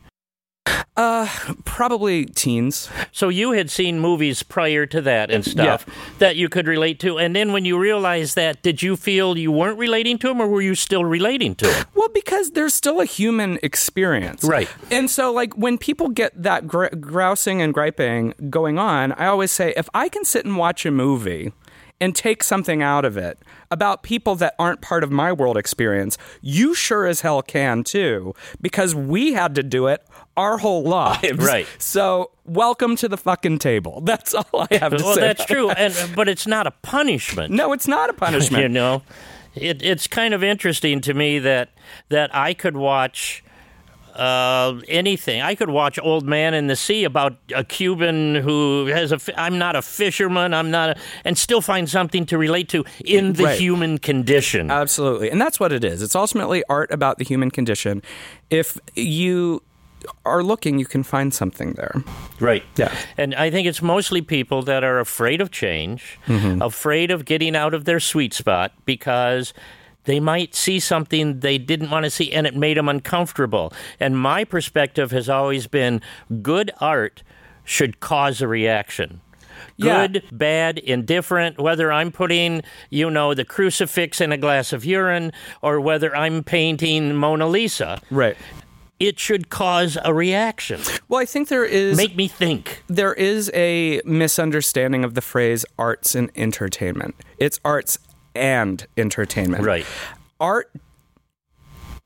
Uh, 0.94 1.26
probably 1.64 2.26
teens. 2.26 2.90
So 3.12 3.30
you 3.30 3.52
had 3.52 3.70
seen 3.70 3.98
movies 3.98 4.42
prior 4.42 4.84
to 4.86 5.00
that 5.00 5.30
and 5.30 5.42
stuff 5.42 5.86
that 6.18 6.36
you 6.36 6.50
could 6.50 6.66
relate 6.66 7.00
to, 7.00 7.18
and 7.18 7.34
then 7.34 7.52
when 7.52 7.64
you 7.64 7.78
realized 7.78 8.36
that, 8.36 8.62
did 8.62 8.82
you 8.82 8.96
feel 8.96 9.38
you 9.38 9.50
weren't 9.50 9.78
relating 9.78 10.18
to 10.18 10.28
them, 10.28 10.40
or 10.40 10.46
were 10.46 10.60
you 10.60 10.74
still 10.74 11.04
relating 11.04 11.54
to 11.56 11.66
them? 11.66 11.86
Well, 11.94 12.10
because 12.10 12.50
there's 12.50 12.74
still 12.74 13.00
a 13.00 13.06
human 13.06 13.58
experience. 13.62 14.44
Right. 14.44 14.68
And 14.90 15.10
so, 15.10 15.32
like, 15.32 15.56
when 15.56 15.78
people 15.78 16.10
get 16.10 16.40
that 16.40 16.68
gr- 16.68 16.94
grousing 17.00 17.62
and 17.62 17.72
griping 17.72 18.34
going 18.50 18.78
on, 18.78 19.12
I 19.12 19.26
always 19.26 19.50
say 19.50 19.72
if 19.76 19.88
I 19.94 20.10
can 20.10 20.26
sit 20.26 20.44
and 20.44 20.58
watch 20.58 20.84
a 20.84 20.90
movie 20.90 21.52
and 22.02 22.16
take 22.16 22.42
something 22.42 22.82
out 22.82 23.04
of 23.04 23.16
it 23.16 23.38
about 23.70 24.02
people 24.02 24.34
that 24.34 24.54
aren't 24.58 24.80
part 24.80 25.04
of 25.04 25.10
my 25.12 25.32
world 25.32 25.56
experience, 25.56 26.18
you 26.40 26.74
sure 26.74 27.06
as 27.06 27.20
hell 27.20 27.40
can 27.42 27.84
too, 27.84 28.34
because 28.60 28.92
we 28.94 29.32
had 29.34 29.54
to 29.54 29.62
do 29.62 29.86
it 29.86 30.04
our 30.36 30.58
whole 30.58 30.82
lives. 30.82 31.38
Right. 31.46 31.66
So, 31.78 32.30
welcome 32.44 32.96
to 32.96 33.08
the 33.08 33.16
fucking 33.16 33.58
table. 33.60 34.00
That's 34.04 34.34
all 34.34 34.66
I 34.70 34.74
have 34.78 34.96
to 34.96 35.02
Well, 35.04 35.14
say. 35.14 35.20
Well, 35.20 35.28
that's 35.34 35.44
true, 35.44 35.70
and 35.70 35.94
uh, 35.94 36.08
but 36.16 36.28
it's 36.28 36.46
not 36.46 36.66
a 36.66 36.72
punishment. 36.72 37.54
No, 37.54 37.72
it's 37.72 37.86
not 37.86 38.10
a 38.10 38.12
punishment. 38.26 38.62
you 38.62 38.68
know 38.68 39.02
it, 39.54 39.82
it's 39.82 40.06
kind 40.08 40.34
of 40.34 40.42
interesting 40.42 41.00
to 41.02 41.12
me 41.14 41.38
that 41.38 41.68
that 42.08 42.34
i 42.34 42.54
could 42.54 42.74
watch 42.76 43.44
uh, 44.14 44.80
anything. 44.88 45.40
I 45.42 45.54
could 45.54 45.70
watch 45.70 45.98
Old 46.02 46.26
Man 46.26 46.54
in 46.54 46.66
the 46.66 46.76
Sea 46.76 47.04
about 47.04 47.36
a 47.54 47.64
Cuban 47.64 48.34
who 48.36 48.86
has 48.86 49.12
a. 49.12 49.18
I'm 49.40 49.58
not 49.58 49.76
a 49.76 49.82
fisherman. 49.82 50.52
I'm 50.54 50.70
not, 50.70 50.90
a, 50.90 50.96
and 51.24 51.36
still 51.38 51.60
find 51.60 51.88
something 51.88 52.26
to 52.26 52.38
relate 52.38 52.68
to 52.70 52.84
in 53.04 53.32
the 53.34 53.44
Right. 53.44 53.58
human 53.60 53.98
condition. 53.98 54.70
Absolutely. 54.70 55.30
And 55.30 55.40
that's 55.40 55.58
what 55.58 55.72
it 55.72 55.84
is. 55.84 56.02
It's 56.02 56.14
ultimately 56.14 56.62
art 56.68 56.90
about 56.92 57.18
the 57.18 57.24
human 57.24 57.50
condition. 57.50 58.02
If 58.50 58.78
you 58.94 59.62
are 60.24 60.42
looking, 60.42 60.78
you 60.78 60.84
can 60.86 61.02
find 61.04 61.32
something 61.32 61.72
there. 61.74 61.94
Right. 62.40 62.64
Yeah. 62.76 62.92
And 63.16 63.34
I 63.36 63.50
think 63.50 63.68
it's 63.68 63.80
mostly 63.80 64.20
people 64.20 64.62
that 64.62 64.82
are 64.82 64.98
afraid 64.98 65.40
of 65.40 65.50
change, 65.52 66.18
afraid 66.28 67.10
of 67.12 67.24
getting 67.24 67.54
out 67.54 67.72
of 67.72 67.84
their 67.84 68.00
sweet 68.00 68.34
spot 68.34 68.72
because 68.84 69.54
they 70.04 70.20
might 70.20 70.54
see 70.54 70.80
something 70.80 71.40
they 71.40 71.58
didn't 71.58 71.90
want 71.90 72.04
to 72.04 72.10
see 72.10 72.32
and 72.32 72.46
it 72.46 72.56
made 72.56 72.76
them 72.76 72.88
uncomfortable. 72.88 73.72
And 74.00 74.18
my 74.18 74.44
perspective 74.44 75.10
has 75.12 75.28
always 75.28 75.66
been 75.66 76.00
good 76.42 76.70
art 76.80 77.22
should 77.64 78.00
cause 78.00 78.40
a 78.42 78.48
reaction. 78.48 79.20
Yeah. 79.76 80.06
Good, 80.08 80.24
bad, 80.32 80.78
indifferent, 80.78 81.58
whether 81.58 81.92
I'm 81.92 82.10
putting, 82.10 82.62
you 82.90 83.08
know, 83.10 83.32
the 83.34 83.44
crucifix 83.44 84.20
in 84.20 84.32
a 84.32 84.36
glass 84.36 84.72
of 84.72 84.84
urine 84.84 85.32
or 85.62 85.80
whether 85.80 86.14
I'm 86.16 86.42
painting 86.42 87.14
Mona 87.14 87.46
Lisa, 87.46 88.00
Right. 88.10 88.36
it 88.98 89.18
should 89.20 89.50
cause 89.50 89.96
a 90.04 90.12
reaction. 90.12 90.80
Well, 91.08 91.20
I 91.20 91.26
think 91.26 91.48
there 91.48 91.64
is 91.64 91.96
Make 91.96 92.16
me 92.16 92.26
think. 92.28 92.82
there 92.88 93.14
is 93.14 93.50
a 93.54 94.00
misunderstanding 94.04 95.04
of 95.04 95.14
the 95.14 95.22
phrase 95.22 95.64
arts 95.78 96.14
and 96.14 96.30
entertainment. 96.34 97.14
It's 97.38 97.60
arts 97.64 97.98
and 98.34 98.86
entertainment. 98.96 99.64
Right. 99.64 99.86
Art 100.40 100.70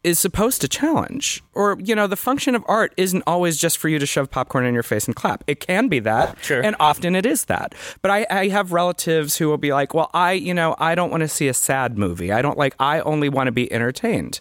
is 0.06 0.20
supposed 0.20 0.60
to 0.60 0.68
challenge. 0.68 1.42
Or, 1.52 1.76
you 1.82 1.94
know, 1.96 2.06
the 2.06 2.16
function 2.16 2.54
of 2.54 2.64
art 2.68 2.94
isn't 2.96 3.24
always 3.26 3.58
just 3.58 3.76
for 3.76 3.88
you 3.88 3.98
to 3.98 4.06
shove 4.06 4.30
popcorn 4.30 4.64
in 4.64 4.72
your 4.72 4.84
face 4.84 5.06
and 5.06 5.16
clap. 5.16 5.42
It 5.48 5.58
can 5.58 5.88
be 5.88 5.98
that. 5.98 6.36
Sure. 6.42 6.62
And 6.62 6.76
often 6.78 7.16
it 7.16 7.26
is 7.26 7.46
that. 7.46 7.74
But 8.02 8.12
I, 8.12 8.26
I 8.30 8.48
have 8.48 8.70
relatives 8.70 9.38
who 9.38 9.48
will 9.48 9.58
be 9.58 9.72
like, 9.72 9.94
well, 9.94 10.08
I, 10.14 10.32
you 10.32 10.54
know, 10.54 10.76
I 10.78 10.94
don't 10.94 11.10
want 11.10 11.22
to 11.22 11.28
see 11.28 11.48
a 11.48 11.54
sad 11.54 11.98
movie. 11.98 12.30
I 12.30 12.40
don't 12.40 12.56
like, 12.56 12.76
I 12.78 13.00
only 13.00 13.28
want 13.28 13.48
to 13.48 13.52
be 13.52 13.72
entertained. 13.72 14.40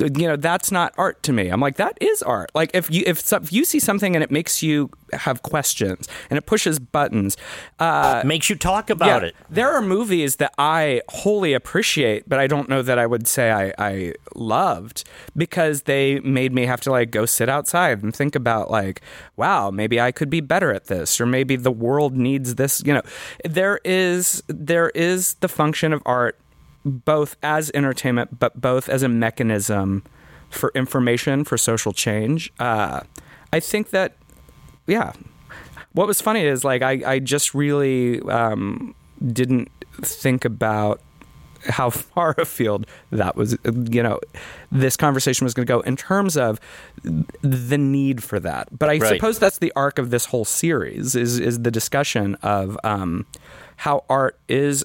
You 0.00 0.26
know, 0.26 0.36
that's 0.36 0.72
not 0.72 0.92
art 0.98 1.22
to 1.22 1.32
me. 1.32 1.50
I'm 1.50 1.60
like, 1.60 1.76
that 1.76 1.96
is 2.00 2.20
art. 2.22 2.50
Like, 2.52 2.72
if 2.74 2.90
you, 2.90 3.04
if, 3.06 3.20
some, 3.20 3.44
if 3.44 3.52
you 3.52 3.64
see 3.64 3.78
something 3.78 4.16
and 4.16 4.24
it 4.24 4.32
makes 4.32 4.60
you 4.60 4.90
have 5.12 5.42
questions 5.42 6.08
and 6.30 6.36
it 6.36 6.46
pushes 6.46 6.80
buttons, 6.80 7.36
uh, 7.78 8.22
Makes 8.24 8.50
you 8.50 8.56
talk 8.56 8.90
about 8.90 9.22
yeah, 9.22 9.28
it. 9.28 9.36
There 9.48 9.72
are 9.72 9.82
movies 9.82 10.36
that 10.36 10.52
I 10.58 11.02
wholly 11.10 11.52
appreciate, 11.52 12.28
but 12.28 12.40
I 12.40 12.48
don't 12.48 12.68
know 12.68 12.82
that 12.82 12.98
I 12.98 13.06
would 13.06 13.28
say 13.28 13.52
I, 13.52 13.72
I 13.78 14.14
loved 14.34 14.95
because 15.36 15.82
they 15.82 16.20
made 16.20 16.52
me 16.52 16.66
have 16.66 16.80
to 16.82 16.90
like 16.90 17.10
go 17.10 17.26
sit 17.26 17.48
outside 17.48 18.02
and 18.02 18.14
think 18.14 18.34
about 18.34 18.70
like, 18.70 19.00
wow, 19.36 19.70
maybe 19.70 20.00
I 20.00 20.12
could 20.12 20.30
be 20.30 20.40
better 20.40 20.72
at 20.72 20.86
this, 20.86 21.20
or 21.20 21.26
maybe 21.26 21.56
the 21.56 21.72
world 21.72 22.16
needs 22.16 22.54
this. 22.56 22.82
You 22.84 22.94
know, 22.94 23.02
there 23.44 23.80
is 23.84 24.42
there 24.48 24.90
is 24.90 25.34
the 25.34 25.48
function 25.48 25.92
of 25.92 26.02
art 26.06 26.38
both 26.84 27.36
as 27.42 27.70
entertainment, 27.74 28.38
but 28.38 28.60
both 28.60 28.88
as 28.88 29.02
a 29.02 29.08
mechanism 29.08 30.04
for 30.50 30.70
information 30.74 31.44
for 31.44 31.58
social 31.58 31.92
change. 31.92 32.52
Uh, 32.58 33.00
I 33.52 33.60
think 33.60 33.90
that 33.90 34.16
yeah. 34.86 35.12
What 35.92 36.06
was 36.06 36.20
funny 36.20 36.42
is 36.42 36.62
like 36.62 36.82
I, 36.82 37.02
I 37.06 37.18
just 37.20 37.54
really 37.54 38.20
um, 38.22 38.94
didn't 39.32 39.70
think 40.02 40.44
about 40.44 41.00
how 41.68 41.90
far 41.90 42.34
afield 42.38 42.86
that 43.10 43.36
was 43.36 43.56
you 43.64 44.02
know 44.02 44.18
this 44.72 44.96
conversation 44.96 45.44
was 45.44 45.54
going 45.54 45.66
to 45.66 45.72
go 45.72 45.80
in 45.80 45.96
terms 45.96 46.36
of 46.36 46.60
the 47.42 47.78
need 47.78 48.22
for 48.22 48.38
that 48.40 48.68
but 48.76 48.88
i 48.88 48.98
Right. 48.98 49.08
suppose 49.14 49.38
that's 49.38 49.58
the 49.58 49.72
arc 49.76 49.98
of 49.98 50.10
this 50.10 50.26
whole 50.26 50.44
series 50.44 51.14
is 51.14 51.38
is 51.38 51.60
the 51.60 51.70
discussion 51.70 52.34
of 52.42 52.78
um, 52.84 53.26
how 53.76 54.04
art 54.08 54.38
is 54.48 54.84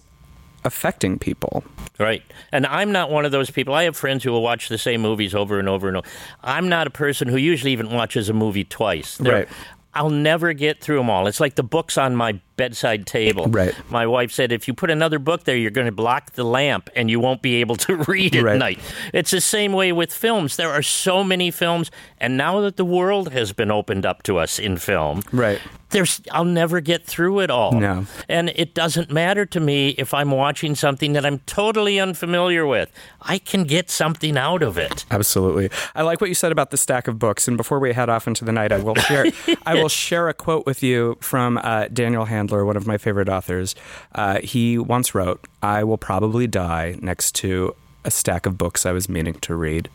affecting 0.63 1.17
people 1.19 1.63
Right. 1.99 2.23
And 2.51 2.65
I'm 2.65 2.91
not 2.91 3.11
one 3.11 3.25
of 3.25 3.31
those 3.31 3.51
people. 3.51 3.75
I 3.75 3.83
have 3.83 3.95
friends 3.95 4.23
who 4.23 4.31
will 4.31 4.41
watch 4.41 4.69
the 4.69 4.77
same 4.79 5.01
movies 5.01 5.35
over 5.35 5.59
and 5.59 5.69
over 5.69 5.87
and 5.87 5.97
over. 5.97 6.07
I'm 6.41 6.67
not 6.67 6.87
a 6.87 6.89
person 6.89 7.27
who 7.27 7.37
usually 7.37 7.73
even 7.73 7.91
watches 7.91 8.27
a 8.27 8.33
movie 8.33 8.63
twice. 8.63 9.17
They're- 9.17 9.31
Right. 9.33 9.47
I'll 9.93 10.09
never 10.09 10.53
get 10.53 10.81
through 10.81 10.97
them 10.97 11.11
all. 11.11 11.27
It's 11.27 11.39
like 11.39 11.55
the 11.55 11.63
books 11.63 11.99
on 11.99 12.15
my 12.15 12.39
bedside 12.61 13.07
table. 13.07 13.45
Right. 13.47 13.73
My 13.89 14.05
wife 14.05 14.31
said 14.31 14.51
if 14.51 14.67
you 14.67 14.73
put 14.75 14.89
another 14.91 15.17
book 15.19 15.45
there, 15.45 15.55
you're 15.57 15.71
going 15.81 15.87
to 15.87 15.91
block 16.05 16.33
the 16.33 16.43
lamp 16.43 16.89
and 16.95 17.09
you 17.09 17.19
won't 17.19 17.41
be 17.41 17.55
able 17.61 17.75
to 17.87 17.95
read 17.95 18.35
at 18.35 18.43
Right. 18.43 18.59
night. 18.59 18.79
It's 19.13 19.31
the 19.31 19.41
same 19.41 19.73
way 19.73 19.91
with 19.91 20.13
films. 20.13 20.55
There 20.57 20.71
are 20.71 20.83
so 20.83 21.23
many 21.23 21.49
films, 21.51 21.89
and 22.19 22.37
now 22.37 22.61
that 22.61 22.75
the 22.77 22.85
world 22.85 23.31
has 23.33 23.53
been 23.53 23.71
opened 23.71 24.05
up 24.05 24.21
to 24.23 24.37
us 24.37 24.59
in 24.59 24.77
film, 24.77 25.21
right 25.31 25.59
there's 25.91 26.21
I'll 26.31 26.45
never 26.45 26.79
get 26.81 27.05
through 27.05 27.41
it 27.41 27.49
all. 27.51 27.73
No. 27.73 28.05
And 28.29 28.49
it 28.55 28.73
doesn't 28.73 29.11
matter 29.11 29.45
to 29.45 29.59
me 29.59 29.89
if 29.97 30.13
I'm 30.13 30.31
watching 30.31 30.73
something 30.75 31.13
that 31.13 31.25
I'm 31.25 31.39
totally 31.39 31.99
unfamiliar 31.99 32.65
with. 32.65 32.89
I 33.21 33.37
can 33.39 33.65
get 33.65 33.89
something 33.89 34.37
out 34.37 34.63
of 34.63 34.77
it. 34.77 35.05
Absolutely. 35.11 35.69
I 35.93 36.03
like 36.03 36.21
what 36.21 36.29
you 36.29 36.33
said 36.35 36.51
about 36.51 36.71
the 36.71 36.77
stack 36.77 37.09
of 37.09 37.19
books. 37.19 37.47
And 37.47 37.57
before 37.57 37.79
we 37.79 37.91
head 37.93 38.09
off 38.09 38.25
into 38.25 38.45
the 38.45 38.53
night, 38.53 38.71
I 38.71 38.77
will 38.79 38.95
share 38.95 39.25
I 39.65 39.73
will 39.75 39.89
share 39.89 40.29
a 40.29 40.33
quote 40.33 40.65
with 40.65 40.81
you 40.81 41.17
from 41.21 41.57
uh, 41.57 41.87
Daniel 41.91 42.23
Handler, 42.25 42.50
one 42.65 42.77
of 42.77 42.85
my 42.85 42.97
favorite 42.97 43.29
authors. 43.29 43.75
Uh, 44.13 44.39
he 44.43 44.77
once 44.77 45.15
wrote, 45.15 45.39
"I 45.63 45.83
will 45.83 45.97
probably 45.97 46.47
die 46.47 46.97
next 47.01 47.33
to." 47.35 47.75
A 48.03 48.09
stack 48.09 48.47
of 48.47 48.57
books 48.57 48.87
I 48.87 48.93
was 48.93 49.07
meaning 49.07 49.35
to 49.41 49.53
read. 49.53 49.87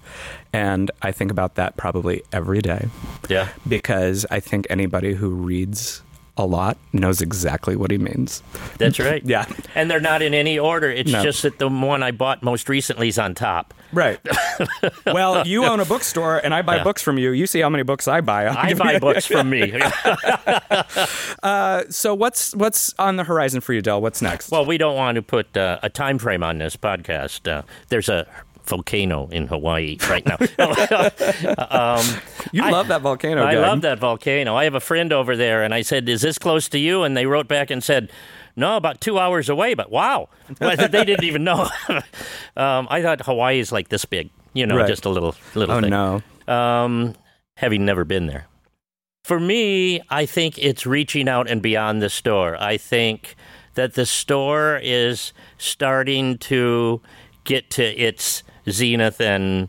And 0.52 0.92
I 1.02 1.10
think 1.10 1.32
about 1.32 1.56
that 1.56 1.76
probably 1.76 2.22
every 2.32 2.60
day 2.62 2.86
Yeah. 3.28 3.48
because 3.66 4.24
I 4.30 4.38
think 4.38 4.64
anybody 4.70 5.14
who 5.14 5.30
reads 5.30 6.02
a 6.38 6.44
lot 6.44 6.76
knows 6.92 7.20
exactly 7.22 7.76
what 7.76 7.90
he 7.90 7.98
means. 7.98 8.42
That's 8.78 8.98
right. 8.98 9.22
Yeah. 9.26 9.46
And 9.74 9.90
they're 9.90 10.00
not 10.00 10.20
in 10.22 10.34
any 10.34 10.58
order. 10.58 10.90
It's 10.90 11.10
No. 11.10 11.22
just 11.22 11.42
that 11.42 11.58
the 11.58 11.68
one 11.68 12.02
I 12.02 12.10
bought 12.10 12.42
most 12.42 12.68
recently 12.68 13.08
is 13.08 13.18
on 13.18 13.34
top. 13.34 13.72
Right. 13.92 14.18
well, 15.06 15.46
you 15.46 15.64
own 15.64 15.80
a 15.80 15.84
bookstore 15.84 16.38
and 16.38 16.52
I 16.52 16.60
buy 16.62 16.76
Yeah. 16.76 16.84
books 16.84 17.00
from 17.02 17.18
you. 17.18 17.30
You 17.30 17.46
see 17.46 17.60
how 17.60 17.70
many 17.70 17.82
books 17.84 18.06
I 18.08 18.20
buy. 18.20 18.48
I 18.48 18.74
buy 18.74 18.98
books 19.00 19.24
from 19.26 19.48
me. 19.50 19.72
So 21.90 22.14
what's 22.14 22.54
what's 22.54 22.94
on 22.98 23.16
the 23.16 23.24
horizon 23.24 23.60
for 23.60 23.72
you, 23.72 23.82
Del? 23.82 24.00
What's 24.02 24.20
next? 24.22 24.50
well, 24.50 24.64
we 24.66 24.78
don't 24.78 24.96
want 24.96 25.16
to 25.16 25.22
put 25.22 25.56
uh, 25.56 25.78
a 25.82 25.88
time 25.88 26.18
frame 26.18 26.42
on 26.42 26.58
this 26.58 26.76
podcast. 26.76 27.50
Uh, 27.50 27.62
there's 27.88 28.08
a 28.08 28.26
volcano 28.68 29.28
in 29.30 29.46
Hawaii 29.46 29.96
right 30.08 30.24
now. 30.26 30.36
you 32.52 32.62
I- 32.62 32.70
love 32.70 32.88
that 32.88 33.00
volcano. 33.02 33.44
I 33.44 33.52
gang. 33.54 33.62
love 33.62 33.80
that 33.82 33.98
volcano. 33.98 34.54
I 34.56 34.64
have 34.64 34.74
a 34.74 34.80
friend 34.80 35.12
over 35.12 35.36
there, 35.36 35.62
and 35.62 35.72
I 35.74 35.82
said, 35.82 36.08
"Is 36.08 36.22
this 36.22 36.38
close 36.38 36.68
to 36.70 36.78
you?" 36.78 37.02
And 37.02 37.16
they 37.16 37.26
wrote 37.26 37.48
back 37.48 37.70
and 37.70 37.82
said, 37.82 38.10
"No, 38.56 38.76
about 38.76 39.00
two 39.00 39.18
hours 39.18 39.48
away." 39.48 39.74
But 39.74 39.90
wow, 39.90 40.28
Well, 40.60 40.76
they 40.76 41.04
didn't 41.04 41.24
even 41.24 41.44
know. 41.44 41.68
um, 42.56 42.86
I 42.90 43.02
thought 43.02 43.24
Hawaii 43.24 43.58
is 43.58 43.72
like 43.72 43.88
this 43.88 44.04
big, 44.04 44.30
you 44.52 44.66
know, 44.66 44.76
Right. 44.76 44.88
just 44.88 45.04
a 45.04 45.10
little 45.10 45.34
little 45.54 45.76
Oh 45.76 45.80
thing. 45.80 45.90
no. 45.90 46.22
Um, 46.48 47.14
having 47.56 47.84
never 47.84 48.04
been 48.04 48.26
there, 48.26 48.46
for 49.24 49.40
me, 49.40 50.00
I 50.10 50.26
think 50.26 50.58
it's 50.58 50.86
reaching 50.86 51.28
out 51.28 51.48
and 51.50 51.60
beyond 51.62 52.00
the 52.02 52.10
store. 52.10 52.56
I 52.62 52.76
think 52.76 53.34
that 53.74 53.94
the 53.94 54.06
store 54.06 54.80
is 54.82 55.32
starting 55.58 56.38
to 56.38 57.00
get 57.44 57.68
to 57.70 57.82
its 57.84 58.42
zenith 58.70 59.20
and 59.20 59.68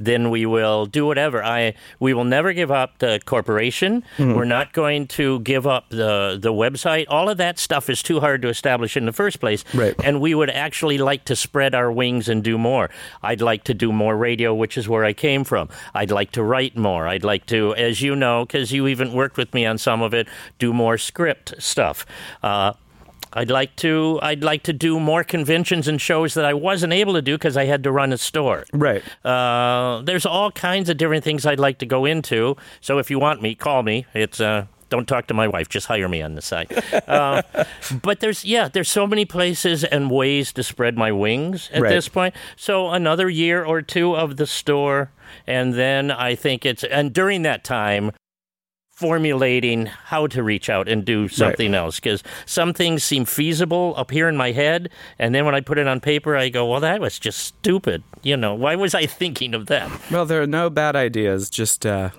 then 0.00 0.30
we 0.30 0.46
will 0.46 0.86
do 0.86 1.06
whatever. 1.06 1.44
I 1.44 1.74
we 2.00 2.14
will 2.14 2.24
never 2.24 2.54
give 2.54 2.70
up 2.70 2.98
the 2.98 3.20
corporation. 3.26 4.02
We're 4.18 4.46
not 4.46 4.72
going 4.72 5.06
to 5.08 5.40
give 5.40 5.66
up 5.66 5.90
the 5.90 6.38
the 6.40 6.52
website. 6.52 7.04
All 7.08 7.28
of 7.28 7.36
that 7.36 7.58
stuff 7.58 7.90
is 7.90 8.02
too 8.02 8.18
hard 8.18 8.40
to 8.42 8.48
establish 8.48 8.96
in 8.96 9.04
the 9.04 9.12
first 9.12 9.40
place. 9.40 9.62
Right. 9.74 9.94
And 10.02 10.20
we 10.20 10.34
would 10.34 10.48
actually 10.50 10.96
like 10.96 11.26
to 11.26 11.36
spread 11.36 11.74
our 11.74 11.92
wings 11.92 12.28
and 12.30 12.42
do 12.42 12.56
more. 12.56 12.88
I'd 13.22 13.42
like 13.42 13.64
to 13.64 13.74
do 13.74 13.92
more 13.92 14.16
radio, 14.16 14.54
which 14.54 14.78
is 14.78 14.88
where 14.88 15.04
I 15.04 15.12
came 15.12 15.44
from. 15.44 15.68
I'd 15.94 16.10
like 16.10 16.32
to 16.32 16.42
write 16.42 16.76
more. 16.78 17.06
I'd 17.06 17.24
like 17.24 17.44
to, 17.46 17.74
as 17.74 18.00
you 18.00 18.16
know, 18.16 18.46
because 18.46 18.72
you 18.72 18.86
even 18.86 19.12
worked 19.12 19.36
with 19.36 19.52
me 19.52 19.66
on 19.66 19.76
some 19.76 20.00
of 20.00 20.14
it, 20.14 20.26
do 20.58 20.72
more 20.72 20.96
script 20.96 21.54
stuff. 21.58 22.06
Uh, 22.42 22.72
I'd 23.32 23.50
like 23.50 23.76
to. 23.76 24.18
I'd 24.22 24.42
like 24.42 24.62
to 24.64 24.72
do 24.72 24.98
more 24.98 25.22
conventions 25.24 25.86
and 25.88 26.00
shows 26.00 26.34
that 26.34 26.44
I 26.44 26.54
wasn't 26.54 26.92
able 26.92 27.12
to 27.14 27.22
do 27.22 27.36
because 27.36 27.56
I 27.56 27.64
had 27.66 27.82
to 27.84 27.92
run 27.92 28.12
a 28.12 28.18
store. 28.18 28.64
Right. 28.72 29.02
Uh, 29.24 30.02
there's 30.04 30.26
all 30.26 30.50
kinds 30.50 30.88
of 30.88 30.96
different 30.96 31.22
things 31.24 31.46
I'd 31.46 31.60
like 31.60 31.78
to 31.78 31.86
go 31.86 32.04
into. 32.04 32.56
So 32.80 32.98
if 32.98 33.10
you 33.10 33.18
want 33.18 33.40
me, 33.42 33.54
call 33.54 33.82
me. 33.82 34.06
It's 34.14 34.40
uh, 34.40 34.66
don't 34.88 35.06
talk 35.06 35.28
to 35.28 35.34
my 35.34 35.46
wife. 35.46 35.68
Just 35.68 35.86
hire 35.86 36.08
me 36.08 36.22
on 36.22 36.34
the 36.34 36.42
side. 36.42 36.72
Uh, 37.10 37.42
but 38.02 38.20
there's 38.20 38.44
yeah, 38.44 38.68
there's 38.68 38.88
so 38.88 39.06
many 39.06 39.24
places 39.24 39.82
and 39.84 40.10
ways 40.10 40.52
to 40.52 40.62
spread 40.62 40.96
my 40.96 41.10
wings 41.10 41.68
at 41.72 41.82
Right. 41.82 41.88
this 41.90 42.08
point. 42.08 42.34
So 42.56 42.90
another 42.90 43.28
year 43.28 43.64
or 43.64 43.82
two 43.82 44.14
of 44.16 44.36
the 44.36 44.46
store, 44.46 45.10
and 45.46 45.74
then 45.74 46.10
I 46.10 46.34
think 46.36 46.64
it's 46.66 46.84
and 46.84 47.12
during 47.12 47.42
that 47.42 47.64
time. 47.64 48.12
Formulating 49.00 49.86
how 49.86 50.26
to 50.26 50.42
reach 50.42 50.68
out 50.68 50.86
and 50.86 51.04
do 51.04 51.26
something 51.26 51.74
else 51.74 51.96
because 51.98 52.22
some 52.44 52.74
things 52.74 53.02
seem 53.02 53.24
feasible 53.24 53.94
up 53.96 54.10
here 54.10 54.28
in 54.28 54.36
my 54.36 54.52
head, 54.52 54.90
and 55.18 55.34
then 55.34 55.46
when 55.46 55.54
I 55.54 55.60
put 55.62 55.78
it 55.78 55.88
on 55.88 56.00
paper, 56.00 56.36
I 56.36 56.50
go, 56.50 56.66
"Well, 56.70 56.80
that 56.80 57.00
was 57.00 57.18
just 57.18 57.38
stupid." 57.38 58.02
You 58.22 58.36
know, 58.36 58.54
why 58.54 58.76
was 58.76 58.94
I 58.94 59.06
thinking 59.20 59.54
of 59.54 59.66
that? 59.66 59.90
Well, 60.10 60.26
there 60.26 60.42
are 60.42 60.46
no 60.46 60.68
bad 60.68 60.96
ideas, 60.96 61.48
just 61.48 61.86
uh, 61.86 62.10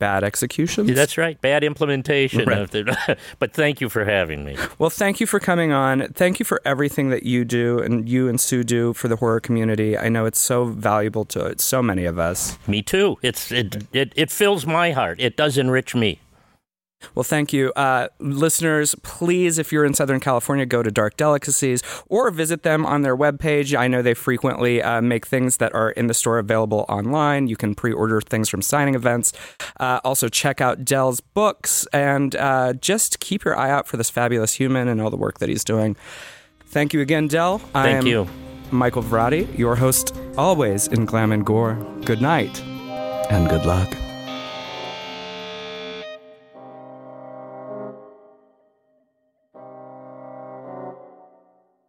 bad 0.00 0.24
executions. 0.24 0.92
That's 0.92 1.16
right. 1.16 1.40
Bad 1.40 1.62
implementation. 1.64 2.44
Right. 2.44 2.58
of 2.58 2.70
the- 2.72 3.16
but 3.38 3.52
thank 3.54 3.80
you 3.80 3.88
for 3.88 4.04
having 4.04 4.44
me. 4.44 4.56
Well, 4.78 4.90
thank 4.90 5.20
you 5.20 5.26
for 5.26 5.38
coming 5.40 5.70
on. 5.72 6.08
Thank 6.14 6.40
you 6.40 6.44
for 6.44 6.60
everything 6.64 7.10
that 7.10 7.22
you 7.22 7.44
do 7.44 7.78
and 7.78 8.08
you 8.08 8.28
and 8.28 8.40
Sue 8.40 8.64
do 8.64 8.92
for 8.92 9.06
the 9.08 9.16
horror 9.16 9.40
community. 9.40 9.96
I 9.96 10.08
know 10.08 10.26
it's 10.26 10.40
so 10.40 10.64
valuable 10.64 11.24
to 11.26 11.54
so 11.58 11.80
many 11.80 12.04
of 12.04 12.18
us. 12.18 12.58
Me 12.66 12.82
too. 12.82 13.16
It's 13.22 13.52
it 13.52 13.86
it, 13.92 14.12
it 14.16 14.30
fills 14.32 14.66
my 14.66 14.90
heart. 14.90 15.20
It 15.20 15.36
does 15.36 15.56
enrich 15.56 15.94
me. 15.94 16.18
Well, 17.14 17.24
thank 17.24 17.52
you. 17.52 17.72
Uh, 17.74 18.08
listeners, 18.18 18.94
please, 19.02 19.58
if 19.58 19.72
you're 19.72 19.84
in 19.84 19.94
Southern 19.94 20.20
California, 20.20 20.66
go 20.66 20.82
to 20.82 20.90
Dark 20.90 21.16
Delicacies 21.16 21.82
or 22.08 22.30
visit 22.30 22.62
them 22.62 22.84
on 22.86 23.02
their 23.02 23.16
webpage. 23.16 23.76
I 23.76 23.88
know 23.88 24.02
they 24.02 24.14
frequently 24.14 24.82
uh, 24.82 25.00
make 25.00 25.26
things 25.26 25.58
that 25.58 25.74
are 25.74 25.90
in 25.90 26.06
the 26.06 26.14
store 26.14 26.38
available 26.38 26.84
online. 26.88 27.48
You 27.48 27.56
can 27.56 27.74
pre 27.74 27.92
order 27.92 28.20
things 28.20 28.48
from 28.48 28.62
signing 28.62 28.94
events. 28.94 29.32
Uh, 29.78 30.00
also, 30.04 30.28
check 30.28 30.60
out 30.60 30.84
Del's 30.84 31.20
books 31.20 31.86
and 31.92 32.34
uh, 32.36 32.74
just 32.74 33.20
keep 33.20 33.44
your 33.44 33.56
eye 33.56 33.70
out 33.70 33.86
for 33.86 33.96
this 33.96 34.10
fabulous 34.10 34.54
human 34.54 34.88
and 34.88 35.00
all 35.00 35.10
the 35.10 35.16
work 35.16 35.38
that 35.38 35.48
he's 35.48 35.64
doing. 35.64 35.96
Thank 36.66 36.92
you 36.92 37.00
again, 37.00 37.28
Del. 37.28 37.58
Thank 37.58 38.02
I'm 38.02 38.06
you. 38.06 38.28
Michael 38.70 39.02
Varrati, 39.02 39.56
your 39.56 39.76
host, 39.76 40.16
always 40.36 40.88
in 40.88 41.04
Glam 41.04 41.32
and 41.32 41.46
Gore. 41.46 41.74
Good 42.04 42.20
night 42.20 42.60
and 43.30 43.48
good 43.48 43.64
luck. 43.64 44.13